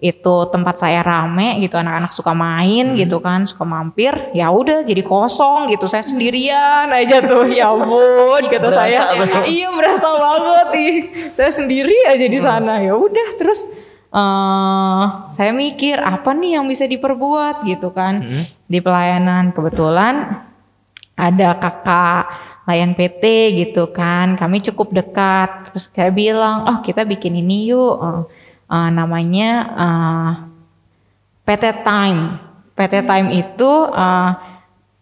itu 0.00 0.34
tempat 0.48 0.80
saya 0.80 1.04
rame 1.04 1.60
gitu 1.60 1.76
anak-anak 1.76 2.08
suka 2.16 2.32
main 2.32 2.96
gitu 2.96 3.20
kan 3.20 3.44
suka 3.44 3.68
mampir 3.68 4.16
ya 4.32 4.48
udah 4.48 4.80
jadi 4.80 5.04
kosong 5.04 5.68
gitu. 5.68 5.84
Saya 5.84 6.00
sendirian 6.00 6.88
aja 6.88 7.20
tuh 7.20 7.44
ya 7.52 7.68
ampun 7.68 8.48
kata 8.48 8.72
saya. 8.72 9.12
iya 9.44 9.68
merasa 9.68 10.08
banget 10.16 10.68
ih 10.80 10.96
saya 11.36 11.52
sendiri 11.52 11.92
aja 12.08 12.26
di 12.26 12.40
sana. 12.40 12.80
Ya 12.80 12.96
udah 12.96 13.36
terus 13.36 13.68
eh 14.10 15.04
saya 15.30 15.54
mikir 15.54 16.02
apa 16.02 16.34
nih 16.34 16.58
yang 16.58 16.66
bisa 16.66 16.84
diperbuat 16.90 17.62
gitu 17.66 17.94
kan. 17.94 18.26
Di 18.66 18.78
pelayanan 18.82 19.54
kebetulan 19.54 20.46
ada 21.14 21.48
kakak 21.58 22.24
layan 22.66 22.94
PT 22.94 23.24
gitu 23.66 23.90
kan. 23.90 24.34
Kami 24.34 24.62
cukup 24.66 24.94
dekat. 24.94 25.70
Terus 25.70 25.84
kayak 25.90 26.14
bilang 26.14 26.66
oh 26.66 26.78
kita 26.82 27.06
bikin 27.06 27.38
ini 27.38 27.70
yuk. 27.70 27.96
Eh, 28.02 28.22
eh, 28.74 28.88
namanya 28.90 29.50
eh, 29.74 30.30
PT 31.46 31.64
Time. 31.86 32.20
PT 32.74 32.94
Time 33.06 33.28
itu 33.34 33.72
eh, 33.94 34.32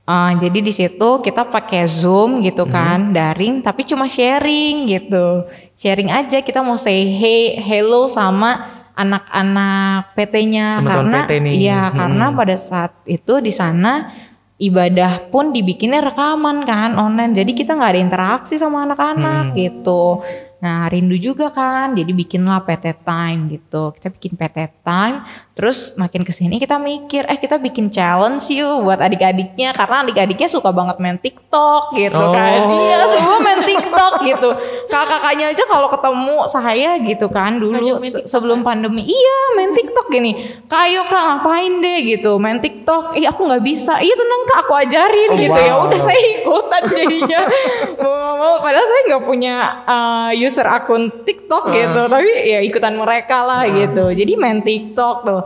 eh, 0.05 0.31
jadi 0.37 0.59
di 0.65 0.73
situ 0.73 1.09
kita 1.25 1.49
pakai 1.49 1.85
Zoom 1.89 2.41
gitu 2.45 2.65
kan 2.69 3.13
daring 3.13 3.65
tapi 3.65 3.85
cuma 3.89 4.05
sharing 4.05 4.89
gitu. 4.89 5.49
Sharing 5.79 6.11
aja 6.11 6.43
kita 6.43 6.59
mau 6.59 6.75
say 6.75 7.07
hey 7.07 7.57
hello 7.63 8.11
sama 8.11 8.78
anak-anak 8.99 10.19
PT-nya 10.19 10.83
karena 10.83 11.19
PT 11.25 11.33
nih. 11.39 11.53
iya 11.55 11.83
Hmm. 11.89 11.97
karena 11.97 12.27
pada 12.35 12.57
saat 12.59 12.93
itu 13.07 13.39
di 13.39 13.55
sana 13.55 14.11
ibadah 14.59 15.31
pun 15.31 15.55
dibikinnya 15.55 16.03
rekaman 16.03 16.67
kan 16.67 16.99
online. 16.99 17.31
Jadi 17.31 17.55
kita 17.55 17.79
nggak 17.79 17.93
ada 17.95 18.03
interaksi 18.03 18.59
sama 18.59 18.83
anak-anak 18.83 19.55
gitu. 19.55 20.27
Nah 20.59 20.91
rindu 20.91 21.15
juga 21.15 21.55
kan 21.55 21.95
jadi 21.95 22.11
bikinlah 22.11 22.67
PT 22.67 23.07
Time 23.07 23.41
gitu. 23.55 23.95
Kita 23.95 24.11
bikin 24.11 24.35
PT 24.35 24.83
Time 24.83 25.23
terus 25.59 25.91
makin 25.93 26.23
ke 26.23 26.31
sini 26.31 26.57
kita 26.57 26.79
mikir 26.79 27.27
eh 27.27 27.35
kita 27.35 27.59
bikin 27.59 27.91
challenge 27.91 28.47
yuk 28.49 28.87
buat 28.87 29.03
adik-adiknya 29.03 29.75
karena 29.75 30.07
adik-adiknya 30.07 30.47
suka 30.47 30.71
banget 30.71 30.97
main 30.99 31.19
TikTok 31.19 31.91
gitu 31.93 32.15
kan. 32.31 32.61
Oh. 32.63 32.79
iya 32.79 33.03
semua 33.05 33.43
main 33.43 33.67
TikTok 33.67 34.13
gitu. 34.23 34.49
Kakak-kakaknya 34.87 35.51
aja 35.51 35.65
kalau 35.67 35.91
ketemu 35.91 36.37
saya 36.47 36.91
gitu 37.01 37.27
kan 37.27 37.59
dulu 37.59 37.99
se- 37.99 38.23
sebelum 38.25 38.63
pandemi. 38.63 39.03
Iya 39.03 39.39
main 39.53 39.75
TikTok 39.75 40.07
gini. 40.09 40.39
Kayo 40.65 41.03
kak 41.05 41.19
ngapain 41.21 41.75
deh? 41.81 41.99
gitu. 42.07 42.39
Main 42.39 42.63
TikTok. 42.63 43.19
Iya 43.19 43.35
aku 43.35 43.43
nggak 43.45 43.59
bisa. 43.61 43.99
Iya 43.99 44.15
tenang 44.15 44.43
kak 44.45 44.59
aku 44.63 44.73
ajarin 44.77 45.29
Oh, 45.29 45.37
gitu 45.37 45.59
ya. 45.59 45.75
wow. 45.75 45.87
udah 45.91 45.99
saya 45.99 46.21
ikutan 46.39 46.83
jadinya. 46.87 47.41
Mau 47.99 48.15
nggak 48.15 48.37
mau. 48.37 48.55
Padahal 48.63 48.87
saya 48.87 49.03
nggak 49.09 49.25
punya 49.25 49.55
uh, 49.83 50.31
user 50.31 50.67
akun 50.69 51.11
TikTok 51.25 51.75
gitu. 51.75 52.01
Tapi 52.07 52.29
ya 52.47 52.61
ikutan 52.63 52.95
mereka 52.95 53.43
lah 53.43 53.67
gitu. 53.67 54.15
Jadi 54.15 54.33
main 54.37 54.63
TikTok 54.63 55.17
tuh 55.25 55.41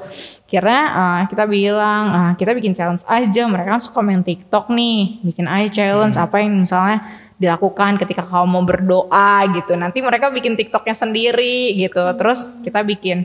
kira 0.50 0.78
uh, 0.92 1.20
kita 1.32 1.48
bilang 1.48 2.04
uh, 2.12 2.32
kita 2.36 2.52
bikin 2.52 2.76
challenge 2.76 3.02
aja. 3.08 3.42
Mereka 3.48 3.68
kan 3.78 3.82
suka 3.82 4.00
main 4.04 4.20
TikTok 4.20 4.68
nih 4.68 5.24
bikin 5.24 5.48
aja 5.48 5.68
challenge 5.70 6.16
apa 6.20 6.44
yang 6.44 6.60
misalnya 6.60 7.00
dilakukan 7.40 7.98
ketika 7.98 8.22
kamu 8.22 8.46
mau 8.46 8.62
berdoa 8.62 9.48
gitu. 9.56 9.74
Nanti 9.74 9.98
mereka 10.04 10.28
bikin 10.28 10.54
TikToknya 10.54 10.94
sendiri 10.94 11.74
gitu. 11.74 12.04
Terus 12.14 12.52
kita 12.60 12.84
bikin 12.84 13.24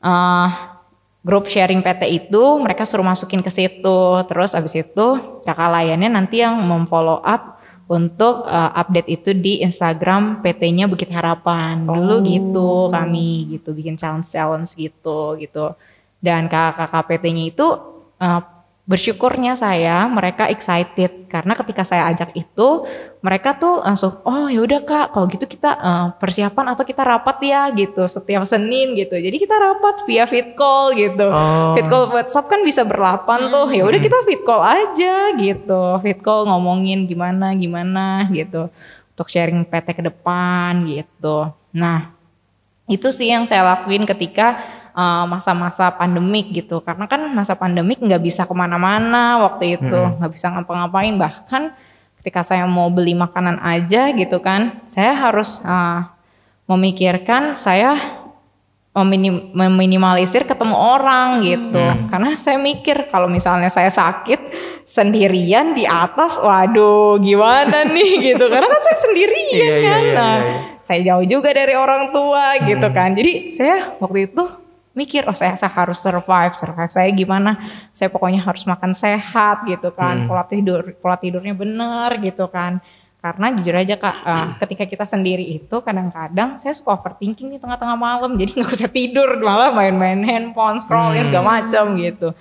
eh 0.00 0.50
grup 1.20 1.44
sharing 1.44 1.84
PT 1.84 2.02
itu 2.08 2.42
mereka 2.58 2.88
suruh 2.88 3.04
masukin 3.04 3.44
ke 3.44 3.52
situ. 3.52 4.00
Terus 4.28 4.56
abis 4.56 4.80
itu 4.80 5.06
kakak 5.44 5.70
layannya 5.70 6.08
nanti 6.08 6.40
yang 6.40 6.56
memfollow 6.64 7.20
up 7.20 7.60
untuk 7.90 8.46
eh, 8.46 8.70
update 8.78 9.08
itu 9.10 9.30
di 9.34 9.60
Instagram 9.66 10.40
PT-nya 10.40 10.86
Bukit 10.86 11.10
Harapan. 11.12 11.84
Dulu 11.84 12.22
gitu 12.24 12.88
kami 12.88 13.58
gitu 13.58 13.74
bikin 13.74 13.98
challenge 14.00 14.30
challenge 14.30 14.72
gitu 14.78 15.36
gitu 15.36 15.74
dan 16.20 16.46
kakak-kakak 16.52 17.16
PT-nya 17.16 17.44
itu 17.48 17.66
eh, 18.20 18.40
bersyukurnya 18.90 19.54
saya 19.54 20.10
mereka 20.10 20.50
excited. 20.50 21.30
Karena 21.30 21.54
ketika 21.54 21.86
saya 21.86 22.10
ajak 22.10 22.34
itu 22.34 22.90
mereka 23.22 23.54
tuh 23.54 23.86
langsung 23.86 24.18
oh 24.26 24.50
yaudah 24.50 24.82
kak 24.82 25.14
kalau 25.14 25.30
gitu 25.30 25.46
kita 25.46 25.70
eh, 25.78 26.06
persiapan 26.18 26.74
atau 26.74 26.82
kita 26.82 27.02
rapat 27.06 27.36
ya 27.46 27.70
gitu 27.70 28.02
setiap 28.10 28.42
Senin 28.42 28.98
gitu. 28.98 29.14
Jadi 29.14 29.36
kita 29.38 29.54
rapat 29.54 30.02
via 30.10 30.26
fit 30.26 30.58
call 30.58 30.98
gitu. 30.98 31.30
Oh. 31.30 31.78
fit 31.78 31.86
call 31.86 32.10
WhatsApp 32.10 32.50
kan 32.50 32.66
bisa 32.66 32.82
berlapan 32.82 33.46
tuh. 33.46 33.70
Ya 33.70 33.86
udah 33.86 34.00
kita 34.02 34.18
fit 34.26 34.42
call 34.42 34.62
aja 34.66 35.38
gitu. 35.38 35.82
Fit 36.02 36.18
call 36.18 36.50
ngomongin 36.50 37.06
gimana 37.06 37.54
gimana 37.54 38.26
gitu. 38.34 38.66
Untuk 39.14 39.28
sharing 39.30 39.62
PT 39.70 39.96
ke 39.96 40.02
depan 40.02 40.82
gitu. 40.90 41.46
Nah 41.70 42.10
itu 42.90 43.06
sih 43.14 43.30
yang 43.30 43.46
saya 43.46 43.62
lakuin 43.62 44.02
ketika 44.02 44.58
uh, 44.92 45.24
masa-masa 45.26 45.90
pandemik 45.90 46.50
gitu. 46.50 46.78
Karena 46.80 47.04
kan 47.04 47.24
masa 47.30 47.54
pandemik 47.54 47.98
nggak 47.98 48.20
bisa 48.20 48.42
ke 48.44 48.54
mana-mana 48.54 49.40
waktu 49.44 49.76
itu. 49.78 49.98
Nggak 50.18 50.32
bisa 50.32 50.50
ngapa-ngapain. 50.50 51.14
Bahkan 51.16 51.62
ketika 52.20 52.44
saya 52.44 52.68
mau 52.68 52.92
beli 52.92 53.16
makanan 53.16 53.64
aja 53.64 54.12
gitu 54.12 54.44
kan 54.44 54.76
saya 54.84 55.16
harus 55.16 55.56
uh, 55.64 56.04
memikirkan 56.68 57.56
saya 57.56 57.96
meminim- 58.90 59.54
meminimalisir 59.54 60.44
ketemu 60.44 60.74
orang 60.74 61.40
gitu. 61.40 61.80
Karena 62.10 62.36
saya 62.36 62.58
mikir 62.58 63.08
kalau 63.08 63.30
misalnya 63.30 63.70
saya 63.70 63.88
sakit 63.88 64.40
sendirian 64.84 65.72
di 65.72 65.86
atas 65.86 66.36
waduh 66.36 67.16
gimana 67.22 67.86
nih 67.94 68.34
gitu. 68.34 68.44
Karena 68.46 68.66
kan 68.66 68.80
saya 68.82 68.98
sendirian 69.00 69.48
Iya, 69.50 69.76
iya, 69.78 69.90
kan. 69.90 70.00
iya, 70.02 70.12
Nah, 70.12 70.34
iya, 70.36 70.44
iya. 70.44 70.58
saya 70.82 71.00
jauh 71.06 71.24
juga 71.24 71.50
dari 71.50 71.74
orang 71.74 72.10
tua 72.10 72.58
gitu 72.60 72.86
kan. 72.90 73.14
Jadi 73.14 73.32
saya 73.50 73.94
waktu 73.96 74.28
itu 74.28 74.44
mikir 75.00 75.24
oh 75.24 75.32
saya, 75.32 75.56
saya 75.56 75.72
harus 75.72 75.96
survive, 75.96 76.52
survive 76.52 76.92
saya 76.92 77.08
gimana? 77.16 77.56
Saya 77.96 78.12
pokoknya 78.12 78.44
harus 78.44 78.68
makan 78.68 78.92
sehat 78.92 79.64
gitu 79.64 79.88
kan, 79.96 80.28
pola 80.28 80.44
tidur 80.44 80.84
pola 81.00 81.16
tidurnya 81.16 81.56
bener 81.56 82.20
gitu 82.20 82.44
kan. 82.52 82.84
Karena 83.20 83.52
jujur 83.52 83.76
aja 83.76 84.00
kak, 84.00 84.16
eh, 84.24 84.46
ketika 84.64 84.84
kita 84.88 85.04
sendiri 85.04 85.44
itu 85.44 85.76
kadang-kadang 85.84 86.56
saya 86.56 86.72
suka 86.72 86.96
overthinking 86.96 87.52
di 87.52 87.58
tengah-tengah 87.60 87.96
malam, 87.96 88.36
jadi 88.36 88.52
nggak 88.60 88.70
bisa 88.72 88.88
tidur 88.88 89.28
malah 89.40 89.72
main-main 89.72 90.20
handphone, 90.24 90.80
scrolling 90.80 91.28
segala 91.28 91.60
macam 91.60 91.96
gitu. 92.00 92.32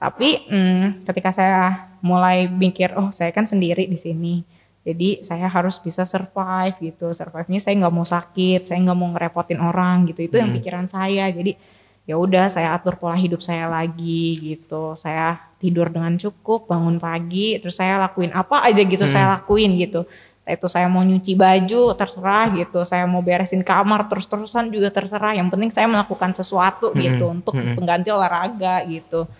Tapi 0.00 0.48
hmm, 0.48 1.04
ketika 1.04 1.32
saya 1.32 1.92
mulai 2.00 2.48
mikir, 2.48 2.96
oh 2.96 3.12
saya 3.12 3.32
kan 3.32 3.44
sendiri 3.44 3.84
di 3.88 3.96
sini, 4.00 4.44
jadi 4.80 5.20
saya 5.20 5.44
harus 5.44 5.76
bisa 5.76 6.08
survive 6.08 6.76
gitu. 6.80 7.12
Survive-nya 7.12 7.60
saya 7.60 7.76
nggak 7.76 7.94
mau 7.94 8.06
sakit, 8.08 8.64
saya 8.64 8.80
nggak 8.80 8.96
mau 8.96 9.12
ngerepotin 9.12 9.60
orang 9.60 10.08
gitu. 10.08 10.24
Itu 10.24 10.40
yang 10.40 10.56
pikiran 10.56 10.88
saya. 10.88 11.28
Jadi 11.28 11.52
ya 12.10 12.18
udah 12.18 12.50
saya 12.50 12.74
atur 12.74 12.98
pola 12.98 13.14
hidup 13.14 13.38
saya 13.38 13.70
lagi 13.70 14.42
gitu. 14.42 14.98
Saya 14.98 15.38
tidur 15.62 15.86
dengan 15.94 16.18
cukup, 16.18 16.66
bangun 16.66 16.98
pagi, 16.98 17.62
terus 17.62 17.78
saya 17.78 18.02
lakuin 18.02 18.34
apa 18.34 18.66
aja 18.66 18.82
gitu 18.82 19.06
saya 19.06 19.38
lakuin 19.38 19.78
gitu. 19.78 20.02
Itu 20.42 20.66
saya 20.66 20.90
mau 20.90 21.06
nyuci 21.06 21.38
baju 21.38 21.94
terserah 21.94 22.50
gitu, 22.58 22.82
saya 22.82 23.06
mau 23.06 23.22
beresin 23.22 23.62
kamar 23.62 24.10
terus-terusan 24.10 24.74
juga 24.74 24.90
terserah. 24.90 25.38
Yang 25.38 25.54
penting 25.54 25.70
saya 25.70 25.86
melakukan 25.86 26.34
sesuatu 26.34 26.90
gitu 26.98 27.30
untuk 27.30 27.54
pengganti 27.54 28.10
olahraga 28.10 28.82
gitu. 28.90 29.30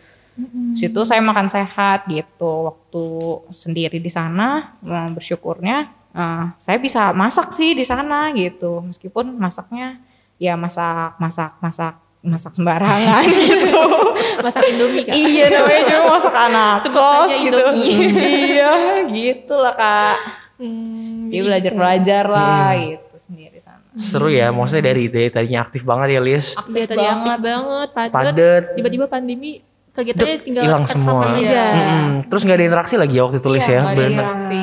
Situ 0.79 1.01
saya 1.03 1.19
makan 1.19 1.51
sehat 1.51 2.07
gitu. 2.07 2.71
Waktu 2.71 3.05
sendiri 3.51 3.99
di 3.99 4.09
sana 4.15 4.79
eh, 4.79 5.11
bersyukurnya 5.11 5.91
eh, 6.15 6.45
saya 6.55 6.79
bisa 6.79 7.11
masak 7.11 7.51
sih 7.51 7.75
di 7.75 7.83
sana 7.83 8.31
gitu. 8.31 8.87
Meskipun 8.87 9.35
masaknya 9.35 9.99
ya 10.39 10.55
masak 10.55 11.19
masak 11.19 11.59
masak 11.59 11.99
masak 12.23 12.53
sembarangan 12.53 13.25
gitu. 13.49 13.81
Masak 14.39 14.63
Indomie 14.67 15.03
kak. 15.03 15.15
iya 15.15 15.45
namanya 15.49 15.83
juga 15.83 16.01
masak 16.11 16.35
anak 16.47 16.77
kos 16.87 17.01
saja 17.27 17.37
gitu. 17.39 17.57
Indomie. 17.57 17.93
iya 18.53 18.73
gitu 19.07 19.55
lah 19.55 19.75
kak. 19.75 20.17
Hmm, 20.57 21.33
Dia 21.33 21.41
belajar 21.41 21.73
belajar 21.73 22.25
lah 22.27 22.77
gitu 22.77 23.17
sendiri 23.17 23.57
sana. 23.57 23.81
Seru 23.97 24.29
ya, 24.29 24.53
maksudnya 24.53 24.85
dari 24.87 25.09
dari 25.09 25.27
tadinya 25.27 25.61
aktif 25.63 25.83
banget 25.83 26.15
ya 26.15 26.21
Lis. 26.21 26.53
Aktif 26.53 26.85
tadi 26.87 27.01
aktif 27.01 27.25
banget. 27.27 27.41
banget, 27.41 27.89
padat. 27.91 28.13
Padet. 28.13 28.65
Tiba-tiba 28.77 29.07
pandemi 29.07 29.51
kegiatannya 29.91 30.37
tinggal 30.39 30.63
hilang 30.63 30.85
semua. 30.85 31.25
aja. 31.27 31.35
Iya. 31.35 31.65
Mm-mm. 31.73 32.07
Terus 32.29 32.43
nggak 32.45 32.55
ada 32.55 32.67
interaksi 32.67 32.95
lagi 32.95 33.15
ya 33.17 33.23
waktu 33.25 33.41
tulis 33.41 33.65
Iya, 33.65 33.73
ya, 33.73 33.81
interaksi. 34.07 34.61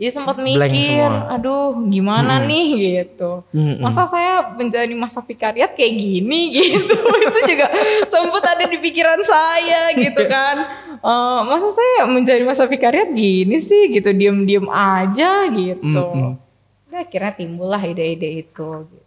Jadi 0.00 0.16
sempat 0.16 0.32
Blank 0.40 0.48
mikir, 0.48 0.96
semua. 1.12 1.28
aduh 1.28 1.76
gimana 1.84 2.40
nih 2.40 2.66
gitu. 3.04 3.44
Mm-mm. 3.52 3.84
Masa 3.84 4.08
saya 4.08 4.48
menjalani 4.56 4.96
masa 4.96 5.20
vikariat 5.20 5.76
kayak 5.76 5.92
gini 5.92 6.40
gitu. 6.56 6.96
Itu 6.96 7.38
juga 7.44 7.68
sempat 8.08 8.40
ada 8.48 8.64
di 8.64 8.80
pikiran 8.80 9.20
saya 9.20 9.92
gitu 9.92 10.24
kan. 10.24 10.56
Eh, 10.96 11.40
masa 11.44 11.68
saya 11.68 12.08
menjalani 12.08 12.48
masa 12.48 12.64
vikariat 12.64 13.12
gini 13.12 13.60
sih 13.60 13.92
gitu, 13.92 14.08
diem-diem 14.08 14.64
aja 14.72 15.44
gitu. 15.52 15.84
Mm-mm. 15.84 16.40
Ya, 16.88 17.04
akhirnya 17.04 17.32
timbullah 17.36 17.78
ide-ide 17.78 18.40
itu. 18.40 18.68
gitu. 18.88 19.04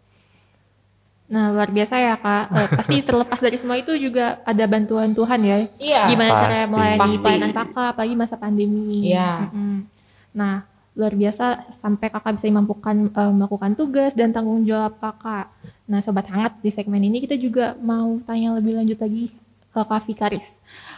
Nah 1.26 1.50
luar 1.50 1.74
biasa 1.74 1.98
ya 1.98 2.14
kak. 2.16 2.46
Eh, 2.54 2.70
pasti 2.78 2.96
terlepas 3.02 3.42
dari 3.42 3.58
semua 3.58 3.82
itu 3.82 3.98
juga 3.98 4.46
ada 4.46 4.70
bantuan 4.70 5.10
Tuhan 5.12 5.42
ya. 5.42 5.58
Iya. 5.82 6.02
Gimana 6.06 6.32
cara 6.38 6.54
Pasti. 6.56 6.70
melayani 6.70 7.02
Pasti. 7.02 7.18
pelayanan 7.18 7.52
kakak, 7.52 7.88
apalagi 7.98 8.14
masa 8.14 8.36
pandemi. 8.38 9.10
Iya. 9.10 9.50
Mm-mm. 9.50 9.78
Nah 10.38 10.70
luar 10.94 11.12
biasa 11.12 11.46
sampai 11.78 12.08
kakak 12.08 12.38
bisa 12.38 12.50
mampukan 12.50 12.96
eh, 13.08 13.32
melakukan 13.32 13.74
tugas 13.74 14.14
dan 14.14 14.30
tanggung 14.30 14.62
jawab 14.62 14.94
kakak. 14.98 15.50
Nah 15.84 16.00
sobat 16.00 16.26
hangat 16.26 16.54
di 16.60 16.70
segmen 16.70 17.02
ini 17.02 17.18
kita 17.20 17.34
juga 17.36 17.74
mau 17.76 18.22
tanya 18.22 18.54
lebih 18.54 18.78
lanjut 18.78 18.98
lagi 18.98 19.34
ke 19.68 19.82
kak 19.82 20.06
Vikaris. 20.06 20.48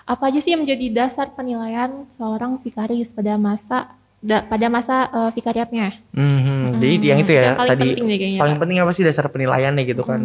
Apa 0.03 0.27
aja 0.27 0.37
sih 0.37 0.51
yang 0.51 0.61
menjadi 0.61 0.85
dasar 0.91 1.31
penilaian 1.31 1.89
seorang 2.13 2.59
Vikaris 2.59 3.09
pada 3.09 3.33
masa 3.35 3.87
da- 4.19 4.43
pada 4.43 4.67
masa 4.67 5.07
eh, 5.07 5.31
vikariatnya? 5.31 5.95
Mhm. 6.11 6.75
Jadi 6.75 6.95
yang 7.01 7.19
itu 7.19 7.31
ya 7.31 7.43
Yang 7.45 7.57
paling 7.57 7.71
tadi 7.71 7.81
penting 7.87 8.05
deh 8.05 8.17
kayaknya, 8.17 8.39
paling 8.39 8.55
Kak. 8.55 8.61
penting 8.61 8.77
apa 8.79 8.91
sih 8.91 9.03
dasar 9.03 9.25
penilaiannya 9.27 9.83
gitu 9.85 10.03
kan? 10.03 10.21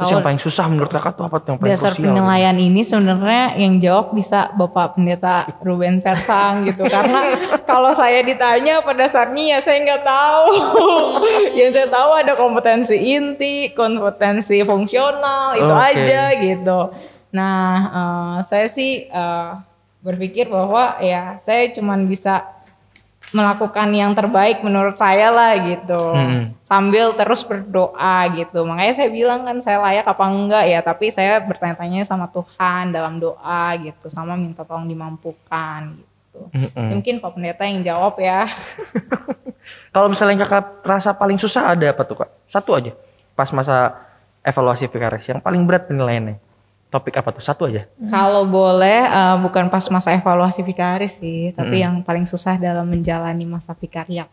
Terus 0.00 0.08
Kalau- 0.08 0.16
yang 0.16 0.24
paling 0.24 0.40
susah 0.40 0.64
menurut 0.64 0.88
kakak 0.88 1.12
tuh 1.12 1.24
apa 1.28 1.36
yang 1.44 1.58
paling 1.60 1.72
Dasar 1.76 1.92
krusial? 1.92 2.08
penilaian 2.08 2.56
ini 2.56 2.80
sebenarnya 2.80 3.44
yang 3.60 3.74
jawab 3.84 4.16
bisa 4.16 4.48
Bapak 4.56 4.96
Pendeta 4.96 5.44
Ruben 5.60 6.00
Persang 6.00 6.64
gitu 6.64 6.88
karena 6.88 7.36
kalau 7.68 7.92
saya 7.92 8.24
ditanya 8.24 8.80
pada 8.80 9.04
dasarnya 9.04 9.44
ya 9.44 9.58
saya 9.60 9.76
nggak 9.84 10.00
tahu. 10.00 10.44
yang 11.60 11.68
saya 11.68 11.84
tahu 11.92 12.10
ada 12.16 12.32
kompetensi 12.32 12.96
inti, 12.96 13.76
kompetensi 13.76 14.64
fungsional 14.64 15.60
itu 15.60 15.74
aja 15.76 16.22
gitu. 16.32 16.80
Nah 17.36 17.68
eh, 17.92 18.36
saya 18.48 18.72
sih 18.72 19.04
eh, 19.04 19.50
berpikir 20.00 20.48
bahwa 20.48 20.96
ya 20.96 21.36
saya 21.44 21.76
cuman 21.76 22.08
bisa 22.08 22.40
melakukan 23.30 23.88
yang 23.94 24.12
terbaik 24.12 24.62
menurut 24.66 24.98
saya 24.98 25.30
lah 25.30 25.54
gitu 25.62 26.02
Mm-mm. 26.16 26.56
sambil 26.66 27.14
terus 27.14 27.46
berdoa 27.46 28.26
gitu 28.34 28.66
makanya 28.66 28.94
saya 28.98 29.10
bilang 29.12 29.46
kan 29.46 29.58
saya 29.62 29.78
layak 29.78 30.06
apa 30.06 30.24
enggak 30.26 30.64
ya 30.66 30.80
tapi 30.82 31.14
saya 31.14 31.38
bertanya-tanya 31.38 32.02
sama 32.02 32.26
Tuhan 32.26 32.90
dalam 32.90 33.22
doa 33.22 33.74
gitu 33.78 34.10
sama 34.10 34.34
minta 34.34 34.66
tolong 34.66 34.90
dimampukan 34.90 35.94
gitu 35.94 36.40
Mm-mm. 36.50 36.86
mungkin 36.98 37.22
Pak 37.22 37.30
Pendeta 37.38 37.62
yang 37.66 37.86
jawab 37.86 38.18
ya 38.18 38.50
Kalau 39.90 40.06
misalnya 40.06 40.46
kakak 40.46 40.86
rasa 40.86 41.10
paling 41.14 41.38
susah 41.38 41.74
ada 41.74 41.90
apa 41.90 42.02
tuh 42.06 42.22
kak? 42.22 42.30
Satu 42.46 42.78
aja. 42.78 42.94
Pas 43.34 43.50
masa 43.50 44.06
evaluasi 44.46 44.86
Vikaris 44.86 45.26
yang 45.26 45.42
paling 45.42 45.66
berat 45.66 45.90
penilaiannya. 45.90 46.38
Topik 46.90 47.14
apa 47.16 47.30
tuh? 47.30 47.38
Satu 47.40 47.70
aja. 47.70 47.86
kalau 48.10 48.42
boleh 48.44 49.06
eh, 49.06 49.36
bukan 49.38 49.70
pas 49.70 49.86
masa 49.88 50.10
evaluasi 50.10 50.60
vikaris 50.60 51.14
sih 51.16 51.54
tapi 51.54 51.80
yang 51.80 52.02
paling 52.02 52.26
susah 52.26 52.58
dalam 52.58 52.84
menjalani 52.84 53.46
masa 53.46 53.72
vikariat 53.72 54.26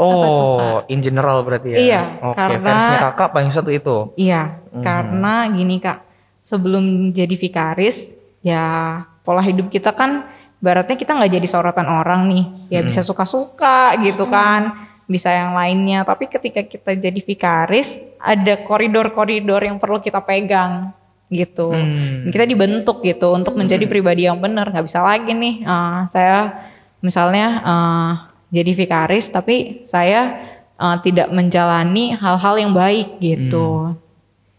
Oh, 0.00 0.82
in 0.88 0.98
general 0.98 1.46
berarti 1.46 1.68
ya? 1.72 1.78
Iya, 1.78 2.02
Oke, 2.24 2.34
karena- 2.34 2.58
versinya 2.58 2.98
kakak 3.06 3.28
paling 3.30 3.50
satu 3.50 3.70
itu. 3.70 3.96
Iya, 4.18 4.58
karena 4.82 5.46
gini 5.46 5.78
kak, 5.78 6.02
sebelum 6.42 6.84
jadi 7.12 7.30
vikaris, 7.30 8.10
ya 8.42 8.98
pola 9.22 9.38
hidup 9.38 9.70
kita 9.70 9.94
kan, 9.94 10.26
baratnya 10.58 10.98
kita 10.98 11.14
nggak 11.14 11.38
jadi 11.38 11.46
sorotan 11.46 11.86
orang 11.86 12.26
nih, 12.26 12.44
ya 12.68 12.80
bisa 12.82 12.98
suka-suka 13.00 13.94
gitu 14.02 14.26
kan, 14.26 14.74
bisa 15.06 15.30
yang 15.30 15.54
lainnya. 15.54 16.02
Tapi 16.02 16.26
ketika 16.26 16.66
kita 16.66 16.98
jadi 16.98 17.20
vikaris, 17.22 18.02
ada 18.18 18.58
koridor-koridor 18.58 19.62
yang 19.62 19.78
perlu 19.78 20.02
kita 20.02 20.18
pegang 20.18 20.90
gitu. 21.32 21.72
Hmm. 21.72 22.28
Kita 22.28 22.44
dibentuk 22.44 23.00
gitu 23.00 23.32
untuk 23.32 23.56
menjadi 23.56 23.88
pribadi 23.88 24.28
yang 24.28 24.36
benar. 24.36 24.68
Nggak 24.68 24.84
bisa 24.84 25.00
lagi 25.00 25.32
nih, 25.32 25.64
ah, 25.64 26.04
saya 26.12 26.68
misalnya 27.00 27.46
ah, 27.64 28.12
jadi 28.52 28.76
vikaris, 28.76 29.32
tapi 29.32 29.80
saya 29.88 30.52
uh, 30.82 30.96
tidak 31.00 31.30
menjalani 31.30 32.12
hal-hal 32.18 32.54
yang 32.60 32.72
baik 32.76 33.16
gitu, 33.22 33.96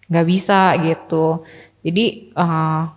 nggak 0.07 0.27
bisa 0.27 0.73
gitu. 0.81 1.45
Jadi 1.83 2.33
uh, 2.33 2.89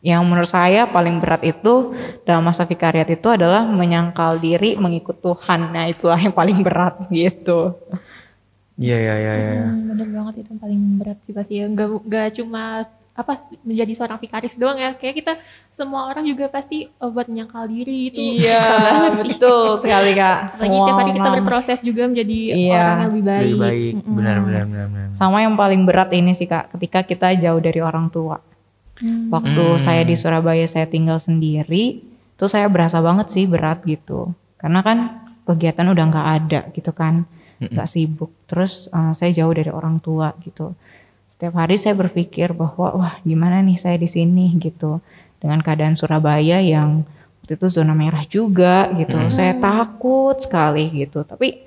yang 0.00 0.24
menurut 0.24 0.48
saya 0.48 0.88
paling 0.88 1.20
berat 1.20 1.44
itu 1.44 1.92
dalam 2.24 2.44
masa 2.44 2.64
vikariat 2.64 3.08
itu 3.08 3.28
adalah 3.28 3.64
menyangkal 3.68 4.40
diri 4.40 4.76
mengikut 4.76 5.20
Tuhan. 5.20 5.72
Nah 5.72 5.88
itulah 5.88 6.20
yang 6.20 6.32
paling 6.32 6.60
berat 6.60 7.10
gitu. 7.12 7.76
Iya, 8.80 8.96
iya, 8.96 9.14
iya. 9.20 9.32
iya. 9.36 9.64
Hmm, 9.68 9.92
bener 9.92 10.08
banget 10.08 10.34
itu 10.40 10.48
yang 10.56 10.62
paling 10.64 10.80
berat 10.96 11.18
sih 11.28 11.32
pasti 11.36 11.52
ya. 11.60 11.68
Gak, 11.68 11.88
gak 12.08 12.28
cuma 12.40 12.88
apa 13.20 13.36
menjadi 13.60 13.92
seorang 13.92 14.16
vikaris 14.16 14.56
doang 14.56 14.80
ya. 14.80 14.96
Kayak 14.96 15.14
kita 15.20 15.32
semua 15.68 16.08
orang 16.08 16.24
juga 16.24 16.48
pasti 16.48 16.88
eh, 16.88 17.10
buat 17.12 17.28
menyangkal 17.28 17.68
diri 17.68 18.08
itu. 18.08 18.20
banget 18.88 19.12
sih. 19.12 19.18
betul 19.36 19.76
sekali 19.76 20.10
kak. 20.16 20.56
Apalagi 20.56 20.78
tiap 20.80 20.96
hari 20.96 21.12
kita 21.12 21.28
berproses 21.36 21.80
juga 21.84 22.02
menjadi 22.08 22.38
Iya, 22.56 22.56
orang 22.56 22.88
yang 22.88 23.10
lebih 23.12 23.24
baik. 23.24 23.44
Lebih 23.44 23.60
baik. 23.60 23.92
Mm-mm. 24.00 24.16
Benar, 24.16 24.36
benar, 24.40 24.64
benar, 24.64 24.86
benar. 24.88 25.08
Sama 25.12 25.38
yang 25.44 25.54
paling 25.54 25.82
berat 25.84 26.10
ini 26.16 26.32
sih 26.32 26.48
kak, 26.48 26.72
ketika 26.72 27.04
kita 27.04 27.28
jauh 27.36 27.60
dari 27.60 27.80
orang 27.84 28.08
tua. 28.08 28.40
Hmm. 29.00 29.32
Waktu 29.32 29.64
saya 29.80 30.04
di 30.04 30.16
Surabaya 30.16 30.64
saya 30.68 30.84
tinggal 30.84 31.20
sendiri, 31.20 32.04
tuh 32.36 32.48
saya 32.48 32.68
berasa 32.68 33.00
banget 33.00 33.32
sih 33.32 33.44
berat 33.44 33.84
gitu. 33.84 34.32
Karena 34.60 34.80
kan 34.80 34.98
kegiatan 35.44 35.88
udah 35.88 36.04
nggak 36.08 36.28
ada 36.40 36.60
gitu 36.72 36.92
kan, 36.92 37.24
nggak 37.60 37.88
sibuk. 37.88 38.32
Terus 38.48 38.88
eh, 38.92 39.12
saya 39.12 39.30
jauh 39.32 39.52
dari 39.52 39.68
orang 39.72 40.00
tua 40.00 40.32
gitu. 40.44 40.76
Setiap 41.30 41.62
hari 41.62 41.78
saya 41.78 41.94
berpikir 41.94 42.50
bahwa 42.58 42.90
wah 42.90 43.14
gimana 43.22 43.62
nih 43.62 43.78
saya 43.78 43.94
di 43.94 44.10
sini 44.10 44.50
gitu. 44.58 44.98
Dengan 45.38 45.62
keadaan 45.62 45.94
Surabaya 45.94 46.58
yang 46.58 47.06
waktu 47.40 47.54
itu 47.54 47.70
zona 47.70 47.94
merah 47.94 48.26
juga 48.26 48.90
gitu. 48.98 49.14
Saya 49.30 49.54
takut 49.54 50.34
sekali 50.42 50.90
gitu. 50.90 51.22
Tapi 51.22 51.62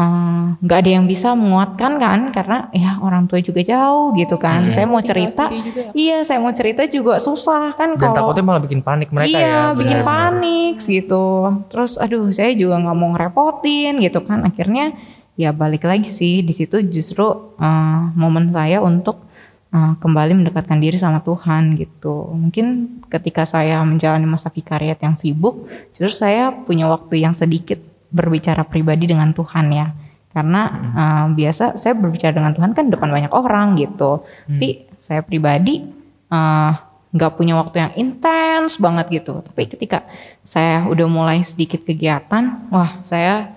eh, 0.00 0.44
nggak 0.56 0.78
ada 0.80 0.90
yang 0.96 1.04
bisa 1.04 1.36
menguatkan 1.36 2.00
kan 2.00 2.20
karena 2.32 2.72
ya 2.72 3.04
orang 3.04 3.28
tua 3.28 3.44
juga 3.44 3.60
jauh 3.60 4.16
gitu 4.16 4.40
kan. 4.40 4.72
Saya 4.72 4.88
mau 4.88 5.04
cerita, 5.04 5.52
ya. 5.52 5.92
iya 5.92 6.18
saya 6.24 6.40
mau 6.40 6.56
cerita 6.56 6.88
juga 6.88 7.20
susah 7.20 7.68
kan 7.76 7.92
Dan 8.00 8.16
kalau 8.16 8.32
takutnya 8.32 8.44
malah 8.48 8.64
bikin 8.64 8.80
panik 8.80 9.12
mereka 9.12 9.36
iya, 9.36 9.44
ya. 9.44 9.62
bikin 9.76 10.00
benar. 10.00 10.08
panik 10.08 10.74
gitu. 10.80 11.52
Terus 11.68 12.00
aduh 12.00 12.32
saya 12.32 12.56
juga 12.56 12.80
nggak 12.80 12.96
mau 12.96 13.12
ngerepotin 13.12 14.00
gitu 14.00 14.24
kan. 14.24 14.40
Akhirnya 14.48 14.96
ya 15.36 15.50
balik 15.50 15.88
lagi 15.88 16.08
sih 16.08 16.44
di 16.44 16.52
situ 16.52 16.84
justru 16.92 17.56
eh, 17.56 18.02
momen 18.16 18.52
saya 18.52 18.84
untuk 18.84 19.24
eh, 19.72 19.94
kembali 19.96 20.44
mendekatkan 20.44 20.78
diri 20.78 21.00
sama 21.00 21.24
Tuhan 21.24 21.76
gitu. 21.80 22.32
Mungkin 22.36 23.00
ketika 23.08 23.48
saya 23.48 23.80
menjalani 23.82 24.28
masa 24.28 24.52
vikariat 24.52 25.00
yang 25.00 25.16
sibuk, 25.16 25.68
justru 25.96 26.12
saya 26.12 26.52
punya 26.52 26.88
waktu 26.88 27.24
yang 27.24 27.32
sedikit 27.32 27.80
berbicara 28.12 28.64
pribadi 28.68 29.08
dengan 29.08 29.32
Tuhan 29.32 29.72
ya. 29.72 29.86
Karena 30.32 30.60
eh, 30.96 31.26
biasa 31.32 31.80
saya 31.80 31.94
berbicara 31.96 32.36
dengan 32.36 32.52
Tuhan 32.52 32.72
kan 32.76 32.92
depan 32.92 33.08
banyak 33.08 33.32
orang 33.32 33.76
gitu. 33.80 34.24
Tapi 34.48 34.88
saya 35.00 35.24
pribadi 35.24 35.82
eh, 36.28 36.72
nggak 37.12 37.32
punya 37.36 37.60
waktu 37.60 37.76
yang 37.84 37.92
intens 37.96 38.80
banget 38.80 39.20
gitu. 39.20 39.44
Tapi 39.44 39.68
ketika 39.68 40.04
saya 40.44 40.88
udah 40.88 41.06
mulai 41.08 41.44
sedikit 41.44 41.84
kegiatan, 41.84 42.72
wah 42.72 43.00
saya 43.04 43.52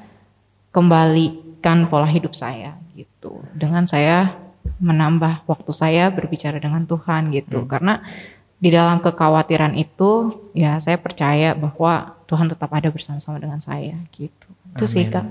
kembalikan 1.65 1.89
pola 1.89 2.05
hidup 2.05 2.37
saya 2.37 2.77
gitu. 2.93 3.41
Dengan 3.57 3.89
saya 3.89 4.37
menambah 4.77 5.49
waktu 5.49 5.71
saya 5.73 6.13
berbicara 6.13 6.61
dengan 6.61 6.85
Tuhan 6.85 7.33
gitu. 7.33 7.65
Karena 7.65 8.05
di 8.61 8.69
dalam 8.69 9.01
kekhawatiran 9.01 9.73
itu 9.73 10.29
ya 10.53 10.77
saya 10.77 11.01
percaya 11.01 11.57
bahwa 11.57 12.21
Tuhan 12.29 12.53
tetap 12.53 12.69
ada 12.69 12.93
bersama-sama 12.93 13.41
dengan 13.41 13.57
saya 13.57 13.97
gitu. 14.13 14.45
Itu 14.77 14.85
sih 14.85 15.09
kak. 15.09 15.25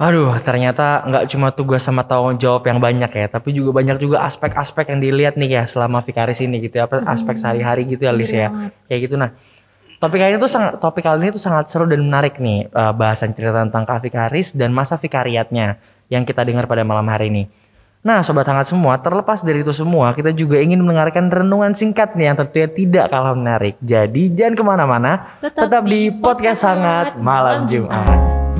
Aduh, 0.00 0.32
ternyata 0.40 1.04
nggak 1.08 1.24
cuma 1.28 1.52
tugas 1.52 1.84
sama 1.84 2.04
tanggung 2.04 2.40
jawab 2.40 2.64
yang 2.64 2.80
banyak 2.80 3.12
ya, 3.12 3.26
tapi 3.28 3.52
juga 3.52 3.84
banyak 3.84 4.00
juga 4.00 4.24
aspek-aspek 4.24 4.96
yang 4.96 5.00
dilihat 5.04 5.34
nih 5.36 5.60
ya 5.60 5.62
selama 5.68 6.00
Vikaris 6.00 6.40
ini 6.40 6.56
gitu 6.56 6.80
ya, 6.80 6.88
apa 6.88 7.04
aspek 7.04 7.36
sehari-hari 7.36 7.84
gitu 7.84 8.08
ya, 8.08 8.12
Lis 8.16 8.32
ya. 8.32 8.48
Kayak 8.88 9.00
gitu 9.08 9.16
nah. 9.20 9.36
Topik 10.00 10.16
kali 10.16 10.32
ini 10.32 10.40
tuh 10.40 10.48
sangat 10.48 10.80
topik 10.80 11.04
kali 11.04 11.28
ini 11.28 11.28
tuh 11.28 11.44
sangat 11.44 11.68
seru 11.68 11.84
dan 11.84 12.00
menarik 12.00 12.40
nih 12.40 12.72
eh, 12.72 12.92
bahasan 12.96 13.36
cerita 13.36 13.60
tentang 13.60 13.84
Kak 13.84 14.00
Vikaris 14.00 14.56
dan 14.56 14.72
masa 14.72 14.96
vikariatnya 14.96 15.76
yang 16.08 16.24
kita 16.24 16.40
dengar 16.40 16.64
pada 16.64 16.80
malam 16.88 17.04
hari 17.04 17.28
ini. 17.28 17.44
Nah, 18.00 18.24
sobat 18.24 18.48
hangat 18.48 18.64
semua, 18.64 18.96
terlepas 18.96 19.44
dari 19.44 19.60
itu 19.60 19.76
semua, 19.76 20.16
kita 20.16 20.32
juga 20.32 20.56
ingin 20.56 20.80
mendengarkan 20.80 21.28
renungan 21.28 21.76
singkat 21.76 22.16
nih 22.16 22.32
yang 22.32 22.36
tentunya 22.40 22.68
tidak 22.72 23.12
kalah 23.12 23.36
menarik. 23.36 23.76
Jadi 23.84 24.32
jangan 24.32 24.56
ke 24.56 24.64
mana-mana, 24.64 25.12
tetap, 25.44 25.68
Tetap 25.68 25.84
di 25.84 26.08
podcast 26.08 26.64
hangat 26.64 27.20
malam 27.20 27.68
Malam 27.68 27.68
Jumat. 27.68 28.59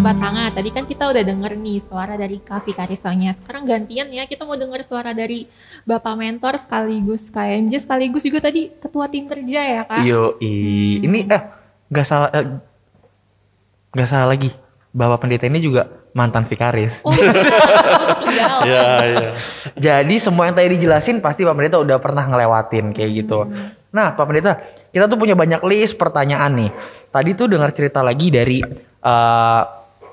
Sobat 0.00 0.16
hangat, 0.16 0.56
tadi 0.56 0.72
kan 0.72 0.88
kita 0.88 1.12
udah 1.12 1.20
denger 1.20 1.60
nih 1.60 1.76
suara 1.76 2.16
dari 2.16 2.40
Kak 2.40 2.64
Vikarisonya. 2.64 3.36
Sekarang 3.36 3.68
gantian 3.68 4.08
ya, 4.08 4.24
kita 4.24 4.48
mau 4.48 4.56
denger 4.56 4.80
suara 4.80 5.12
dari 5.12 5.44
Bapak 5.84 6.16
Mentor 6.16 6.56
sekaligus 6.56 7.28
KMJ 7.28 7.84
sekaligus 7.84 8.24
juga 8.24 8.48
tadi 8.48 8.72
ketua 8.80 9.12
tim 9.12 9.28
kerja 9.28 9.60
ya, 9.60 9.82
Kak? 9.84 10.00
Yo, 10.08 10.40
ini 10.40 11.28
eh 11.28 11.42
nggak 11.92 12.06
salah 12.08 12.32
eh, 12.32 12.48
nggak 13.92 14.08
salah 14.08 14.32
lagi. 14.32 14.48
Bapak 14.88 15.20
pendeta 15.20 15.44
ini 15.52 15.60
juga 15.60 15.84
mantan 16.16 16.48
vikaris. 16.48 17.04
Oh, 17.04 17.12
iya. 17.12 18.48
Iya, 18.64 18.88
iya. 19.04 19.30
Jadi 19.76 20.16
semua 20.16 20.48
yang 20.48 20.56
tadi 20.56 20.80
dijelasin 20.80 21.20
pasti 21.20 21.44
Pak 21.44 21.52
Pendeta 21.52 21.76
udah 21.76 22.00
pernah 22.00 22.24
ngelewatin 22.24 22.96
kayak 22.96 23.10
gitu. 23.20 23.52
Nah, 23.92 24.16
Pak 24.16 24.24
Pendeta, 24.24 24.64
kita 24.96 25.12
tuh 25.12 25.20
punya 25.20 25.36
banyak 25.36 25.60
list 25.68 26.00
pertanyaan 26.00 26.56
nih. 26.56 26.70
Tadi 27.12 27.30
tuh 27.36 27.52
dengar 27.52 27.68
cerita 27.76 28.00
lagi 28.00 28.32
dari 28.32 28.64
eh 28.64 29.62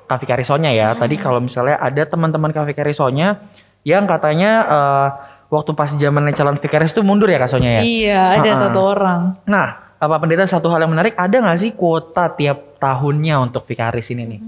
Kak 0.07 0.23
Vikarisonya 0.23 0.71
ya. 0.71 0.95
Tadi 0.95 1.19
kalau 1.19 1.43
misalnya 1.43 1.77
ada 1.77 2.03
teman-teman 2.07 2.55
Kak 2.55 2.65
Vikarisonya 2.65 3.37
yang 3.83 4.07
katanya 4.07 4.51
eh, 4.67 5.07
waktu 5.47 5.71
pas 5.71 5.91
zamannya 5.91 6.35
calon 6.35 6.59
vikaris 6.59 6.91
tuh 6.91 7.03
mundur 7.07 7.31
ya 7.31 7.39
Kak 7.39 7.51
Sonya 7.51 7.79
ya. 7.79 7.81
Iya, 7.83 8.21
ada 8.39 8.51
Ha-ha. 8.51 8.61
satu 8.67 8.79
orang. 8.83 9.19
Nah, 9.47 9.67
Pak 9.97 10.19
Pendeta 10.19 10.43
satu 10.43 10.67
hal 10.69 10.83
yang 10.83 10.91
menarik 10.91 11.15
ada 11.15 11.35
nggak 11.39 11.59
sih 11.59 11.71
kuota 11.71 12.27
tiap 12.35 12.77
tahunnya 12.77 13.39
untuk 13.41 13.63
vikaris 13.63 14.11
ini 14.11 14.23
nih? 14.27 14.41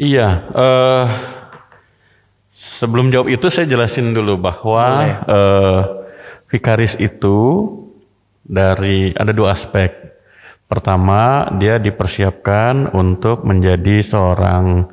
Iya, 0.00 0.28
eh, 0.56 1.06
sebelum 2.50 3.12
jawab 3.12 3.28
itu 3.28 3.46
saya 3.52 3.68
jelasin 3.68 4.16
dulu 4.16 4.40
bahwa 4.40 4.84
Boleh. 5.04 5.14
eh, 5.28 5.80
vikaris 6.48 6.96
itu 6.96 7.68
dari 8.40 9.12
ada 9.12 9.36
dua 9.36 9.52
aspek. 9.52 9.99
Pertama, 10.70 11.50
dia 11.58 11.82
dipersiapkan 11.82 12.94
untuk 12.94 13.42
menjadi 13.42 14.06
seorang 14.06 14.86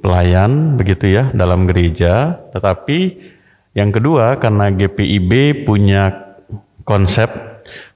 pelayan 0.00 0.80
begitu 0.80 1.12
ya 1.12 1.28
dalam 1.36 1.68
gereja. 1.68 2.40
Tetapi 2.56 3.20
yang 3.76 3.92
kedua 3.92 4.40
karena 4.40 4.72
GPIB 4.72 5.64
punya 5.68 6.08
konsep 6.88 7.28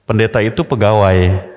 pendeta 0.05 0.37
itu 0.45 0.61
pegawai. 0.61 1.49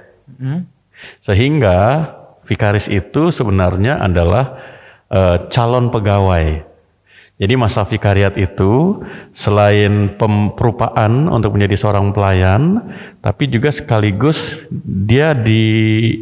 Sehingga 1.20 2.09
vikaris 2.49 2.89
itu 2.89 3.29
sebenarnya 3.29 4.01
adalah 4.01 4.57
eh, 5.12 5.37
calon 5.53 5.93
pegawai. 5.93 6.72
Jadi 7.41 7.59
masa 7.59 7.83
vikariat 7.83 8.39
itu 8.39 9.03
selain 9.35 10.15
pemperupaan 10.15 11.27
untuk 11.27 11.59
menjadi 11.59 11.75
seorang 11.75 12.15
pelayan, 12.15 12.79
tapi 13.19 13.51
juga 13.51 13.73
sekaligus 13.75 14.63
dia 14.85 15.35
di, 15.35 16.13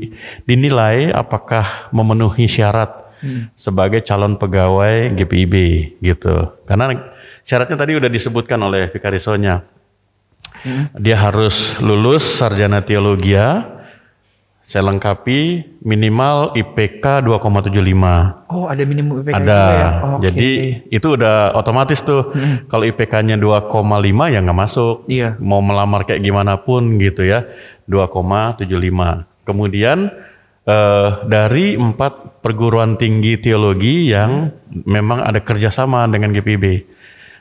dinilai 0.48 1.12
apakah 1.12 1.92
memenuhi 1.92 2.48
syarat 2.48 3.00
sebagai 3.52 4.00
calon 4.00 4.40
pegawai 4.40 5.12
GPIB 5.12 5.54
gitu. 6.00 6.56
Karena 6.64 6.88
syaratnya 7.44 7.76
tadi 7.76 7.92
udah 8.00 8.08
disebutkan 8.08 8.56
oleh 8.56 8.88
vikarisonya. 8.88 9.60
Dia 10.96 11.16
harus 11.20 11.80
lulus 11.80 12.24
sarjana 12.40 12.80
teologia, 12.84 13.79
saya 14.70 14.86
lengkapi 14.86 15.66
minimal 15.82 16.54
IPK 16.54 17.26
2,75. 17.26 18.54
Oh, 18.54 18.70
ada 18.70 18.78
minimum 18.86 19.18
IPK 19.18 19.42
Ada. 19.42 19.62
ya? 19.66 19.88
Oke. 20.14 20.30
Jadi 20.30 20.50
itu 20.94 21.18
udah 21.18 21.58
otomatis 21.58 21.98
tuh. 22.06 22.30
Kalau 22.70 22.86
IPK-nya 22.86 23.34
2,5 23.34 24.30
ya 24.30 24.38
nggak 24.38 24.54
masuk. 24.62 25.10
Iya. 25.10 25.34
Mau 25.42 25.58
melamar 25.58 26.06
kayak 26.06 26.22
gimana 26.22 26.54
pun 26.62 27.02
gitu 27.02 27.26
ya. 27.26 27.50
2,75. 27.90 28.70
Kemudian 29.42 30.14
eh, 30.62 31.08
dari 31.26 31.74
empat 31.74 32.38
perguruan 32.38 32.94
tinggi 32.94 33.42
teologi 33.42 34.14
yang 34.14 34.54
memang 34.70 35.26
ada 35.26 35.42
kerjasama 35.42 36.06
dengan 36.06 36.30
GPB. 36.30 36.86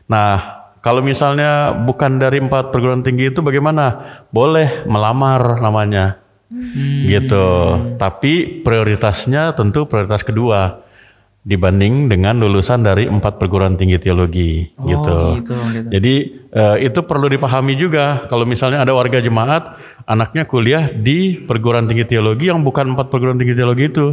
Nah, 0.10 0.65
kalau 0.81 1.06
misalnya 1.06 1.77
bukan 1.77 2.18
dari 2.18 2.41
empat 2.41 2.73
perguruan 2.73 3.06
tinggi 3.06 3.30
itu 3.30 3.45
bagaimana? 3.45 4.26
Boleh 4.34 4.81
melamar 4.89 5.61
namanya, 5.61 6.18
gitu. 7.05 7.47
Tapi 7.95 8.61
prioritasnya 8.65 9.53
tentu 9.53 9.85
prioritas 9.85 10.26
kedua 10.26 10.81
dibanding 11.39 12.11
dengan 12.11 12.35
lulusan 12.35 12.84
dari 12.84 13.07
empat 13.07 13.39
perguruan 13.39 13.80
tinggi 13.80 13.95
teologi, 13.97 14.69
gitu. 14.76 15.39
gitu, 15.39 15.55
gitu. 15.71 15.88
Jadi 15.88 16.13
eh, 16.51 16.76
itu 16.84 16.99
perlu 17.07 17.31
dipahami 17.31 17.73
juga. 17.80 18.27
Kalau 18.27 18.43
misalnya 18.43 18.84
ada 18.84 18.91
warga 18.91 19.23
jemaat, 19.23 19.80
anaknya 20.03 20.43
kuliah 20.45 20.91
di 20.91 21.39
perguruan 21.39 21.88
tinggi 21.88 22.05
teologi 22.05 22.51
yang 22.51 22.61
bukan 22.61 22.93
empat 22.93 23.07
perguruan 23.07 23.39
tinggi 23.39 23.55
teologi 23.55 23.88
itu. 23.88 24.07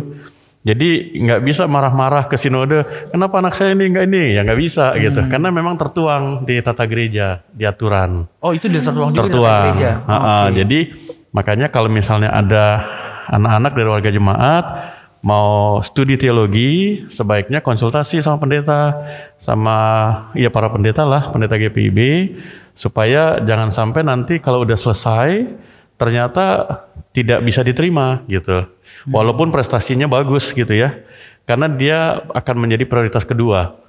Jadi 0.67 1.15
nggak 1.23 1.47
bisa 1.47 1.71
marah-marah 1.71 2.27
ke 2.27 2.35
sinode, 2.35 2.83
kenapa 3.15 3.39
anak 3.39 3.55
saya 3.55 3.71
ini 3.79 3.87
nggak 3.87 4.05
ini? 4.11 4.35
Ya 4.35 4.43
nggak 4.43 4.59
bisa 4.59 4.99
gitu, 4.99 5.23
karena 5.31 5.55
memang 5.55 5.79
tertuang 5.79 6.43
di 6.43 6.59
tata 6.59 6.83
gereja, 6.91 7.39
di 7.55 7.63
aturan 7.63 8.27
Oh, 8.43 8.51
itu 8.51 8.67
di 8.67 8.83
tertuang 8.83 9.15
juga 9.15 9.31
di 9.31 9.31
tertuang. 9.31 9.63
gereja. 9.79 9.91
Ha-ha, 10.11 10.51
Oke. 10.51 10.59
Jadi 10.59 10.79
makanya 11.37 11.69
kalau 11.69 11.93
misalnya 11.93 12.33
ada 12.33 12.81
anak-anak 13.29 13.73
dari 13.77 13.89
warga 13.93 14.09
jemaat 14.09 14.65
mau 15.27 15.83
studi 15.83 16.15
teologi, 16.15 17.03
sebaiknya 17.11 17.59
konsultasi 17.59 18.23
sama 18.23 18.39
pendeta, 18.39 18.95
sama 19.43 19.77
ya 20.39 20.55
para 20.55 20.71
pendeta 20.71 21.03
lah, 21.03 21.35
pendeta 21.35 21.59
GPIB, 21.59 21.99
supaya 22.79 23.43
jangan 23.43 23.75
sampai 23.75 24.07
nanti 24.07 24.39
kalau 24.39 24.63
udah 24.63 24.79
selesai 24.79 25.51
ternyata 25.99 26.79
tidak 27.11 27.43
bisa 27.43 27.67
diterima 27.67 28.23
gitu. 28.31 28.71
Walaupun 29.11 29.51
prestasinya 29.51 30.07
bagus 30.07 30.55
gitu 30.55 30.71
ya, 30.71 30.95
karena 31.43 31.67
dia 31.67 32.23
akan 32.31 32.57
menjadi 32.63 32.87
prioritas 32.87 33.27
kedua. 33.27 33.83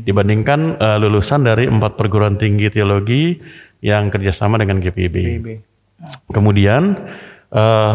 Dibandingkan 0.00 0.80
eh, 0.80 0.96
lulusan 0.96 1.44
dari 1.44 1.68
empat 1.68 1.96
perguruan 1.96 2.40
tinggi 2.40 2.72
teologi 2.72 3.36
yang 3.84 4.08
kerjasama 4.08 4.56
dengan 4.56 4.80
GPIB. 4.80 5.16
Kemudian 6.30 6.94
eh, 7.50 7.94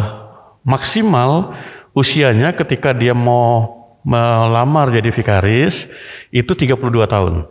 maksimal 0.68 1.56
usianya 1.96 2.52
ketika 2.52 2.92
dia 2.92 3.16
mau 3.16 3.84
melamar 4.04 4.92
jadi 4.92 5.08
vikaris 5.16 5.88
itu 6.28 6.52
32 6.52 6.76
tahun 7.08 7.48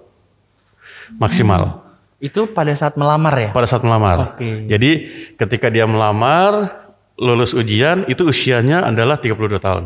maksimal 1.17 1.81
Itu 2.23 2.53
pada 2.53 2.77
saat 2.77 2.95
melamar 3.01 3.35
ya? 3.35 3.51
pada 3.51 3.67
saat 3.67 3.83
melamar. 3.83 4.37
Oke. 4.37 4.69
Jadi 4.71 4.91
ketika 5.35 5.67
dia 5.73 5.89
melamar 5.91 6.85
lulus 7.19 7.51
ujian 7.51 8.07
itu 8.07 8.23
usianya 8.29 8.87
adalah 8.87 9.19
32 9.19 9.59
tahun. 9.59 9.85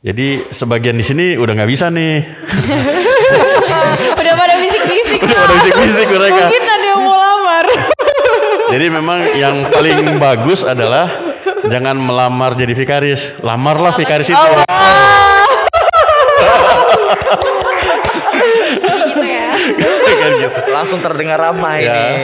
Jadi 0.00 0.48
sebagian 0.54 0.96
di 0.96 1.04
sini 1.04 1.26
udah 1.34 1.52
nggak 1.56 1.70
bisa 1.70 1.90
nih. 1.90 2.14
Udah 4.20 4.34
pada 4.36 4.54
bisik-bisik. 4.58 5.18
Udah 5.22 5.36
pada 5.36 5.54
bisik-bisik 5.60 6.08
mereka. 6.08 6.42
Mungkin 6.46 6.64
ada 6.66 6.86
yang 6.86 7.00
mau 7.04 7.16
lamar. 7.18 7.64
Jadi 8.70 8.86
memang 8.86 9.18
yang 9.34 9.66
paling 9.66 10.18
bagus 10.22 10.62
adalah 10.62 11.10
jangan 11.66 11.98
melamar 11.98 12.54
jadi 12.54 12.70
vikaris, 12.70 13.34
lamarlah 13.42 13.92
vikaris 13.92 14.30
itu. 14.30 14.48
gitu 19.10 19.24
ya. 19.26 19.50
Gitu. 20.38 20.58
Langsung 20.70 21.00
terdengar 21.02 21.38
ramai 21.40 21.84
Ya. 21.84 21.92
nih. 21.94 22.18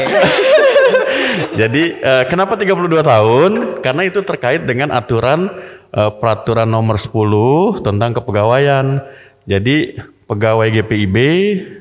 Jadi 1.57 1.83
eh, 1.99 2.25
kenapa 2.31 2.55
32 2.55 3.03
tahun? 3.03 3.51
Karena 3.83 4.03
itu 4.07 4.21
terkait 4.23 4.63
dengan 4.65 4.93
aturan 4.95 5.51
eh, 5.91 6.11
peraturan 6.17 6.69
nomor 6.69 6.97
10 6.97 7.83
tentang 7.83 8.15
kepegawaian. 8.15 9.03
Jadi 9.47 9.99
pegawai 10.27 10.69
GPIB 10.75 11.17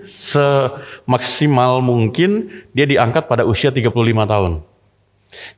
semaksimal 0.05 1.81
mungkin 1.81 2.49
dia 2.72 2.85
diangkat 2.85 3.26
pada 3.26 3.43
usia 3.43 3.73
35 3.73 3.91
tahun. 4.26 4.61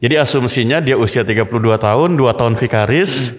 Jadi 0.02 0.16
asumsinya 0.18 0.82
dia 0.82 0.98
usia 0.98 1.22
32 1.22 1.46
tahun, 1.78 2.10
2 2.18 2.40
tahun 2.40 2.54
vikaris, 2.58 3.38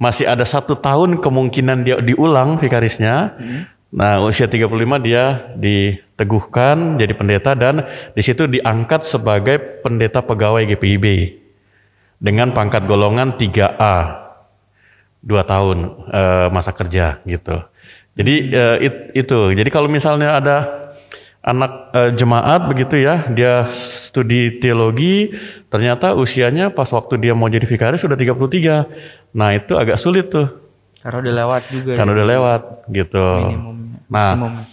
masih 0.00 0.28
ada 0.28 0.46
satu 0.46 0.78
tahun 0.78 1.18
kemungkinan 1.18 1.82
dia 1.82 1.96
diulang 1.98 2.60
vikarisnya. 2.60 3.34
Nah, 3.90 4.22
usia 4.22 4.46
35 4.46 5.02
dia 5.02 5.50
diteguhkan 5.58 6.94
jadi 6.94 7.10
pendeta 7.10 7.58
dan 7.58 7.82
di 8.14 8.22
situ 8.22 8.46
diangkat 8.46 9.02
sebagai 9.02 9.82
pendeta 9.82 10.22
pegawai 10.22 10.62
GPIB 10.62 11.36
dengan 12.22 12.54
pangkat 12.54 12.86
golongan 12.86 13.34
3A. 13.34 14.20
Dua 15.20 15.44
tahun 15.44 16.06
eh, 16.08 16.48
masa 16.48 16.72
kerja 16.72 17.20
gitu. 17.28 17.60
Jadi 18.20 18.34
eh, 18.52 18.76
it- 18.84 19.08
itu. 19.16 19.40
Jadi 19.56 19.68
kalau 19.72 19.88
misalnya 19.88 20.36
ada 20.36 20.56
anak 21.40 21.72
eh, 21.96 22.10
jemaat 22.12 22.68
begitu 22.68 23.00
ya, 23.00 23.24
dia 23.32 23.64
studi 23.72 24.60
teologi, 24.60 25.32
ternyata 25.72 26.12
usianya 26.12 26.68
pas 26.68 26.92
waktu 26.92 27.16
dia 27.16 27.32
mau 27.32 27.48
jadi 27.48 27.64
vikaris 27.64 28.04
sudah 28.04 28.20
33. 28.20 29.32
Nah, 29.32 29.56
itu 29.56 29.72
agak 29.72 29.96
sulit 29.96 30.28
tuh. 30.28 30.52
Karena 31.00 31.24
udah 31.24 31.34
lewat 31.40 31.62
juga. 31.72 31.92
Karena 31.96 32.10
ya. 32.12 32.16
udah 32.20 32.26
lewat 32.28 32.60
gitu. 32.92 33.26
Minimumnya. 33.48 33.96
Nah, 34.10 34.30
Maksimumnya. 34.36 34.64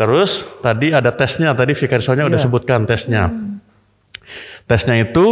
terus 0.00 0.30
tadi 0.64 0.86
ada 0.96 1.10
tesnya, 1.12 1.52
tadi 1.52 1.76
Vikarisonnya 1.76 2.24
udah 2.24 2.40
sebutkan 2.40 2.88
tesnya. 2.88 3.28
Tesnya 4.64 4.96
itu 4.98 5.26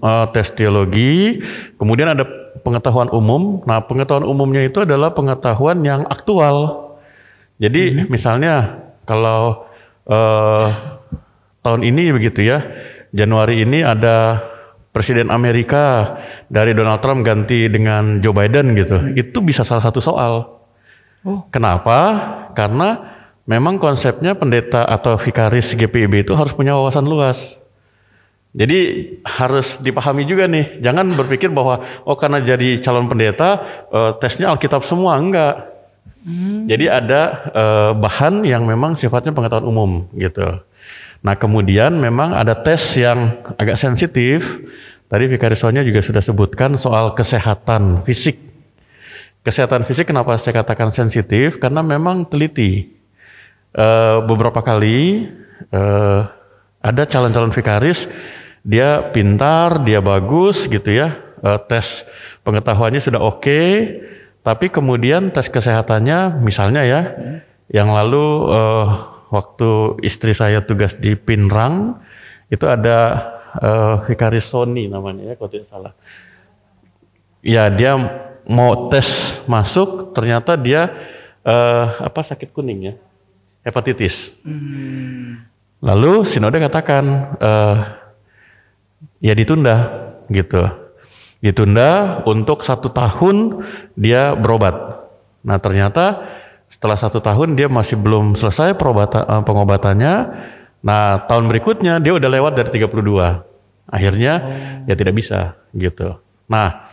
eh, 0.00 0.26
tes 0.32 0.48
teologi, 0.56 1.44
kemudian 1.76 2.08
ada 2.16 2.24
pengetahuan 2.64 3.12
umum. 3.12 3.60
Nah, 3.68 3.84
pengetahuan 3.84 4.24
umumnya 4.24 4.64
itu 4.64 4.80
adalah 4.82 5.12
pengetahuan 5.12 5.82
yang 5.84 6.08
aktual. 6.08 6.81
Jadi 7.62 8.10
misalnya 8.10 8.82
kalau 9.06 9.70
eh, 10.10 10.66
tahun 11.62 11.82
ini 11.86 12.10
begitu 12.10 12.42
ya, 12.42 12.58
Januari 13.14 13.62
ini 13.62 13.86
ada 13.86 14.50
Presiden 14.92 15.32
Amerika 15.32 16.18
dari 16.50 16.76
Donald 16.76 17.00
Trump 17.00 17.24
ganti 17.24 17.70
dengan 17.70 18.20
Joe 18.20 18.34
Biden 18.34 18.76
gitu. 18.76 19.14
Itu 19.14 19.40
bisa 19.40 19.62
salah 19.64 19.80
satu 19.80 20.02
soal. 20.02 20.60
Kenapa? 21.48 21.98
Karena 22.52 22.98
memang 23.46 23.78
konsepnya 23.78 24.36
pendeta 24.36 24.84
atau 24.84 25.16
vikaris 25.16 25.72
GPIB 25.78 26.28
itu 26.28 26.34
harus 26.36 26.52
punya 26.52 26.76
wawasan 26.76 27.06
luas. 27.06 27.62
Jadi 28.52 29.08
harus 29.24 29.80
dipahami 29.80 30.28
juga 30.28 30.44
nih, 30.44 30.84
jangan 30.84 31.08
berpikir 31.16 31.48
bahwa 31.48 31.80
oh 32.04 32.20
karena 32.20 32.44
jadi 32.44 32.84
calon 32.84 33.08
pendeta 33.08 33.64
eh, 33.88 34.12
tesnya 34.20 34.52
Alkitab 34.52 34.84
semua 34.84 35.16
enggak. 35.16 35.71
Jadi 36.70 36.86
ada 36.86 37.22
eh, 37.50 37.92
bahan 37.98 38.46
yang 38.46 38.62
memang 38.62 38.94
sifatnya 38.94 39.34
pengetahuan 39.34 39.66
umum 39.66 39.90
gitu. 40.14 40.62
Nah 41.22 41.34
kemudian 41.38 41.94
memang 41.98 42.34
ada 42.34 42.54
tes 42.54 42.98
yang 42.98 43.42
agak 43.58 43.78
sensitif. 43.78 44.62
Tadi 45.10 45.28
Vikarisonnya 45.28 45.84
juga 45.84 46.00
sudah 46.00 46.24
sebutkan 46.24 46.80
soal 46.80 47.12
kesehatan 47.12 48.00
fisik. 48.06 48.38
Kesehatan 49.42 49.82
fisik 49.84 50.08
kenapa 50.08 50.38
saya 50.38 50.62
katakan 50.62 50.94
sensitif? 50.94 51.58
Karena 51.58 51.82
memang 51.82 52.24
teliti. 52.24 53.02
Eh, 53.72 54.18
beberapa 54.28 54.60
kali 54.60 55.26
eh, 55.72 56.20
ada 56.82 57.02
calon-calon 57.06 57.54
vikaris, 57.54 58.04
dia 58.60 59.00
pintar, 59.14 59.80
dia 59.80 60.02
bagus 60.04 60.68
gitu 60.68 60.92
ya, 60.92 61.16
eh, 61.40 61.58
tes 61.70 62.04
pengetahuannya 62.44 63.00
sudah 63.00 63.22
oke, 63.24 63.62
tapi 64.42 64.74
kemudian 64.74 65.30
tes 65.30 65.46
kesehatannya, 65.46 66.42
misalnya 66.42 66.82
ya, 66.82 67.00
yang 67.70 67.94
lalu 67.94 68.50
eh, 68.50 68.86
waktu 69.30 70.02
istri 70.02 70.34
saya 70.34 70.66
tugas 70.66 70.98
di 70.98 71.14
Pinrang, 71.14 72.02
itu 72.50 72.66
ada 72.66 72.98
eh, 73.56 73.96
vikaris 74.10 74.50
Sony 74.50 74.90
namanya 74.90 75.30
ya, 75.30 75.34
kalau 75.38 75.50
tidak 75.50 75.68
salah. 75.70 75.92
Ya 77.42 77.70
dia 77.70 77.94
mau 78.46 78.90
tes 78.90 79.38
masuk 79.46 80.10
ternyata 80.10 80.58
dia 80.58 80.90
eh, 81.46 81.86
apa 82.02 82.26
sakit 82.26 82.50
kuning 82.50 82.92
ya 82.92 82.94
hepatitis. 83.62 84.34
Lalu 85.82 86.26
sinode 86.26 86.58
katakan 86.58 87.34
eh, 87.38 87.76
ya 89.22 89.34
ditunda 89.38 90.02
gitu, 90.26 90.66
ditunda 91.42 92.22
untuk 92.24 92.62
satu 92.62 92.88
tahun 92.88 93.66
dia 93.98 94.38
berobat. 94.38 95.02
Nah 95.42 95.58
ternyata 95.58 96.22
setelah 96.70 96.94
satu 96.94 97.18
tahun 97.18 97.58
dia 97.58 97.66
masih 97.66 97.98
belum 97.98 98.38
selesai 98.38 98.78
perobatan 98.78 99.26
eh, 99.26 99.42
pengobatannya. 99.42 100.14
Nah 100.86 101.26
tahun 101.26 101.50
berikutnya 101.50 101.98
dia 101.98 102.14
udah 102.14 102.30
lewat 102.30 102.52
dari 102.54 102.70
32. 102.78 103.90
Akhirnya 103.90 104.34
ya 104.86 104.94
tidak 104.94 105.18
bisa 105.18 105.58
gitu. 105.74 106.16
Nah 106.46 106.86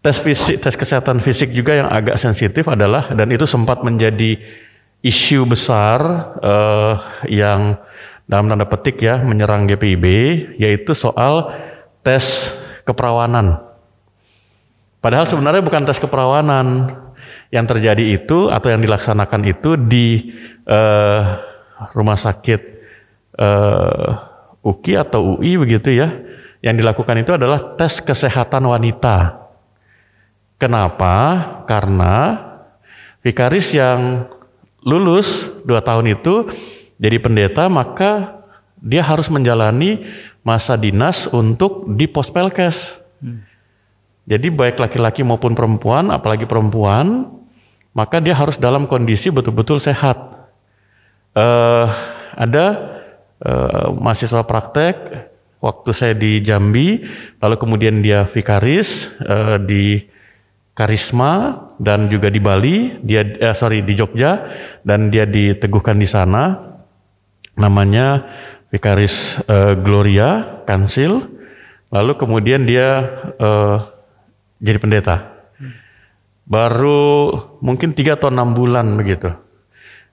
tes 0.00 0.16
fisik, 0.22 0.62
tes 0.62 0.72
kesehatan 0.78 1.18
fisik 1.20 1.50
juga 1.50 1.76
yang 1.76 1.90
agak 1.90 2.16
sensitif 2.16 2.64
adalah 2.70 3.10
dan 3.12 3.28
itu 3.28 3.44
sempat 3.44 3.82
menjadi 3.82 4.38
isu 5.02 5.50
besar 5.50 5.98
eh, 6.38 6.94
yang 7.26 7.74
dalam 8.30 8.46
tanda 8.46 8.70
petik 8.70 9.02
ya 9.02 9.18
menyerang 9.18 9.66
GPIB 9.66 10.06
yaitu 10.62 10.94
soal 10.94 11.50
tes 12.06 12.54
keperawanan. 12.86 13.69
Padahal 15.00 15.24
sebenarnya 15.24 15.64
bukan 15.64 15.88
tes 15.88 15.96
keperawanan 15.96 16.92
yang 17.48 17.64
terjadi 17.64 18.20
itu 18.20 18.52
atau 18.52 18.68
yang 18.68 18.84
dilaksanakan 18.84 19.42
itu 19.48 19.80
di 19.80 20.36
eh, 20.68 21.20
rumah 21.96 22.20
sakit 22.20 22.60
eh, 23.40 24.10
UKI 24.60 24.94
atau 25.00 25.40
UI 25.40 25.56
begitu 25.56 25.96
ya. 25.96 26.12
Yang 26.60 26.84
dilakukan 26.84 27.16
itu 27.24 27.32
adalah 27.32 27.80
tes 27.80 28.04
kesehatan 28.04 28.68
wanita. 28.68 29.48
Kenapa? 30.60 31.16
Karena 31.64 32.36
vikaris 33.24 33.72
yang 33.72 34.28
lulus 34.84 35.48
dua 35.64 35.80
tahun 35.80 36.12
itu 36.20 36.52
jadi 37.00 37.16
pendeta 37.16 37.72
maka 37.72 38.44
dia 38.76 39.00
harus 39.00 39.32
menjalani 39.32 40.04
masa 40.44 40.76
dinas 40.76 41.24
untuk 41.32 41.88
di 41.96 42.04
pospelkes. 42.04 42.99
Jadi 44.28 44.52
baik 44.52 44.76
laki-laki 44.78 45.24
maupun 45.24 45.56
perempuan, 45.56 46.12
apalagi 46.12 46.44
perempuan, 46.44 47.28
maka 47.96 48.22
dia 48.22 48.36
harus 48.36 48.60
dalam 48.60 48.86
kondisi 48.86 49.32
betul-betul 49.32 49.82
sehat. 49.82 50.16
Eh, 51.34 51.86
ada 52.36 52.66
eh, 53.42 53.86
mahasiswa 53.94 54.42
praktek 54.46 54.96
waktu 55.60 55.90
saya 55.92 56.14
di 56.14 56.40
Jambi, 56.42 57.04
lalu 57.42 57.56
kemudian 57.58 58.02
dia 58.04 58.26
vikaris 58.26 59.10
eh, 59.24 59.58
di 59.62 59.84
Karisma 60.70 61.66
dan 61.76 62.08
juga 62.08 62.32
di 62.32 62.40
Bali, 62.40 63.02
dia 63.04 63.20
eh, 63.26 63.52
sorry 63.52 63.84
di 63.84 63.92
Jogja 63.98 64.48
dan 64.86 65.12
dia 65.12 65.26
diteguhkan 65.26 65.98
di 65.98 66.08
sana. 66.08 66.72
Namanya 67.58 68.24
Vikaris 68.70 69.42
eh, 69.44 69.74
Gloria 69.76 70.62
Kansil. 70.64 71.20
Lalu 71.90 72.12
kemudian 72.14 72.64
dia 72.64 73.02
eh, 73.36 73.78
jadi 74.60 74.78
pendeta. 74.78 75.16
Baru 76.44 77.32
mungkin 77.64 77.96
tiga 77.96 78.14
atau 78.20 78.28
enam 78.28 78.52
bulan 78.52 78.94
begitu. 78.94 79.32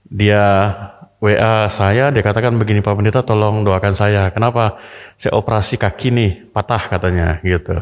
Dia 0.07 0.71
WA 1.19 1.67
saya, 1.67 2.13
dia 2.13 2.21
katakan 2.21 2.55
begini 2.55 2.79
Pak 2.79 2.93
Pendeta 2.93 3.25
tolong 3.25 3.65
doakan 3.65 3.97
saya. 3.97 4.29
Kenapa? 4.29 4.79
Saya 5.17 5.35
operasi 5.35 5.75
kaki 5.75 6.13
nih, 6.13 6.31
patah 6.53 6.79
katanya 6.79 7.41
gitu. 7.41 7.73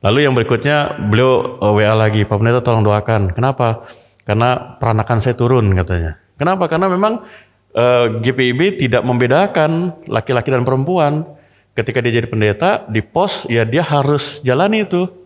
Lalu 0.00 0.18
yang 0.24 0.32
berikutnya 0.32 0.96
beliau 0.96 1.60
eh, 1.60 1.72
WA 1.76 1.92
lagi, 1.92 2.24
Pak 2.24 2.40
Pendeta 2.40 2.64
tolong 2.64 2.82
doakan. 2.82 3.36
Kenapa? 3.36 3.84
Karena 4.24 4.80
peranakan 4.80 5.18
saya 5.20 5.36
turun 5.36 5.68
katanya. 5.76 6.16
Kenapa? 6.40 6.64
Karena 6.66 6.88
memang 6.88 7.20
eh, 7.76 8.06
GPIB 8.18 8.80
tidak 8.80 9.04
membedakan 9.04 10.00
laki-laki 10.08 10.48
dan 10.48 10.64
perempuan. 10.64 11.22
Ketika 11.74 11.98
dia 11.98 12.22
jadi 12.22 12.30
pendeta 12.30 12.86
di 12.86 13.02
pos, 13.02 13.50
ya 13.50 13.66
dia 13.66 13.82
harus 13.82 14.38
jalani 14.46 14.86
itu 14.86 15.23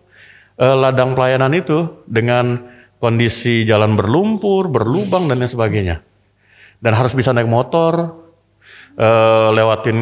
eh, 0.58 0.76
ladang 0.76 1.14
pelayanan 1.14 1.54
itu 1.54 2.04
dengan 2.04 2.58
kondisi 2.98 3.62
jalan 3.62 3.94
berlumpur, 3.94 4.66
berlubang 4.68 5.30
dan 5.30 5.38
lain 5.38 5.50
sebagainya. 5.50 6.02
Dan 6.78 6.92
harus 6.94 7.14
bisa 7.14 7.30
naik 7.30 7.48
motor, 7.50 8.26
eh, 8.98 9.48
lewatin 9.54 9.98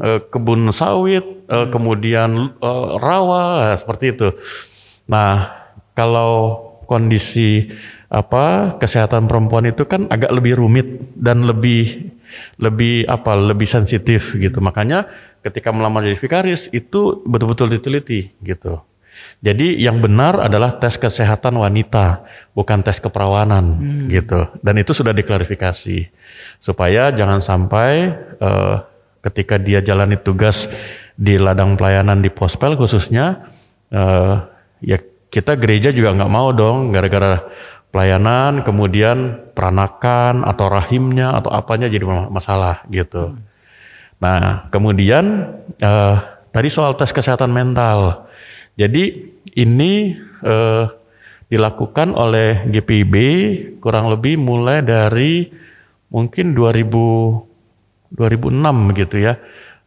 eh, 0.00 0.20
kebun 0.30 0.70
sawit, 0.70 1.26
eh, 1.50 1.66
kemudian 1.68 2.54
eh, 2.56 2.88
rawa, 2.96 3.74
nah, 3.74 3.78
seperti 3.78 4.14
itu. 4.14 4.28
Nah, 5.10 5.50
kalau 5.92 6.64
kondisi 6.86 7.70
apa 8.10 8.74
kesehatan 8.82 9.30
perempuan 9.30 9.70
itu 9.70 9.86
kan 9.86 10.10
agak 10.10 10.34
lebih 10.34 10.58
rumit 10.58 11.14
dan 11.14 11.46
lebih 11.46 12.10
lebih 12.58 13.06
apa 13.06 13.38
lebih 13.38 13.70
sensitif 13.70 14.34
gitu. 14.34 14.58
Makanya 14.58 15.06
ketika 15.46 15.70
melamar 15.70 16.02
jadi 16.02 16.18
vikaris 16.18 16.66
itu 16.74 17.22
betul-betul 17.22 17.70
diteliti 17.70 18.34
gitu. 18.42 18.82
Jadi 19.40 19.80
yang 19.80 20.04
benar 20.04 20.36
adalah 20.36 20.76
tes 20.76 21.00
kesehatan 21.00 21.56
wanita, 21.56 22.24
bukan 22.52 22.84
tes 22.84 23.00
keperawanan 23.00 23.80
gitu. 24.12 24.52
Dan 24.60 24.76
itu 24.76 24.92
sudah 24.92 25.16
diklarifikasi 25.16 26.12
supaya 26.60 27.08
jangan 27.08 27.40
sampai 27.40 28.12
eh, 28.36 28.76
ketika 29.24 29.56
dia 29.56 29.80
jalani 29.80 30.20
tugas 30.20 30.68
di 31.16 31.40
ladang 31.40 31.76
pelayanan 31.76 32.20
di 32.20 32.28
pospel 32.28 32.76
khususnya, 32.76 33.48
eh, 33.88 34.36
ya 34.84 34.98
kita 35.32 35.56
gereja 35.56 35.88
juga 35.88 36.12
nggak 36.12 36.32
mau 36.32 36.52
dong 36.52 36.92
gara-gara 36.92 37.40
pelayanan, 37.90 38.62
kemudian 38.62 39.50
peranakan 39.56 40.46
atau 40.46 40.66
rahimnya 40.70 41.34
atau 41.34 41.50
apanya 41.50 41.90
jadi 41.90 42.06
masalah 42.28 42.86
gitu. 42.92 43.34
Nah, 44.20 44.68
kemudian 44.68 45.48
eh, 45.80 46.16
tadi 46.52 46.68
soal 46.68 46.94
tes 46.94 47.10
kesehatan 47.10 47.50
mental. 47.50 48.28
Jadi 48.78 49.34
ini 49.58 50.14
eh, 50.44 50.84
dilakukan 51.50 52.14
oleh 52.14 52.70
GPIB 52.70 53.14
kurang 53.82 54.12
lebih 54.12 54.38
mulai 54.38 54.86
dari 54.86 55.50
mungkin 56.10 56.54
2000 56.54 57.50
2006 58.10 58.98
gitu 58.98 59.16
ya. 59.22 59.34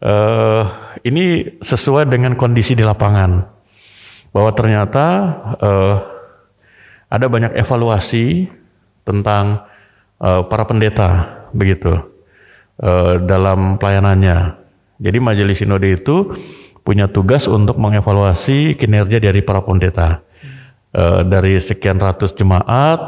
Eh, 0.03 0.64
ini 1.07 1.55
sesuai 1.64 2.11
dengan 2.11 2.35
kondisi 2.35 2.76
di 2.76 2.84
lapangan 2.84 3.43
bahwa 4.35 4.51
ternyata 4.51 5.05
eh, 5.61 5.95
ada 7.07 7.26
banyak 7.30 7.53
evaluasi 7.53 8.49
tentang 9.05 9.64
eh, 10.19 10.41
para 10.49 10.64
pendeta 10.65 11.10
begitu 11.53 11.93
eh, 12.81 13.22
dalam 13.23 13.77
pelayanannya. 13.77 14.60
Jadi 15.03 15.18
majelis 15.19 15.61
sinode 15.61 15.88
itu 15.99 16.34
punya 16.84 17.07
tugas 17.07 17.47
untuk 17.47 17.80
mengevaluasi 17.80 18.76
kinerja 18.76 19.23
dari 19.23 19.39
para 19.39 19.64
pendeta. 19.64 20.22
Eh, 20.93 21.22
dari 21.26 21.57
sekian 21.57 21.97
ratus 21.97 22.38
jemaat 22.38 22.99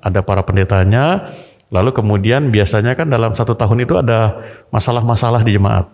ada 0.00 0.24
para 0.24 0.40
pendetanya, 0.40 1.28
lalu 1.68 1.92
kemudian 1.92 2.48
biasanya 2.48 2.96
kan 2.96 3.12
dalam 3.12 3.36
satu 3.36 3.52
tahun 3.52 3.84
itu 3.84 4.00
ada 4.00 4.40
masalah-masalah 4.72 5.44
di 5.44 5.52
jemaat 5.60 5.84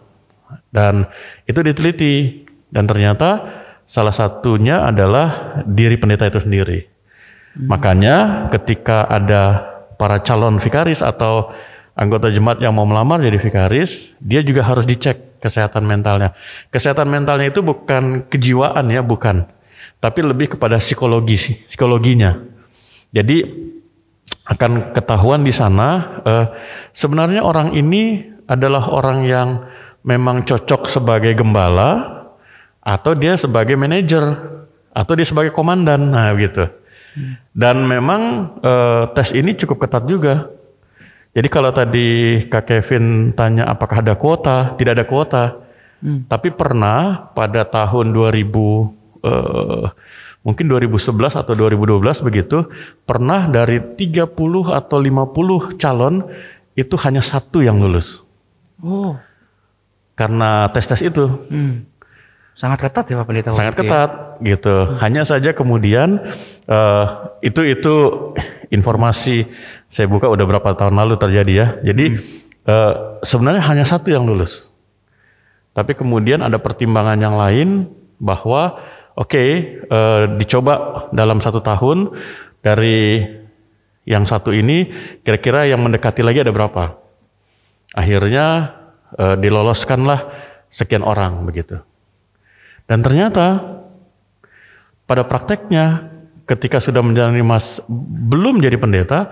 dan 0.71 1.07
itu 1.47 1.59
diteliti 1.63 2.47
dan 2.71 2.87
ternyata 2.87 3.51
salah 3.87 4.15
satunya 4.15 4.87
adalah 4.87 5.59
diri 5.67 5.99
pendeta 5.99 6.27
itu 6.31 6.39
sendiri. 6.39 6.87
Makanya 7.59 8.47
ketika 8.55 9.11
ada 9.11 9.67
para 9.99 10.23
calon 10.23 10.63
vikaris 10.63 11.03
atau 11.03 11.51
anggota 11.99 12.31
jemaat 12.31 12.63
yang 12.63 12.71
mau 12.71 12.87
melamar 12.87 13.19
jadi 13.19 13.43
vikaris, 13.43 14.15
dia 14.23 14.39
juga 14.47 14.63
harus 14.63 14.87
dicek 14.87 15.30
kesehatan 15.41 15.89
mentalnya. 15.89 16.37
Kesehatan 16.69 17.09
mentalnya 17.09 17.49
itu 17.49 17.65
bukan 17.65 18.29
kejiwaan 18.29 18.93
ya, 18.93 19.01
bukan. 19.01 19.49
Tapi 20.01 20.21
lebih 20.25 20.57
kepada 20.57 20.77
psikologi 20.81 21.65
psikologinya. 21.69 22.37
Jadi 23.11 23.43
akan 24.51 24.95
ketahuan 24.97 25.43
di 25.47 25.55
sana 25.55 26.21
eh, 26.25 26.47
sebenarnya 26.95 27.45
orang 27.45 27.75
ini 27.77 28.25
adalah 28.51 28.91
orang 28.91 29.23
yang 29.23 29.49
memang 30.03 30.43
cocok 30.43 30.91
sebagai 30.91 31.37
gembala 31.39 32.23
atau 32.81 33.13
dia 33.15 33.37
sebagai 33.37 33.77
manajer 33.77 34.25
atau 34.91 35.13
dia 35.15 35.27
sebagai 35.29 35.55
komandan. 35.55 36.11
Nah, 36.11 36.35
gitu. 36.35 36.67
Dan 37.55 37.85
memang 37.87 38.55
eh, 38.63 39.05
tes 39.15 39.37
ini 39.37 39.55
cukup 39.55 39.87
ketat 39.87 40.07
juga. 40.07 40.49
Jadi 41.31 41.47
kalau 41.47 41.71
tadi 41.71 42.43
Kak 42.51 42.67
Kevin 42.67 43.31
tanya 43.39 43.71
apakah 43.71 44.03
ada 44.03 44.19
kuota, 44.19 44.75
tidak 44.75 44.99
ada 44.99 45.07
kuota. 45.07 45.45
Tapi 46.01 46.49
pernah 46.57 47.29
pada 47.37 47.61
tahun 47.69 48.17
2000 48.17 48.49
eh, 49.21 49.87
mungkin 50.41 50.65
2011 50.65 51.37
atau 51.37 51.53
2012 51.53 52.25
begitu, 52.25 52.67
pernah 53.05 53.45
dari 53.47 53.79
30 53.79 54.25
atau 54.73 54.97
50 54.97 55.77
calon 55.77 56.25
itu 56.73 56.95
hanya 57.05 57.21
satu 57.21 57.61
yang 57.61 57.77
lulus. 57.79 58.25
Oh, 58.81 59.21
Karena 60.17 60.69
tes-tes 60.73 61.05
itu. 61.05 61.25
sangat 62.61 62.93
ketat 62.93 63.09
ya 63.09 63.17
Pak 63.17 63.25
Pendeta. 63.25 63.49
sangat 63.57 63.73
ya. 63.73 63.79
ketat 63.81 64.11
gitu. 64.45 64.77
Hanya 65.01 65.23
saja 65.25 65.57
kemudian 65.57 66.21
eh, 66.69 67.05
itu 67.41 67.61
itu 67.65 67.95
informasi 68.69 69.49
saya 69.91 70.07
buka 70.07 70.31
udah 70.31 70.47
berapa 70.47 70.71
tahun 70.79 70.95
lalu 70.95 71.19
terjadi 71.19 71.53
ya. 71.53 71.67
Jadi 71.83 72.17
eh, 72.65 72.93
sebenarnya 73.27 73.63
hanya 73.67 73.85
satu 73.85 74.09
yang 74.15 74.23
lulus. 74.23 74.71
Tapi 75.75 75.99
kemudian 75.99 76.47
ada 76.47 76.63
pertimbangan 76.63 77.19
yang 77.19 77.35
lain 77.35 77.91
bahwa 78.23 78.79
oke 79.19 79.35
eh, 79.83 80.25
dicoba 80.39 81.07
dalam 81.11 81.43
satu 81.43 81.59
tahun 81.59 82.15
dari 82.63 83.27
yang 84.07 84.25
satu 84.25 84.55
ini 84.55 84.91
kira-kira 85.27 85.67
yang 85.67 85.83
mendekati 85.83 86.23
lagi 86.23 86.47
ada 86.47 86.55
berapa? 86.55 86.95
Akhirnya 87.99 88.47
eh, 89.19 89.37
diloloskanlah 89.43 90.31
sekian 90.71 91.03
orang 91.03 91.43
begitu. 91.43 91.83
Dan 92.87 93.03
ternyata 93.03 93.79
pada 95.11 95.27
prakteknya 95.27 96.11
ketika 96.47 96.83
sudah 96.83 97.03
menjalani 97.03 97.43
mas 97.47 97.79
belum 98.31 98.59
jadi 98.59 98.75
pendeta, 98.75 99.31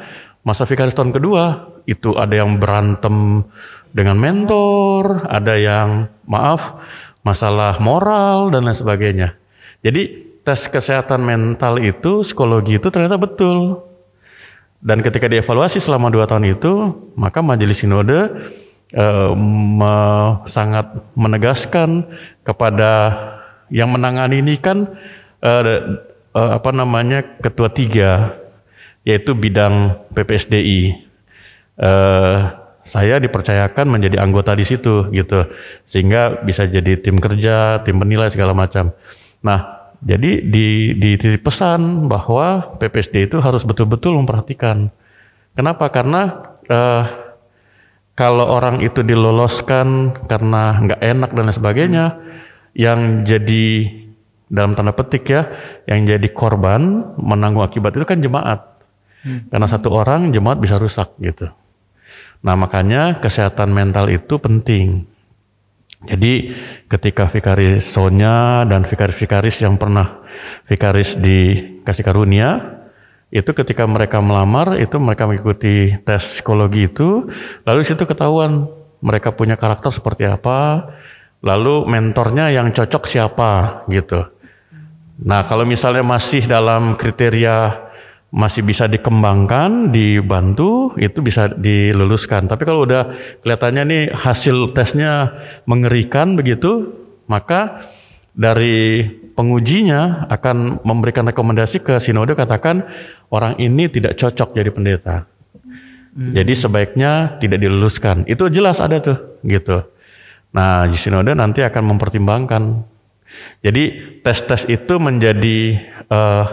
masa 0.48 0.64
vikaris 0.64 0.96
tahun 0.96 1.12
kedua 1.12 1.68
itu 1.84 2.16
ada 2.16 2.32
yang 2.32 2.56
berantem 2.56 3.44
dengan 3.92 4.16
mentor, 4.16 5.28
ada 5.28 5.60
yang 5.60 6.08
maaf 6.24 6.80
masalah 7.20 7.76
moral 7.76 8.48
dan 8.48 8.64
lain 8.64 8.72
sebagainya. 8.72 9.36
Jadi 9.84 10.28
tes 10.40 10.64
kesehatan 10.64 11.20
mental 11.20 11.76
itu 11.76 12.24
psikologi 12.24 12.80
itu 12.80 12.88
ternyata 12.88 13.20
betul. 13.20 13.84
Dan 14.80 15.04
ketika 15.04 15.28
dievaluasi 15.28 15.82
selama 15.82 16.08
dua 16.08 16.24
tahun 16.24 16.56
itu, 16.56 16.96
maka 17.18 17.44
majelis 17.44 17.84
sinode 17.84 18.32
eh, 18.94 19.30
me- 19.36 20.32
sangat 20.48 20.88
menegaskan 21.18 22.08
kepada 22.46 22.92
yang 23.68 23.92
menangani 23.92 24.40
ini 24.40 24.56
kan 24.56 24.88
eh, 25.44 25.62
eh, 26.32 26.50
apa 26.56 26.70
namanya 26.72 27.26
ketua 27.44 27.68
tiga, 27.68 28.32
yaitu 29.02 29.34
bidang 29.34 29.98
PPSDI. 30.14 30.80
Eh, 31.78 32.38
saya 32.88 33.20
dipercayakan 33.20 33.84
menjadi 33.84 34.24
anggota 34.24 34.56
di 34.56 34.64
situ 34.64 35.12
gitu, 35.12 35.44
sehingga 35.84 36.40
bisa 36.40 36.64
jadi 36.64 36.96
tim 36.96 37.20
kerja, 37.20 37.84
tim 37.84 38.00
penilai 38.00 38.32
segala 38.32 38.56
macam. 38.56 38.96
Nah, 39.44 39.92
jadi 40.00 40.40
di, 40.40 40.96
di, 40.96 41.10
di 41.18 41.30
pesan 41.36 42.08
bahwa 42.08 42.78
PPSD 42.80 43.28
itu 43.28 43.36
harus 43.44 43.66
betul-betul 43.66 44.16
memperhatikan. 44.16 44.88
Kenapa? 45.52 45.90
Karena 45.92 46.54
eh, 46.64 47.04
kalau 48.14 48.46
orang 48.46 48.82
itu 48.82 49.02
diloloskan 49.02 50.16
karena 50.26 50.78
nggak 50.82 51.00
enak 51.02 51.30
dan 51.34 51.44
lain 51.44 51.54
sebagainya, 51.54 52.06
yang 52.78 53.26
jadi 53.26 53.66
dalam 54.46 54.78
tanda 54.78 54.94
petik 54.94 55.28
ya, 55.28 55.50
yang 55.90 56.06
jadi 56.06 56.28
korban 56.30 57.14
menanggung 57.18 57.66
akibat 57.66 57.94
itu 57.98 58.06
kan 58.06 58.22
jemaat. 58.22 58.77
Karena 59.24 59.66
satu 59.66 59.90
orang 59.90 60.30
jemaat 60.30 60.62
bisa 60.62 60.78
rusak 60.78 61.18
gitu. 61.18 61.50
Nah 62.42 62.54
makanya 62.54 63.18
kesehatan 63.18 63.74
mental 63.74 64.06
itu 64.08 64.38
penting. 64.38 65.04
Jadi 66.06 66.54
ketika 66.86 67.26
vikaris 67.26 67.82
Sonya 67.82 68.62
dan 68.62 68.86
vikaris-vikaris 68.86 69.66
yang 69.66 69.74
pernah 69.74 70.22
vikaris 70.70 71.18
di 71.18 71.58
Kasih 71.82 72.06
Karunia, 72.06 72.78
itu 73.34 73.50
ketika 73.50 73.82
mereka 73.84 74.22
melamar 74.22 74.78
itu 74.78 74.94
mereka 75.02 75.26
mengikuti 75.26 75.98
tes 76.06 76.38
psikologi 76.38 76.86
itu, 76.86 77.26
lalu 77.66 77.82
situ 77.82 78.06
ketahuan 78.06 78.70
mereka 79.02 79.34
punya 79.34 79.58
karakter 79.58 79.90
seperti 79.90 80.30
apa, 80.30 80.86
lalu 81.42 81.82
mentornya 81.90 82.54
yang 82.54 82.70
cocok 82.70 83.04
siapa 83.10 83.82
gitu. 83.90 84.22
Nah 85.18 85.42
kalau 85.50 85.66
misalnya 85.66 86.06
masih 86.06 86.46
dalam 86.46 86.94
kriteria 86.94 87.87
masih 88.28 88.60
bisa 88.60 88.84
dikembangkan, 88.84 89.88
dibantu, 89.88 90.92
itu 91.00 91.24
bisa 91.24 91.48
diluluskan. 91.48 92.44
Tapi 92.44 92.62
kalau 92.68 92.84
udah 92.84 93.16
kelihatannya 93.40 93.82
nih 93.88 94.02
hasil 94.12 94.76
tesnya 94.76 95.32
mengerikan 95.64 96.36
begitu, 96.36 96.92
maka 97.24 97.88
dari 98.36 99.08
pengujinya 99.32 100.28
akan 100.28 100.84
memberikan 100.84 101.24
rekomendasi 101.24 101.80
ke 101.80 101.96
sinode 102.04 102.36
katakan 102.36 102.84
orang 103.32 103.56
ini 103.56 103.88
tidak 103.88 104.20
cocok 104.20 104.52
jadi 104.52 104.70
pendeta. 104.70 105.16
Jadi 106.18 106.50
sebaiknya 106.58 107.38
tidak 107.38 107.62
diluluskan. 107.62 108.26
Itu 108.26 108.50
jelas 108.50 108.82
ada 108.82 108.98
tuh, 108.98 109.38
gitu. 109.46 109.86
Nah, 110.50 110.90
di 110.90 110.98
sinode 110.98 111.30
nanti 111.30 111.62
akan 111.62 111.94
mempertimbangkan. 111.94 112.82
Jadi 113.62 114.18
tes-tes 114.26 114.66
itu 114.66 114.98
menjadi 114.98 115.78
eh, 116.10 116.44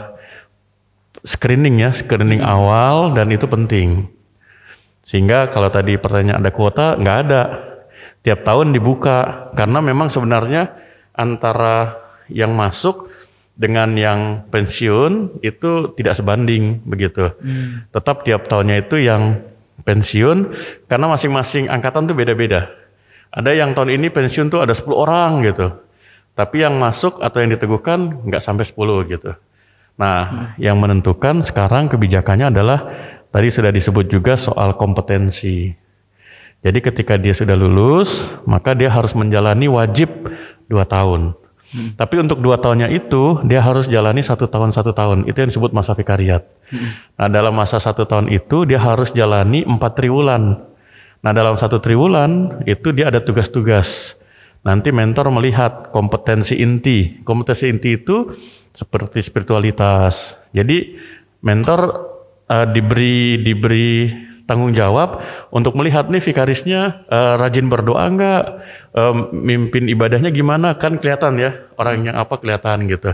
screening 1.25 1.81
ya, 1.81 1.91
screening 1.91 2.45
awal 2.45 3.11
dan 3.17 3.33
itu 3.33 3.49
penting. 3.49 4.07
Sehingga 5.05 5.49
kalau 5.49 5.73
tadi 5.73 5.97
pertanyaan 5.97 6.39
ada 6.41 6.53
kuota, 6.53 6.95
nggak 6.95 7.17
ada. 7.27 7.41
Tiap 8.21 8.41
tahun 8.41 8.73
dibuka 8.73 9.51
karena 9.53 9.81
memang 9.81 10.09
sebenarnya 10.09 10.73
antara 11.13 11.93
yang 12.29 12.57
masuk 12.57 13.09
dengan 13.53 13.93
yang 13.93 14.49
pensiun 14.49 15.41
itu 15.45 15.93
tidak 15.93 16.17
sebanding 16.17 16.81
begitu. 16.83 17.31
Tetap 17.93 18.25
tiap 18.25 18.49
tahunnya 18.49 18.81
itu 18.81 18.97
yang 18.97 19.45
pensiun 19.85 20.51
karena 20.89 21.05
masing-masing 21.05 21.69
angkatan 21.69 22.09
tuh 22.09 22.17
beda-beda. 22.17 22.73
Ada 23.29 23.53
yang 23.53 23.77
tahun 23.77 23.93
ini 23.99 24.09
pensiun 24.09 24.49
tuh 24.49 24.65
ada 24.65 24.73
10 24.73 24.89
orang 24.95 25.45
gitu. 25.45 25.69
Tapi 26.35 26.65
yang 26.65 26.75
masuk 26.81 27.21
atau 27.23 27.37
yang 27.39 27.53
diteguhkan 27.53 28.25
nggak 28.27 28.43
sampai 28.43 28.65
10 28.67 29.11
gitu. 29.11 29.31
Nah, 29.95 30.51
yang 30.59 30.75
menentukan 30.75 31.39
sekarang 31.39 31.87
kebijakannya 31.87 32.51
adalah 32.51 32.79
tadi 33.31 33.47
sudah 33.47 33.71
disebut 33.71 34.11
juga 34.11 34.35
soal 34.35 34.75
kompetensi. 34.75 35.71
Jadi 36.65 36.79
ketika 36.81 37.15
dia 37.15 37.31
sudah 37.31 37.53
lulus, 37.53 38.33
maka 38.43 38.73
dia 38.73 38.89
harus 38.89 39.13
menjalani 39.13 39.69
wajib 39.69 40.09
dua 40.65 40.83
tahun. 40.83 41.37
Tapi 41.99 42.15
untuk 42.23 42.39
dua 42.39 42.55
tahunnya 42.55 42.87
itu 42.93 43.43
dia 43.43 43.59
harus 43.59 43.91
jalani 43.91 44.23
satu 44.23 44.47
tahun 44.47 44.71
satu 44.71 44.95
tahun. 44.95 45.27
Itu 45.27 45.43
yang 45.43 45.49
disebut 45.51 45.75
masa 45.75 45.91
vikariat. 45.91 46.47
Nah 47.19 47.27
dalam 47.27 47.51
masa 47.51 47.77
satu 47.83 48.07
tahun 48.07 48.31
itu 48.31 48.63
dia 48.63 48.79
harus 48.79 49.11
jalani 49.11 49.67
empat 49.67 49.99
triwulan. 49.99 50.61
Nah 51.19 51.31
dalam 51.35 51.59
satu 51.59 51.83
triwulan 51.83 52.63
itu 52.63 52.95
dia 52.95 53.11
ada 53.11 53.19
tugas-tugas. 53.19 54.15
Nanti 54.65 54.89
mentor 54.89 55.29
melihat 55.29 55.93
kompetensi 55.93 56.57
inti. 56.57 57.21
Kompetensi 57.21 57.69
inti 57.69 57.99
itu 57.99 58.31
seperti 58.75 59.23
spiritualitas. 59.23 60.35
Jadi 60.51 60.99
mentor 61.41 61.79
eh, 62.51 62.67
diberi 62.69 63.41
diberi 63.41 64.11
tanggung 64.45 64.77
jawab 64.77 65.25
untuk 65.49 65.73
melihat 65.73 66.05
nih 66.11 66.21
vikarisnya 66.21 67.07
eh, 67.09 67.33
rajin 67.39 67.71
berdoa 67.71 68.05
enggak, 68.05 68.43
Eh, 68.95 69.15
mimpin 69.35 69.91
ibadahnya 69.91 70.31
gimana 70.31 70.79
kan 70.79 70.95
kelihatan 70.95 71.35
ya 71.35 71.67
orangnya 71.75 72.15
apa 72.15 72.39
kelihatan 72.39 72.87
gitu. 72.87 73.11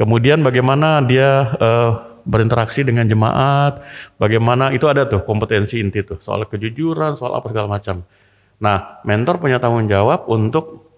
Kemudian 0.00 0.40
bagaimana 0.40 1.04
dia 1.04 1.52
eh, 1.52 1.92
berinteraksi 2.24 2.80
dengan 2.80 3.04
jemaat, 3.04 3.84
bagaimana 4.16 4.72
itu 4.72 4.88
ada 4.88 5.04
tuh 5.04 5.20
kompetensi 5.28 5.84
inti 5.84 6.00
tuh 6.00 6.16
soal 6.24 6.48
kejujuran, 6.48 7.20
soal 7.20 7.36
apa 7.36 7.52
segala 7.52 7.76
macam. 7.76 8.08
Nah, 8.56 9.04
mentor 9.04 9.36
punya 9.36 9.60
tanggung 9.60 9.84
jawab 9.84 10.24
untuk 10.32 10.88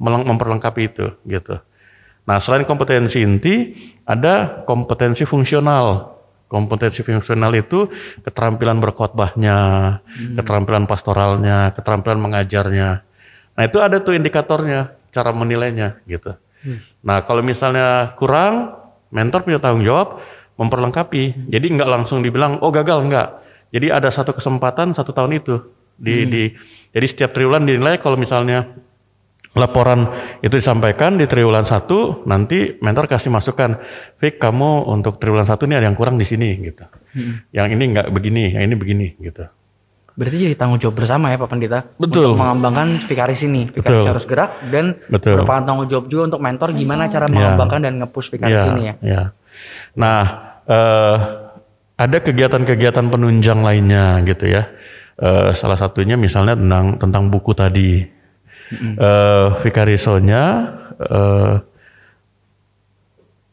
meleng- 0.00 0.28
memperlengkapi 0.28 0.82
itu 0.84 1.16
gitu. 1.24 1.60
Nah, 2.28 2.38
selain 2.38 2.68
kompetensi 2.68 3.22
inti, 3.24 3.74
ada 4.04 4.64
kompetensi 4.64 5.24
fungsional. 5.24 6.16
Kompetensi 6.50 7.06
fungsional 7.06 7.54
itu 7.54 7.86
keterampilan 8.26 8.82
berkhotbahnya, 8.82 9.58
keterampilan 10.34 10.84
pastoralnya, 10.90 11.70
keterampilan 11.78 12.18
mengajarnya. 12.18 13.06
Nah, 13.54 13.62
itu 13.62 13.78
ada 13.78 14.02
tuh 14.02 14.18
indikatornya, 14.18 14.90
cara 15.14 15.30
menilainya 15.30 16.02
gitu. 16.10 16.34
Nah, 17.06 17.22
kalau 17.22 17.40
misalnya 17.40 18.12
kurang, 18.18 18.76
mentor 19.14 19.46
punya 19.46 19.62
tanggung 19.62 19.86
jawab 19.86 20.20
memperlengkapi. 20.60 21.48
Jadi 21.48 21.66
nggak 21.72 21.88
langsung 21.88 22.20
dibilang, 22.20 22.58
oh 22.60 22.68
gagal 22.74 23.06
nggak. 23.06 23.28
Jadi 23.70 23.86
ada 23.88 24.10
satu 24.10 24.34
kesempatan 24.34 24.92
satu 24.92 25.14
tahun 25.14 25.38
itu 25.38 25.62
di, 25.94 26.26
di 26.26 26.42
jadi 26.90 27.06
setiap 27.06 27.30
triwulan 27.36 27.62
dinilai 27.62 28.02
kalau 28.02 28.18
misalnya 28.18 28.66
laporan 29.50 30.06
itu 30.40 30.54
disampaikan 30.54 31.18
di 31.18 31.26
triwulan 31.26 31.66
satu 31.66 32.22
nanti 32.24 32.78
mentor 32.78 33.10
kasih 33.10 33.34
masukan 33.34 33.82
Fik 34.22 34.38
kamu 34.38 34.86
untuk 34.86 35.18
triwulan 35.18 35.42
satu 35.42 35.66
ini 35.66 35.74
ada 35.74 35.90
yang 35.90 35.98
kurang 35.98 36.14
di 36.14 36.26
sini 36.26 36.54
gitu 36.62 36.86
yang 37.50 37.66
ini 37.66 37.84
nggak 37.90 38.14
begini 38.14 38.54
yang 38.54 38.62
ini 38.70 38.74
begini 38.78 39.06
gitu 39.18 39.46
Berarti 40.10 40.36
jadi 40.36 40.52
tanggung 40.58 40.76
jawab 40.76 41.00
bersama 41.00 41.32
ya 41.32 41.40
Pak 41.40 41.48
Pendeta. 41.48 41.80
Betul. 41.96 42.34
Untuk 42.36 42.44
mengembangkan 42.44 43.08
vikaris 43.08 43.40
ini. 43.46 43.72
Vikaris 43.72 44.04
Betul. 44.04 44.10
harus 44.12 44.24
gerak 44.28 44.50
dan 44.68 45.00
Betul. 45.08 45.40
merupakan 45.40 45.62
tanggung 45.64 45.88
jawab 45.88 46.12
juga 46.12 46.22
untuk 46.28 46.40
mentor 46.44 46.68
gimana 46.76 47.08
cara 47.08 47.24
Ya. 47.24 47.32
mengembangkan 47.32 47.80
dan 47.80 47.92
nge-push 48.04 48.28
vikaris 48.28 48.52
Iya, 48.52 48.64
ini 48.74 48.82
ya. 48.84 48.94
iya. 49.00 49.22
nah 49.96 50.22
eh, 50.68 51.16
ada 51.96 52.16
kegiatan-kegiatan 52.20 53.06
penunjang 53.08 53.64
lainnya 53.64 54.20
gitu 54.28 54.44
ya 54.50 54.68
Eh, 55.20 55.52
salah 55.52 55.76
satunya 55.76 56.16
misalnya 56.16 56.56
tentang 56.56 56.96
tentang 56.96 57.28
buku 57.28 57.52
tadi 57.52 58.00
Eh, 58.70 59.48
Vicarisonya 59.66 60.44
eh, 61.02 61.54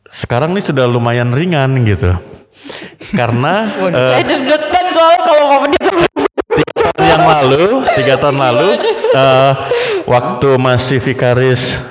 sekarang 0.08 0.54
ini 0.54 0.62
sudah 0.62 0.86
lumayan 0.86 1.34
ringan 1.34 1.74
gitu. 1.90 2.14
Karena 3.18 3.66
eh, 3.90 4.14
Saya 4.14 4.24
deg-degan 4.24 4.86
soalnya 4.94 5.22
kalau 5.26 5.46
mau 5.50 5.66
tahun 5.66 6.06
yang 6.98 7.24
lalu, 7.24 7.66
tiga 7.98 8.16
tahun 8.18 8.38
lalu, 8.38 8.70
eh, 9.14 9.52
waktu 10.06 10.50
masih 10.62 11.02
vikaris 11.02 11.82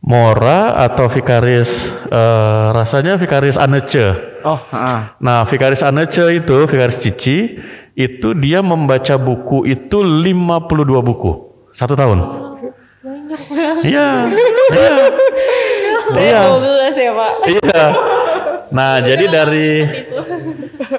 Mora 0.00 0.80
atau 0.80 1.10
vikaris 1.10 1.90
eh, 2.08 2.66
rasanya 2.70 3.18
vikaris 3.18 3.58
Anece. 3.58 4.38
Oh, 4.46 4.56
heeh. 4.56 4.98
Nah, 5.20 5.44
vikaris 5.44 5.82
Anece 5.82 6.30
itu, 6.30 6.56
vikaris 6.64 6.96
Cici, 7.02 7.60
itu 7.98 8.28
dia 8.38 8.62
membaca 8.62 9.18
buku 9.18 9.66
itu 9.66 10.00
52 10.00 11.04
buku 11.04 11.49
satu 11.72 11.94
tahun. 11.94 12.18
Iya, 13.80 14.28
iya, 14.74 14.92
iya. 16.18 16.40
ya 16.92 17.12
Pak. 17.16 17.32
Iya. 17.48 17.82
Nah, 18.70 19.02
jadi 19.02 19.24
dari 19.26 19.70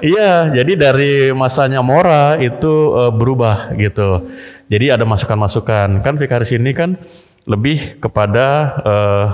Iya, 0.02 0.50
jadi 0.50 0.72
dari 0.74 1.12
masanya 1.36 1.84
Mora 1.84 2.40
itu 2.40 2.96
eh, 2.96 3.12
berubah 3.12 3.76
gitu. 3.76 4.30
Jadi 4.66 4.88
ada 4.88 5.04
masukan-masukan. 5.04 6.00
Kan 6.00 6.14
vikaris 6.16 6.54
ini 6.56 6.72
kan 6.72 6.96
lebih 7.44 8.00
kepada 8.00 8.46
eh, 8.82 9.26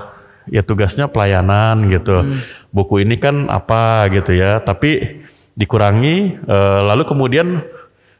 ya 0.58 0.62
tugasnya 0.66 1.06
pelayanan 1.06 1.86
gitu. 1.92 2.40
Buku 2.74 3.06
ini 3.06 3.16
kan 3.16 3.46
apa 3.48 4.10
gitu 4.10 4.34
ya, 4.34 4.58
tapi 4.58 5.22
dikurangi 5.54 6.42
eh, 6.42 6.80
lalu 6.84 7.06
kemudian 7.06 7.62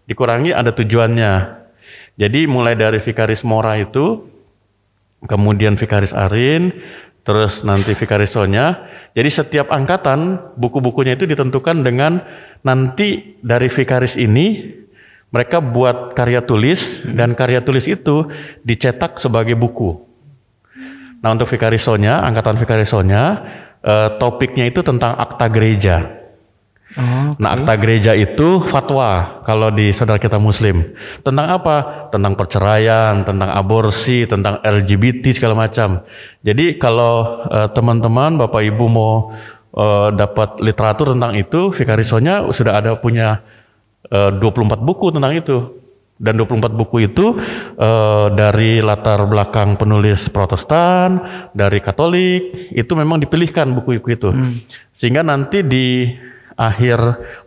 dikurangi 0.07 0.55
ada 0.55 0.70
tujuannya. 0.70 1.58
Jadi 2.19 2.51
mulai 2.51 2.74
dari 2.74 2.99
vikaris 2.99 3.47
Mora 3.47 3.78
itu 3.78 4.27
kemudian 5.24 5.74
Vikaris 5.74 6.15
Arin, 6.15 6.70
terus 7.27 7.66
nanti 7.66 7.95
Vikaris 7.95 8.35
Sonya. 8.35 8.86
Jadi 9.15 9.31
setiap 9.31 9.74
angkatan 9.74 10.55
buku-bukunya 10.55 11.19
itu 11.19 11.27
ditentukan 11.27 11.82
dengan 11.82 12.23
nanti 12.62 13.39
dari 13.43 13.66
Vikaris 13.66 14.15
ini 14.15 14.78
mereka 15.28 15.61
buat 15.61 16.15
karya 16.16 16.40
tulis 16.40 17.03
dan 17.05 17.35
karya 17.35 17.61
tulis 17.61 17.85
itu 17.90 18.31
dicetak 18.62 19.19
sebagai 19.19 19.59
buku. 19.59 19.99
Nah 21.19 21.35
untuk 21.35 21.51
Vikaris 21.51 21.82
Sonya, 21.82 22.23
angkatan 22.23 22.57
Vikaris 22.57 22.95
Sonya, 22.95 23.43
eh, 23.82 24.09
topiknya 24.23 24.70
itu 24.70 24.86
tentang 24.86 25.19
akta 25.19 25.51
gereja. 25.51 26.18
Nah, 27.39 27.55
akta 27.55 27.79
gereja 27.79 28.12
itu 28.19 28.59
fatwa 28.59 29.39
kalau 29.47 29.70
di 29.70 29.95
saudara 29.95 30.19
kita 30.19 30.43
muslim. 30.43 30.83
Tentang 31.23 31.47
apa? 31.47 32.11
Tentang 32.11 32.35
perceraian, 32.35 33.23
tentang 33.23 33.55
aborsi, 33.55 34.27
tentang 34.27 34.59
LGBT 34.66 35.31
segala 35.31 35.55
macam. 35.55 36.03
Jadi 36.43 36.75
kalau 36.75 37.47
eh, 37.47 37.70
teman-teman 37.70 38.43
Bapak 38.43 38.66
Ibu 38.66 38.85
mau 38.91 39.31
eh, 39.79 40.09
dapat 40.11 40.59
literatur 40.59 41.15
tentang 41.15 41.39
itu, 41.39 41.70
Vicarisonya 41.70 42.51
sudah 42.51 42.83
ada 42.83 42.99
punya 42.99 43.47
eh, 44.11 44.35
24 44.35 44.83
buku 44.83 45.15
tentang 45.15 45.39
itu. 45.39 45.79
Dan 46.19 46.35
24 46.35 46.75
buku 46.75 47.07
itu 47.07 47.39
eh, 47.79 48.27
dari 48.35 48.83
latar 48.83 49.23
belakang 49.31 49.79
penulis 49.79 50.27
Protestan, 50.35 51.23
dari 51.55 51.79
Katolik, 51.79 52.75
itu 52.75 52.91
memang 52.99 53.23
dipilihkan 53.23 53.70
buku-buku 53.70 54.19
itu. 54.19 54.35
Sehingga 54.91 55.23
nanti 55.23 55.62
di 55.62 56.11
akhir 56.59 56.99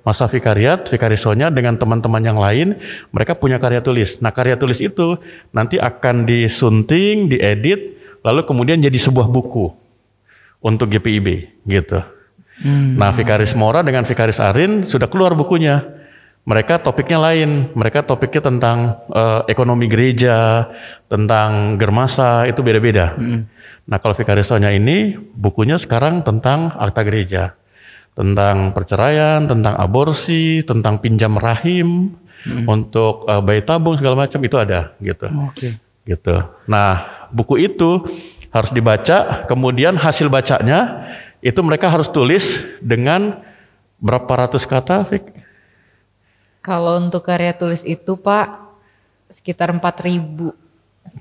masa 0.07 0.31
vikariat, 0.31 0.87
vikarisonya 0.87 1.51
dengan 1.51 1.75
teman-teman 1.75 2.23
yang 2.23 2.39
lain, 2.39 2.79
mereka 3.11 3.35
punya 3.35 3.59
karya 3.59 3.83
tulis. 3.83 4.23
Nah, 4.23 4.31
karya 4.31 4.55
tulis 4.55 4.79
itu 4.79 5.19
nanti 5.51 5.75
akan 5.75 6.23
disunting, 6.23 7.27
diedit, 7.27 7.99
lalu 8.23 8.47
kemudian 8.47 8.79
jadi 8.79 8.95
sebuah 8.95 9.27
buku 9.27 9.67
untuk 10.63 10.87
GPIB 10.87 11.27
gitu. 11.67 11.99
Nah, 12.95 13.11
Vikaris 13.11 13.51
Mora 13.57 13.83
dengan 13.83 14.07
Vikaris 14.07 14.39
Arin 14.39 14.87
sudah 14.87 15.11
keluar 15.11 15.35
bukunya. 15.35 15.99
Mereka 16.41 16.81
topiknya 16.81 17.21
lain. 17.21 17.73
Mereka 17.73 18.05
topiknya 18.05 18.41
tentang 18.41 19.01
eh, 19.11 19.41
ekonomi 19.49 19.89
gereja, 19.89 20.69
tentang 21.09 21.75
germasa, 21.75 22.45
itu 22.45 22.61
beda-beda. 22.61 23.17
Nah, 23.89 23.97
kalau 23.97 24.13
Vikaris 24.13 24.47
Sonya 24.47 24.69
ini 24.71 25.17
bukunya 25.17 25.75
sekarang 25.81 26.21
tentang 26.21 26.69
akta 26.77 27.01
gereja 27.01 27.57
tentang 28.11 28.75
perceraian, 28.75 29.47
tentang 29.47 29.75
aborsi, 29.79 30.61
tentang 30.67 30.99
pinjam 30.99 31.35
rahim 31.39 32.11
untuk 32.67 33.25
eh, 33.29 33.41
bayi 33.41 33.61
tabung 33.61 33.95
segala 33.97 34.27
macam 34.27 34.39
itu 34.41 34.57
ada 34.57 34.93
gitu. 34.99 35.27
Oke. 35.47 35.77
Gitu. 36.03 36.35
Nah, 36.65 37.27
buku 37.29 37.61
itu 37.61 38.03
harus 38.51 38.71
dibaca, 38.73 39.47
kemudian 39.47 39.95
hasil 39.95 40.27
bacanya 40.27 41.07
itu 41.39 41.57
mereka 41.63 41.87
harus 41.87 42.11
tulis 42.11 42.67
dengan 42.83 43.39
berapa 44.01 44.45
ratus 44.45 44.67
kata, 44.67 45.07
Fik? 45.07 45.23
Kalau 46.61 47.01
untuk 47.01 47.25
karya 47.25 47.57
tulis 47.57 47.81
itu 47.81 48.17
Pak 48.17 48.69
sekitar 49.31 49.73
4000. 49.73 50.53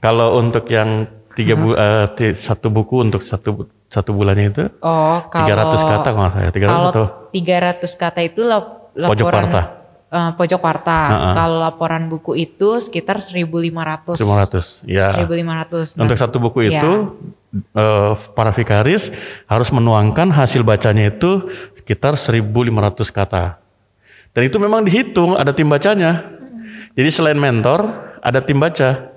Kalau 0.02 0.36
untuk 0.36 0.68
yang 0.68 1.08
tiga 1.32 1.56
bu, 1.56 1.72
ti- 2.18 2.36
satu 2.36 2.68
buku 2.68 3.00
untuk 3.00 3.24
satu 3.24 3.64
satu 3.90 4.14
bulannya 4.14 4.46
itu 4.48 4.64
Oh, 4.78 5.18
kalau 5.26 5.50
300 5.50 5.82
kata 5.82 6.08
kalau 6.08 6.22
nggak 6.22 6.32
salah 6.32 6.44
ya, 6.46 6.50
300 6.50 6.70
kalau 6.70 6.88
atau 6.88 7.04
300 7.28 7.90
kata 7.96 8.20
itu 8.22 8.40
lap- 8.40 8.94
laporan 8.94 9.10
Pojok 9.12 9.28
warta. 9.28 9.62
Eh, 10.10 10.30
pojok 10.34 10.60
warta. 10.60 10.98
Ha-ha. 11.06 11.30
Kalau 11.36 11.58
laporan 11.60 12.02
buku 12.06 12.34
itu 12.34 12.78
sekitar 12.78 13.22
1500. 13.22 14.18
500. 14.18 14.82
Ya. 14.82 15.14
1500. 15.14 15.94
Nah, 15.94 16.02
Untuk 16.02 16.18
satu 16.18 16.42
buku 16.42 16.66
Iya. 16.66 16.78
itu 16.78 16.92
eh, 17.72 18.12
para 18.34 18.50
vikaris 18.50 19.14
harus 19.44 19.70
menuangkan 19.70 20.30
hasil 20.30 20.62
bacanya 20.62 21.10
itu 21.10 21.46
sekitar 21.76 22.14
1.500 22.14 23.06
kata. 23.08 23.62
Dan 24.30 24.46
itu 24.46 24.58
memang 24.58 24.82
dihitung 24.82 25.34
ada 25.34 25.50
tim 25.50 25.66
bacanya. 25.66 26.26
Jadi 26.94 27.10
selain 27.10 27.38
mentor 27.38 27.86
ada 28.18 28.38
tim 28.38 28.58
baca. 28.58 29.09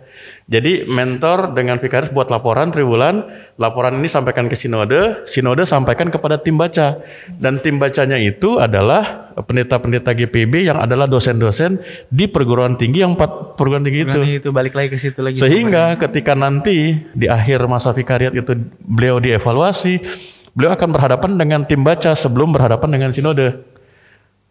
Jadi 0.44 0.84
mentor 0.92 1.56
dengan 1.56 1.80
vikaris 1.80 2.12
buat 2.12 2.28
laporan 2.28 2.68
triwulan, 2.68 3.24
laporan 3.56 3.96
ini 3.96 4.12
sampaikan 4.12 4.52
ke 4.52 4.60
sinode, 4.60 5.24
sinode 5.24 5.64
sampaikan 5.64 6.12
kepada 6.12 6.36
tim 6.36 6.60
baca. 6.60 7.00
Dan 7.32 7.64
tim 7.64 7.80
bacanya 7.80 8.20
itu 8.20 8.60
adalah 8.60 9.32
pendeta-pendeta 9.40 10.12
GPB 10.12 10.68
yang 10.68 10.84
adalah 10.84 11.08
dosen-dosen 11.08 11.80
di 12.12 12.28
perguruan 12.28 12.76
tinggi 12.76 13.08
yang 13.08 13.16
empat 13.16 13.56
perguruan 13.56 13.88
tinggi 13.88 14.04
itu. 14.04 14.20
Itu 14.44 14.52
balik 14.52 14.76
lagi 14.76 14.92
ke 14.92 15.00
situ 15.00 15.24
lagi. 15.24 15.40
Sehingga 15.40 15.96
ketika 15.96 16.36
nanti 16.36 17.00
di 17.16 17.32
akhir 17.32 17.64
masa 17.72 17.96
vikariat 17.96 18.36
itu 18.36 18.52
beliau 18.84 19.24
dievaluasi, 19.24 20.04
beliau 20.52 20.76
akan 20.76 20.90
berhadapan 20.92 21.32
dengan 21.40 21.64
tim 21.64 21.88
baca 21.88 22.12
sebelum 22.20 22.52
berhadapan 22.52 23.00
dengan 23.00 23.16
sinode. 23.16 23.64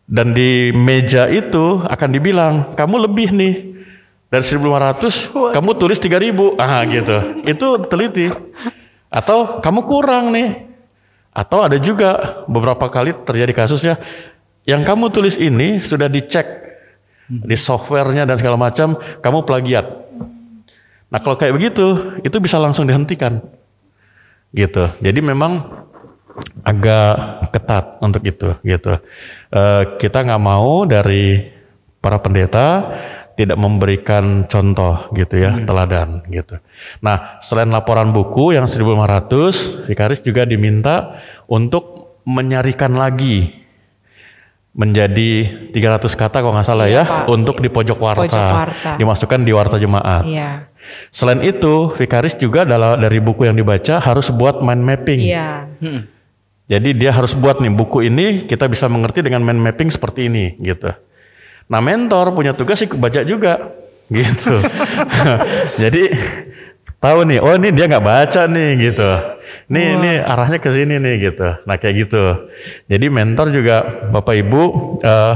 Dan 0.08 0.32
di 0.32 0.72
meja 0.72 1.28
itu 1.28 1.84
akan 1.84 2.08
dibilang, 2.16 2.72
kamu 2.72 3.12
lebih 3.12 3.28
nih. 3.36 3.54
Dari 4.32 4.40
1500, 4.48 5.52
kamu 5.52 5.70
tulis 5.76 6.00
3000. 6.00 6.56
Ah 6.56 6.80
gitu. 6.88 7.16
Itu 7.44 7.84
teliti. 7.84 8.32
Atau 9.12 9.60
kamu 9.60 9.84
kurang 9.84 10.32
nih. 10.32 10.72
Atau 11.36 11.60
ada 11.60 11.76
juga 11.76 12.40
beberapa 12.48 12.88
kali 12.88 13.12
terjadi 13.28 13.52
kasus 13.52 13.84
ya. 13.84 14.00
Yang 14.64 14.88
kamu 14.88 15.04
tulis 15.12 15.36
ini 15.36 15.84
sudah 15.84 16.08
dicek 16.08 16.48
di 17.28 17.56
softwarenya 17.60 18.24
dan 18.24 18.40
segala 18.40 18.56
macam, 18.56 18.96
kamu 19.20 19.44
plagiat. 19.44 19.84
Nah 21.12 21.20
kalau 21.20 21.36
kayak 21.36 21.52
begitu, 21.52 22.16
itu 22.24 22.36
bisa 22.40 22.56
langsung 22.56 22.88
dihentikan. 22.88 23.36
Gitu. 24.48 24.84
Jadi 25.04 25.20
memang 25.20 25.60
agak 26.64 27.52
ketat 27.52 28.00
untuk 28.00 28.24
itu 28.24 28.48
gitu. 28.64 28.96
Eh, 29.52 29.82
kita 30.00 30.24
nggak 30.24 30.40
mau 30.40 30.88
dari 30.88 31.52
para 32.00 32.16
pendeta 32.16 32.96
tidak 33.38 33.56
memberikan 33.56 34.44
contoh 34.46 35.08
gitu 35.16 35.40
ya, 35.40 35.56
teladan 35.64 36.20
gitu. 36.28 36.60
Nah, 37.00 37.40
selain 37.40 37.72
laporan 37.72 38.12
buku 38.12 38.52
yang 38.54 38.68
1500, 38.68 39.88
vikaris 39.88 40.20
juga 40.20 40.44
diminta 40.44 41.16
untuk 41.48 42.18
menyarikan 42.28 42.94
lagi 42.94 43.62
menjadi 44.72 45.44
300 45.68 46.16
kata 46.16 46.40
kalau 46.40 46.56
nggak 46.56 46.64
salah 46.64 46.88
Iya, 46.88 47.04
ya, 47.04 47.04
Pak. 47.04 47.24
untuk 47.28 47.60
di 47.60 47.68
pojok 47.68 47.98
warta, 48.00 48.24
Pojok 48.24 48.40
warta. 48.56 48.90
dimasukkan 48.96 49.40
di 49.44 49.52
warta 49.52 49.76
jemaat. 49.76 50.24
Iya. 50.24 50.50
Selain 51.12 51.44
itu, 51.44 51.92
vikaris 51.92 52.34
juga 52.40 52.64
dalam 52.64 52.96
dari 52.96 53.20
buku 53.20 53.44
yang 53.44 53.54
dibaca 53.54 54.00
harus 54.00 54.32
buat 54.32 54.64
mind 54.64 54.82
mapping. 54.82 55.20
Iya. 55.20 55.48
Jadi 56.72 56.88
dia 56.96 57.12
harus 57.12 57.36
buat 57.36 57.60
nih 57.60 57.68
buku 57.68 58.08
ini 58.08 58.48
kita 58.48 58.64
bisa 58.64 58.88
mengerti 58.88 59.20
dengan 59.20 59.44
mind 59.44 59.60
mapping 59.60 59.92
seperti 59.92 60.32
ini 60.32 60.56
gitu. 60.64 60.88
Nah 61.72 61.80
mentor 61.80 62.36
punya 62.36 62.52
tugas 62.52 62.76
sih 62.76 62.88
baca 62.92 63.24
juga 63.24 63.72
gitu. 64.12 64.60
Jadi 65.82 66.12
tahu 67.00 67.24
nih, 67.24 67.40
oh 67.40 67.56
ini 67.56 67.72
dia 67.72 67.88
nggak 67.88 68.04
baca 68.04 68.44
nih 68.44 68.92
gitu. 68.92 69.10
Nih 69.72 69.86
ini 69.96 70.10
arahnya 70.20 70.60
ke 70.60 70.68
sini 70.68 71.00
nih 71.00 71.32
gitu. 71.32 71.48
Nah 71.64 71.80
kayak 71.80 71.94
gitu. 72.04 72.52
Jadi 72.92 73.08
mentor 73.08 73.48
juga 73.48 74.04
Bapak 74.12 74.36
Ibu 74.36 74.62
eh, 75.00 75.34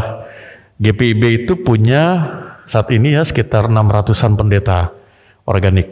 GPIB 0.77 1.23
itu 1.49 1.53
punya 1.65 2.05
saat 2.69 2.93
ini 2.93 3.17
ya 3.17 3.25
sekitar 3.25 3.73
600-an 3.73 4.37
pendeta 4.37 4.93
organik. 5.49 5.89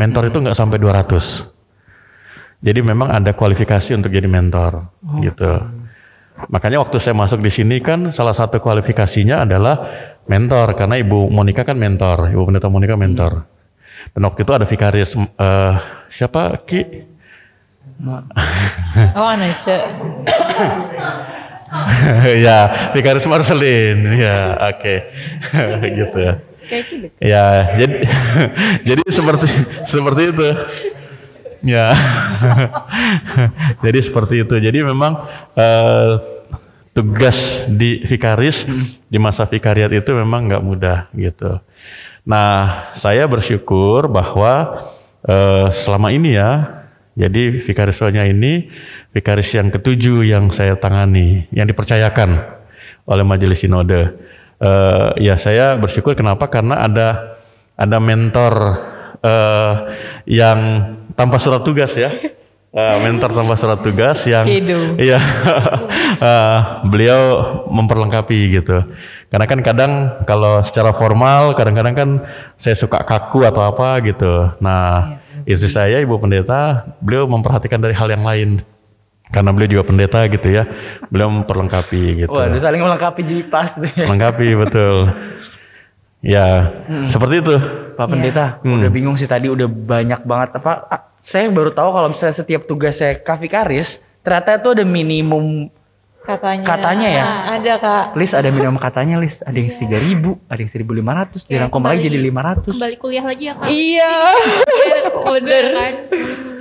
Mentor 0.00 0.32
itu 0.32 0.40
nggak 0.40 0.56
sampai 0.56 0.80
200. 0.80 2.64
Jadi 2.64 2.80
memang 2.80 3.12
ada 3.12 3.36
kualifikasi 3.36 3.92
untuk 3.92 4.08
jadi 4.08 4.24
mentor 4.24 4.88
gitu. 5.20 5.80
Makanya 6.48 6.80
waktu 6.80 6.96
saya 6.96 7.12
masuk 7.12 7.44
di 7.44 7.52
sini 7.52 7.84
kan 7.84 8.08
salah 8.08 8.32
satu 8.32 8.56
kualifikasinya 8.62 9.44
adalah 9.44 9.76
mentor 10.24 10.72
karena 10.72 10.96
Ibu 10.96 11.28
Monica 11.28 11.66
kan 11.66 11.76
mentor, 11.76 12.32
Ibu 12.32 12.48
Pendeta 12.48 12.72
Monica 12.72 12.96
mentor. 12.96 13.32
Dan 14.16 14.24
waktu 14.24 14.48
itu 14.48 14.52
ada 14.56 14.64
vikaris 14.64 15.12
eh, 15.18 15.74
siapa 16.08 16.56
Ki? 16.64 16.80
Oh, 19.14 19.22
Anace. 19.22 19.86
ya, 22.46 22.90
vikaris 22.90 23.22
Marcelin. 23.30 24.02
Ya, 24.18 24.58
oke. 24.72 24.94
gitu 26.00 26.18
ya. 26.18 26.34
Kayak 26.70 26.84
gitu. 26.86 27.06
Ya, 27.18 27.46
jadi 27.78 27.96
jadi 28.94 29.02
seperti 29.10 29.46
seperti 29.86 30.22
itu. 30.30 30.48
Ya. 31.60 31.92
jadi 33.84 33.98
seperti 34.00 34.44
itu. 34.44 34.56
Jadi 34.56 34.80
memang 34.80 35.28
eh, 35.56 36.12
tugas 36.96 37.68
di 37.70 38.02
vikaris 38.02 38.66
di 39.06 39.18
masa 39.20 39.46
vikariat 39.46 39.92
itu 39.92 40.10
memang 40.12 40.50
nggak 40.50 40.64
mudah 40.64 40.98
gitu. 41.14 41.60
Nah, 42.26 42.92
saya 42.92 43.24
bersyukur 43.24 44.08
bahwa 44.10 44.84
eh, 45.24 45.68
selama 45.72 46.12
ini 46.12 46.36
ya, 46.36 46.84
jadi 47.16 47.60
vikarisnya 47.60 48.28
ini 48.28 48.68
vikaris 49.10 49.50
yang 49.56 49.72
ketujuh 49.72 50.24
yang 50.24 50.52
saya 50.52 50.76
tangani, 50.76 51.48
yang 51.50 51.66
dipercayakan 51.66 52.60
oleh 53.08 53.24
Majelis 53.24 53.64
Sinode. 53.64 54.16
Eh, 54.60 55.08
ya 55.24 55.40
saya 55.40 55.80
bersyukur 55.80 56.12
kenapa? 56.12 56.48
Karena 56.52 56.84
ada 56.84 57.38
ada 57.80 57.96
mentor 57.96 58.52
eh, 59.24 59.74
yang 60.28 60.60
tanpa 61.14 61.36
surat 61.38 61.62
tugas 61.62 61.94
ya. 61.96 62.10
Eh, 62.70 62.96
mentor 63.02 63.34
tanpa 63.34 63.58
surat 63.58 63.82
tugas 63.82 64.22
yang 64.30 64.46
Kidu. 64.46 64.94
iya 64.94 65.18
Eh, 66.22 66.58
beliau 66.86 67.22
memperlengkapi 67.66 68.60
gitu. 68.60 68.84
Karena 69.26 69.46
kan 69.48 69.58
kadang 69.64 69.92
kalau 70.22 70.62
secara 70.62 70.94
formal 70.94 71.56
kadang-kadang 71.58 71.94
kan 71.96 72.10
saya 72.60 72.76
suka 72.76 73.02
kaku 73.02 73.42
atau 73.42 73.64
apa 73.64 73.98
gitu. 74.04 74.52
Nah, 74.62 75.16
istri 75.48 75.66
saya 75.72 75.98
ibu 75.98 76.14
pendeta, 76.20 76.84
beliau 77.00 77.24
memperhatikan 77.26 77.80
dari 77.80 77.96
hal 77.96 78.06
yang 78.12 78.22
lain. 78.22 78.62
Karena 79.30 79.50
beliau 79.54 79.80
juga 79.80 79.84
pendeta 79.90 80.22
gitu 80.28 80.50
ya. 80.50 80.66
Beliau 81.08 81.30
memperlengkapi 81.30 82.26
gitu. 82.26 82.34
Waduh 82.34 82.60
saling 82.60 82.82
melengkapi 82.82 83.20
di 83.24 83.36
pas 83.46 83.70
tuh 83.70 83.90
ya. 83.90 84.06
Melengkapi 84.10 84.46
betul. 84.60 84.96
Ya, 86.20 86.68
seperti 87.08 87.40
itu. 87.40 87.56
Pak 88.00 88.08
Pendeta, 88.08 88.46
udah 88.64 88.88
bingung 88.88 89.12
sih 89.12 89.28
tadi 89.28 89.46
udah 89.46 89.68
banyak 89.68 90.24
banget 90.24 90.56
apa 90.56 90.72
saya 91.20 91.52
baru 91.52 91.68
tahu 91.68 91.92
kalau 91.92 92.08
misalnya 92.08 92.32
setiap 92.32 92.64
tugas 92.64 92.96
saya 92.96 93.12
kafikaris 93.14 94.00
ternyata 94.24 94.56
itu 94.56 94.68
ada 94.72 94.84
minimum 94.84 95.68
Katanya. 96.20 96.64
Katanya 96.68 97.08
ya? 97.08 97.24
Ah, 97.24 97.56
Ada 97.56 97.74
kak. 97.80 98.04
list 98.12 98.36
ada 98.36 98.52
minimum 98.52 98.76
katanya 98.76 99.16
list 99.16 99.40
ada 99.40 99.56
yang 99.56 99.72
3000 99.72 100.20
ada 100.52 100.60
yang 100.60 100.68
1500 100.68 101.48
dirangkum 101.48 101.80
lagi 101.80 102.00
jadi 102.04 102.18
500 102.28 102.76
Kembali 102.76 102.96
kuliah 103.00 103.24
lagi 103.24 103.44
ya 103.48 103.54
kak. 103.56 103.68
Iya. 103.72 104.12
Bener. 105.32 105.64
kan. 105.72 105.94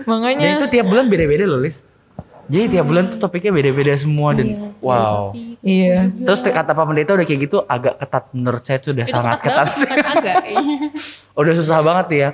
Makanya. 0.08 0.48
itu 0.58 0.66
tiap 0.72 0.88
bulan 0.88 1.12
beda-beda 1.12 1.44
loh 1.44 1.60
list 1.60 1.84
jadi 2.50 2.66
tiap 2.68 2.86
bulan 2.90 3.08
tuh 3.08 3.22
topiknya 3.22 3.54
beda-beda 3.54 3.94
semua 3.94 4.34
dan 4.34 4.74
wow 4.82 5.32
Iya. 5.60 6.08
terus 6.24 6.40
kata 6.40 6.72
Pak 6.72 6.86
Pendeta 6.88 7.20
udah 7.20 7.28
kayak 7.28 7.40
gitu 7.44 7.58
agak 7.68 8.00
ketat 8.00 8.32
menurut 8.32 8.64
saya 8.64 8.80
tuh 8.80 8.96
udah 8.96 9.04
Itu 9.04 9.12
sangat 9.12 9.38
ketat 9.44 9.68
banget, 9.68 9.88
ketat 9.92 10.16
agak. 10.16 10.36
udah 11.44 11.54
susah 11.60 11.80
banget 11.84 12.08
ya. 12.16 12.30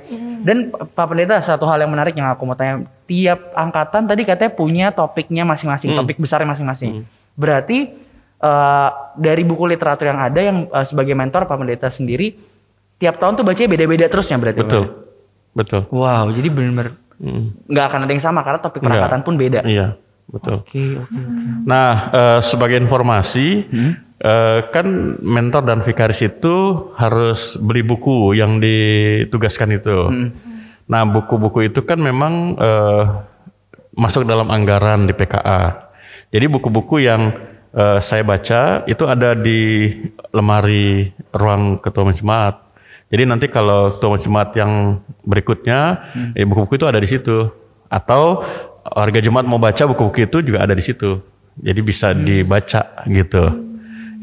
Dan 0.45 0.57
Pak 0.69 1.05
Pendeta 1.09 1.41
satu 1.41 1.65
hal 1.65 1.81
yang 1.81 1.89
menarik 1.89 2.13
yang 2.13 2.29
aku 2.29 2.45
mau 2.45 2.53
tanya, 2.53 2.85
tiap 3.09 3.49
angkatan 3.57 4.05
tadi 4.05 4.29
katanya 4.29 4.51
punya 4.53 4.85
topiknya 4.93 5.41
masing-masing, 5.41 5.97
topik 5.97 6.21
besarnya 6.21 6.53
masing-masing. 6.53 7.01
Berarti 7.33 7.97
eh, 8.37 8.89
dari 9.17 9.41
buku 9.41 9.73
literatur 9.73 10.05
yang 10.05 10.21
ada 10.21 10.39
yang 10.45 10.69
eh, 10.69 10.85
sebagai 10.85 11.17
mentor 11.17 11.49
Pak 11.49 11.57
Pendeta 11.57 11.89
sendiri 11.89 12.37
tiap 13.01 13.17
tahun 13.17 13.41
tuh 13.41 13.45
bacanya 13.45 13.73
beda-beda 13.73 14.05
terusnya 14.05 14.37
berarti. 14.37 14.61
Pak? 14.61 14.69
Betul. 14.69 14.85
Betul. 15.57 15.81
Wow, 15.89 16.29
jadi 16.29 16.47
benar-benar 16.53 16.93
nggak 17.65 17.85
akan 17.89 17.99
ada 18.05 18.11
yang 18.11 18.21
sama 18.21 18.45
karena 18.45 18.59
topik 18.61 18.85
perangkatan 18.85 19.25
pun 19.25 19.33
beda. 19.33 19.65
Iya, 19.65 19.97
betul. 20.35 20.59
Oke, 20.67 20.99
oke, 20.99 21.15
oke. 21.15 21.19
Nah, 21.63 22.11
eh, 22.11 22.39
sebagai 22.43 22.75
informasi, 22.75 23.47
eh, 24.19 24.59
kan 24.69 24.87
mentor 25.23 25.63
dan 25.63 25.79
vikaris 25.79 26.19
itu 26.19 26.55
harus 26.99 27.55
beli 27.55 27.81
buku 27.81 28.35
yang 28.35 28.59
ditugaskan 28.59 29.79
itu. 29.79 30.11
Nah, 30.85 31.01
buku-buku 31.07 31.71
itu 31.71 31.81
kan 31.87 31.97
memang 31.97 32.59
eh, 32.59 33.03
masuk 33.95 34.27
dalam 34.27 34.51
anggaran 34.51 35.07
di 35.07 35.15
PKA. 35.15 35.87
Jadi 36.29 36.45
buku-buku 36.51 36.99
yang 36.99 37.31
eh, 37.71 37.99
saya 38.03 38.21
baca 38.27 38.83
itu 38.85 39.03
ada 39.07 39.33
di 39.33 39.91
lemari 40.35 41.15
ruang 41.31 41.79
ketua 41.79 42.11
jemaat. 42.11 42.59
Jadi 43.07 43.23
nanti 43.23 43.47
kalau 43.47 43.95
ketua 43.95 44.19
jemaat 44.19 44.51
yang 44.59 44.99
berikutnya, 45.23 46.11
eh, 46.35 46.43
buku-buku 46.43 46.75
itu 46.75 46.85
ada 46.85 46.99
di 46.99 47.07
situ. 47.07 47.47
Atau 47.87 48.43
warga 48.93 49.19
jemaat 49.23 49.45
mau 49.49 49.57
baca 49.57 49.83
buku-buku 49.89 50.29
itu 50.29 50.37
juga 50.45 50.61
ada 50.61 50.77
di 50.77 50.83
situ. 50.85 51.17
Jadi 51.55 51.79
bisa 51.81 52.11
dibaca 52.11 53.05
gitu. 53.07 53.65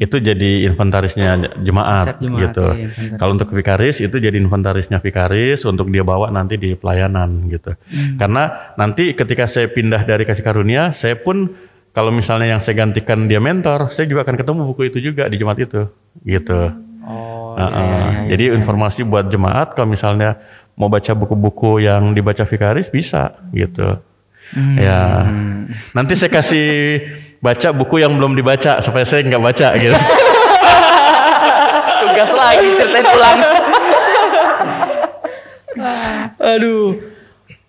itu 0.01 0.17
jadi 0.19 0.67
inventarisnya 0.67 1.61
jemaat, 1.61 2.17
jemaat, 2.17 2.41
gitu. 2.49 2.65
iya, 2.75 2.89
inventaris. 2.91 3.19
Kalau 3.21 3.31
untuk 3.37 3.49
vikaris 3.53 3.97
itu 4.01 4.17
jadi 4.17 4.35
inventarisnya 4.35 4.97
vikaris 4.99 5.63
untuk 5.69 5.87
dia 5.93 6.01
bawa 6.01 6.33
nanti 6.33 6.57
di 6.57 6.73
pelayanan 6.73 7.47
gitu. 7.47 7.77
Hmm. 7.87 8.17
Karena 8.17 8.73
nanti 8.75 9.13
ketika 9.13 9.45
saya 9.45 9.69
pindah 9.69 10.03
dari 10.03 10.25
kasih 10.27 10.43
karunia, 10.43 10.91
saya 10.91 11.15
pun 11.15 11.47
kalau 11.93 12.09
misalnya 12.09 12.57
yang 12.57 12.61
saya 12.61 12.83
gantikan 12.83 13.29
dia 13.29 13.37
mentor, 13.37 13.93
saya 13.93 14.09
juga 14.09 14.25
akan 14.25 14.35
ketemu 14.35 14.59
buku 14.73 14.81
itu 14.89 14.97
juga 14.99 15.29
di 15.29 15.37
jemaat 15.37 15.61
itu 15.61 15.87
gitu. 16.25 16.59
Oh, 17.05 17.31
Uh, 17.53 17.69
uh, 17.69 18.09
Jadi 18.33 18.49
informasi 18.49 19.05
buat 19.05 19.29
jemaat 19.29 19.77
kalau 19.77 19.93
misalnya 19.93 20.41
mau 20.73 20.89
baca 20.89 21.13
buku-buku 21.13 21.85
yang 21.85 22.17
dibaca 22.17 22.41
vikaris 22.49 22.89
bisa 22.89 23.37
gitu. 23.53 24.01
Ya. 24.77 25.25
Nanti 25.97 26.13
saya 26.13 26.29
kasih 26.29 26.67
baca 27.41 27.73
buku 27.73 27.99
yang 27.99 28.15
belum 28.15 28.37
dibaca 28.37 28.79
supaya 28.79 29.03
saya 29.03 29.25
nggak 29.25 29.43
baca 29.43 29.67
gitu. 29.75 29.97
tugas 32.03 32.31
lagi 32.37 32.67
ceritain 32.77 33.05
pulang. 33.09 33.37
Aduh. 36.37 37.11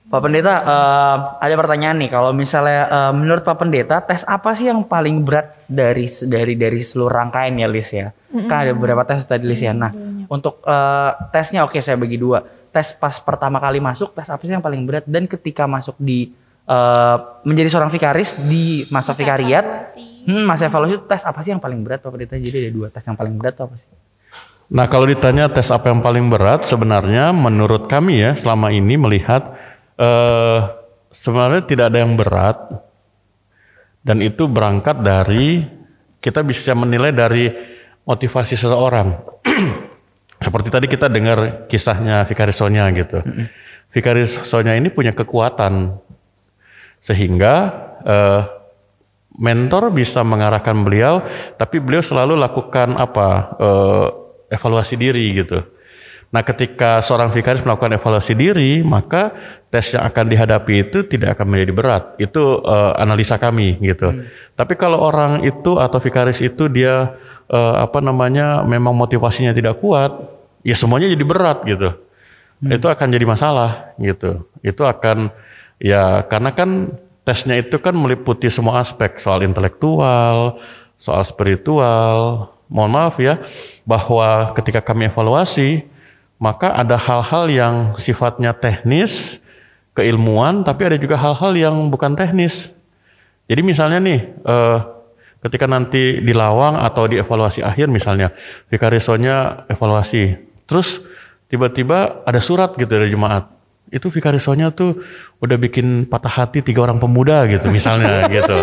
Pak 0.05 0.23
Pendeta, 0.23 0.55
eh, 0.63 1.17
ada 1.43 1.55
pertanyaan 1.59 1.99
nih. 1.99 2.11
Kalau 2.13 2.31
misalnya 2.31 2.87
eh, 2.87 3.13
menurut 3.17 3.43
Pak 3.43 3.57
Pendeta, 3.59 3.99
tes 3.99 4.23
apa 4.29 4.55
sih 4.55 4.71
yang 4.71 4.87
paling 4.87 5.27
berat 5.27 5.67
dari 5.67 6.07
dari 6.07 6.55
dari 6.55 6.81
seluruh 6.87 7.11
rangkaian 7.11 7.59
ya, 7.59 7.67
Lis 7.67 7.91
ya? 7.91 8.15
Kan 8.31 8.69
ada 8.69 8.73
beberapa 8.79 9.03
tes 9.03 9.27
tadi, 9.27 9.43
Lis 9.43 9.59
ya. 9.59 9.75
Nah, 9.75 9.91
untuk 10.31 10.63
eh, 10.63 11.11
tesnya 11.35 11.67
oke 11.67 11.83
saya 11.83 11.99
bagi 11.99 12.15
dua. 12.15 12.47
Tes 12.71 12.95
pas 12.95 13.19
pertama 13.19 13.59
kali 13.59 13.83
masuk, 13.83 14.15
tes 14.15 14.31
apa 14.31 14.39
sih 14.47 14.55
yang 14.55 14.63
paling 14.63 14.87
berat? 14.87 15.03
Dan 15.09 15.27
ketika 15.27 15.67
masuk 15.67 15.99
di 15.99 16.31
eh, 16.65 17.17
menjadi 17.45 17.69
seorang 17.69 17.93
vikaris 17.93 18.37
di 18.41 18.89
masa, 18.89 19.13
vikariat, 19.13 19.95
hmm, 20.29 20.45
masa 20.45 20.69
evaluasi 20.69 21.05
tes 21.05 21.23
apa 21.25 21.41
sih 21.45 21.53
yang 21.53 21.63
paling 21.63 21.85
berat, 21.85 22.01
Pak 22.01 22.11
Pendeta? 22.13 22.37
Jadi 22.37 22.69
ada 22.69 22.71
dua 22.73 22.89
tes 22.89 23.05
yang 23.05 23.17
paling 23.17 23.35
berat 23.37 23.57
apa 23.61 23.75
sih? 23.77 23.89
Nah 24.73 24.89
kalau 24.89 25.05
ditanya 25.05 25.53
tes 25.53 25.69
apa 25.69 25.93
yang 25.93 26.01
paling 26.01 26.27
berat, 26.33 26.65
sebenarnya 26.65 27.37
menurut 27.37 27.85
kami 27.85 28.25
ya 28.25 28.33
selama 28.33 28.73
ini 28.73 28.97
melihat 28.97 29.53
eh, 30.01 30.61
sebenarnya 31.13 31.63
tidak 31.69 31.87
ada 31.93 31.99
yang 32.01 32.17
berat 32.17 32.59
dan 34.05 34.21
itu 34.21 34.49
berangkat 34.49 35.01
dari 35.01 35.65
kita 36.21 36.41
bisa 36.45 36.73
menilai 36.73 37.13
dari 37.13 37.53
motivasi 38.05 38.57
seseorang. 38.57 39.17
Seperti 40.45 40.69
tadi 40.69 40.87
kita 40.89 41.09
dengar 41.09 41.69
kisahnya 41.69 42.25
Vikaris 42.29 42.61
Sonya 42.61 42.85
gitu. 42.93 43.25
Vikaris 43.93 44.45
Sonya 44.45 44.77
ini 44.77 44.93
punya 44.93 45.17
kekuatan 45.17 46.04
sehingga 47.05 47.55
eh, 48.01 48.43
mentor 49.37 49.93
bisa 49.93 50.25
mengarahkan 50.25 50.73
beliau, 50.81 51.21
tapi 51.61 51.83
beliau 51.85 52.01
selalu 52.01 52.41
lakukan 52.41 52.97
apa 52.97 53.29
eh, 53.61 54.07
evaluasi 54.57 54.97
diri 54.97 55.37
gitu. 55.37 55.61
Nah, 56.35 56.43
ketika 56.43 56.99
seorang 56.99 57.31
vikaris 57.31 57.63
melakukan 57.63 57.95
evaluasi 57.95 58.35
diri, 58.35 58.83
maka 58.83 59.31
tes 59.71 59.95
yang 59.95 60.03
akan 60.03 60.27
dihadapi 60.27 60.91
itu 60.91 61.07
tidak 61.07 61.39
akan 61.39 61.47
menjadi 61.47 61.73
berat. 61.77 62.05
Itu 62.19 62.59
eh, 62.65 62.93
analisa 62.99 63.39
kami 63.39 63.79
gitu. 63.85 64.25
Tapi 64.57 64.75
kalau 64.75 64.99
orang 64.99 65.47
itu 65.47 65.79
atau 65.79 66.01
vikaris 66.03 66.43
itu 66.43 66.67
dia 66.73 67.15
eh, 67.47 67.75
apa 67.79 68.01
namanya 68.03 68.67
memang 68.67 68.97
motivasinya 68.97 69.55
tidak 69.55 69.79
kuat, 69.79 70.11
ya 70.67 70.75
semuanya 70.75 71.07
jadi 71.07 71.23
berat 71.23 71.63
gitu. 71.69 72.01
Itu 72.65 72.89
akan 72.89 73.13
jadi 73.13 73.27
masalah 73.29 73.93
gitu. 74.01 74.49
Itu 74.65 74.89
akan 74.89 75.29
ya 75.85 76.25
karena 76.25 76.57
kan 76.57 76.97
tesnya 77.29 77.61
itu 77.61 77.77
kan 77.77 77.93
meliputi 77.93 78.49
semua 78.49 78.81
aspek 78.81 79.21
soal 79.21 79.45
intelektual, 79.45 80.57
soal 80.97 81.25
spiritual. 81.29 82.49
Mohon 82.73 82.93
maaf 82.97 83.21
ya 83.21 83.45
bahwa 83.85 84.57
ketika 84.57 84.81
kami 84.81 85.13
evaluasi 85.13 85.85
maka 86.41 86.75
ada 86.75 86.99
hal-hal 86.99 87.45
yang 87.49 87.75
sifatnya 87.97 88.53
teknis, 88.53 89.41
keilmuan, 89.97 90.67
tapi 90.67 90.85
ada 90.85 90.97
juga 90.99 91.17
hal-hal 91.17 91.53
yang 91.55 91.77
bukan 91.89 92.19
teknis. 92.19 92.75
Jadi 93.47 93.61
misalnya 93.63 94.03
nih, 94.03 94.21
eh, 94.43 94.79
ketika 95.47 95.65
nanti 95.71 96.21
di 96.21 96.33
lawang 96.35 96.81
atau 96.81 97.07
di 97.07 97.21
evaluasi 97.21 97.63
akhir 97.63 97.87
misalnya, 97.89 98.35
vikarisonya 98.69 99.69
evaluasi, 99.71 100.37
terus 100.67 101.05
tiba-tiba 101.49 102.25
ada 102.27 102.41
surat 102.43 102.75
gitu 102.75 102.91
dari 102.91 103.13
jemaat, 103.13 103.54
itu 103.93 104.09
vikarisonya 104.09 104.73
tuh 104.73 105.05
udah 105.39 105.57
bikin 105.61 106.09
patah 106.09 106.31
hati 106.43 106.65
tiga 106.65 106.85
orang 106.89 106.99
pemuda 106.99 107.45
gitu 107.51 107.69
misalnya 107.69 108.25
gitu. 108.35 108.59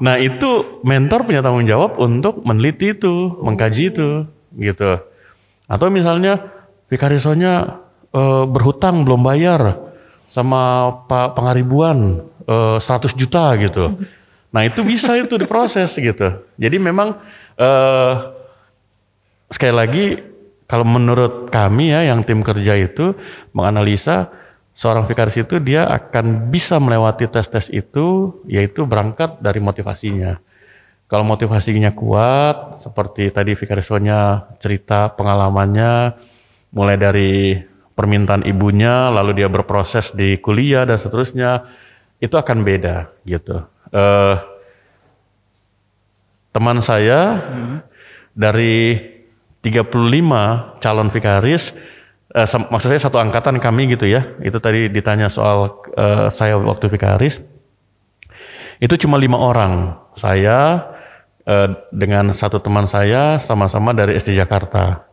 Nah 0.00 0.16
itu 0.16 0.80
mentor 0.80 1.28
punya 1.28 1.44
tanggung 1.44 1.68
jawab 1.68 2.00
untuk 2.00 2.40
meneliti 2.44 2.96
itu, 2.96 3.36
mengkaji 3.44 3.92
itu 3.92 4.24
gitu. 4.56 5.00
Atau 5.68 5.92
misalnya 5.92 6.40
vikarisonya 6.88 7.80
eh, 8.10 8.44
berhutang 8.48 9.04
belum 9.04 9.20
bayar 9.20 9.76
sama 10.32 10.92
Pak 11.04 11.36
Pengaribuan 11.36 12.24
eh, 12.48 12.78
100 12.80 13.12
juta 13.12 13.52
gitu. 13.60 13.98
Nah 14.50 14.62
itu 14.66 14.80
bisa 14.82 15.14
itu 15.20 15.36
diproses 15.36 15.92
gitu. 15.94 16.42
Jadi 16.56 16.76
memang 16.80 17.14
eh, 17.60 18.12
sekali 19.52 19.74
lagi 19.74 20.29
kalau 20.70 20.86
menurut 20.86 21.50
kami 21.50 21.90
ya 21.90 22.06
yang 22.06 22.22
tim 22.22 22.46
kerja 22.46 22.78
itu 22.78 23.18
menganalisa 23.50 24.30
seorang 24.70 25.02
vikaris 25.10 25.42
itu 25.42 25.58
dia 25.58 25.82
akan 25.82 26.46
bisa 26.46 26.78
melewati 26.78 27.26
tes-tes 27.26 27.74
itu 27.74 28.38
yaitu 28.46 28.86
berangkat 28.86 29.42
dari 29.42 29.58
motivasinya. 29.58 30.38
Kalau 31.10 31.26
motivasinya 31.26 31.90
kuat 31.90 32.86
seperti 32.86 33.34
tadi 33.34 33.58
vikarisonya 33.58 34.46
cerita 34.62 35.10
pengalamannya 35.10 36.14
mulai 36.70 36.94
dari 36.94 37.58
permintaan 37.98 38.46
ibunya 38.46 39.10
lalu 39.10 39.42
dia 39.42 39.50
berproses 39.50 40.14
di 40.14 40.38
kuliah 40.38 40.86
dan 40.86 41.02
seterusnya 41.02 41.66
itu 42.22 42.38
akan 42.38 42.62
beda 42.62 43.10
gitu. 43.26 43.58
Eh, 43.90 44.36
teman 46.54 46.78
saya 46.78 47.42
dari 48.38 49.02
35 49.60 50.80
calon 50.80 51.08
vikaris, 51.12 51.76
eh, 52.32 52.46
maksud 52.48 52.88
saya 52.88 53.00
satu 53.00 53.20
angkatan 53.20 53.60
kami 53.60 53.92
gitu 53.92 54.08
ya. 54.08 54.24
Itu 54.40 54.56
tadi 54.58 54.88
ditanya 54.88 55.28
soal 55.28 55.84
eh, 55.96 56.32
saya 56.32 56.56
waktu 56.56 56.88
vikaris. 56.88 57.40
Itu 58.80 58.96
cuma 58.96 59.20
lima 59.20 59.36
orang. 59.36 60.00
Saya 60.16 60.88
eh, 61.44 61.68
dengan 61.92 62.32
satu 62.32 62.60
teman 62.64 62.88
saya 62.88 63.36
sama-sama 63.44 63.92
dari 63.92 64.16
SD 64.16 64.36
Jakarta. 64.40 65.04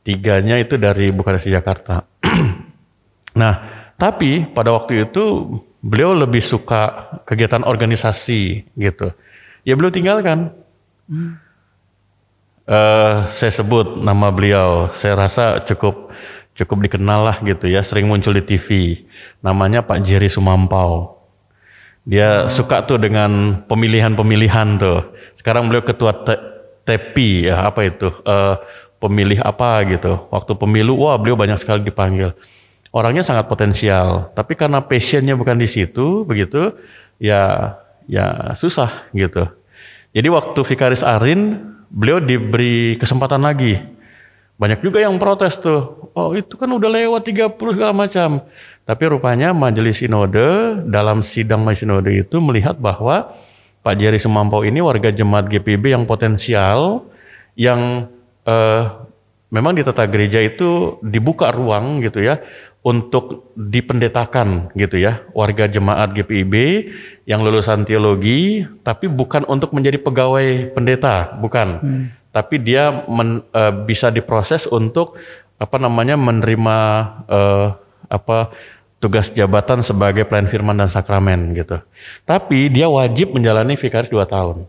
Tiganya 0.00 0.56
itu 0.56 0.80
dari 0.80 1.12
bukan 1.12 1.36
SD 1.36 1.52
Jakarta. 1.52 2.08
nah, 3.40 3.54
tapi 4.00 4.48
pada 4.48 4.72
waktu 4.72 5.04
itu 5.04 5.60
beliau 5.84 6.16
lebih 6.16 6.40
suka 6.40 7.12
kegiatan 7.28 7.64
organisasi 7.68 8.72
gitu. 8.80 9.12
Ya 9.64 9.76
beliau 9.76 9.92
tinggalkan. 9.92 10.56
Eh, 12.66 13.14
saya 13.32 13.52
sebut 13.52 13.98
nama 14.00 14.28
beliau. 14.28 14.92
Saya 14.92 15.16
rasa 15.16 15.64
cukup 15.64 16.12
cukup 16.54 16.78
dikenal 16.86 17.20
lah 17.24 17.36
gitu 17.40 17.66
ya. 17.66 17.80
Sering 17.80 18.06
muncul 18.06 18.36
di 18.36 18.44
TV. 18.44 18.68
Namanya 19.40 19.80
Pak 19.80 20.04
Jerry 20.04 20.28
Sumampau. 20.28 21.20
Dia 22.04 22.48
suka 22.48 22.82
tuh 22.84 22.96
dengan 23.00 23.62
pemilihan-pemilihan 23.68 24.80
tuh. 24.80 25.12
Sekarang 25.36 25.68
beliau 25.68 25.84
ketua 25.84 26.12
T- 26.24 26.42
TEPI 26.84 27.52
ya 27.52 27.68
apa 27.68 27.80
itu? 27.86 28.08
Eh, 28.24 28.56
pemilih 29.00 29.40
apa 29.40 29.80
gitu. 29.88 30.28
Waktu 30.28 30.52
pemilu 30.60 31.00
wah 31.00 31.16
beliau 31.16 31.34
banyak 31.34 31.56
sekali 31.56 31.80
dipanggil. 31.80 32.36
Orangnya 32.90 33.22
sangat 33.22 33.46
potensial, 33.46 34.34
tapi 34.34 34.58
karena 34.58 34.82
passionnya 34.82 35.38
bukan 35.38 35.54
di 35.54 35.70
situ, 35.70 36.26
begitu, 36.26 36.74
ya 37.22 37.78
ya 38.10 38.58
susah 38.58 39.06
gitu. 39.14 39.46
Jadi 40.10 40.26
waktu 40.26 40.58
Vikaris 40.66 41.06
Arin, 41.06 41.70
beliau 41.90 42.22
diberi 42.22 42.94
kesempatan 42.96 43.42
lagi. 43.42 43.76
Banyak 44.56 44.80
juga 44.80 45.02
yang 45.02 45.18
protes 45.18 45.58
tuh. 45.58 46.10
Oh 46.14 46.32
itu 46.32 46.54
kan 46.54 46.70
udah 46.70 46.88
lewat 46.88 47.26
30 47.26 47.58
segala 47.58 47.92
macam. 47.92 48.46
Tapi 48.86 49.02
rupanya 49.06 49.50
majelis 49.50 50.00
sinode 50.00 50.80
dalam 50.86 51.26
sidang 51.26 51.66
majelis 51.66 51.84
sinode 51.84 52.10
itu 52.14 52.36
melihat 52.38 52.78
bahwa 52.78 53.34
Pak 53.80 53.94
Jerry 53.96 54.20
Semampau 54.20 54.62
ini 54.62 54.84
warga 54.84 55.08
jemaat 55.08 55.48
GPB 55.48 55.96
yang 55.96 56.04
potensial, 56.04 57.08
yang 57.56 58.12
eh, 58.44 58.82
memang 59.50 59.74
di 59.74 59.82
tata 59.82 60.06
gereja 60.06 60.38
itu 60.38 61.00
dibuka 61.02 61.50
ruang 61.50 61.98
gitu 62.04 62.22
ya 62.22 62.38
untuk 62.80 63.52
dipendetakan 63.52 64.72
gitu 64.72 64.96
ya 64.96 65.20
warga 65.36 65.68
jemaat 65.68 66.16
GPIB 66.16 66.54
yang 67.28 67.44
lulusan 67.44 67.84
teologi 67.84 68.64
tapi 68.80 69.04
bukan 69.04 69.44
untuk 69.44 69.76
menjadi 69.76 70.00
pegawai 70.00 70.72
pendeta 70.72 71.36
bukan. 71.36 71.68
Tapi 72.30 72.56
dia 72.62 73.04
men- 73.10 73.44
eh, 73.52 73.74
bisa 73.84 74.08
diproses 74.08 74.64
untuk 74.64 75.18
apa 75.60 75.76
namanya 75.76 76.16
menerima 76.16 76.78
eh, 77.28 77.68
apa 78.08 78.38
tugas 79.00 79.28
jabatan 79.32 79.84
sebagai 79.84 80.24
pelayan 80.24 80.48
firman 80.48 80.76
dan 80.80 80.88
sakramen 80.88 81.52
gitu. 81.56 81.80
Tapi 82.24 82.72
dia 82.72 82.88
wajib 82.88 83.36
menjalani 83.36 83.76
vikaris 83.76 84.08
2 84.08 84.24
tahun. 84.24 84.64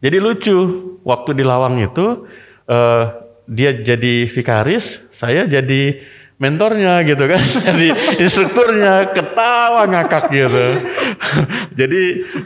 Jadi 0.00 0.16
lucu 0.20 0.56
waktu 1.04 1.30
di 1.36 1.44
Lawang 1.44 1.76
itu 1.80 2.24
eh, 2.68 3.04
dia 3.44 3.76
jadi 3.76 4.24
vikaris, 4.24 5.04
saya 5.12 5.44
jadi 5.44 6.00
mentornya 6.44 7.00
gitu 7.08 7.24
kan, 7.24 7.40
jadi 7.72 7.86
instrukturnya 8.20 9.08
ketawa 9.16 9.88
ngakak 9.88 10.24
gitu. 10.28 10.64
jadi 11.80 12.02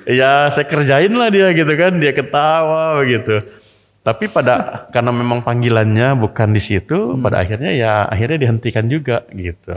ya 0.07 0.47
saya 0.55 0.67
kerjain 0.71 1.11
lah 1.11 1.35
dia 1.35 1.51
gitu 1.51 1.75
kan, 1.75 1.99
dia 1.99 2.15
ketawa 2.15 3.03
gitu. 3.03 3.43
Tapi 4.07 4.31
pada 4.31 4.87
karena 4.89 5.11
memang 5.11 5.43
panggilannya 5.43 6.15
bukan 6.17 6.55
di 6.55 6.63
situ, 6.63 7.19
pada 7.19 7.43
akhirnya 7.43 7.75
ya 7.75 8.07
akhirnya 8.07 8.47
dihentikan 8.47 8.87
juga 8.87 9.27
gitu. 9.35 9.77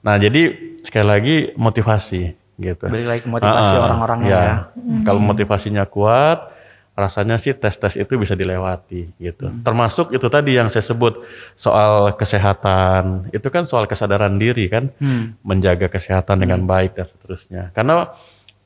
Nah 0.00 0.16
jadi 0.16 0.50
sekali 0.82 1.06
lagi 1.06 1.36
motivasi 1.54 2.22
gitu. 2.56 2.86
Balik 2.88 3.06
lagi 3.06 3.24
motivasi 3.28 3.74
Ah, 3.76 3.84
orang-orangnya 3.84 4.28
ya. 4.32 4.40
ya. 4.40 4.56
Kalau 5.04 5.20
motivasinya 5.20 5.84
kuat, 5.84 6.55
rasanya 6.96 7.36
sih 7.36 7.52
tes-tes 7.52 8.00
itu 8.00 8.16
bisa 8.16 8.32
dilewati 8.32 9.12
gitu. 9.20 9.52
Hmm. 9.52 9.60
Termasuk 9.60 10.16
itu 10.16 10.26
tadi 10.32 10.56
yang 10.56 10.72
saya 10.72 10.80
sebut 10.80 11.20
soal 11.52 12.16
kesehatan. 12.16 13.28
Itu 13.36 13.52
kan 13.52 13.68
soal 13.68 13.84
kesadaran 13.84 14.40
diri 14.40 14.72
kan, 14.72 14.88
Hmm. 14.96 15.36
menjaga 15.44 15.92
kesehatan 15.92 16.40
dengan 16.40 16.64
baik 16.64 16.96
dan 16.96 17.04
seterusnya. 17.04 17.62
Karena 17.76 18.08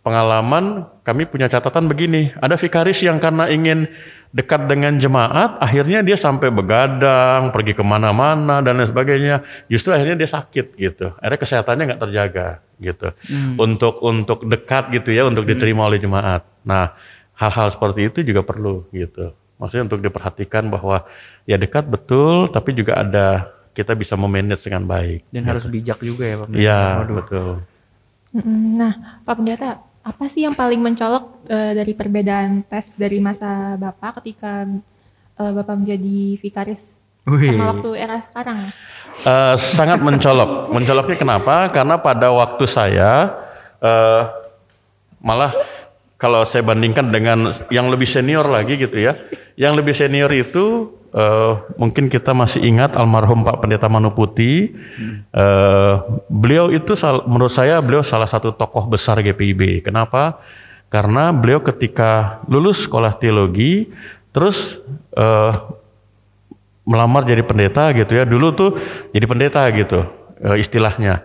pengalaman 0.06 0.86
kami 1.02 1.26
punya 1.26 1.50
catatan 1.50 1.90
begini, 1.90 2.30
ada 2.38 2.54
vikaris 2.54 3.02
yang 3.02 3.18
karena 3.18 3.50
ingin 3.50 3.90
dekat 4.30 4.70
dengan 4.70 4.94
jemaat, 4.94 5.58
akhirnya 5.58 6.06
dia 6.06 6.14
sampai 6.14 6.54
begadang, 6.54 7.50
pergi 7.50 7.74
ke 7.74 7.82
mana-mana 7.82 8.62
dan 8.62 8.78
lain 8.78 8.86
sebagainya. 8.86 9.42
Justru 9.66 9.90
akhirnya 9.90 10.14
dia 10.14 10.30
sakit 10.30 10.78
gitu. 10.78 11.10
Akhirnya 11.18 11.40
kesehatannya 11.42 11.84
nggak 11.90 12.02
terjaga 12.06 12.48
gitu. 12.78 13.10
Untuk 13.58 13.98
untuk 14.06 14.46
dekat 14.46 14.94
gitu 14.94 15.10
ya, 15.10 15.26
untuk 15.26 15.42
diterima 15.44 15.82
oleh 15.82 15.98
jemaat. 15.98 16.46
Nah, 16.62 16.94
hal-hal 17.40 17.68
seperti 17.72 18.12
itu 18.12 18.18
juga 18.20 18.44
perlu 18.44 18.84
gitu. 18.92 19.32
Maksudnya 19.56 19.88
untuk 19.88 20.00
diperhatikan 20.04 20.68
bahwa 20.68 21.08
ya 21.48 21.56
dekat 21.56 21.88
betul, 21.88 22.52
tapi 22.52 22.76
juga 22.76 23.00
ada 23.00 23.48
kita 23.72 23.96
bisa 23.96 24.12
memanage 24.16 24.68
dengan 24.68 24.84
baik. 24.84 25.24
Dan 25.32 25.48
harus 25.48 25.64
bijak 25.64 26.04
juga 26.04 26.24
ya 26.28 26.36
Pak 26.36 26.46
Pendeta. 26.48 26.60
Iya, 26.60 26.82
betul. 27.08 27.50
Nah, 28.76 28.92
Pak 29.24 29.34
Pendeta, 29.40 29.70
apa 30.00 30.24
sih 30.28 30.44
yang 30.44 30.56
paling 30.56 30.80
mencolok 30.80 31.48
eh, 31.48 31.72
dari 31.76 31.92
perbedaan 31.96 32.64
tes 32.68 32.92
dari 32.96 33.20
masa 33.20 33.76
Bapak 33.80 34.20
ketika 34.20 34.68
eh, 35.40 35.52
Bapak 35.56 35.76
menjadi 35.80 36.40
vikaris 36.40 37.04
Wih. 37.28 37.52
sama 37.52 37.76
waktu 37.76 37.90
era 38.00 38.16
sekarang? 38.20 38.68
Eh, 39.24 39.54
sangat 39.60 40.00
mencolok. 40.00 40.72
Mencoloknya 40.72 41.16
kenapa? 41.20 41.68
Karena 41.68 42.00
pada 42.00 42.32
waktu 42.32 42.64
saya 42.64 43.32
eh, 43.80 44.22
malah 45.20 45.52
kalau 46.20 46.44
saya 46.44 46.60
bandingkan 46.60 47.08
dengan 47.08 47.56
yang 47.72 47.88
lebih 47.88 48.04
senior 48.04 48.44
lagi 48.44 48.76
gitu 48.76 49.00
ya. 49.00 49.16
Yang 49.56 49.72
lebih 49.80 49.94
senior 49.96 50.28
itu 50.36 50.92
eh, 51.16 51.52
mungkin 51.80 52.12
kita 52.12 52.36
masih 52.36 52.60
ingat 52.60 52.92
almarhum 52.92 53.40
Pak 53.40 53.64
Pendeta 53.64 53.88
Manuputi. 53.88 54.68
Eh, 55.32 55.94
beliau 56.28 56.68
itu 56.68 56.92
menurut 57.24 57.48
saya 57.48 57.80
beliau 57.80 58.04
salah 58.04 58.28
satu 58.28 58.52
tokoh 58.52 58.84
besar 58.84 59.24
GPIB. 59.24 59.80
Kenapa? 59.80 60.44
Karena 60.92 61.32
beliau 61.32 61.64
ketika 61.64 62.44
lulus 62.52 62.84
sekolah 62.84 63.16
teologi 63.16 63.88
terus 64.36 64.76
eh, 65.16 65.52
melamar 66.84 67.24
jadi 67.24 67.40
pendeta 67.40 67.96
gitu 67.96 68.12
ya. 68.12 68.28
Dulu 68.28 68.46
tuh 68.52 68.70
jadi 69.16 69.24
pendeta 69.24 69.64
gitu 69.72 70.04
eh, 70.44 70.56
istilahnya. 70.60 71.24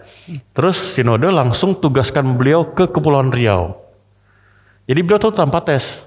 Terus 0.55 0.95
sinode 0.95 1.27
langsung 1.27 1.75
tugaskan 1.75 2.39
beliau 2.39 2.71
ke 2.71 2.87
Kepulauan 2.87 3.35
Riau. 3.35 3.84
Jadi 4.85 4.99
beliau 5.01 5.19
tuh 5.21 5.33
tanpa 5.33 5.61
tes. 5.61 6.05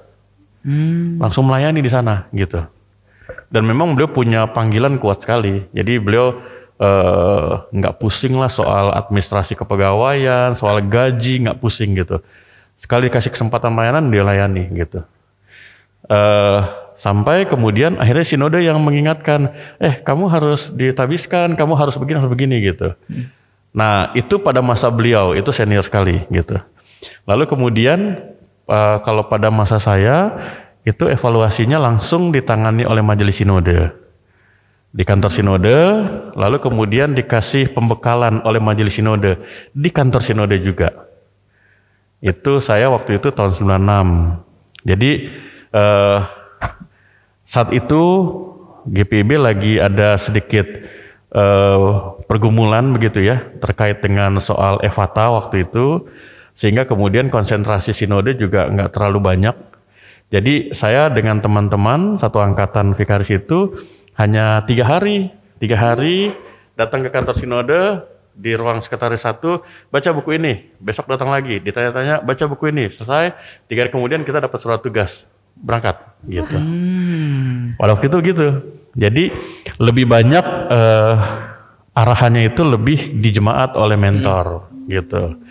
Langsung 1.19 1.47
melayani 1.47 1.83
di 1.83 1.91
sana 1.91 2.27
gitu. 2.31 2.63
Dan 3.49 3.65
memang 3.65 3.97
beliau 3.97 4.11
punya 4.11 4.47
panggilan 4.51 5.01
kuat 5.01 5.25
sekali. 5.25 5.67
Jadi 5.75 5.99
beliau 5.99 6.39
eh, 6.79 7.51
nggak 7.75 7.97
pusing 7.99 8.39
lah 8.39 8.51
soal 8.51 8.95
administrasi 8.95 9.59
kepegawaian, 9.59 10.55
soal 10.55 10.83
gaji 10.85 11.47
nggak 11.47 11.59
pusing 11.59 11.99
gitu. 11.99 12.23
Sekali 12.79 13.11
dikasih 13.11 13.35
kesempatan 13.35 13.75
pelayanan 13.75 14.11
dia 14.13 14.23
layani 14.23 14.65
gitu. 14.77 15.03
Eh, 16.09 16.61
sampai 16.99 17.47
kemudian 17.51 17.99
akhirnya 17.99 18.27
sinode 18.27 18.59
yang 18.63 18.79
mengingatkan, 18.83 19.55
eh 19.83 19.99
kamu 19.99 20.31
harus 20.31 20.71
ditabiskan, 20.71 21.59
kamu 21.59 21.75
harus 21.75 21.99
begini, 21.99 22.17
harus 22.23 22.33
begini 22.33 22.57
gitu. 22.63 22.95
Nah 23.75 24.11
itu 24.15 24.39
pada 24.41 24.63
masa 24.63 24.89
beliau 24.91 25.35
itu 25.35 25.51
senior 25.51 25.87
sekali 25.87 26.23
gitu. 26.31 26.59
Lalu 27.29 27.45
kemudian 27.47 28.19
eh, 28.69 28.99
kalau 29.03 29.27
pada 29.27 29.49
masa 29.49 29.81
saya 29.81 30.37
itu 30.85 31.09
evaluasinya 31.09 31.81
langsung 31.81 32.31
ditangani 32.31 32.85
oleh 32.85 33.03
majelis 33.03 33.41
sinode 33.41 34.09
di 34.89 35.05
kantor 35.05 35.31
sinode, 35.33 35.79
lalu 36.33 36.57
kemudian 36.59 37.13
dikasih 37.13 37.77
pembekalan 37.77 38.41
oleh 38.45 38.61
majelis 38.61 38.97
sinode 38.97 39.37
di 39.77 39.89
kantor 39.93 40.25
sinode 40.25 40.57
juga. 40.65 40.91
Itu 42.25 42.59
saya 42.65 42.89
waktu 42.91 43.21
itu 43.21 43.29
tahun 43.31 43.55
96. 43.55 44.89
Jadi 44.89 45.11
eh, 45.77 46.21
saat 47.45 47.71
itu 47.77 48.03
GPIB 48.89 49.31
lagi 49.37 49.77
ada 49.77 50.17
sedikit 50.17 50.67
eh, 51.37 51.79
pergumulan 52.25 52.89
begitu 52.97 53.21
ya 53.21 53.45
terkait 53.61 54.01
dengan 54.01 54.41
soal 54.41 54.81
Evata 54.81 55.37
waktu 55.37 55.69
itu, 55.69 56.09
sehingga 56.59 56.91
kemudian 56.91 57.31
konsentrasi 57.31 57.95
sinode 57.95 58.35
juga 58.35 58.67
nggak 58.67 58.91
terlalu 58.91 59.23
banyak. 59.23 59.55
Jadi 60.35 60.75
saya 60.75 61.07
dengan 61.07 61.39
teman-teman 61.39 62.19
satu 62.19 62.43
angkatan 62.43 62.99
vikaris 62.99 63.31
itu 63.31 63.79
hanya 64.19 64.67
tiga 64.67 64.83
hari, 64.83 65.31
tiga 65.63 65.79
hari 65.79 66.35
datang 66.75 67.07
ke 67.07 67.15
kantor 67.15 67.39
sinode 67.39 67.81
di 68.35 68.59
ruang 68.59 68.83
sekretaris 68.83 69.23
satu 69.23 69.63
baca 69.89 70.11
buku 70.11 70.35
ini, 70.35 70.75
besok 70.83 71.07
datang 71.07 71.31
lagi 71.31 71.63
ditanya-tanya 71.63 72.27
baca 72.27 72.45
buku 72.51 72.75
ini 72.75 72.91
selesai 72.91 73.39
tiga 73.71 73.87
hari 73.87 73.95
kemudian 73.95 74.27
kita 74.27 74.43
dapat 74.43 74.59
surat 74.59 74.83
tugas 74.83 75.31
berangkat 75.55 75.97
gitu. 76.27 76.59
Pada 77.79 77.95
waktu 77.95 78.07
itu 78.11 78.19
gitu. 78.35 78.47
Jadi 78.99 79.31
lebih 79.79 80.11
banyak 80.11 80.45
eh, 80.75 81.15
arahannya 81.95 82.51
itu 82.51 82.67
lebih 82.67 83.15
di 83.15 83.31
jemaat 83.31 83.79
oleh 83.79 83.95
mentor 83.95 84.67
gitu. 84.91 85.48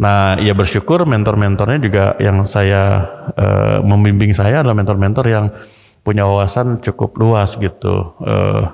Nah, 0.00 0.40
ya 0.40 0.56
bersyukur 0.56 1.04
mentor-mentornya 1.04 1.76
juga 1.76 2.04
yang 2.16 2.48
saya 2.48 3.04
eh, 3.36 3.78
membimbing 3.84 4.32
saya 4.32 4.64
adalah 4.64 4.72
mentor-mentor 4.72 5.24
yang 5.28 5.52
punya 6.00 6.24
wawasan 6.24 6.80
cukup 6.80 7.20
luas 7.20 7.60
gitu, 7.60 8.16
eh, 8.24 8.64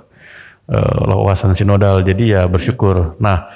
eh, 0.71 0.99
wawasan 1.03 1.59
sinodal. 1.59 2.07
Jadi 2.07 2.31
ya 2.31 2.47
bersyukur. 2.47 3.19
Nah, 3.19 3.51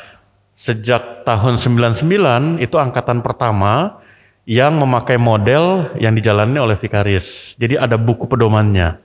sejak 0.59 1.23
tahun 1.23 1.63
99 1.63 2.59
itu 2.59 2.75
angkatan 2.75 3.23
pertama 3.23 4.03
yang 4.51 4.75
memakai 4.75 5.15
model 5.15 5.95
yang 5.95 6.19
dijalani 6.19 6.59
oleh 6.59 6.75
vikaris. 6.75 7.55
Jadi 7.55 7.79
ada 7.79 7.95
buku 7.95 8.27
pedomannya. 8.27 8.99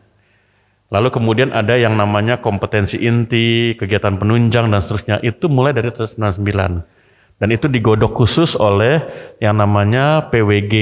Lalu 0.89 1.13
kemudian 1.13 1.53
ada 1.53 1.77
yang 1.77 1.93
namanya 1.93 2.41
kompetensi 2.41 2.97
inti, 2.97 3.77
kegiatan 3.77 4.17
penunjang 4.17 4.73
dan 4.73 4.81
seterusnya. 4.81 5.21
Itu 5.21 5.53
mulai 5.53 5.69
dari 5.69 5.93
tahun 5.93 6.33
99. 6.33 6.94
Dan 7.35 7.51
itu 7.51 7.67
digodok 7.67 8.15
khusus 8.15 8.55
oleh 8.55 9.03
yang 9.43 9.59
namanya 9.59 10.31
PWG, 10.31 10.73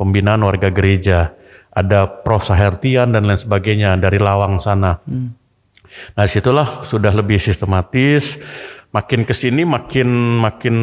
Pembinaan 0.00 0.40
Warga 0.40 0.72
Gereja. 0.72 1.36
Ada 1.70 2.08
Prof. 2.26 2.42
Sahertian 2.42 3.14
dan 3.14 3.28
lain 3.30 3.38
sebagainya 3.38 3.94
dari 4.00 4.18
Lawang 4.18 4.58
sana. 4.58 4.98
Nah 6.16 6.24
di 6.24 6.30
situlah 6.30 6.82
sudah 6.86 7.14
lebih 7.14 7.38
sistematis, 7.38 8.38
makin 8.90 9.22
ke 9.22 9.34
sini 9.34 9.62
makin 9.62 10.38
makin 10.42 10.76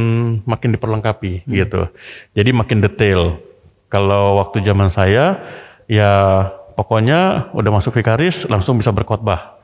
makin 0.47 0.69
diperlengkapi 0.75 1.47
gitu. 1.47 1.91
Jadi 2.31 2.49
makin 2.55 2.79
detail. 2.79 3.39
Kalau 3.87 4.39
waktu 4.39 4.63
zaman 4.63 4.91
saya 4.91 5.39
ya 5.87 6.43
pokoknya 6.75 7.51
udah 7.55 7.71
masuk 7.71 7.95
vikaris 7.95 8.47
langsung 8.51 8.79
bisa 8.79 8.91
berkhotbah, 8.91 9.59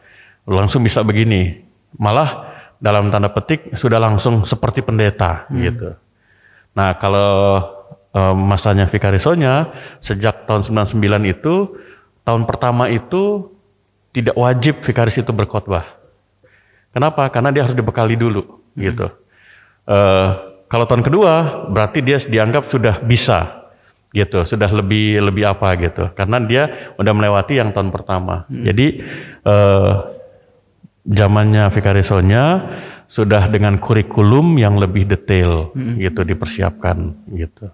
langsung 0.47 0.83
bisa 0.83 1.03
begini. 1.03 1.63
Malah 1.95 2.52
dalam 2.83 3.07
tanda 3.07 3.31
petik 3.31 3.71
sudah 3.79 3.95
langsung 3.95 4.43
seperti 4.43 4.83
pendeta 4.83 5.47
gitu. 5.55 5.95
Nah 6.75 6.99
kalau 6.99 7.63
eh, 8.11 8.35
masanya 8.35 8.91
vikarisonya 8.91 9.71
sejak 10.03 10.43
tahun 10.43 10.67
99 10.67 10.99
itu 11.31 11.79
tahun 12.27 12.43
pertama 12.43 12.91
itu 12.91 13.53
tidak 14.13 14.35
wajib 14.37 14.83
vikaris 14.85 15.17
itu 15.17 15.31
berkhotbah. 15.33 16.03
Kenapa? 16.93 17.25
Karena 17.33 17.49
dia 17.49 17.65
harus 17.65 17.73
dibekali 17.73 18.13
dulu, 18.13 18.45
gitu. 18.77 19.09
Eh, 19.89 20.29
kalau 20.69 20.85
tahun 20.85 21.01
kedua, 21.01 21.65
berarti 21.73 22.05
dia 22.05 22.21
dianggap 22.21 22.69
sudah 22.69 23.01
bisa, 23.01 23.65
gitu. 24.13 24.45
Sudah 24.45 24.69
lebih 24.69 25.17
lebih 25.17 25.49
apa, 25.49 25.73
gitu. 25.81 26.13
Karena 26.13 26.37
dia 26.45 26.93
udah 27.01 27.13
melewati 27.17 27.57
yang 27.57 27.73
tahun 27.73 27.89
pertama. 27.89 28.45
Jadi 28.53 29.01
eh, 29.41 29.93
zamannya 31.03 31.67
vikarisonya 31.71 32.43
sudah 33.07 33.45
dengan 33.51 33.77
kurikulum 33.77 34.57
yang 34.57 34.79
lebih 34.81 35.05
detail, 35.05 35.69
gitu 36.01 36.25
dipersiapkan, 36.25 37.13
gitu. 37.35 37.69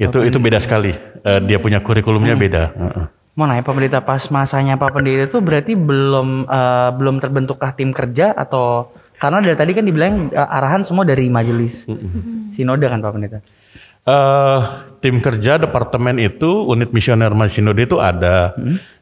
Itu 0.00 0.24
itu 0.24 0.40
beda 0.40 0.56
sekali 0.56 0.96
Eh, 1.20 1.40
dia 1.44 1.58
punya 1.60 1.84
kurikulumnya 1.84 2.32
beda. 2.36 2.62
Heeh. 2.72 3.06
Mau 3.36 3.46
nanya 3.46 3.62
Pak 3.64 3.72
Pendeta 3.76 4.00
pas 4.02 4.20
masanya 4.32 4.74
Pak 4.80 4.90
Pendeta 4.96 5.28
itu 5.28 5.38
berarti 5.40 5.72
belum 5.76 6.48
eh, 6.48 6.90
belum 6.96 7.16
terbentukkah 7.20 7.76
tim 7.76 7.92
kerja 7.92 8.32
atau 8.32 8.92
karena 9.20 9.44
dari 9.44 9.56
tadi 9.56 9.72
kan 9.76 9.84
dibilang 9.84 10.32
eh, 10.32 10.56
arahan 10.56 10.80
semua 10.80 11.04
dari 11.04 11.28
majelis 11.28 11.84
sinode 12.56 12.86
kan 12.88 13.04
Pak 13.04 13.12
Pendeta. 13.12 13.38
Eh, 14.00 14.60
tim 15.04 15.20
kerja 15.20 15.60
departemen 15.60 16.16
itu 16.16 16.64
unit 16.64 16.88
misioner 16.96 17.32
Sinode 17.52 17.84
itu 17.84 18.00
ada. 18.00 18.56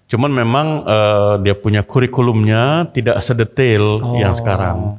Cuman 0.08 0.32
memang 0.32 0.66
eh, 0.88 1.34
dia 1.44 1.54
punya 1.54 1.84
kurikulumnya 1.84 2.88
tidak 2.96 3.20
sedetail 3.20 4.16
yang 4.16 4.32
sekarang. 4.32 4.96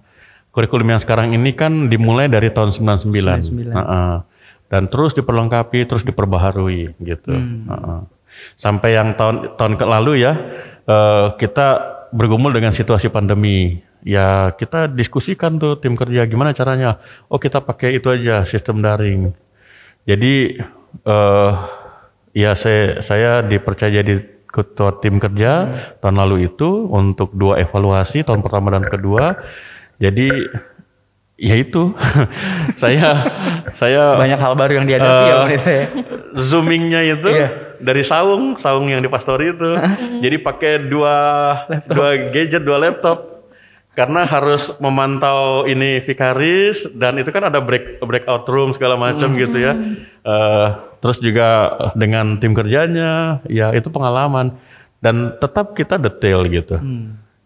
Kurikulum 0.54 0.86
yang 0.86 1.02
sekarang 1.02 1.34
ini 1.34 1.58
kan 1.58 1.90
dimulai 1.90 2.30
dari 2.30 2.54
tahun 2.54 2.70
99. 2.70 3.74
Heeh. 3.74 4.14
Dan 4.70 4.86
terus 4.86 5.18
diperlengkapi, 5.18 5.90
terus 5.90 6.06
diperbaharui 6.06 6.94
gitu. 7.02 7.34
Heeh. 7.34 8.00
Sampai 8.54 8.94
yang 8.94 9.18
tahun 9.18 9.58
tahun 9.58 9.74
ke 9.82 9.86
lalu 9.90 10.22
ya 10.22 10.38
eh, 10.86 11.28
kita 11.42 11.68
bergumul 12.14 12.54
dengan 12.54 12.70
situasi 12.70 13.10
pandemi. 13.10 13.82
Ya 14.06 14.54
kita 14.56 14.88
diskusikan 14.88 15.58
tuh 15.58 15.82
tim 15.82 15.98
kerja 15.98 16.30
gimana 16.30 16.54
caranya. 16.54 17.02
Oh 17.34 17.42
kita 17.42 17.66
pakai 17.66 17.98
itu 17.98 18.14
aja 18.14 18.46
sistem 18.46 18.86
daring. 18.86 19.34
Jadi 20.06 20.62
eh 21.04 21.54
ya 22.38 22.54
saya 22.54 23.02
saya 23.02 23.42
dipercaya 23.42 24.06
jadi 24.06 24.39
ketua 24.50 24.98
tim 24.98 25.18
kerja 25.18 25.52
tahun 25.98 26.18
lalu 26.18 26.50
itu 26.50 26.90
untuk 26.90 27.32
dua 27.32 27.58
evaluasi 27.58 28.22
tahun 28.22 28.42
pertama 28.42 28.74
dan 28.74 28.84
kedua. 28.84 29.38
Jadi 29.98 30.28
ya 31.36 31.56
itu 31.56 31.96
saya 32.82 33.16
saya 33.72 34.20
Banyak 34.20 34.40
hal 34.40 34.54
baru 34.54 34.84
yang 34.84 34.86
dihadapi 34.86 35.28
Pendeta 35.32 35.72
ya. 35.72 35.86
zoomingnya 36.36 37.02
itu 37.08 37.30
Iya. 37.32 37.48
dari 37.80 38.04
saung 38.04 38.60
saung 38.60 38.92
yang 38.92 39.00
di 39.00 39.08
pastori 39.08 39.56
itu 39.56 39.72
jadi 40.20 40.36
pakai 40.36 40.84
dua 40.84 41.16
dua 41.88 42.10
gadget 42.28 42.60
dua 42.60 42.76
laptop 42.82 43.39
karena 44.00 44.24
harus 44.24 44.72
memantau 44.80 45.68
ini 45.68 46.00
vikaris 46.00 46.88
dan 46.96 47.20
itu 47.20 47.36
kan 47.36 47.52
ada 47.52 47.60
break 47.60 48.00
breakout 48.00 48.48
room 48.48 48.72
segala 48.72 48.96
macam 48.96 49.36
gitu 49.36 49.60
ya. 49.60 49.76
Eh, 50.24 50.68
terus 51.04 51.20
juga 51.20 51.76
dengan 52.00 52.40
tim 52.40 52.56
kerjanya 52.56 53.44
ya 53.52 53.76
itu 53.76 53.92
pengalaman. 53.92 54.56
Dan 55.04 55.36
tetap 55.40 55.76
kita 55.76 56.00
detail 56.00 56.48
gitu. 56.48 56.80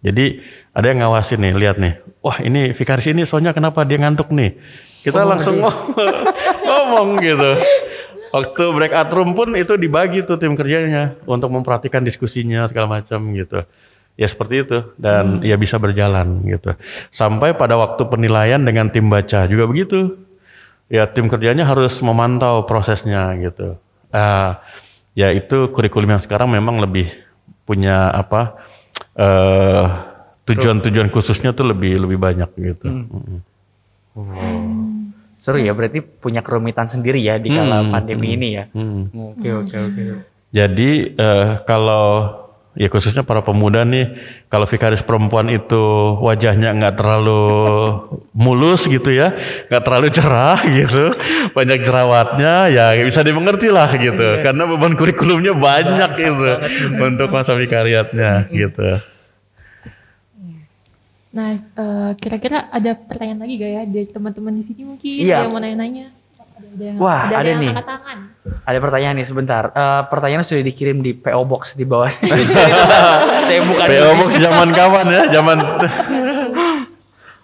Jadi 0.06 0.42
ada 0.74 0.86
yang 0.90 1.06
ngawasin 1.06 1.42
nih 1.42 1.54
lihat 1.58 1.78
nih. 1.82 1.98
Wah 2.22 2.38
ini 2.42 2.74
vikaris 2.74 3.10
ini 3.10 3.26
soalnya 3.26 3.54
kenapa 3.54 3.82
dia 3.86 3.98
ngantuk 3.98 4.30
nih? 4.30 4.58
Kita 5.06 5.26
langsung 5.26 5.58
ngomong, 5.58 6.06
ngomong 6.70 7.10
gitu. 7.22 7.52
Waktu 8.34 8.64
breakout 8.74 9.10
room 9.14 9.38
pun 9.38 9.54
itu 9.54 9.78
dibagi 9.78 10.26
tuh 10.26 10.42
tim 10.42 10.58
kerjanya 10.58 11.14
untuk 11.30 11.54
memperhatikan 11.54 12.02
diskusinya 12.02 12.66
segala 12.66 13.02
macam 13.02 13.22
gitu. 13.38 13.62
Ya 14.14 14.30
seperti 14.30 14.62
itu 14.62 14.78
dan 14.94 15.42
ya 15.42 15.58
bisa 15.58 15.82
berjalan 15.82 16.46
gitu. 16.46 16.78
Sampai 17.10 17.58
pada 17.58 17.74
waktu 17.82 18.06
penilaian 18.06 18.62
dengan 18.62 18.94
tim 18.94 19.10
baca 19.10 19.50
juga 19.50 19.66
begitu. 19.66 20.22
Ya 20.86 21.10
tim 21.10 21.26
kerjanya 21.26 21.66
harus 21.66 21.98
memantau 22.06 22.70
prosesnya 22.70 23.34
gitu. 23.42 23.82
Ah, 24.14 24.62
ya 25.18 25.34
itu 25.34 25.74
kurikulum 25.74 26.14
yang 26.14 26.22
sekarang 26.22 26.46
memang 26.54 26.78
lebih 26.78 27.10
punya 27.66 28.14
apa 28.14 28.62
eh, 29.18 29.86
tujuan-tujuan 30.46 31.10
khususnya 31.10 31.56
tuh 31.58 31.74
lebih 31.74 32.06
lebih 32.06 32.22
banyak 32.22 32.50
gitu. 32.54 32.86
Mm. 32.86 33.42
Seru 35.42 35.58
ya 35.58 35.74
berarti 35.74 36.00
punya 36.06 36.46
kerumitan 36.46 36.88
sendiri 36.88 37.20
ya 37.20 37.42
di 37.42 37.50
kala 37.52 37.84
Hmm, 37.84 37.92
pandemi 37.92 38.38
ini 38.38 38.48
ya. 38.56 38.70
Hmm. 38.72 39.10
Oke 39.36 39.50
oke 39.52 39.76
oke. 39.76 40.02
Jadi 40.54 41.18
eh, 41.18 41.50
kalau 41.66 42.43
ya 42.74 42.90
khususnya 42.90 43.22
para 43.22 43.46
pemuda 43.46 43.86
nih, 43.86 44.18
kalau 44.50 44.66
vikaris 44.66 45.06
perempuan 45.06 45.50
itu 45.54 46.18
wajahnya 46.22 46.74
nggak 46.74 46.96
terlalu 46.98 47.44
mulus 48.34 48.90
gitu 48.90 49.14
ya, 49.14 49.38
nggak 49.70 49.84
terlalu 49.86 50.08
cerah 50.10 50.60
gitu, 50.66 51.14
banyak 51.54 51.80
jerawatnya, 51.86 52.74
ya 52.74 52.98
bisa 53.06 53.22
dimengerti 53.22 53.70
lah 53.70 53.94
gitu, 53.94 54.42
karena 54.42 54.66
beban 54.66 54.98
kurikulumnya 54.98 55.54
banyak 55.54 56.12
itu 56.18 56.52
untuk 56.98 57.30
masa 57.30 57.54
vikariatnya 57.54 58.50
gitu. 58.50 59.02
Nah, 61.34 61.58
eh, 61.58 62.12
kira-kira 62.22 62.70
ada 62.70 62.94
pertanyaan 62.94 63.42
lagi 63.42 63.58
gak 63.58 63.72
ya 63.74 63.82
dari 63.90 64.06
teman-teman 64.06 64.54
di 64.54 64.64
sini 64.70 64.86
mungkin 64.86 65.18
Iya. 65.18 65.42
ada 65.42 65.44
yang 65.50 65.54
mau 65.58 65.62
nanya-nanya? 65.66 66.08
Ada, 66.64 66.84
yang- 66.84 66.98
Wah, 66.98 67.22
ada 67.28 67.44
yang 67.44 67.60
nih. 67.60 67.74
tangan. 67.76 68.18
Ada 68.64 68.78
pertanyaan 68.80 69.16
nih 69.16 69.28
sebentar. 69.28 69.64
Eh, 69.70 70.02
pertanyaan 70.08 70.44
sudah 70.44 70.64
dikirim 70.64 70.98
di 71.00 71.12
PO 71.14 71.44
Box 71.44 71.74
di 71.74 71.84
bawah. 71.84 72.10
Saya 73.48 73.60
buka 73.64 73.84
PO. 73.84 74.10
Box 74.18 74.32
zaman 74.38 74.70
kapan 74.72 75.06
ya? 75.08 75.22
Zaman 75.32 75.58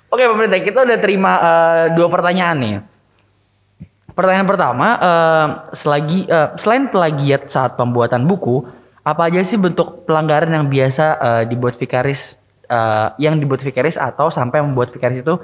Oke 0.09 0.23
pemerintah 0.25 0.57
kita 0.57 0.79
udah 0.81 0.97
terima 0.97 1.31
eh, 1.37 1.85
dua 1.93 2.07
pertanyaan 2.07 2.57
nih. 2.57 2.75
Pertanyaan 4.11 4.49
pertama, 4.49 4.87
eh, 4.97 5.47
selagi 5.71 6.25
eh, 6.25 6.49
selain 6.57 6.89
plagiat 6.89 7.47
saat 7.47 7.77
pembuatan 7.77 8.25
buku, 8.25 8.65
apa 8.99 9.29
aja 9.29 9.39
sih 9.39 9.55
bentuk 9.55 10.03
pelanggaran 10.03 10.49
yang 10.49 10.65
biasa 10.65 11.05
eh, 11.15 11.43
dibuat 11.45 11.77
vikaris, 11.77 12.35
eh, 12.65 13.07
yang 13.21 13.37
dibuat 13.37 13.61
vikaris 13.61 13.95
atau 13.95 14.27
sampai 14.27 14.59
membuat 14.59 14.89
vikaris 14.89 15.21
itu 15.21 15.37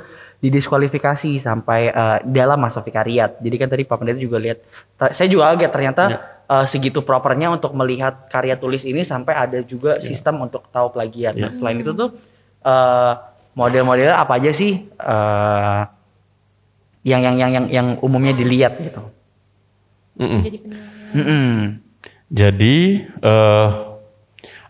didiskualifikasi 0.45 1.41
sampai 1.41 1.89
eh, 1.89 2.17
dalam 2.30 2.61
masa 2.61 2.85
vikariat. 2.85 3.41
Jadi 3.41 3.55
kan 3.57 3.65
tadi 3.65 3.81
Pak 3.81 3.97
Pendeta 3.97 4.22
juga 4.22 4.38
lihat, 4.38 4.61
saya 5.09 5.26
juga 5.26 5.49
kaget 5.49 5.72
ternyata 5.73 6.03
eh, 6.45 6.65
segitu 6.69 7.01
propernya 7.01 7.49
untuk 7.49 7.73
melihat 7.73 8.30
karya 8.30 8.53
tulis 8.53 8.85
ini 8.85 9.01
sampai 9.01 9.34
ada 9.34 9.59
juga 9.65 9.97
sistem 10.05 10.45
untuk 10.45 10.69
tahu 10.69 10.93
plagiat. 10.93 11.34
Nah, 11.34 11.51
selain 11.57 11.81
itu 11.81 11.97
tuh 11.97 12.13
eh, 12.61 13.13
model-model 13.57 14.13
apa 14.13 14.38
aja 14.38 14.53
sih 14.53 14.85
eh, 14.85 15.81
yang 17.05 17.22
yang 17.26 17.35
yang 17.41 17.51
yang 17.51 17.65
yang 17.73 17.88
umumnya 18.05 18.34
dilihat 18.38 18.77
gitu. 18.77 19.01
Jadi 20.45 20.57
penilaian. 20.61 20.93
Mm-mm. 21.15 21.49
Jadi 22.30 22.76
eh, 23.07 23.67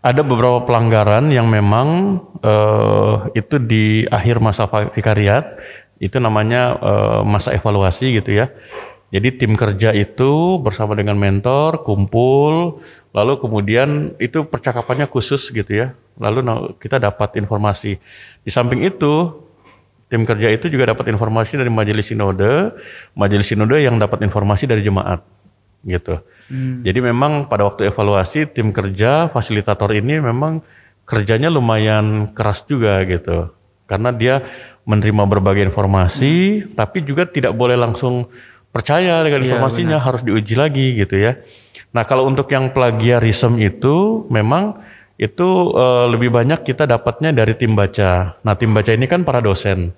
ada 0.05 0.21
beberapa 0.21 0.61
pelanggaran 0.69 1.33
yang 1.33 1.49
memang 1.49 2.21
eh, 2.45 3.41
itu 3.41 3.57
di 3.57 4.05
akhir 4.05 4.37
masa 4.37 4.69
vikariat 4.69 5.57
itu 5.97 6.21
namanya 6.21 6.77
eh, 6.77 7.21
masa 7.25 7.57
evaluasi 7.57 8.21
gitu 8.21 8.37
ya. 8.37 8.53
Jadi 9.09 9.33
tim 9.41 9.57
kerja 9.57 9.95
itu 9.95 10.59
bersama 10.61 10.93
dengan 10.93 11.15
mentor 11.15 11.81
kumpul, 11.87 12.83
lalu 13.15 13.33
kemudian 13.39 14.13
itu 14.21 14.43
percakapannya 14.45 15.09
khusus 15.09 15.49
gitu 15.49 15.71
ya. 15.71 15.87
Lalu 16.21 16.75
kita 16.77 16.99
dapat 17.01 17.39
informasi. 17.39 17.97
Di 18.43 18.51
samping 18.51 18.83
itu 18.85 19.45
tim 20.11 20.21
kerja 20.27 20.51
itu 20.51 20.67
juga 20.69 20.93
dapat 20.93 21.15
informasi 21.15 21.57
dari 21.57 21.71
majelis 21.71 22.11
sinode, 22.11 22.75
majelis 23.17 23.47
sinode 23.47 23.77
yang 23.81 23.95
dapat 23.97 24.21
informasi 24.21 24.67
dari 24.67 24.83
jemaat 24.83 25.23
gitu. 25.87 26.19
Jadi 26.85 26.99
memang 27.01 27.49
pada 27.49 27.65
waktu 27.65 27.89
evaluasi 27.89 28.45
tim 28.53 28.69
kerja 28.69 29.33
fasilitator 29.33 29.89
ini 29.97 30.21
memang 30.21 30.61
kerjanya 31.05 31.49
lumayan 31.49 32.33
keras 32.37 32.65
juga 32.69 33.01
gitu. 33.05 33.49
Karena 33.89 34.13
dia 34.13 34.41
menerima 34.85 35.25
berbagai 35.25 35.65
informasi 35.65 36.65
tapi 36.77 37.01
juga 37.01 37.25
tidak 37.25 37.57
boleh 37.57 37.73
langsung 37.73 38.29
percaya 38.69 39.23
dengan 39.25 39.41
informasinya 39.47 39.97
harus 39.97 40.21
diuji 40.21 40.53
lagi 40.53 40.99
gitu 40.99 41.17
ya. 41.17 41.39
Nah, 41.95 42.03
kalau 42.03 42.27
untuk 42.27 42.51
yang 42.51 42.75
plagiarisme 42.75 43.55
itu 43.55 44.27
memang 44.27 44.75
itu 45.15 45.47
eh, 45.71 46.05
lebih 46.11 46.27
banyak 46.27 46.67
kita 46.67 46.83
dapatnya 46.83 47.31
dari 47.31 47.55
tim 47.55 47.71
baca. 47.71 48.35
Nah, 48.43 48.53
tim 48.59 48.75
baca 48.75 48.91
ini 48.91 49.07
kan 49.07 49.23
para 49.23 49.39
dosen. 49.39 49.95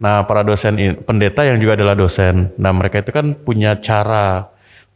Nah, 0.00 0.24
para 0.24 0.40
dosen 0.40 0.78
pendeta 1.04 1.44
yang 1.44 1.60
juga 1.60 1.76
adalah 1.76 1.92
dosen. 1.98 2.54
Nah, 2.56 2.72
mereka 2.72 3.04
itu 3.04 3.12
kan 3.12 3.36
punya 3.36 3.76
cara, 3.76 4.48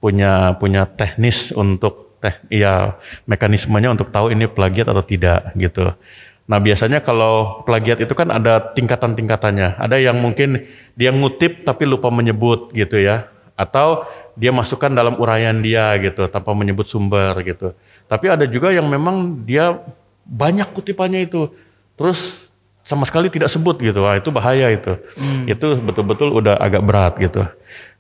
punya 0.03 0.59
punya 0.59 0.83
teknis 0.91 1.55
untuk 1.55 2.19
teh 2.19 2.35
ya 2.51 2.99
mekanismenya 3.31 3.95
untuk 3.95 4.11
tahu 4.11 4.35
ini 4.35 4.51
plagiat 4.51 4.91
atau 4.91 5.07
tidak 5.07 5.55
gitu. 5.55 5.95
Nah, 6.43 6.59
biasanya 6.59 6.99
kalau 6.99 7.63
plagiat 7.63 8.03
itu 8.03 8.13
kan 8.19 8.27
ada 8.35 8.59
tingkatan-tingkatannya. 8.75 9.79
Ada 9.79 9.97
yang 10.03 10.19
mungkin 10.19 10.67
dia 10.99 11.15
ngutip 11.15 11.63
tapi 11.63 11.87
lupa 11.87 12.11
menyebut 12.11 12.75
gitu 12.75 12.99
ya. 12.99 13.31
Atau 13.55 14.05
dia 14.35 14.51
masukkan 14.51 14.91
dalam 14.91 15.23
uraian 15.23 15.55
dia 15.63 15.95
gitu 16.03 16.27
tanpa 16.27 16.51
menyebut 16.51 16.91
sumber 16.91 17.39
gitu. 17.47 17.79
Tapi 18.11 18.27
ada 18.27 18.45
juga 18.45 18.75
yang 18.75 18.91
memang 18.91 19.47
dia 19.47 19.81
banyak 20.27 20.67
kutipannya 20.75 21.31
itu. 21.31 21.47
Terus 21.95 22.51
sama 22.83 23.07
sekali 23.07 23.31
tidak 23.31 23.47
sebut 23.47 23.79
gitu. 23.79 24.03
Wah, 24.03 24.19
itu 24.19 24.35
bahaya 24.35 24.67
itu. 24.75 24.99
Itu 25.47 25.79
betul-betul 25.79 26.35
udah 26.35 26.59
agak 26.59 26.83
berat 26.83 27.15
gitu. 27.23 27.47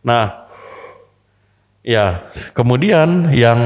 Nah, 0.02 0.41
ya, 1.82 2.30
kemudian 2.56 3.30
yang 3.34 3.58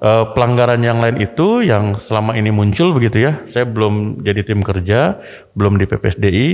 eh, 0.00 0.24
pelanggaran 0.32 0.80
yang 0.82 0.98
lain 1.02 1.18
itu 1.20 1.66
yang 1.66 1.98
selama 2.00 2.34
ini 2.38 2.50
muncul 2.54 2.94
begitu 2.94 3.26
ya. 3.26 3.42
Saya 3.46 3.66
belum 3.66 4.22
jadi 4.22 4.42
tim 4.46 4.62
kerja, 4.62 5.20
belum 5.52 5.78
di 5.78 5.86
PPSDI, 5.86 6.48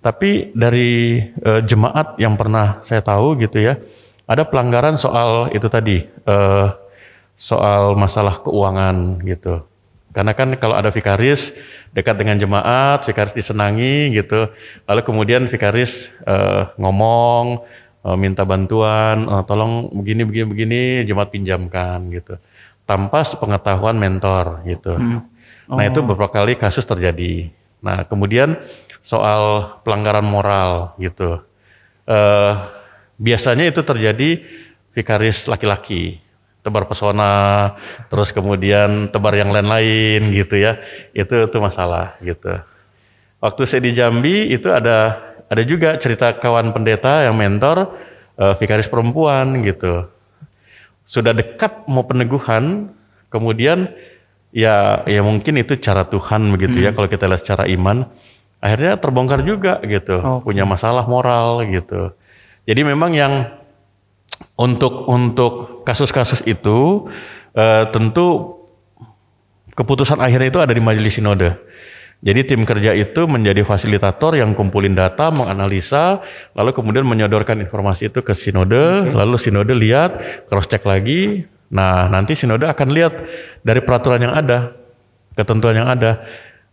tapi 0.00 0.52
dari 0.54 1.20
eh, 1.24 1.60
jemaat 1.64 2.16
yang 2.20 2.36
pernah 2.38 2.80
saya 2.84 3.02
tahu 3.02 3.40
gitu 3.40 3.58
ya. 3.60 3.80
Ada 4.28 4.44
pelanggaran 4.44 5.00
soal 5.00 5.48
itu 5.56 5.66
tadi 5.72 6.04
eh, 6.04 6.68
soal 7.38 7.96
masalah 7.96 8.44
keuangan 8.44 9.24
gitu. 9.24 9.64
Karena 10.12 10.34
kan 10.34 10.50
kalau 10.58 10.74
ada 10.74 10.90
vikaris 10.90 11.54
dekat 11.94 12.18
dengan 12.18 12.34
jemaat, 12.40 13.06
vikaris 13.06 13.38
disenangi 13.38 14.10
gitu. 14.18 14.50
Lalu 14.90 15.00
kemudian 15.06 15.46
vikaris 15.46 16.10
eh, 16.26 16.66
ngomong, 16.74 17.62
minta 18.16 18.46
bantuan, 18.46 19.26
eh, 19.26 19.42
tolong 19.44 19.90
begini 19.90 20.22
begini 20.24 20.46
begini, 20.46 20.80
jemaat 21.04 21.30
pinjamkan 21.34 22.08
gitu. 22.14 22.38
Tanpa 22.88 23.20
sepengetahuan 23.26 24.00
mentor 24.00 24.64
gitu. 24.64 24.96
Nah 25.68 25.84
itu 25.84 26.00
beberapa 26.00 26.32
kali 26.32 26.56
kasus 26.56 26.88
terjadi. 26.88 27.52
Nah 27.84 28.08
kemudian 28.08 28.56
soal 29.04 29.76
pelanggaran 29.84 30.24
moral 30.24 30.96
gitu. 30.96 31.44
Eh, 32.08 32.52
biasanya 33.20 33.68
itu 33.68 33.84
terjadi 33.84 34.40
vikaris 34.96 35.44
laki-laki 35.50 36.24
tebar 36.64 36.84
pesona, 36.84 37.76
terus 38.12 38.28
kemudian 38.34 39.08
tebar 39.08 39.32
yang 39.36 39.52
lain-lain 39.52 40.32
gitu 40.32 40.56
ya. 40.56 40.80
Itu 41.12 41.48
itu 41.48 41.56
masalah 41.60 42.16
gitu. 42.24 42.60
Waktu 43.38 43.62
saya 43.68 43.80
di 43.84 43.92
Jambi 43.94 44.50
itu 44.50 44.68
ada 44.72 45.27
ada 45.48 45.62
juga 45.64 45.96
cerita 45.96 46.36
kawan 46.36 46.76
pendeta 46.76 47.24
yang 47.24 47.34
mentor 47.36 47.96
eh, 48.36 48.54
vikaris 48.60 48.88
perempuan 48.88 49.64
gitu. 49.64 50.08
Sudah 51.08 51.32
dekat 51.32 51.88
mau 51.88 52.04
peneguhan, 52.04 52.92
kemudian 53.32 53.88
ya 54.52 55.04
ya 55.08 55.20
mungkin 55.24 55.56
itu 55.56 55.80
cara 55.80 56.04
Tuhan 56.04 56.52
begitu 56.52 56.84
ya 56.84 56.92
kalau 56.92 57.08
kita 57.08 57.24
lihat 57.28 57.42
secara 57.44 57.64
iman. 57.68 58.04
Akhirnya 58.58 58.98
terbongkar 58.98 59.46
juga 59.46 59.78
gitu, 59.86 60.18
punya 60.42 60.66
masalah 60.66 61.06
moral 61.06 61.62
gitu. 61.70 62.10
Jadi 62.66 62.80
memang 62.82 63.14
yang 63.14 63.48
untuk 64.58 65.06
untuk 65.08 65.86
kasus-kasus 65.86 66.44
itu 66.44 67.08
eh, 67.56 67.88
tentu 67.88 68.58
keputusan 69.78 70.18
akhirnya 70.18 70.50
itu 70.50 70.60
ada 70.60 70.74
di 70.74 70.82
majelis 70.82 71.14
sinode. 71.14 71.54
Jadi 72.18 72.50
tim 72.50 72.66
kerja 72.66 72.98
itu 72.98 73.30
menjadi 73.30 73.62
fasilitator 73.62 74.34
yang 74.34 74.50
kumpulin 74.50 74.90
data, 74.90 75.30
menganalisa, 75.30 76.18
lalu 76.50 76.74
kemudian 76.74 77.06
menyodorkan 77.06 77.62
informasi 77.62 78.10
itu 78.10 78.26
ke 78.26 78.34
sinode, 78.34 79.06
lalu 79.14 79.38
sinode 79.38 79.70
lihat, 79.70 80.18
cross 80.50 80.66
check 80.66 80.82
lagi. 80.82 81.46
Nah, 81.70 82.10
nanti 82.10 82.34
sinode 82.34 82.66
akan 82.66 82.88
lihat 82.90 83.14
dari 83.62 83.78
peraturan 83.86 84.18
yang 84.18 84.34
ada, 84.34 84.74
ketentuan 85.38 85.78
yang 85.78 85.86
ada. 85.86 86.26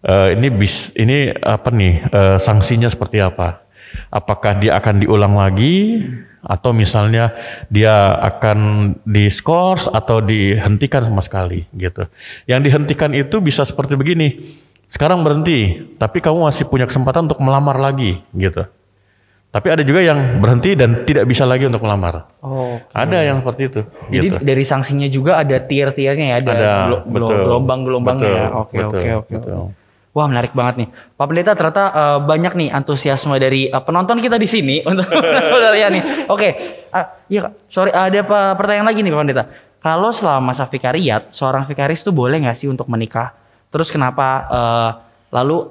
eh, 0.06 0.38
ini 0.38 0.50
bis, 0.50 0.90
ini 0.98 1.30
apa 1.30 1.70
nih 1.70 1.94
eh, 2.10 2.38
sanksinya 2.42 2.90
seperti 2.90 3.22
apa? 3.22 3.62
Apakah 4.10 4.58
dia 4.58 4.78
akan 4.82 5.06
diulang 5.06 5.38
lagi 5.38 6.02
atau 6.46 6.74
misalnya 6.78 7.34
dia 7.74 8.14
akan 8.22 8.94
diskors 9.02 9.90
atau 9.90 10.22
dihentikan 10.22 11.10
sama 11.10 11.26
sekali 11.26 11.66
gitu. 11.74 12.06
Yang 12.46 12.62
dihentikan 12.70 13.12
itu 13.18 13.42
bisa 13.42 13.66
seperti 13.66 13.98
begini. 13.98 14.62
Sekarang 14.96 15.28
berhenti, 15.28 15.92
tapi 16.00 16.24
kamu 16.24 16.48
masih 16.48 16.72
punya 16.72 16.88
kesempatan 16.88 17.28
untuk 17.28 17.44
melamar 17.44 17.76
lagi 17.76 18.24
gitu. 18.32 18.64
Tapi 19.52 19.68
ada 19.68 19.84
juga 19.84 20.00
yang 20.00 20.40
berhenti 20.40 20.72
dan 20.72 21.04
tidak 21.04 21.28
bisa 21.28 21.44
lagi 21.44 21.68
untuk 21.68 21.84
melamar. 21.84 22.24
Oh. 22.40 22.80
Ada 22.96 23.28
yang 23.28 23.44
seperti 23.44 23.62
itu 23.68 23.82
Jadi 24.08 24.28
gitu. 24.32 24.36
dari 24.40 24.64
sanksinya 24.64 25.08
juga 25.12 25.44
ada 25.44 25.60
tier-tiernya 25.60 26.26
ya, 26.32 26.36
ada, 26.40 26.52
Ada, 26.52 26.72
gelombang-gelombangnya 27.12 28.32
ya. 28.32 28.48
Oke, 28.56 28.80
betul, 28.80 29.00
oke, 29.04 29.10
oke. 29.20 29.32
betul. 29.36 29.56
Wah 30.16 30.32
menarik 30.32 30.56
banget 30.56 30.76
nih, 30.80 30.88
Pak 31.20 31.26
Pendeta 31.28 31.52
ternyata 31.60 31.84
eh, 31.92 32.20
banyak 32.24 32.54
nih 32.56 32.70
antusiasme 32.72 33.36
dari 33.36 33.68
eh, 33.68 33.84
penonton 33.84 34.24
kita 34.24 34.40
di 34.40 34.48
sini 34.48 34.80
untuk 34.92 35.12
lihat 35.76 35.92
nih. 35.92 36.04
Oke, 36.32 36.50
Ah, 36.96 37.20
iya 37.28 37.52
Kak. 37.52 37.68
sorry 37.68 37.92
ada 37.92 38.16
apa 38.24 38.56
pertanyaan 38.56 38.88
lagi 38.88 39.04
nih 39.04 39.12
Pak 39.12 39.20
Pendeta. 39.28 39.44
Kalau 39.84 40.16
selama 40.16 40.56
masa 40.56 40.64
vikariat, 40.72 41.36
seorang 41.36 41.68
vikaris 41.68 42.00
tuh 42.00 42.16
boleh 42.16 42.40
nggak 42.48 42.56
sih 42.56 42.72
untuk 42.72 42.88
menikah? 42.88 43.36
Terus 43.76 43.92
kenapa? 43.92 44.48
eh, 44.48 44.90
lalu 45.36 45.68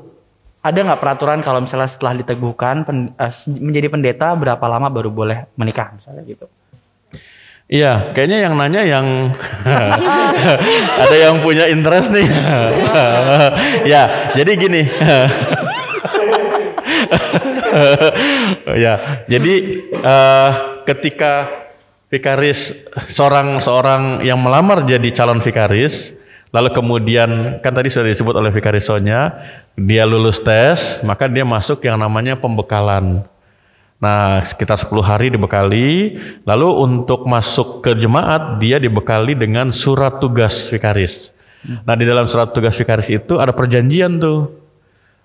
ada 0.61 0.77
nggak 0.77 1.01
peraturan 1.01 1.41
kalau 1.41 1.65
misalnya 1.65 1.89
setelah 1.89 2.13
diteguhkan 2.21 2.85
pen- 2.85 3.17
eh, 3.17 3.33
menjadi 3.61 3.89
pendeta 3.89 4.37
berapa 4.37 4.65
lama 4.69 4.93
baru 4.93 5.09
boleh 5.09 5.49
menikah 5.57 5.97
misalnya 5.97 6.21
gitu? 6.29 6.45
Iya, 7.65 8.13
kayaknya 8.13 8.45
yang 8.45 8.55
nanya 8.61 8.85
yang 8.85 9.33
ada 11.05 11.17
yang 11.17 11.41
punya 11.41 11.65
interest 11.69 12.13
nih. 12.13 12.29
ya, 13.93 14.33
jadi 14.37 14.51
gini. 14.57 14.83
ya, 18.85 19.25
jadi 19.29 19.55
eh, 19.97 20.51
ketika 20.85 21.49
vikaris 22.13 22.73
seorang 23.09 23.59
seorang 23.61 24.25
yang 24.25 24.41
melamar 24.41 24.85
jadi 24.89 25.09
calon 25.13 25.45
vikaris, 25.45 26.14
lalu 26.55 26.71
kemudian 26.71 27.59
kan 27.59 27.75
tadi 27.75 27.91
sudah 27.91 28.07
disebut 28.07 28.39
oleh 28.39 28.55
vikarisonya, 28.55 29.35
dia 29.75 30.07
lulus 30.07 30.39
tes, 30.39 31.03
maka 31.03 31.27
dia 31.27 31.43
masuk 31.43 31.83
yang 31.83 31.99
namanya 31.99 32.39
pembekalan. 32.39 33.27
Nah, 33.99 34.45
sekitar 34.45 34.77
10 34.77 35.01
hari 35.01 35.27
dibekali. 35.33 36.21
Lalu 36.45 36.69
untuk 36.77 37.25
masuk 37.25 37.81
ke 37.81 37.97
jemaat, 37.97 38.61
dia 38.61 38.77
dibekali 38.77 39.33
dengan 39.33 39.73
surat 39.75 40.21
tugas 40.21 40.69
vikaris. 40.71 41.35
Nah, 41.65 41.97
di 41.97 42.05
dalam 42.05 42.29
surat 42.29 42.53
tugas 42.53 42.77
vikaris 42.77 43.09
itu 43.09 43.41
ada 43.41 43.57
perjanjian 43.57 44.21
tuh. 44.21 44.53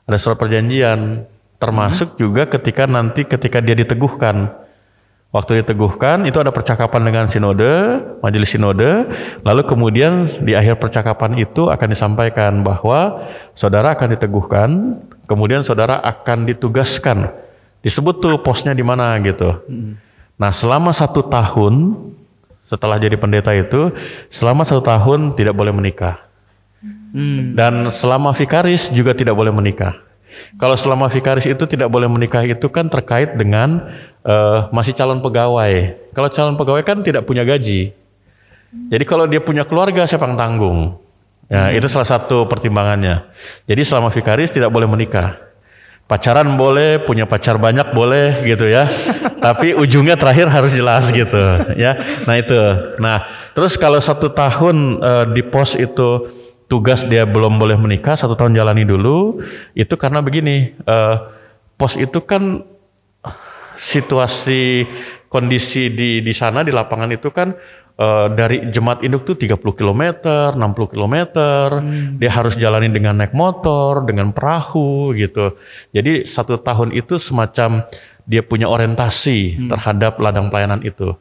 Ada 0.07 0.17
surat 0.17 0.39
perjanjian. 0.39 1.27
Termasuk 1.59 2.15
juga 2.15 2.47
ketika 2.47 2.87
nanti 2.87 3.27
ketika 3.27 3.59
dia 3.59 3.75
diteguhkan. 3.75 4.47
Waktu 5.29 5.61
diteguhkan 5.61 6.25
itu 6.25 6.41
ada 6.41 6.49
percakapan 6.49 7.05
dengan 7.05 7.29
sinode, 7.29 8.01
majelis 8.17 8.49
sinode, 8.49 9.05
lalu 9.45 9.61
kemudian 9.61 10.25
di 10.41 10.57
akhir 10.57 10.81
percakapan 10.81 11.37
itu 11.37 11.69
akan 11.69 11.87
disampaikan 11.93 12.65
bahwa 12.65 13.29
saudara 13.53 13.93
akan 13.93 14.17
diteguhkan, 14.17 14.69
kemudian 15.29 15.61
saudara 15.61 16.01
akan 16.01 16.49
ditugaskan. 16.49 17.29
Disebut 17.85 18.25
tuh 18.25 18.41
posnya 18.41 18.73
di 18.73 18.81
mana 18.81 19.13
gitu. 19.21 19.53
Nah 20.33 20.49
selama 20.49 20.89
satu 20.97 21.21
tahun 21.21 21.93
setelah 22.65 22.97
jadi 22.97 23.13
pendeta 23.13 23.53
itu, 23.53 23.93
selama 24.33 24.65
satu 24.65 24.81
tahun 24.81 25.37
tidak 25.37 25.53
boleh 25.53 25.69
menikah. 25.69 26.25
Dan 27.53 27.93
selama 27.93 28.33
vikaris 28.33 28.89
juga 28.89 29.13
tidak 29.13 29.37
boleh 29.37 29.53
menikah. 29.53 30.08
Kalau 30.57 30.75
selama 30.75 31.07
vikaris 31.07 31.47
itu 31.47 31.63
tidak 31.69 31.87
boleh 31.87 32.09
menikah 32.09 32.43
itu 32.43 32.67
kan 32.71 32.87
terkait 32.87 33.35
dengan 33.35 33.89
eh, 34.25 34.59
masih 34.73 34.93
calon 34.93 35.23
pegawai. 35.23 35.73
Kalau 36.13 36.29
calon 36.29 36.55
pegawai 36.59 36.83
kan 36.83 37.01
tidak 37.01 37.25
punya 37.25 37.47
gaji. 37.47 37.95
Jadi 38.69 39.03
kalau 39.05 39.25
dia 39.25 39.41
punya 39.41 39.65
keluarga 39.65 40.05
siapa 40.05 40.29
yang 40.29 40.37
tanggung? 40.37 41.01
Ya, 41.49 41.73
itu 41.73 41.89
salah 41.89 42.05
satu 42.05 42.45
pertimbangannya. 42.45 43.25
Jadi 43.65 43.81
selama 43.81 44.13
vikaris 44.13 44.53
tidak 44.53 44.69
boleh 44.69 44.85
menikah. 44.85 45.49
Pacaran 46.05 46.57
boleh, 46.57 47.01
punya 47.01 47.25
pacar 47.25 47.57
banyak 47.57 47.89
boleh 47.93 48.45
gitu 48.45 48.69
ya. 48.69 48.85
Tapi 49.45 49.73
ujungnya 49.73 50.13
terakhir 50.17 50.45
harus 50.49 50.73
jelas 50.73 51.09
gitu 51.09 51.41
ya. 51.77 51.97
Nah 52.29 52.37
itu. 52.37 52.57
Nah 53.01 53.25
terus 53.57 53.77
kalau 53.81 53.97
satu 53.97 54.29
tahun 54.29 55.01
eh, 55.01 55.25
di 55.33 55.41
pos 55.41 55.73
itu 55.73 56.29
tugas 56.69 57.03
dia 57.09 57.25
belum 57.25 57.57
boleh 57.57 57.75
menikah, 57.75 58.15
satu 58.15 58.37
tahun 58.37 58.53
jalani 58.53 58.85
dulu. 58.85 59.41
Itu 59.73 59.97
karena 59.97 60.21
begini, 60.21 60.77
eh, 60.77 61.15
pos 61.75 61.97
itu 61.97 62.21
kan 62.23 62.61
situasi 63.75 64.85
kondisi 65.27 65.89
di 65.89 66.21
di 66.21 66.33
sana 66.35 66.61
di 66.61 66.69
lapangan 66.69 67.09
itu 67.09 67.33
kan 67.33 67.57
eh, 67.97 68.27
dari 68.31 68.69
jemaat 68.69 69.01
induk 69.01 69.25
tuh 69.25 69.35
30 69.35 69.59
km, 69.75 70.03
60 70.55 70.93
km, 70.93 71.15
dia 72.21 72.31
harus 72.31 72.55
jalani 72.55 72.93
dengan 72.93 73.17
naik 73.17 73.33
motor, 73.33 74.05
dengan 74.05 74.29
perahu 74.31 75.11
gitu. 75.17 75.57
Jadi 75.91 76.29
satu 76.29 76.61
tahun 76.61 76.93
itu 76.93 77.17
semacam 77.17 77.83
dia 78.29 78.45
punya 78.45 78.69
orientasi 78.69 79.67
terhadap 79.73 80.21
ladang 80.21 80.53
pelayanan 80.53 80.85
itu. 80.85 81.17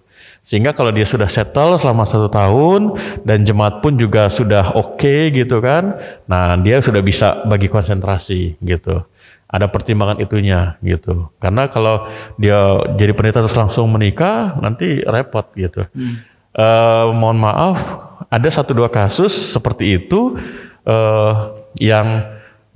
Sehingga 0.48 0.72
kalau 0.72 0.88
dia 0.88 1.04
sudah 1.04 1.28
settle 1.28 1.76
selama 1.76 2.08
satu 2.08 2.32
tahun 2.32 2.96
dan 3.20 3.44
jemaat 3.44 3.84
pun 3.84 4.00
juga 4.00 4.32
sudah 4.32 4.72
oke 4.80 5.28
gitu 5.36 5.60
kan, 5.60 6.00
nah 6.24 6.56
dia 6.56 6.80
sudah 6.80 7.04
bisa 7.04 7.44
bagi 7.44 7.68
konsentrasi 7.68 8.56
gitu. 8.64 9.04
Ada 9.44 9.68
pertimbangan 9.68 10.16
itunya 10.24 10.80
gitu. 10.80 11.28
Karena 11.36 11.68
kalau 11.68 12.08
dia 12.40 12.80
jadi 12.96 13.12
pendeta 13.12 13.44
terus 13.44 13.60
langsung 13.60 13.92
menikah, 13.92 14.56
nanti 14.64 15.04
repot 15.04 15.52
gitu. 15.52 15.84
Eh, 16.56 17.04
mohon 17.12 17.36
maaf, 17.36 17.76
ada 18.32 18.48
satu 18.48 18.72
dua 18.72 18.88
kasus 18.88 19.52
seperti 19.52 20.00
itu 20.00 20.40
eh, 20.88 21.32
yang 21.76 22.24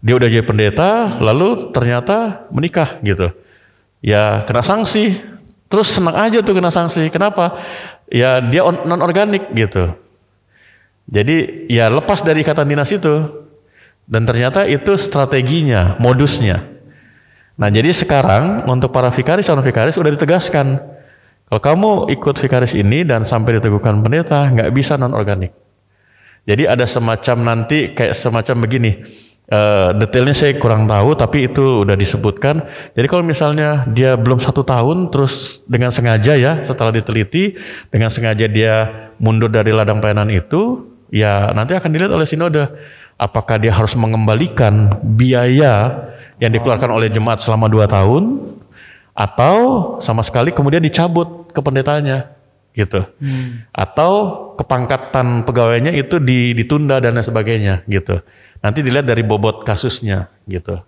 dia 0.04 0.14
udah 0.20 0.28
jadi 0.28 0.44
pendeta, 0.44 1.16
lalu 1.24 1.72
ternyata 1.72 2.44
menikah 2.52 3.00
gitu. 3.00 3.32
Ya 4.04 4.44
kena 4.44 4.60
sanksi, 4.60 5.31
terus 5.72 5.88
senang 5.88 6.12
aja 6.12 6.44
tuh 6.44 6.52
kena 6.52 6.68
sanksi. 6.68 7.08
Kenapa? 7.08 7.56
Ya 8.12 8.44
dia 8.44 8.60
non 8.68 9.00
organik 9.00 9.48
gitu. 9.56 9.96
Jadi 11.08 11.66
ya 11.72 11.88
lepas 11.88 12.20
dari 12.20 12.44
ikatan 12.44 12.68
dinas 12.68 12.92
itu. 12.92 13.40
Dan 14.04 14.28
ternyata 14.28 14.68
itu 14.68 14.92
strateginya, 15.00 15.96
modusnya. 15.96 16.68
Nah 17.56 17.72
jadi 17.72 17.88
sekarang 17.96 18.68
untuk 18.68 18.92
para 18.92 19.08
vikaris, 19.08 19.48
calon 19.48 19.64
vikaris 19.64 19.96
udah 19.96 20.12
ditegaskan. 20.12 20.76
Kalau 21.48 21.60
kamu 21.62 21.90
ikut 22.12 22.36
vikaris 22.36 22.76
ini 22.76 23.08
dan 23.08 23.24
sampai 23.24 23.56
diteguhkan 23.56 24.04
pendeta, 24.04 24.52
nggak 24.52 24.68
bisa 24.76 25.00
non 25.00 25.16
organik. 25.16 25.56
Jadi 26.44 26.68
ada 26.68 26.84
semacam 26.84 27.36
nanti 27.40 27.96
kayak 27.96 28.12
semacam 28.12 28.68
begini. 28.68 28.92
Eh, 29.52 29.90
detailnya 30.00 30.32
saya 30.32 30.56
kurang 30.56 30.88
tahu, 30.88 31.12
tapi 31.12 31.44
itu 31.44 31.84
udah 31.84 31.92
disebutkan. 31.92 32.64
Jadi 32.96 33.04
kalau 33.04 33.20
misalnya 33.20 33.84
dia 33.84 34.16
belum 34.16 34.40
satu 34.40 34.64
tahun, 34.64 35.12
terus 35.12 35.60
dengan 35.68 35.92
sengaja 35.92 36.40
ya, 36.40 36.64
setelah 36.64 36.88
diteliti, 36.88 37.60
dengan 37.92 38.08
sengaja 38.08 38.48
dia 38.48 38.88
mundur 39.20 39.52
dari 39.52 39.68
ladang 39.68 40.00
pelayanan 40.00 40.32
itu, 40.32 40.88
ya 41.12 41.52
nanti 41.52 41.76
akan 41.76 41.90
dilihat 41.92 42.08
oleh 42.16 42.24
sinode 42.24 42.64
apakah 43.20 43.60
dia 43.60 43.76
harus 43.76 43.92
mengembalikan 43.92 44.96
biaya 45.04 46.00
yang 46.40 46.48
dikeluarkan 46.48 46.88
oleh 46.88 47.12
jemaat 47.12 47.44
selama 47.44 47.68
dua 47.68 47.84
tahun, 47.84 48.40
atau 49.12 49.56
sama 50.00 50.24
sekali 50.24 50.56
kemudian 50.56 50.80
dicabut 50.80 51.52
kependetaannya, 51.52 52.24
gitu, 52.72 53.04
atau 53.68 54.12
kepangkatan 54.56 55.44
pegawainya 55.44 55.92
itu 55.92 56.16
di- 56.16 56.56
ditunda 56.56 57.04
dan 57.04 57.20
lain 57.20 57.26
sebagainya, 57.28 57.84
gitu. 57.84 58.16
Nanti 58.62 58.78
dilihat 58.78 59.02
dari 59.02 59.26
bobot 59.26 59.66
kasusnya 59.66 60.30
gitu. 60.46 60.78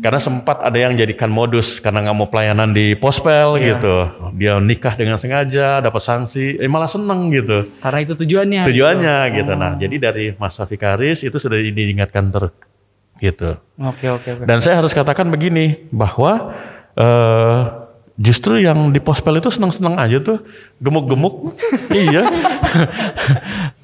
Karena 0.00 0.16
sempat 0.16 0.64
ada 0.64 0.78
yang 0.80 0.96
jadikan 0.96 1.28
modus 1.28 1.84
karena 1.84 2.00
nggak 2.08 2.16
mau 2.16 2.32
pelayanan 2.32 2.72
di 2.72 2.96
pospel 2.96 3.60
gitu. 3.60 4.08
Dia 4.32 4.56
nikah 4.56 4.96
dengan 4.96 5.20
sengaja, 5.20 5.84
dapat 5.84 6.00
sanksi, 6.00 6.56
eh 6.56 6.64
malah 6.64 6.88
seneng 6.88 7.28
gitu. 7.28 7.68
Karena 7.84 8.00
itu 8.00 8.16
tujuannya. 8.16 8.62
Tujuannya 8.64 9.16
gitu. 9.36 9.52
Nah, 9.52 9.76
jadi 9.76 9.96
dari 10.00 10.24
masa 10.40 10.64
vikaris 10.64 11.28
itu 11.28 11.36
sudah 11.36 11.60
diingatkan 11.60 12.32
ter 12.32 12.48
gitu. 13.20 13.60
Oke 13.76 14.08
oke 14.08 14.28
oke. 14.40 14.44
Dan 14.48 14.64
saya 14.64 14.80
harus 14.80 14.96
katakan 14.96 15.28
begini 15.28 15.92
bahwa 15.92 16.56
eh 16.96 17.85
justru 18.16 18.64
yang 18.64 18.90
di 18.92 19.00
pospel 19.00 19.36
itu 19.36 19.52
senang-senang 19.52 20.00
aja 20.00 20.20
tuh, 20.24 20.40
gemuk-gemuk. 20.80 21.52
iya. 21.92 22.24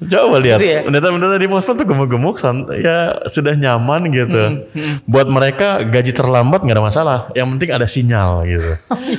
Coba 0.03 0.37
lihat, 0.41 0.59
ya? 0.59 0.81
pendeta-pendeta 0.83 1.37
di 1.37 1.47
pospel 1.49 1.73
tuh 1.77 1.87
gemuk-gemuk, 1.87 2.41
ya 2.81 3.17
sudah 3.29 3.53
nyaman 3.53 4.09
gitu. 4.09 4.65
Hmm, 4.73 5.05
Buat 5.05 5.29
mereka 5.29 5.85
gaji 5.85 6.11
terlambat 6.11 6.65
nggak 6.65 6.77
ada 6.77 6.85
masalah, 6.85 7.17
yang 7.37 7.47
penting 7.55 7.69
ada 7.71 7.85
sinyal 7.85 8.43
gitu. 8.49 8.71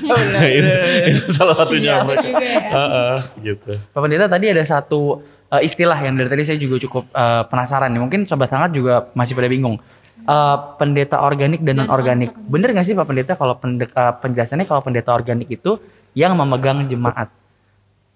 itu, 0.59 0.71
itu 1.09 1.23
salah 1.31 1.55
satunya. 1.55 2.03
Heeh, 2.03 3.17
gitu. 3.43 3.79
Pak 3.95 4.01
Pendeta 4.03 4.27
tadi 4.27 4.51
ada 4.51 4.63
satu 4.67 5.23
eh, 5.55 5.63
istilah 5.63 5.97
yang 6.03 6.19
dari 6.19 6.27
tadi 6.27 6.43
saya 6.43 6.59
juga 6.59 6.83
cukup 6.83 7.07
eh, 7.15 7.43
penasaran 7.47 7.91
nih. 7.95 8.03
Mungkin 8.03 8.21
sobat 8.27 8.51
hangat 8.51 8.75
juga 8.75 9.09
masih 9.15 9.39
pada 9.39 9.47
bingung. 9.47 9.79
Eh, 10.25 10.57
pendeta 10.81 11.21
organik 11.21 11.61
dan 11.61 11.85
non 11.85 11.93
organik. 11.93 12.33
Bener 12.49 12.73
nggak 12.73 12.87
sih 12.89 12.97
Pak 12.97 13.05
Pendeta 13.05 13.37
kalau 13.37 13.61
pende- 13.61 13.93
eh, 13.93 14.15
penjelasannya 14.25 14.65
kalau 14.65 14.81
pendeta 14.81 15.13
organik 15.13 15.53
itu 15.53 15.77
yang 16.17 16.33
memegang 16.33 16.89
jemaat. 16.89 17.29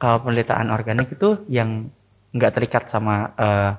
Kalau 0.00 0.18
pendetaan 0.24 0.72
organik 0.72 1.12
itu 1.12 1.44
yang 1.52 1.92
nggak 2.32 2.52
terikat 2.56 2.88
sama 2.88 3.36
eh, 3.36 3.70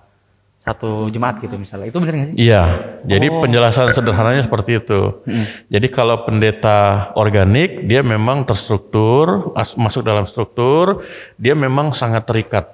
satu 0.62 1.10
jemaat 1.10 1.42
gitu 1.42 1.58
misalnya. 1.58 1.90
Itu 1.90 1.98
bener 1.98 2.14
nggak 2.22 2.30
sih? 2.30 2.38
Iya, 2.38 2.64
jadi 3.02 3.28
Oh. 3.34 3.42
penjelasan 3.42 3.98
sederhananya 3.98 4.46
seperti 4.46 4.78
itu. 4.78 5.26
Jadi 5.66 5.88
kalau 5.90 6.22
pendeta 6.22 7.10
organik, 7.18 7.90
dia 7.90 8.06
memang 8.06 8.46
terstruktur, 8.46 9.58
as- 9.58 9.74
masuk 9.74 10.06
dalam 10.06 10.30
struktur, 10.30 11.02
dia 11.34 11.58
memang 11.58 11.98
sangat 11.98 12.30
terikat, 12.30 12.70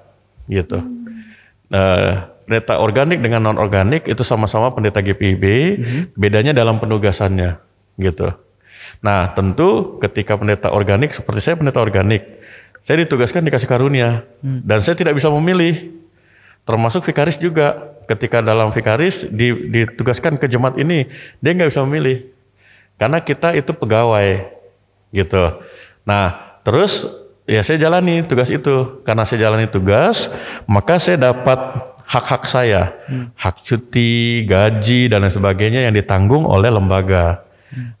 gitu. 0.52 0.84
Nah, 1.72 2.35
pendeta 2.46 2.78
organik 2.78 3.18
dengan 3.18 3.42
non 3.42 3.58
organik 3.58 4.06
itu 4.06 4.22
sama-sama 4.22 4.70
pendeta 4.70 5.02
GPIB, 5.02 5.44
bedanya 6.14 6.54
dalam 6.54 6.78
penugasannya, 6.78 7.58
gitu. 7.98 8.30
Nah, 9.02 9.34
tentu 9.34 9.98
ketika 9.98 10.38
pendeta 10.38 10.70
organik, 10.70 11.12
seperti 11.12 11.42
saya 11.42 11.58
pendeta 11.58 11.82
organik, 11.82 12.22
saya 12.86 13.02
ditugaskan 13.02 13.42
dikasih 13.42 13.66
karunia, 13.66 14.22
dan 14.40 14.78
saya 14.78 14.94
tidak 14.94 15.18
bisa 15.18 15.26
memilih. 15.28 15.90
Termasuk 16.66 17.06
vikaris 17.06 17.38
juga. 17.38 17.94
Ketika 18.06 18.38
dalam 18.38 18.70
vikaris 18.70 19.26
di- 19.26 19.66
ditugaskan 19.66 20.38
ke 20.38 20.46
jemaat 20.46 20.78
ini 20.78 21.10
dia 21.42 21.50
nggak 21.50 21.74
bisa 21.74 21.82
memilih. 21.82 22.30
Karena 22.94 23.18
kita 23.18 23.50
itu 23.58 23.74
pegawai 23.74 24.46
gitu. 25.10 25.42
Nah 26.06 26.58
terus 26.62 27.02
ya 27.50 27.66
saya 27.66 27.82
jalani 27.82 28.22
tugas 28.22 28.46
itu. 28.46 29.02
Karena 29.02 29.26
saya 29.26 29.50
jalani 29.50 29.66
tugas 29.66 30.30
maka 30.70 31.02
saya 31.02 31.18
dapat 31.18 31.58
hak-hak 32.06 32.46
saya. 32.46 32.94
Hak 33.34 33.66
cuti 33.66 34.46
gaji 34.46 35.10
dan 35.10 35.26
lain 35.26 35.34
sebagainya 35.34 35.90
yang 35.90 35.94
ditanggung 35.94 36.46
oleh 36.46 36.70
lembaga 36.70 37.42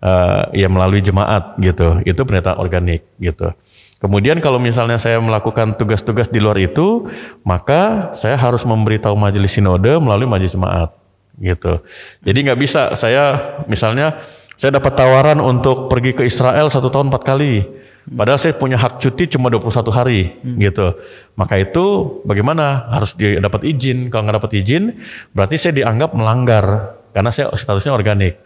eh, 0.00 0.64
ya 0.64 0.68
melalui 0.70 1.02
jemaat 1.02 1.58
gitu. 1.58 2.00
Itu 2.06 2.22
pendeta 2.22 2.56
organik 2.56 3.04
gitu. 3.18 3.50
Kemudian 3.96 4.44
kalau 4.44 4.60
misalnya 4.60 5.00
saya 5.00 5.16
melakukan 5.18 5.72
tugas-tugas 5.80 6.28
di 6.28 6.36
luar 6.36 6.60
itu, 6.60 7.08
maka 7.40 8.12
saya 8.12 8.36
harus 8.36 8.60
memberitahu 8.62 9.16
majelis 9.16 9.56
sinode 9.56 9.88
melalui 9.96 10.28
majelis 10.28 10.52
jemaat, 10.52 10.92
gitu. 11.40 11.80
Jadi 12.20 12.38
nggak 12.44 12.60
bisa. 12.60 12.92
Saya 12.92 13.56
misalnya 13.64 14.20
saya 14.60 14.76
dapat 14.76 14.92
tawaran 15.00 15.40
untuk 15.40 15.88
pergi 15.88 16.12
ke 16.12 16.28
Israel 16.28 16.68
satu 16.68 16.92
tahun 16.92 17.08
empat 17.08 17.24
kali, 17.24 17.64
padahal 18.06 18.38
saya 18.38 18.54
punya 18.54 18.78
hak 18.78 19.02
cuti 19.02 19.26
cuma 19.34 19.50
21 19.50 19.90
hari, 19.90 20.20
gitu. 20.62 20.94
Maka 21.34 21.58
itu 21.58 21.84
bagaimana 22.22 22.86
harus 22.90 23.12
dia 23.18 23.42
dapat 23.42 23.66
izin? 23.66 24.08
Kalau 24.08 24.26
nggak 24.26 24.38
dapat 24.38 24.52
izin, 24.62 24.94
berarti 25.34 25.56
saya 25.58 25.74
dianggap 25.74 26.14
melanggar 26.14 26.96
karena 27.10 27.30
saya 27.34 27.50
statusnya 27.56 27.96
organik. 27.96 28.40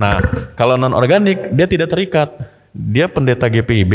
Nah, 0.00 0.20
kalau 0.56 0.76
non 0.76 0.92
organik 0.96 1.52
dia 1.54 1.66
tidak 1.68 1.92
terikat. 1.92 2.30
Dia 2.70 3.10
pendeta 3.10 3.50
GPIB, 3.50 3.94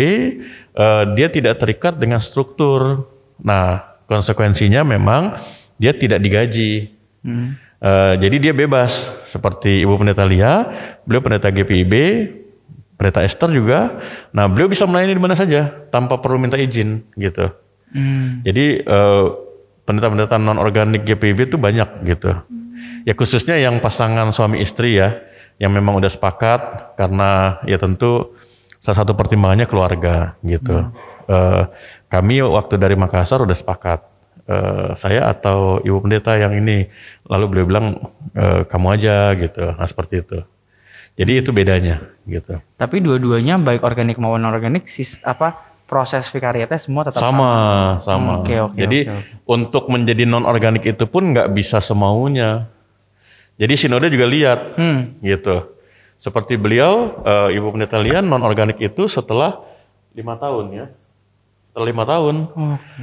eh, 0.76 1.04
dia 1.16 1.28
tidak 1.32 1.64
terikat 1.64 1.96
dengan 1.96 2.20
struktur. 2.20 3.08
Nah, 3.40 3.96
konsekuensinya 4.04 4.84
memang 4.84 5.40
dia 5.80 5.96
tidak 5.96 6.20
digaji. 6.20 6.92
Eh, 7.86 8.14
jadi 8.20 8.36
dia 8.40 8.54
bebas 8.56 9.14
seperti 9.30 9.84
Ibu 9.86 10.00
Pendeta 10.02 10.26
Lia, 10.26 10.66
beliau 11.06 11.22
pendeta 11.22 11.54
GPIB, 11.54 11.94
pendeta 12.96 13.22
Esther 13.24 13.52
juga. 13.52 14.00
Nah, 14.32 14.48
beliau 14.48 14.68
bisa 14.72 14.88
melayani 14.88 15.16
di 15.16 15.24
mana 15.24 15.36
saja 15.36 15.72
tanpa 15.92 16.20
perlu 16.20 16.40
minta 16.40 16.56
izin 16.56 17.04
gitu. 17.16 17.52
Jadi 18.44 18.66
eh, 18.82 19.26
pendeta-pendeta 19.86 20.36
non 20.36 20.60
organik 20.60 21.06
GPIB 21.06 21.54
itu 21.54 21.58
banyak 21.60 22.04
gitu. 22.04 22.32
Ya 23.06 23.14
khususnya 23.14 23.56
yang 23.56 23.80
pasangan 23.80 24.34
suami 24.34 24.60
istri 24.60 24.98
ya, 24.98 25.22
yang 25.62 25.72
memang 25.72 25.96
udah 26.02 26.10
sepakat 26.10 26.94
karena 26.98 27.62
ya 27.70 27.78
tentu 27.78 28.34
salah 28.82 28.98
satu 29.06 29.14
pertimbangannya 29.14 29.70
keluarga 29.70 30.36
gitu. 30.42 30.90
Eh, 31.30 31.64
kami 32.10 32.42
waktu 32.42 32.78
dari 32.78 32.94
Makassar 32.98 33.42
udah 33.42 33.56
sepakat. 33.56 34.00
Eh, 34.46 34.90
saya 34.98 35.30
atau 35.30 35.82
ibu 35.82 35.98
pendeta 36.06 36.38
yang 36.38 36.54
ini, 36.54 36.86
lalu 37.26 37.46
beliau 37.50 37.66
bilang 37.66 37.86
"Eh, 38.38 38.62
kamu 38.70 38.88
aja 38.94 39.34
gitu. 39.34 39.74
Nah 39.74 39.88
seperti 39.90 40.22
itu. 40.22 40.40
Jadi 41.16 41.32
itu 41.40 41.56
bedanya 41.56 42.04
gitu. 42.28 42.60
Tapi 42.76 43.00
dua-duanya 43.00 43.56
baik 43.56 43.88
organik 43.88 44.20
maupun 44.20 44.44
non 44.44 44.52
organik 44.52 44.92
sis, 44.92 45.16
apa 45.24 45.56
proses 45.88 46.28
vikariatnya 46.28 46.76
semua 46.82 47.08
tetap 47.08 47.24
sama 47.24 47.52
sama. 48.04 48.44
Oke, 48.44 48.60
oke, 48.60 48.76
Jadi 48.76 49.08
oke, 49.08 49.16
oke. 49.16 49.32
untuk 49.48 49.84
menjadi 49.88 50.28
non 50.28 50.44
organik 50.44 50.84
itu 50.84 51.08
pun 51.08 51.32
nggak 51.32 51.56
bisa 51.56 51.80
semaunya. 51.80 52.68
Jadi 53.56 53.74
sinode 53.80 54.12
juga 54.12 54.28
lihat 54.28 54.76
Hmm. 54.76 55.16
gitu. 55.24 55.72
Seperti 56.20 56.60
beliau 56.60 57.24
eh, 57.24 57.56
Ibu 57.56 57.72
Pendeta 57.72 57.96
Lian 57.96 58.28
non 58.28 58.44
organik 58.44 58.82
itu 58.84 59.08
setelah 59.08 59.64
lima 60.12 60.36
tahun 60.36 60.66
ya. 60.74 60.86
Setelah 61.72 61.88
lima 61.92 62.04
tahun, 62.08 62.36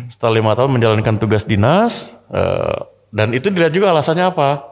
setelah 0.08 0.32
lima 0.32 0.52
tahun 0.56 0.70
menjalankan 0.72 1.16
tugas 1.16 1.44
dinas 1.44 2.12
eh, 2.28 2.78
dan 3.08 3.32
itu 3.32 3.48
dilihat 3.48 3.72
juga 3.72 3.92
alasannya 3.92 4.28
apa. 4.28 4.71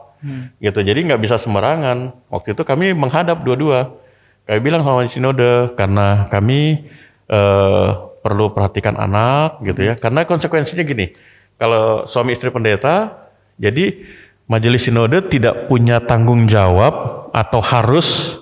Gitu. 0.61 0.79
Jadi 0.81 0.99
nggak 1.09 1.21
bisa 1.21 1.35
sembarangan. 1.41 2.29
Waktu 2.29 2.53
itu 2.53 2.61
kami 2.61 2.93
menghadap 2.93 3.41
dua-dua. 3.41 3.97
Kami 4.45 4.59
bilang 4.61 4.81
sama 4.85 5.05
sinode 5.09 5.73
karena 5.77 6.29
kami 6.29 6.89
eh, 7.29 7.89
perlu 8.21 8.53
perhatikan 8.53 8.97
anak 8.97 9.61
gitu 9.65 9.81
ya. 9.81 9.93
Karena 9.97 10.25
konsekuensinya 10.25 10.85
gini, 10.85 11.13
kalau 11.57 12.05
suami 12.05 12.37
istri 12.37 12.53
pendeta, 12.53 13.29
jadi 13.57 14.01
majelis 14.45 14.85
sinode 14.85 15.25
tidak 15.29 15.69
punya 15.69 16.01
tanggung 16.01 16.45
jawab 16.45 17.27
atau 17.33 17.61
harus 17.61 18.39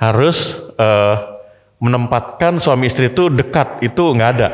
harus 0.00 0.60
eh, 0.76 1.16
menempatkan 1.80 2.60
suami 2.60 2.92
istri 2.92 3.08
itu 3.08 3.32
dekat 3.32 3.80
itu 3.80 4.12
nggak 4.12 4.30
ada, 4.36 4.48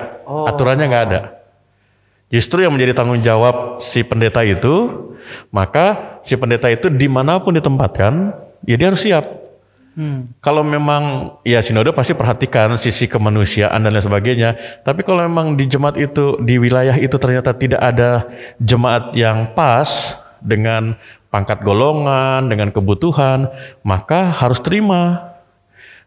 aturannya 0.46 0.86
nggak 0.86 1.04
ada. 1.10 1.20
Justru 2.30 2.62
yang 2.66 2.74
menjadi 2.74 2.94
tanggung 2.94 3.22
jawab 3.22 3.78
si 3.82 4.02
pendeta 4.02 4.42
itu, 4.42 5.10
maka 5.50 6.15
si 6.26 6.34
pendeta 6.34 6.66
itu 6.66 6.90
di 6.90 7.06
mana 7.06 7.38
pun 7.38 7.54
ditempatkan, 7.54 8.34
ya 8.66 8.74
dia 8.74 8.90
harus 8.90 9.06
siap. 9.06 9.46
Kalau 10.44 10.60
memang 10.60 11.32
ya 11.40 11.64
sinode 11.64 11.88
pasti 11.96 12.12
perhatikan 12.12 12.76
sisi 12.76 13.08
kemanusiaan 13.08 13.80
dan 13.80 13.96
lain 13.96 14.04
sebagainya. 14.04 14.52
Tapi 14.84 15.00
kalau 15.00 15.24
memang 15.24 15.56
di 15.56 15.64
jemaat 15.64 15.96
itu 15.96 16.36
di 16.44 16.60
wilayah 16.60 16.92
itu 17.00 17.16
ternyata 17.16 17.56
tidak 17.56 17.80
ada 17.80 18.28
jemaat 18.60 19.16
yang 19.16 19.56
pas 19.56 20.20
dengan 20.44 21.00
pangkat 21.32 21.64
golongan, 21.64 22.44
dengan 22.44 22.68
kebutuhan, 22.68 23.48
maka 23.80 24.28
harus 24.36 24.60
terima. 24.60 25.32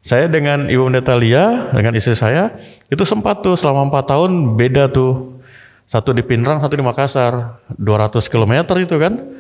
Saya 0.06 0.30
dengan 0.30 0.70
Ibu 0.70 0.94
Pendeta 0.94 1.18
Lia, 1.18 1.74
dengan 1.74 1.98
istri 1.98 2.14
saya, 2.14 2.54
itu 2.94 3.02
sempat 3.10 3.42
tuh 3.42 3.58
selama 3.58 3.90
empat 3.90 4.06
tahun 4.06 4.54
beda 4.54 4.94
tuh. 4.94 5.42
Satu 5.90 6.14
di 6.14 6.22
Pinrang, 6.22 6.62
satu 6.62 6.78
di 6.78 6.86
Makassar. 6.86 7.58
200 7.74 8.22
km 8.30 8.78
itu 8.78 8.96
kan. 9.02 9.39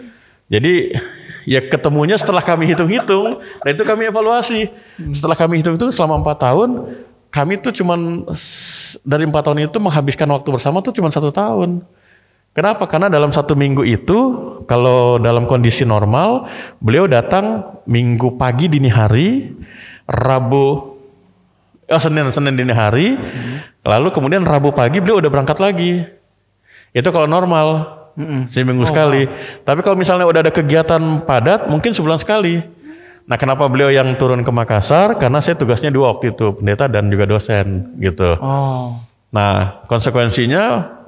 Jadi 0.49 0.97
ya 1.45 1.61
ketemunya 1.61 2.17
setelah 2.17 2.41
kami 2.41 2.73
hitung-hitung. 2.73 3.39
Nah 3.39 3.69
itu 3.69 3.85
kami 3.85 4.09
evaluasi. 4.09 4.69
Setelah 5.13 5.37
kami 5.37 5.61
hitung-hitung 5.61 5.93
selama 5.93 6.19
empat 6.19 6.37
tahun, 6.41 6.69
kami 7.29 7.61
tuh 7.61 7.71
cuman 7.71 8.25
dari 9.05 9.23
empat 9.29 9.43
tahun 9.45 9.69
itu 9.69 9.77
menghabiskan 9.77 10.25
waktu 10.33 10.49
bersama 10.49 10.81
tuh 10.81 10.93
cuman 10.93 11.13
satu 11.13 11.29
tahun. 11.29 11.85
Kenapa? 12.49 12.89
Karena 12.89 13.13
dalam 13.13 13.29
satu 13.29 13.53
minggu 13.53 13.85
itu, 13.85 14.19
kalau 14.65 15.21
dalam 15.21 15.45
kondisi 15.45 15.85
normal, 15.85 16.49
beliau 16.81 17.05
datang 17.05 17.77
minggu 17.85 18.41
pagi 18.41 18.65
dini 18.65 18.89
hari, 18.89 19.53
Rabu, 20.09 20.97
oh 21.85 22.01
Senin 22.01 22.25
Senin 22.33 22.57
dini 22.57 22.73
hari, 22.73 23.13
lalu 23.85 24.09
kemudian 24.09 24.41
Rabu 24.49 24.73
pagi 24.73 24.97
beliau 24.97 25.21
udah 25.21 25.29
berangkat 25.29 25.61
lagi. 25.61 26.01
Itu 26.89 27.13
kalau 27.13 27.29
normal, 27.29 27.98
seminggu 28.51 28.83
sekali. 28.85 29.25
Tapi 29.63 29.79
kalau 29.79 29.95
misalnya 29.95 30.27
udah 30.27 30.41
ada 30.43 30.53
kegiatan 30.53 31.23
padat, 31.23 31.71
mungkin 31.71 31.95
sebulan 31.95 32.19
sekali. 32.19 32.59
Nah, 33.29 33.37
kenapa 33.37 33.69
beliau 33.69 33.93
yang 33.93 34.17
turun 34.17 34.41
ke 34.41 34.49
Makassar? 34.49 35.15
Karena 35.21 35.37
saya 35.37 35.53
tugasnya 35.53 35.93
dua 35.93 36.17
waktu 36.17 36.33
itu, 36.33 36.57
pendeta 36.57 36.89
dan 36.89 37.13
juga 37.13 37.29
dosen, 37.29 37.93
gitu. 38.01 38.35
Oh. 38.41 38.97
Nah, 39.29 39.85
konsekuensinya 39.85 40.63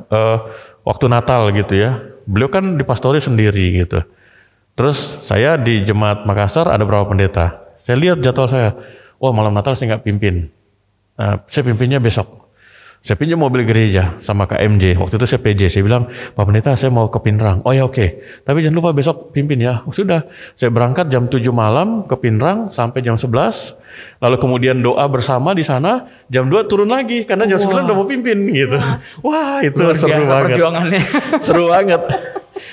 eh, 0.05 0.37
waktu 0.85 1.05
Natal 1.09 1.49
gitu 1.49 1.73
ya. 1.73 1.97
Beliau 2.29 2.53
kan 2.53 2.77
di 2.77 2.85
pastori 2.85 3.17
sendiri 3.17 3.81
gitu. 3.81 4.05
Terus 4.77 5.25
saya 5.25 5.57
di 5.57 5.81
jemaat 5.81 6.23
Makassar 6.23 6.69
ada 6.69 6.85
berapa 6.85 7.09
pendeta. 7.09 7.59
Saya 7.81 7.97
lihat 7.97 8.21
jadwal 8.21 8.47
saya. 8.47 8.77
Wah 9.17 9.33
malam 9.33 9.53
Natal 9.53 9.73
saya 9.73 9.97
nggak 9.97 10.05
pimpin. 10.05 10.49
Nah, 11.17 11.41
saya 11.49 11.63
pimpinnya 11.65 11.97
besok. 11.97 12.40
Saya 13.01 13.17
pinjam 13.17 13.41
mobil 13.41 13.65
gereja 13.65 14.13
sama 14.21 14.45
KMJ. 14.45 14.93
Waktu 14.93 15.17
itu 15.17 15.25
saya 15.25 15.41
PJ. 15.41 15.73
Saya 15.73 15.81
bilang, 15.81 16.05
Pak 16.37 16.43
Pendeta 16.45 16.77
saya 16.77 16.93
mau 16.93 17.09
ke 17.09 17.17
Pinrang. 17.17 17.65
Oh 17.65 17.73
ya 17.73 17.89
oke. 17.89 18.21
Tapi 18.45 18.61
jangan 18.61 18.77
lupa 18.77 18.93
besok 18.93 19.33
pimpin 19.33 19.57
ya. 19.57 19.81
Oh, 19.89 19.93
sudah. 19.93 20.29
Saya 20.53 20.69
berangkat 20.69 21.09
jam 21.09 21.25
7 21.25 21.41
malam 21.49 22.05
ke 22.05 22.13
Pinrang 22.21 22.69
sampai 22.69 23.01
jam 23.01 23.17
11. 23.17 23.73
Lalu 24.21 24.37
kemudian 24.37 24.77
doa 24.85 25.01
bersama 25.09 25.57
di 25.57 25.65
sana. 25.65 26.05
Jam 26.29 26.45
2 26.45 26.69
turun 26.69 26.93
lagi. 26.93 27.25
Karena 27.25 27.49
jam 27.49 27.57
9 27.57 27.89
udah 27.89 27.95
mau 27.97 28.05
pimpin 28.05 28.37
gitu. 28.53 28.77
Wah 29.25 29.65
itu 29.65 29.81
Luar 29.81 29.97
seru 29.97 30.21
banget. 30.21 30.45
perjuangannya. 30.53 31.01
seru 31.41 31.63
banget. 31.73 32.01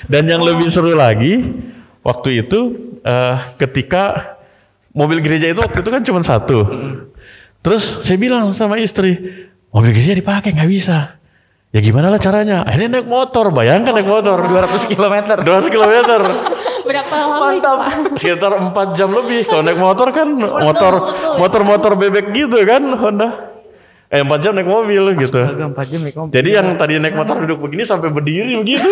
Dan 0.05 0.29
yang 0.29 0.45
lebih 0.45 0.69
seru 0.69 0.93
lagi, 0.93 1.41
waktu 2.05 2.45
itu 2.45 2.77
eh, 3.01 3.35
ketika 3.57 4.37
mobil 4.93 5.25
gereja 5.25 5.49
itu 5.49 5.57
waktu 5.57 5.81
itu 5.81 5.89
kan 5.89 6.01
cuma 6.05 6.21
satu. 6.21 6.69
Terus 7.65 8.05
saya 8.05 8.21
bilang 8.21 8.53
sama 8.53 8.77
istri, 8.77 9.48
mobil 9.69 9.91
gereja 9.93 10.13
dipakai 10.13 10.53
nggak 10.53 10.69
bisa. 10.69 11.19
Ya 11.69 11.79
gimana 11.85 12.09
lah 12.09 12.17
caranya? 12.17 12.65
Akhirnya 12.65 12.97
naik 12.97 13.05
motor, 13.05 13.53
bayangkan 13.53 13.93
naik 13.93 14.09
motor 14.09 14.41
200 14.41 14.89
km. 14.89 15.37
200 15.45 15.69
km. 15.69 15.93
Berapa 16.81 17.13
lama 17.13 17.53
itu 17.53 17.69
Pak? 17.69 17.89
Sekitar 18.17 18.51
4 18.57 18.97
jam 18.97 19.13
lebih. 19.13 19.45
Kalau 19.45 19.61
naik 19.61 19.77
motor 19.77 20.09
kan 20.09 20.33
motor 20.39 20.93
motor-motor 21.37 21.91
bebek 21.93 22.33
gitu 22.33 22.57
kan 22.65 22.81
Honda. 22.97 23.53
Eh 24.09 24.25
4 24.25 24.41
jam 24.41 24.57
naik 24.57 24.65
mobil 24.65 25.13
gitu. 25.21 25.37
Agak 25.45 25.77
4 25.77 25.91
jam 25.93 25.99
naik 26.01 26.17
mobil. 26.17 26.33
Jadi 26.33 26.49
yang 26.57 26.67
tadi 26.81 26.97
naik 26.97 27.13
motor 27.13 27.37
duduk 27.45 27.61
begini 27.61 27.85
sampai 27.85 28.09
berdiri 28.09 28.57
begitu. 28.57 28.89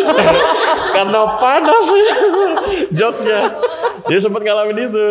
Karena 0.95 1.41
panas 1.41 1.85
joknya. 3.01 3.39
Dia 4.05 4.19
sempat 4.21 4.45
ngalamin 4.45 4.77
itu. 4.77 5.05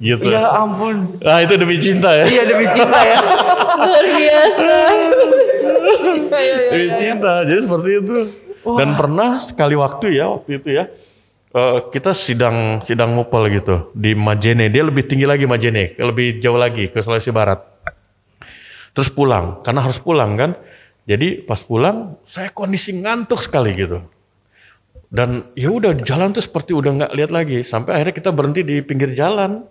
Gitu. 0.00 0.32
Ya 0.32 0.48
ampun. 0.48 1.20
Nah 1.20 1.44
itu 1.44 1.60
demi 1.60 1.76
cinta 1.76 2.08
ya. 2.16 2.24
Iya 2.24 2.42
demi 2.48 2.64
cinta 2.72 2.98
ya. 3.04 3.20
Luar 3.84 4.06
biasa. 4.08 4.78
Demi 6.72 6.88
cinta. 6.96 7.32
Jadi 7.44 7.60
seperti 7.68 7.90
itu. 8.00 8.16
Dan 8.64 8.96
pernah 8.96 9.36
sekali 9.40 9.76
waktu 9.76 10.16
ya 10.16 10.32
waktu 10.32 10.56
itu 10.56 10.68
ya. 10.72 10.84
eh, 11.50 11.78
kita 11.92 12.16
sidang 12.16 12.80
sidang 12.84 13.12
mupel 13.12 13.52
gitu 13.52 13.92
di 13.92 14.16
Majene. 14.16 14.72
Dia 14.72 14.88
lebih 14.88 15.04
tinggi 15.04 15.28
lagi 15.28 15.44
Majene, 15.44 16.00
lebih 16.00 16.40
jauh 16.40 16.56
lagi 16.56 16.88
ke 16.88 17.04
Sulawesi 17.04 17.28
Barat. 17.34 17.60
Terus 18.96 19.12
pulang, 19.12 19.60
karena 19.60 19.84
harus 19.84 20.00
pulang 20.00 20.32
kan. 20.36 20.56
Jadi 21.04 21.42
pas 21.42 21.58
pulang 21.60 22.16
saya 22.24 22.48
kondisi 22.54 22.94
ngantuk 22.96 23.42
sekali 23.42 23.74
gitu. 23.76 24.00
Dan 25.10 25.50
ya 25.58 25.74
udah 25.74 25.98
jalan 26.06 26.30
tuh 26.30 26.44
seperti 26.44 26.70
udah 26.70 26.90
nggak 27.04 27.12
lihat 27.18 27.30
lagi. 27.34 27.66
Sampai 27.66 27.98
akhirnya 27.98 28.14
kita 28.14 28.30
berhenti 28.30 28.62
di 28.62 28.78
pinggir 28.80 29.10
jalan 29.18 29.66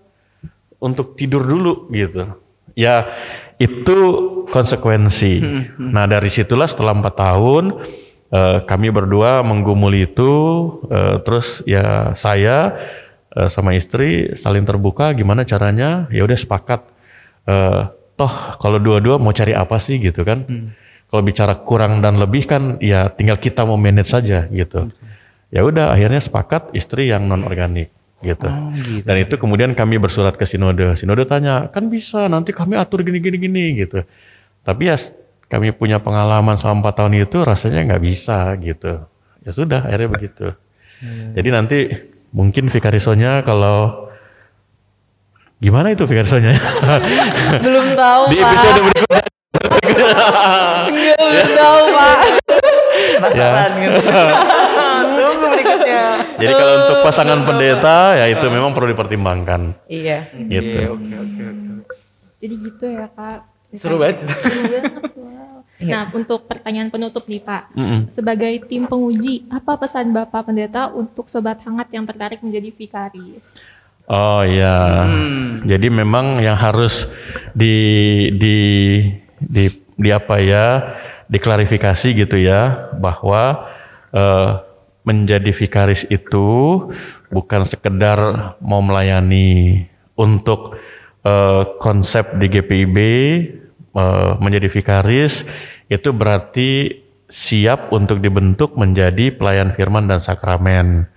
untuk 0.79 1.13
tidur 1.19 1.43
dulu 1.43 1.91
gitu. 1.91 2.25
Ya 2.73 3.11
itu 3.59 3.97
konsekuensi. 4.47 5.43
Nah 5.77 6.07
dari 6.07 6.31
situlah 6.31 6.65
setelah 6.65 6.95
empat 6.95 7.15
tahun 7.19 7.63
eh, 8.31 8.57
kami 8.63 8.87
berdua 8.89 9.43
menggumuli 9.43 10.07
itu. 10.07 10.31
eh, 10.87 11.19
terus 11.21 11.61
ya 11.67 12.15
saya 12.15 12.79
eh, 13.35 13.51
sama 13.51 13.75
istri 13.75 14.33
saling 14.33 14.63
terbuka. 14.63 15.11
Gimana 15.11 15.43
caranya? 15.43 16.07
Ya 16.09 16.23
udah 16.23 16.39
sepakat. 16.39 16.87
Eh, 17.45 17.83
toh 18.15 18.33
kalau 18.59 18.79
dua-dua 18.79 19.19
mau 19.19 19.35
cari 19.35 19.51
apa 19.51 19.75
sih 19.79 19.99
gitu 19.99 20.23
kan? 20.23 20.47
Kalau 21.09 21.25
bicara 21.25 21.57
kurang 21.59 21.99
dan 22.05 22.21
lebih 22.21 22.47
kan 22.47 22.77
ya 22.79 23.11
tinggal 23.11 23.35
kita 23.41 23.67
mau 23.67 23.75
manage 23.75 24.13
saja 24.13 24.47
gitu. 24.47 24.87
Ya 25.49 25.65
udah 25.65 25.91
akhirnya 25.91 26.21
sepakat 26.21 26.71
istri 26.77 27.09
yang 27.09 27.25
non 27.27 27.43
organik 27.43 27.89
gitu. 28.19 28.47
Dan 29.03 29.15
itu 29.17 29.35
kemudian 29.39 29.71
kami 29.71 29.95
bersurat 29.95 30.35
ke 30.35 30.43
sinode. 30.43 30.95
Sinode 30.99 31.23
tanya, 31.23 31.71
kan 31.71 31.87
bisa 31.87 32.27
nanti 32.27 32.51
kami 32.51 32.75
atur 32.75 33.03
gini 33.03 33.23
gini 33.23 33.37
gini 33.39 33.63
gitu. 33.79 34.03
Tapi 34.63 34.91
ya 34.91 34.95
kami 35.49 35.71
punya 35.71 35.97
pengalaman 35.97 36.59
selama 36.59 36.91
4 36.91 36.97
tahun 36.99 37.13
itu 37.25 37.37
rasanya 37.41 37.79
nggak 37.89 38.03
bisa 38.03 38.53
gitu. 38.59 39.07
Ya 39.41 39.51
sudah 39.55 39.81
akhirnya 39.87 40.09
begitu. 40.11 40.47
Jadi 41.33 41.49
nanti 41.49 41.77
mungkin 42.35 42.67
Vikarisonya 42.67 43.41
kalau 43.47 44.11
gimana 45.57 45.95
itu 45.95 46.03
Vikarisonya? 46.03 46.53
Belum 47.65 47.95
tahu 47.95 48.21
Di 48.29 48.37
episode 48.43 48.79
berikutnya. 48.83 49.23
Iya, 50.89 51.15
belum 51.19 51.49
tahu 51.55 51.81
Pak. 51.95 52.17
Penasaran 53.19 53.71
Ya. 53.73 53.81
gitu. 53.87 53.99
Jadi 56.39 56.53
kalau 56.53 56.73
untuk 56.81 56.97
pasangan 57.03 57.39
pendeta 57.43 57.97
ya 58.15 58.25
itu 58.27 58.45
memang 58.47 58.71
perlu 58.71 58.89
dipertimbangkan 58.89 59.75
Iya. 59.85 60.31
gitu. 60.47 60.95
Oke 60.95 61.15
oke 61.15 61.43
oke. 61.43 61.73
Jadi 62.39 62.55
gitu 62.57 62.85
ya 62.87 63.07
Kak. 63.11 63.39
Seru 63.75 63.99
banget. 63.99 64.25
Seru 64.25 64.63
banget, 64.65 64.93
wow. 65.13 65.61
Nah 65.91 66.11
untuk 66.11 66.43
pertanyaan 66.43 66.89
penutup 66.89 67.23
nih 67.23 67.39
Pak. 67.39 67.71
Mm-mm. 67.71 67.99
Sebagai 68.09 68.65
tim 68.65 68.83
penguji, 68.83 69.47
apa 69.47 69.75
pesan 69.75 70.11
Bapak 70.11 70.47
Pendeta 70.47 70.89
untuk 70.89 71.27
Sobat 71.27 71.59
Hangat 71.63 71.87
yang 71.91 72.03
tertarik 72.03 72.39
menjadi 72.41 72.67
vikaris? 72.67 73.43
Oh 74.03 74.41
ya, 74.41 75.05
jadi 75.61 75.85
memang 75.87 76.41
yang 76.41 76.57
harus 76.57 77.05
di 77.53 77.77
di 78.33 78.57
di, 79.37 79.69
di 79.93 80.09
apa 80.09 80.41
ya 80.41 80.97
diklarifikasi 81.29 82.17
gitu 82.17 82.41
ya 82.41 82.89
bahwa 82.97 83.69
eh, 84.09 84.51
menjadi 85.09 85.49
vikaris 85.49 86.05
itu 86.13 86.47
bukan 87.33 87.65
sekedar 87.65 88.53
mau 88.61 88.85
melayani 88.85 89.89
untuk 90.13 90.77
eh, 91.25 91.63
konsep 91.81 92.37
di 92.37 92.45
GPIB 92.45 92.97
eh, 93.97 94.31
menjadi 94.37 94.69
vikaris 94.69 95.49
itu 95.89 96.09
berarti 96.13 97.01
siap 97.25 97.89
untuk 97.89 98.21
dibentuk 98.21 98.77
menjadi 98.77 99.33
pelayan 99.33 99.73
firman 99.73 100.05
dan 100.05 100.21
sakramen 100.21 101.09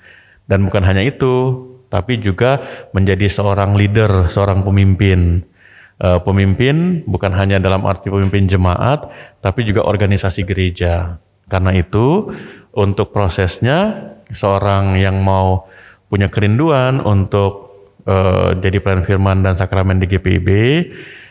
dan 0.49 0.65
bukan 0.65 0.85
hanya 0.89 1.05
itu 1.05 1.69
tapi 1.93 2.17
juga 2.17 2.57
menjadi 2.97 3.29
seorang 3.29 3.77
leader, 3.77 4.33
seorang 4.33 4.65
pemimpin. 4.65 5.45
Eh, 6.01 6.21
pemimpin 6.25 7.05
bukan 7.05 7.37
hanya 7.37 7.61
dalam 7.61 7.85
arti 7.85 8.09
pemimpin 8.09 8.49
jemaat, 8.49 9.13
tapi 9.45 9.69
juga 9.69 9.85
organisasi 9.85 10.41
gereja. 10.49 11.21
Karena 11.53 11.77
itu, 11.77 12.33
untuk 12.73 13.13
prosesnya, 13.13 14.13
seorang 14.33 14.97
yang 14.97 15.21
mau 15.21 15.69
punya 16.09 16.29
kerinduan 16.29 17.01
untuk 17.05 17.73
eh, 18.05 18.57
jadi 18.59 18.81
pelayan 18.81 19.05
firman 19.05 19.45
dan 19.45 19.57
sakramen 19.57 20.01
di 20.01 20.09
GPIB, 20.09 20.49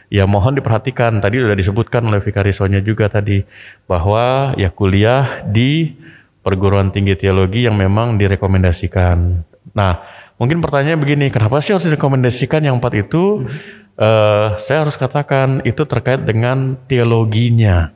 ya 0.09 0.29
mohon 0.29 0.57
diperhatikan. 0.57 1.21
Tadi 1.21 1.41
sudah 1.41 1.57
disebutkan 1.57 2.05
oleh 2.07 2.21
Vikarisonya 2.21 2.81
juga 2.81 3.09
tadi, 3.09 3.41
bahwa 3.85 4.53
ya 4.57 4.69
kuliah 4.69 5.45
di 5.45 5.93
perguruan 6.41 6.89
tinggi 6.89 7.13
teologi 7.17 7.65
yang 7.69 7.77
memang 7.77 8.17
direkomendasikan. 8.17 9.45
Nah, 9.77 9.93
Mungkin 10.41 10.57
pertanyaannya 10.57 10.97
begini, 10.97 11.25
kenapa 11.29 11.61
sih 11.61 11.77
harus 11.77 11.85
direkomendasikan 11.85 12.65
yang 12.65 12.81
empat 12.81 12.97
itu? 12.97 13.45
Eh, 13.93 14.47
saya 14.57 14.81
harus 14.81 14.97
katakan 14.97 15.61
itu 15.61 15.85
terkait 15.85 16.25
dengan 16.25 16.73
teologinya. 16.89 17.93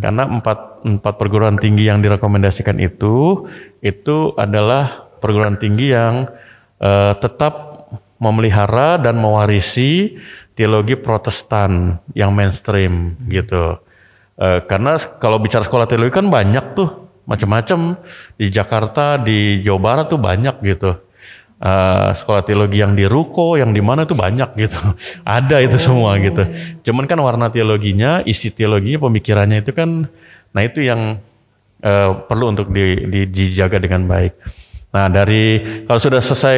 Karena 0.00 0.24
empat, 0.24 0.82
empat 0.88 1.14
perguruan 1.20 1.60
tinggi 1.60 1.84
yang 1.86 2.00
direkomendasikan 2.00 2.80
itu, 2.80 3.44
itu 3.84 4.32
adalah 4.34 5.12
perguruan 5.20 5.60
tinggi 5.60 5.92
yang 5.92 6.26
eh, 6.80 7.12
tetap 7.20 7.84
memelihara 8.20 9.00
dan 9.00 9.20
mewarisi 9.20 10.16
teologi 10.56 10.96
protestan 10.96 12.00
yang 12.16 12.32
mainstream 12.32 13.16
gitu. 13.28 13.80
Eh, 14.40 14.60
karena 14.64 14.96
kalau 15.20 15.36
bicara 15.36 15.64
sekolah 15.64 15.84
teologi 15.84 16.12
kan 16.16 16.28
banyak 16.28 16.76
tuh 16.76 16.88
macam-macam 17.28 18.00
di 18.40 18.48
Jakarta, 18.48 19.20
di 19.20 19.60
Jawa 19.60 19.80
Barat 19.80 20.06
tuh 20.08 20.20
banyak 20.20 20.56
gitu. 20.64 20.96
Eh, 21.60 22.10
sekolah 22.16 22.40
teologi 22.40 22.80
yang 22.80 22.96
di 22.96 23.04
Ruko, 23.04 23.52
yang 23.60 23.76
di 23.76 23.84
mana 23.84 24.08
tuh 24.08 24.16
banyak 24.16 24.56
gitu. 24.56 24.80
Ada 25.28 25.60
itu 25.60 25.76
semua 25.76 26.16
gitu. 26.16 26.40
Cuman 26.88 27.04
kan 27.04 27.20
warna 27.20 27.52
teologinya, 27.52 28.24
isi 28.24 28.48
teologinya, 28.48 29.04
pemikirannya 29.04 29.60
itu 29.60 29.76
kan, 29.76 30.08
nah 30.56 30.62
itu 30.64 30.80
yang 30.80 31.20
eh, 31.84 32.10
perlu 32.28 32.56
untuk 32.56 32.72
di- 32.72 33.04
di- 33.04 33.28
dijaga 33.28 33.76
dengan 33.76 34.08
baik. 34.08 34.40
Nah 34.88 35.12
dari 35.12 35.60
kalau 35.84 36.00
sudah 36.00 36.24
selesai, 36.24 36.56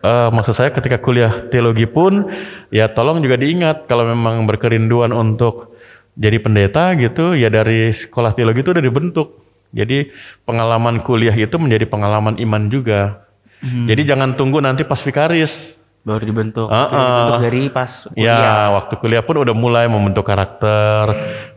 eh, 0.00 0.28
maksud 0.32 0.56
saya 0.56 0.72
ketika 0.72 0.96
kuliah 0.96 1.44
teologi 1.52 1.84
pun, 1.84 2.32
ya 2.72 2.88
tolong 2.88 3.20
juga 3.20 3.36
diingat 3.36 3.84
kalau 3.84 4.08
memang 4.08 4.48
berkerinduan 4.48 5.12
untuk 5.12 5.76
jadi 6.16 6.40
pendeta 6.40 6.96
gitu, 6.96 7.36
ya 7.36 7.52
dari 7.52 7.92
sekolah 7.92 8.32
teologi 8.32 8.64
itu 8.64 8.72
udah 8.72 8.84
dibentuk. 8.84 9.28
Jadi 9.76 10.08
pengalaman 10.48 11.04
kuliah 11.04 11.36
itu 11.36 11.60
menjadi 11.60 11.84
pengalaman 11.84 12.40
iman 12.40 12.72
juga. 12.72 13.27
Jadi 13.62 14.02
jangan 14.06 14.38
tunggu 14.38 14.62
nanti 14.62 14.86
pas 14.86 14.98
vikaris. 14.98 15.74
Baru 16.06 16.24
dibentuk. 16.24 16.70
Ah, 16.70 16.88
Jadi 16.88 16.94
dibentuk 16.94 17.34
ah. 17.34 17.40
dari 17.42 17.62
pas 17.68 17.90
Ya, 18.16 18.38
kuliah. 18.38 18.66
waktu 18.80 18.94
kuliah 18.96 19.22
pun 19.26 19.36
udah 19.42 19.52
mulai 19.52 19.84
membentuk 19.90 20.24
karakter, 20.24 21.04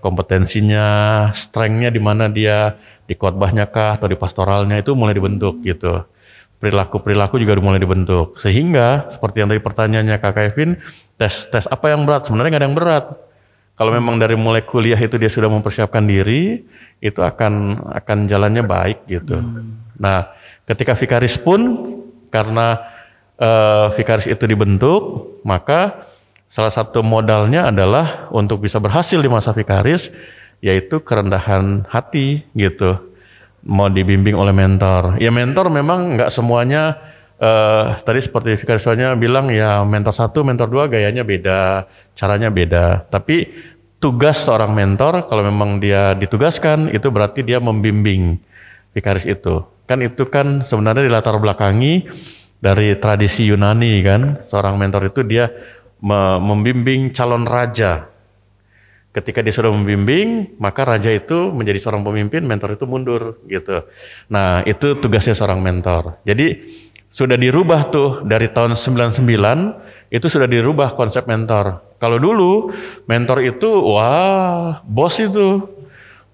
kompetensinya, 0.03 0.87
strengthnya 1.31 1.87
di 1.87 2.01
mana 2.01 2.27
dia 2.27 2.75
di 3.05 3.13
khotbahnya 3.15 3.69
kah 3.69 3.95
atau 3.95 4.11
di 4.11 4.17
pastoralnya 4.19 4.81
itu 4.81 4.91
mulai 4.97 5.15
dibentuk 5.15 5.61
gitu. 5.63 6.03
Perilaku-perilaku 6.61 7.41
juga 7.41 7.57
udah 7.57 7.65
mulai 7.73 7.81
dibentuk. 7.81 8.37
Sehingga 8.37 9.09
seperti 9.09 9.41
yang 9.41 9.49
tadi 9.49 9.61
pertanyaannya 9.63 10.17
Kak 10.21 10.33
Kevin, 10.35 10.77
tes 11.17 11.49
tes 11.49 11.65
apa 11.65 11.89
yang 11.89 12.05
berat? 12.05 12.29
Sebenarnya 12.29 12.49
nggak 12.53 12.61
ada 12.61 12.67
yang 12.69 12.77
berat. 12.77 13.05
Kalau 13.73 13.91
memang 13.95 14.21
dari 14.21 14.37
mulai 14.37 14.61
kuliah 14.61 14.99
itu 14.99 15.17
dia 15.17 15.31
sudah 15.31 15.49
mempersiapkan 15.49 16.05
diri, 16.05 16.61
itu 17.01 17.17
akan 17.17 17.81
akan 17.97 18.17
jalannya 18.29 18.61
baik 18.61 19.09
gitu. 19.09 19.41
Nah, 19.97 20.29
ketika 20.71 20.95
vikaris 20.95 21.35
pun 21.35 21.91
karena 22.31 22.79
eh, 23.35 23.87
vikaris 23.99 24.31
itu 24.31 24.47
dibentuk, 24.47 25.35
maka 25.43 26.07
salah 26.47 26.71
satu 26.71 27.03
modalnya 27.03 27.67
adalah 27.67 28.31
untuk 28.31 28.63
bisa 28.63 28.79
berhasil 28.79 29.19
di 29.19 29.27
masa 29.27 29.51
vikaris, 29.51 30.15
yaitu 30.63 31.03
kerendahan 31.03 31.83
hati 31.91 32.47
gitu. 32.55 32.95
Mau 33.67 33.91
dibimbing 33.91 34.33
oleh 34.33 34.55
mentor. 34.55 35.19
Ya 35.21 35.29
mentor 35.29 35.69
memang 35.69 36.17
nggak 36.17 36.31
semuanya 36.31 36.97
eh, 37.35 37.99
tadi 38.01 38.23
seperti 38.23 38.55
vikarisnya 38.55 39.13
bilang 39.19 39.51
ya 39.51 39.83
mentor 39.83 40.15
satu, 40.15 40.47
mentor 40.47 40.71
dua 40.71 40.87
gayanya 40.87 41.27
beda, 41.27 41.85
caranya 42.15 42.47
beda. 42.47 43.11
Tapi 43.11 43.51
tugas 44.01 44.47
seorang 44.47 44.73
mentor 44.73 45.29
kalau 45.29 45.45
memang 45.45 45.77
dia 45.77 46.17
ditugaskan 46.17 46.89
itu 46.89 47.11
berarti 47.13 47.43
dia 47.45 47.59
membimbing 47.59 48.39
vikaris 48.95 49.27
itu. 49.27 49.61
Kan 49.91 49.99
itu 49.99 50.23
kan 50.31 50.63
sebenarnya 50.63 51.03
di 51.03 51.11
latar 51.11 51.35
belakangi 51.35 52.07
dari 52.63 52.95
tradisi 52.95 53.43
Yunani 53.43 53.99
kan, 54.07 54.39
seorang 54.47 54.79
mentor 54.79 55.11
itu 55.11 55.19
dia 55.27 55.51
me- 55.99 56.39
membimbing 56.39 57.11
calon 57.11 57.43
raja. 57.43 58.07
Ketika 59.11 59.43
dia 59.43 59.51
sudah 59.51 59.75
membimbing, 59.75 60.55
maka 60.63 60.87
raja 60.87 61.11
itu 61.11 61.51
menjadi 61.51 61.83
seorang 61.83 62.07
pemimpin, 62.07 62.47
mentor 62.47 62.79
itu 62.79 62.87
mundur 62.87 63.43
gitu. 63.51 63.83
Nah, 64.31 64.63
itu 64.63 64.95
tugasnya 64.95 65.35
seorang 65.35 65.59
mentor. 65.59 66.23
Jadi 66.23 66.55
sudah 67.11 67.35
dirubah 67.35 67.91
tuh 67.91 68.23
dari 68.23 68.47
tahun 68.47 68.79
99 68.79 69.27
itu 70.07 70.27
sudah 70.31 70.47
dirubah 70.47 70.95
konsep 70.95 71.27
mentor. 71.27 71.83
Kalau 71.99 72.15
dulu 72.15 72.71
mentor 73.03 73.43
itu 73.43 73.67
wah, 73.67 74.79
bos 74.87 75.19
itu 75.19 75.67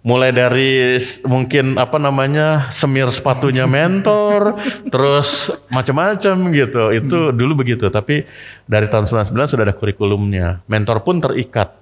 mulai 0.06 0.32
dari 0.32 0.96
mungkin 1.26 1.76
apa 1.76 2.00
namanya 2.00 2.72
semir 2.72 3.12
sepatunya 3.12 3.68
mentor 3.68 4.56
terus 4.88 5.52
macam-macam 5.68 6.36
gitu. 6.54 6.84
Itu 6.94 7.18
dulu 7.36 7.66
begitu 7.66 7.92
tapi 7.92 8.24
dari 8.64 8.88
tahun 8.88 9.10
99 9.10 9.52
sudah 9.52 9.64
ada 9.68 9.76
kurikulumnya. 9.76 10.64
Mentor 10.70 11.04
pun 11.04 11.20
terikat 11.20 11.76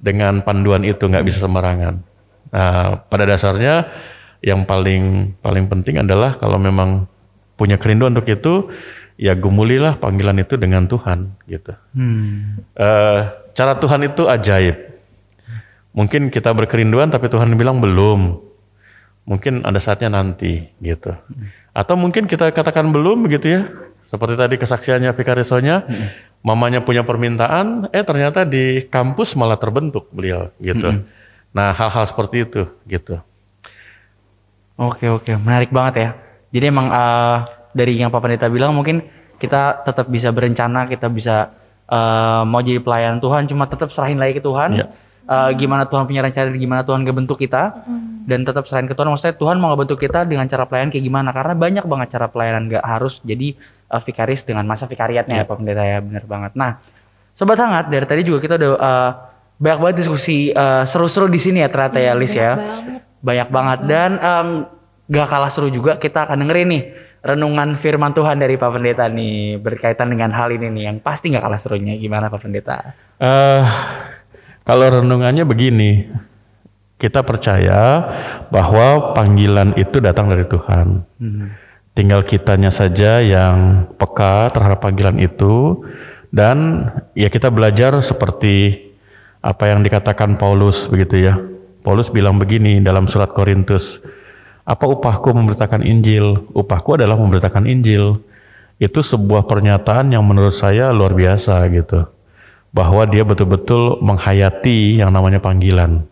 dengan 0.00 0.40
panduan 0.40 0.84
itu 0.86 1.04
nggak 1.04 1.26
bisa 1.26 1.44
sembarangan. 1.44 1.94
Nah, 2.52 3.02
pada 3.10 3.24
dasarnya 3.26 3.90
yang 4.40 4.64
paling 4.64 5.36
paling 5.42 5.66
penting 5.66 6.00
adalah 6.00 6.38
kalau 6.38 6.56
memang 6.56 7.04
punya 7.56 7.80
kerinduan 7.80 8.12
untuk 8.12 8.28
itu 8.28 8.70
ya 9.16 9.32
gumulilah 9.32 9.96
panggilan 9.96 10.36
itu 10.40 10.60
dengan 10.60 10.84
Tuhan 10.84 11.34
gitu. 11.48 11.72
Eh, 12.76 13.20
cara 13.56 13.72
Tuhan 13.80 14.00
itu 14.08 14.28
ajaib 14.28 14.76
Mungkin 15.96 16.28
kita 16.28 16.52
berkerinduan 16.52 17.08
tapi 17.08 17.32
Tuhan 17.32 17.56
bilang 17.56 17.80
belum. 17.80 18.36
Mungkin 19.24 19.64
ada 19.64 19.80
saatnya 19.80 20.12
nanti 20.12 20.68
gitu. 20.78 21.16
Atau 21.72 21.96
mungkin 21.96 22.28
kita 22.28 22.52
katakan 22.52 22.92
belum 22.92 23.24
begitu 23.24 23.56
ya. 23.56 23.62
Seperti 24.06 24.38
tadi 24.38 24.54
kesaksiannya 24.54 25.10
Vikarisonya, 25.16 25.82
mamanya 26.46 26.78
punya 26.84 27.02
permintaan, 27.02 27.90
eh 27.90 28.06
ternyata 28.06 28.46
di 28.46 28.86
kampus 28.86 29.34
malah 29.34 29.58
terbentuk 29.58 30.06
beliau 30.14 30.52
gitu. 30.62 31.02
Nah 31.50 31.74
hal-hal 31.74 32.04
seperti 32.06 32.46
itu 32.46 32.70
gitu. 32.86 33.18
Oke 34.76 35.08
oke 35.10 35.32
menarik 35.40 35.72
banget 35.72 35.94
ya. 35.96 36.08
Jadi 36.52 36.64
emang 36.70 36.86
eh, 36.92 37.38
dari 37.72 37.98
yang 37.98 38.12
Pak 38.12 38.20
Pendeta 38.20 38.46
bilang 38.52 38.76
mungkin 38.76 39.02
kita 39.40 39.82
tetap 39.82 40.06
bisa 40.06 40.30
berencana, 40.30 40.86
kita 40.86 41.08
bisa 41.08 41.50
eh, 41.88 42.42
mau 42.44 42.60
jadi 42.60 42.78
pelayan 42.78 43.18
Tuhan, 43.18 43.48
cuma 43.48 43.66
tetap 43.66 43.90
serahin 43.90 44.20
lagi 44.20 44.38
ke 44.38 44.44
Tuhan. 44.44 44.70
Iya. 44.76 44.86
Eh, 45.26 45.50
gimana 45.58 45.90
Tuhan 45.90 46.06
punya 46.06 46.22
rencana, 46.22 46.54
gimana 46.54 46.86
Tuhan 46.86 47.02
ngebentuk 47.02 47.34
kita, 47.42 47.82
dan 48.30 48.46
tetap 48.46 48.62
serahin 48.70 48.86
ke 48.86 48.94
Tuhan. 48.94 49.10
Maksudnya 49.10 49.34
Tuhan 49.34 49.58
mau 49.58 49.74
ngebentuk 49.74 49.98
kita 49.98 50.22
dengan 50.22 50.46
cara 50.46 50.70
pelayanan 50.70 50.94
kayak 50.94 51.02
gimana? 51.02 51.34
Karena 51.34 51.54
banyak 51.58 51.82
banget 51.82 52.08
cara 52.14 52.30
pelayanan, 52.30 52.70
nggak 52.70 52.84
harus 52.86 53.18
jadi 53.26 53.58
eh, 53.90 54.02
vikaris 54.06 54.46
dengan 54.46 54.62
masa 54.70 54.86
vikariatnya 54.86 55.42
ya 55.42 55.44
Pak 55.44 55.56
Pendeta 55.58 55.82
ya, 55.82 55.98
bener 55.98 56.22
banget. 56.30 56.54
Nah, 56.54 56.78
Sobat 57.34 57.58
Hangat 57.58 57.90
dari 57.90 58.06
tadi 58.06 58.22
juga 58.22 58.38
kita 58.38 58.54
udah 58.54 58.72
eh, 58.78 59.10
banyak 59.58 59.78
banget 59.82 59.96
diskusi 60.06 60.54
eh, 60.54 60.84
seru-seru 60.86 61.26
di 61.26 61.42
sini 61.42 61.58
ya 61.58 61.68
ternyata 61.74 61.98
ya 61.98 62.12
Lis 62.14 62.34
ya 62.38 62.54
banyak 63.18 63.48
banget 63.50 63.78
dan 63.90 64.10
em, 64.22 64.48
gak 65.10 65.26
kalah 65.26 65.50
seru 65.50 65.66
juga 65.66 65.98
kita 65.98 66.30
akan 66.30 66.46
dengerin 66.46 66.68
nih 66.70 66.82
renungan 67.26 67.74
firman 67.74 68.14
Tuhan 68.14 68.38
dari 68.38 68.54
Pak 68.54 68.70
Pendeta 68.78 69.10
nih 69.10 69.58
berkaitan 69.58 70.14
dengan 70.14 70.30
hal 70.30 70.54
ini 70.54 70.70
nih 70.70 70.82
yang 70.86 70.96
pasti 71.02 71.34
gak 71.34 71.42
kalah 71.42 71.58
serunya 71.58 71.98
gimana 71.98 72.30
Pak 72.30 72.38
Pendeta? 72.38 72.94
eh 73.18 73.64
kalau 74.66 74.98
renungannya 74.98 75.46
begini, 75.46 76.10
kita 76.98 77.22
percaya 77.22 78.02
bahwa 78.50 79.14
panggilan 79.14 79.78
itu 79.78 80.02
datang 80.02 80.26
dari 80.26 80.42
Tuhan. 80.42 81.06
Tinggal 81.94 82.26
kitanya 82.26 82.74
saja 82.74 83.22
yang 83.22 83.86
peka 83.94 84.50
terhadap 84.50 84.82
panggilan 84.82 85.22
itu 85.22 85.86
dan 86.34 86.90
ya 87.14 87.30
kita 87.30 87.46
belajar 87.46 87.94
seperti 88.02 88.90
apa 89.38 89.70
yang 89.70 89.86
dikatakan 89.86 90.34
Paulus 90.34 90.90
begitu 90.90 91.30
ya. 91.30 91.38
Paulus 91.86 92.10
bilang 92.10 92.34
begini 92.34 92.82
dalam 92.82 93.06
surat 93.06 93.30
Korintus, 93.30 94.02
apa 94.66 94.82
upahku 94.90 95.30
memberitakan 95.30 95.86
Injil? 95.86 96.42
Upahku 96.50 96.98
adalah 96.98 97.14
memberitakan 97.14 97.70
Injil. 97.70 98.18
Itu 98.82 98.98
sebuah 98.98 99.46
pernyataan 99.46 100.10
yang 100.10 100.26
menurut 100.26 100.52
saya 100.58 100.90
luar 100.90 101.14
biasa 101.14 101.62
gitu 101.70 102.15
bahwa 102.76 103.08
dia 103.08 103.24
betul-betul 103.24 104.04
menghayati 104.04 105.00
yang 105.00 105.08
namanya 105.08 105.40
panggilan. 105.40 106.04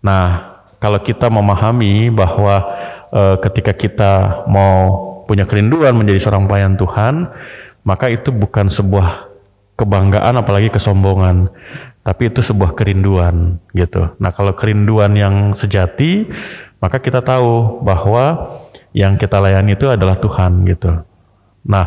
Nah, 0.00 0.56
kalau 0.80 0.96
kita 1.04 1.28
memahami 1.28 2.08
bahwa 2.08 2.64
eh, 3.12 3.36
ketika 3.44 3.76
kita 3.76 4.12
mau 4.48 5.12
punya 5.28 5.44
kerinduan 5.44 5.92
menjadi 5.92 6.24
seorang 6.24 6.48
pelayan 6.48 6.80
Tuhan, 6.80 7.28
maka 7.84 8.08
itu 8.08 8.32
bukan 8.32 8.72
sebuah 8.72 9.28
kebanggaan 9.76 10.40
apalagi 10.40 10.72
kesombongan, 10.72 11.52
tapi 12.00 12.32
itu 12.32 12.40
sebuah 12.40 12.72
kerinduan 12.72 13.60
gitu. 13.76 14.16
Nah, 14.16 14.32
kalau 14.32 14.56
kerinduan 14.56 15.12
yang 15.12 15.52
sejati, 15.52 16.32
maka 16.80 16.96
kita 16.96 17.20
tahu 17.20 17.84
bahwa 17.84 18.56
yang 18.96 19.20
kita 19.20 19.36
layani 19.36 19.76
itu 19.76 19.84
adalah 19.84 20.16
Tuhan 20.16 20.64
gitu. 20.64 21.04
Nah, 21.68 21.84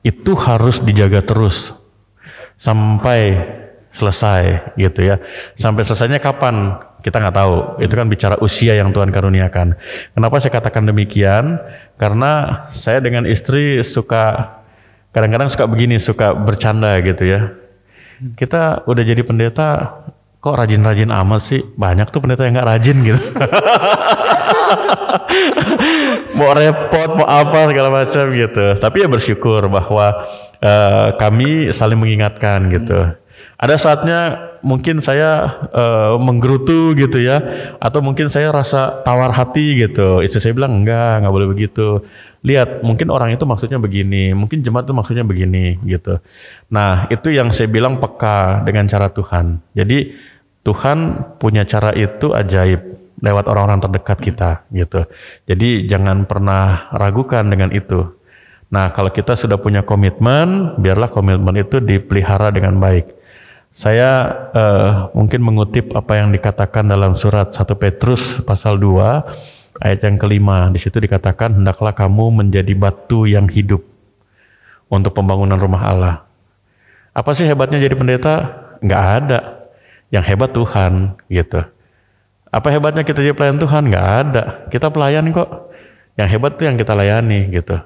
itu 0.00 0.32
harus 0.32 0.80
dijaga 0.80 1.20
terus 1.20 1.76
sampai 2.60 3.40
selesai 3.90 4.76
gitu 4.76 5.00
ya. 5.00 5.16
Sampai 5.56 5.88
selesainya 5.88 6.20
kapan? 6.20 6.76
Kita 7.00 7.16
nggak 7.16 7.32
tahu. 7.32 7.80
Itu 7.80 7.96
kan 7.96 8.12
bicara 8.12 8.36
usia 8.44 8.76
yang 8.76 8.92
Tuhan 8.92 9.08
karuniakan. 9.08 9.72
Kenapa 10.12 10.36
saya 10.36 10.52
katakan 10.52 10.84
demikian? 10.84 11.56
Karena 11.96 12.64
saya 12.76 13.00
dengan 13.00 13.24
istri 13.24 13.80
suka 13.80 14.56
kadang-kadang 15.16 15.48
suka 15.48 15.64
begini, 15.64 15.96
suka 15.96 16.36
bercanda 16.36 17.00
gitu 17.00 17.24
ya. 17.24 17.56
Kita 18.36 18.84
udah 18.84 19.00
jadi 19.00 19.24
pendeta 19.24 19.96
kok 20.44 20.52
rajin-rajin 20.52 21.08
amat 21.08 21.40
sih? 21.40 21.64
Banyak 21.64 22.12
tuh 22.12 22.20
pendeta 22.20 22.44
yang 22.44 22.60
nggak 22.60 22.68
rajin 22.68 22.96
gitu. 23.00 23.24
mau 26.36 26.52
repot, 26.52 27.16
mau 27.16 27.24
apa 27.24 27.72
segala 27.72 27.88
macam 27.88 28.28
gitu. 28.36 28.76
Tapi 28.76 28.96
ya 29.00 29.08
bersyukur 29.08 29.72
bahwa 29.72 30.28
eh, 30.60 31.08
kami 31.16 31.72
saling 31.72 31.98
mengingatkan 31.98 32.70
gitu. 32.72 33.16
Ada 33.60 33.76
saatnya 33.76 34.20
mungkin 34.64 35.00
saya 35.04 35.60
eh, 35.72 36.16
menggerutu 36.20 36.96
gitu 36.96 37.20
ya, 37.20 37.40
atau 37.80 38.00
mungkin 38.00 38.28
saya 38.28 38.52
rasa 38.52 39.04
tawar 39.04 39.32
hati 39.32 39.80
gitu. 39.80 40.24
Istri 40.24 40.40
saya 40.40 40.54
bilang 40.56 40.84
enggak, 40.84 41.24
nggak 41.24 41.34
boleh 41.34 41.48
begitu. 41.48 42.04
Lihat, 42.40 42.80
mungkin 42.80 43.12
orang 43.12 43.36
itu 43.36 43.44
maksudnya 43.44 43.76
begini, 43.76 44.32
mungkin 44.32 44.64
jemaat 44.64 44.88
itu 44.88 44.96
maksudnya 44.96 45.24
begini 45.28 45.76
gitu. 45.84 46.24
Nah 46.72 47.04
itu 47.12 47.28
yang 47.28 47.52
saya 47.52 47.68
bilang 47.68 48.00
peka 48.00 48.64
dengan 48.64 48.88
cara 48.88 49.12
Tuhan. 49.12 49.60
Jadi 49.76 50.16
Tuhan 50.64 50.98
punya 51.40 51.64
cara 51.64 51.92
itu 51.96 52.32
ajaib 52.32 52.80
lewat 53.20 53.44
orang-orang 53.48 53.80
terdekat 53.84 54.18
kita 54.20 54.50
gitu. 54.72 55.04
Jadi 55.44 55.84
jangan 55.84 56.24
pernah 56.24 56.88
ragukan 56.92 57.44
dengan 57.44 57.68
itu. 57.72 58.19
Nah, 58.70 58.94
kalau 58.94 59.10
kita 59.10 59.34
sudah 59.34 59.58
punya 59.58 59.82
komitmen, 59.82 60.78
biarlah 60.78 61.10
komitmen 61.10 61.58
itu 61.58 61.82
dipelihara 61.82 62.54
dengan 62.54 62.78
baik. 62.78 63.18
Saya 63.74 64.30
eh, 64.54 64.90
mungkin 65.14 65.42
mengutip 65.42 65.90
apa 65.94 66.22
yang 66.22 66.30
dikatakan 66.30 66.86
dalam 66.86 67.18
surat 67.18 67.50
1 67.50 67.66
Petrus 67.74 68.38
pasal 68.46 68.78
2 68.78 69.78
ayat 69.82 70.00
yang 70.06 70.16
kelima. 70.18 70.70
Di 70.70 70.78
situ 70.78 71.02
dikatakan 71.02 71.58
hendaklah 71.58 71.94
kamu 71.94 72.46
menjadi 72.46 72.70
batu 72.78 73.26
yang 73.26 73.50
hidup 73.50 73.82
untuk 74.86 75.14
pembangunan 75.18 75.58
rumah 75.58 75.82
Allah. 75.82 76.16
Apa 77.10 77.34
sih 77.34 77.46
hebatnya 77.46 77.82
jadi 77.82 77.98
pendeta? 77.98 78.34
Nggak 78.82 79.04
ada. 79.22 79.40
Yang 80.14 80.24
hebat 80.30 80.50
Tuhan 80.54 80.92
gitu. 81.26 81.60
Apa 82.50 82.68
hebatnya 82.70 83.02
kita 83.06 83.22
jadi 83.22 83.34
pelayan 83.34 83.58
Tuhan? 83.58 83.82
Nggak 83.90 84.08
ada. 84.26 84.42
Kita 84.70 84.90
pelayan 84.90 85.30
kok. 85.30 85.70
Yang 86.18 86.28
hebat 86.38 86.52
tuh 86.58 86.64
yang 86.66 86.76
kita 86.78 86.92
layani 86.94 87.50
gitu. 87.54 87.78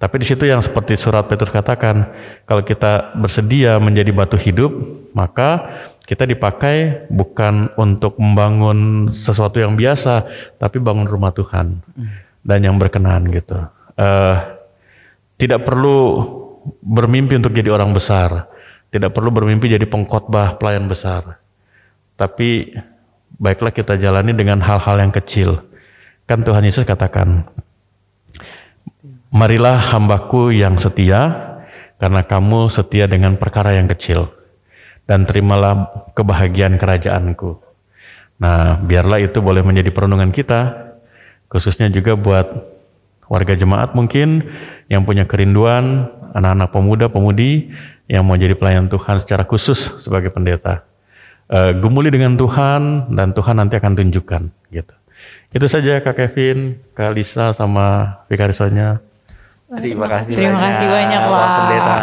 Tapi 0.00 0.16
di 0.16 0.24
situ 0.24 0.48
yang 0.48 0.64
seperti 0.64 0.96
surat 0.96 1.28
Petrus 1.28 1.52
katakan, 1.52 2.08
kalau 2.48 2.64
kita 2.64 3.12
bersedia 3.20 3.76
menjadi 3.76 4.08
batu 4.16 4.40
hidup, 4.40 4.72
maka 5.12 5.76
kita 6.08 6.24
dipakai 6.24 7.04
bukan 7.12 7.68
untuk 7.76 8.16
membangun 8.16 9.12
sesuatu 9.12 9.60
yang 9.60 9.76
biasa, 9.76 10.24
tapi 10.56 10.80
bangun 10.80 11.04
rumah 11.04 11.36
Tuhan 11.36 11.84
dan 12.40 12.58
yang 12.64 12.80
berkenan 12.80 13.28
gitu. 13.28 13.60
Eh, 14.00 14.36
tidak 15.36 15.68
perlu 15.68 16.24
bermimpi 16.80 17.36
untuk 17.36 17.52
jadi 17.52 17.68
orang 17.68 17.92
besar, 17.92 18.48
tidak 18.88 19.12
perlu 19.12 19.28
bermimpi 19.28 19.68
jadi 19.68 19.84
pengkhotbah 19.84 20.56
pelayan 20.56 20.88
besar, 20.88 21.36
tapi 22.16 22.72
baiklah 23.36 23.70
kita 23.70 24.00
jalani 24.00 24.32
dengan 24.32 24.64
hal-hal 24.64 24.96
yang 24.96 25.12
kecil. 25.12 25.60
Kan 26.24 26.40
Tuhan 26.40 26.64
Yesus 26.64 26.88
katakan, 26.88 27.44
Marilah 29.30 29.78
hambaku 29.78 30.50
yang 30.50 30.74
setia, 30.82 31.54
karena 32.02 32.26
kamu 32.26 32.66
setia 32.66 33.06
dengan 33.06 33.38
perkara 33.38 33.78
yang 33.78 33.86
kecil, 33.86 34.26
dan 35.06 35.22
terimalah 35.22 35.86
kebahagiaan 36.18 36.74
kerajaanku. 36.74 37.62
Nah, 38.42 38.80
biarlah 38.82 39.22
itu 39.22 39.38
boleh 39.38 39.62
menjadi 39.62 39.94
perenungan 39.94 40.34
kita, 40.34 40.74
khususnya 41.46 41.86
juga 41.94 42.18
buat 42.18 42.50
warga 43.30 43.54
jemaat 43.54 43.94
mungkin 43.94 44.50
yang 44.90 45.06
punya 45.06 45.22
kerinduan, 45.22 46.10
anak-anak 46.34 46.74
pemuda, 46.74 47.06
pemudi 47.06 47.70
yang 48.10 48.26
mau 48.26 48.34
jadi 48.34 48.58
pelayan 48.58 48.90
Tuhan 48.90 49.22
secara 49.22 49.46
khusus 49.46 50.02
sebagai 50.02 50.34
pendeta. 50.34 50.82
Eh, 51.50 51.74
gumuli 51.78 52.10
dengan 52.10 52.34
Tuhan 52.34 53.10
dan 53.14 53.30
Tuhan 53.34 53.58
nanti 53.58 53.78
akan 53.78 53.94
tunjukkan 53.98 54.42
gitu. 54.70 54.94
Itu 55.50 55.66
saja 55.66 55.98
Kak 55.98 56.18
Kevin, 56.18 56.78
Kak 56.94 57.14
Lisa 57.14 57.50
sama 57.54 58.18
Vikarisonya. 58.30 59.09
Terima 59.78 60.06
kasih 60.10 60.34
Terima 60.34 60.58
kasih 60.58 60.86
banyak, 60.90 61.20
Pak. 61.22 61.46
Pendeta. 61.54 61.96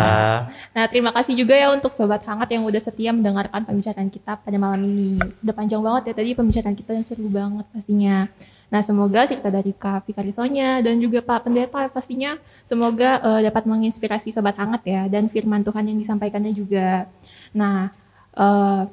Nah, 0.72 0.85
terima 0.88 1.11
kasih 1.11 1.34
juga 1.35 1.52
ya 1.57 1.68
untuk 1.73 1.91
Sobat 1.91 2.23
Hangat 2.23 2.48
yang 2.53 2.64
udah 2.64 2.80
setia 2.80 3.11
mendengarkan 3.11 3.68
pembicaraan 3.68 4.07
kita 4.07 4.39
pada 4.39 4.57
malam 4.61 4.88
ini. 4.88 5.19
Udah 5.44 5.52
panjang 5.52 5.84
banget 5.84 6.14
ya 6.14 6.14
tadi 6.15 6.31
pembicaraan 6.31 6.77
kita 6.77 6.95
dan 6.95 7.03
seru 7.03 7.27
banget 7.27 7.68
pastinya. 7.73 8.31
Nah, 8.68 8.81
semoga 8.84 9.23
cerita 9.27 9.52
dari 9.52 9.72
Kak 9.76 10.07
Fikarisonya 10.07 10.80
dan 10.84 10.99
juga 10.99 11.23
Pak 11.23 11.48
Pendeta 11.48 11.88
pastinya 11.91 12.35
semoga 12.64 13.19
eh, 13.19 13.48
dapat 13.48 13.64
menginspirasi 13.68 14.31
Sobat 14.31 14.56
Hangat 14.60 14.84
ya 14.88 15.07
dan 15.11 15.27
firman 15.27 15.64
Tuhan 15.64 15.91
yang 15.91 15.98
disampaikannya 15.99 16.56
juga. 16.56 17.07
Nah, 17.52 17.91
eh, 18.35 18.84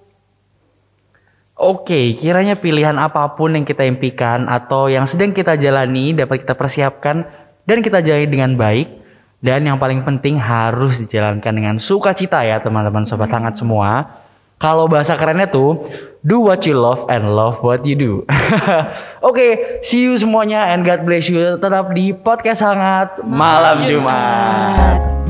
Oke, 1.55 2.11
kiranya 2.19 2.59
pilihan 2.59 2.99
apa 2.99 3.31
pun 3.39 3.55
yang 3.55 3.63
kita 3.63 3.87
impikan 3.87 4.43
atau 4.51 4.91
yang 4.91 5.07
sedang 5.07 5.31
kita 5.31 5.55
jalani 5.55 6.11
dapat 6.11 6.43
kita 6.43 6.59
persiapkan 6.59 7.23
dan 7.65 7.85
kita 7.85 8.01
jalani 8.01 8.29
dengan 8.29 8.53
baik. 8.57 9.05
Dan 9.45 9.69
yang 9.69 9.77
paling 9.77 10.01
penting 10.09 10.41
harus 10.41 11.05
dijalankan 11.05 11.53
dengan 11.53 11.77
sukacita 11.77 12.41
ya 12.41 12.65
teman-teman 12.65 13.05
sobat 13.05 13.29
hangat 13.29 13.61
semua. 13.61 14.09
Kalau 14.57 14.89
bahasa 14.89 15.21
kerennya 15.21 15.45
tuh 15.53 15.85
do 16.25 16.41
what 16.41 16.65
you 16.65 16.73
love 16.73 17.05
and 17.13 17.29
love 17.29 17.61
what 17.61 17.85
you 17.85 17.93
do. 17.93 18.25
Oke, 19.29 19.81
see 19.85 20.09
you 20.09 20.17
semuanya 20.17 20.73
and 20.73 20.81
God 20.81 21.05
bless 21.05 21.29
you. 21.29 21.61
Tetap 21.61 21.93
di 21.93 22.17
podcast 22.17 22.65
hangat 22.65 23.21
malam 23.29 23.85
Jumat. 23.85 25.24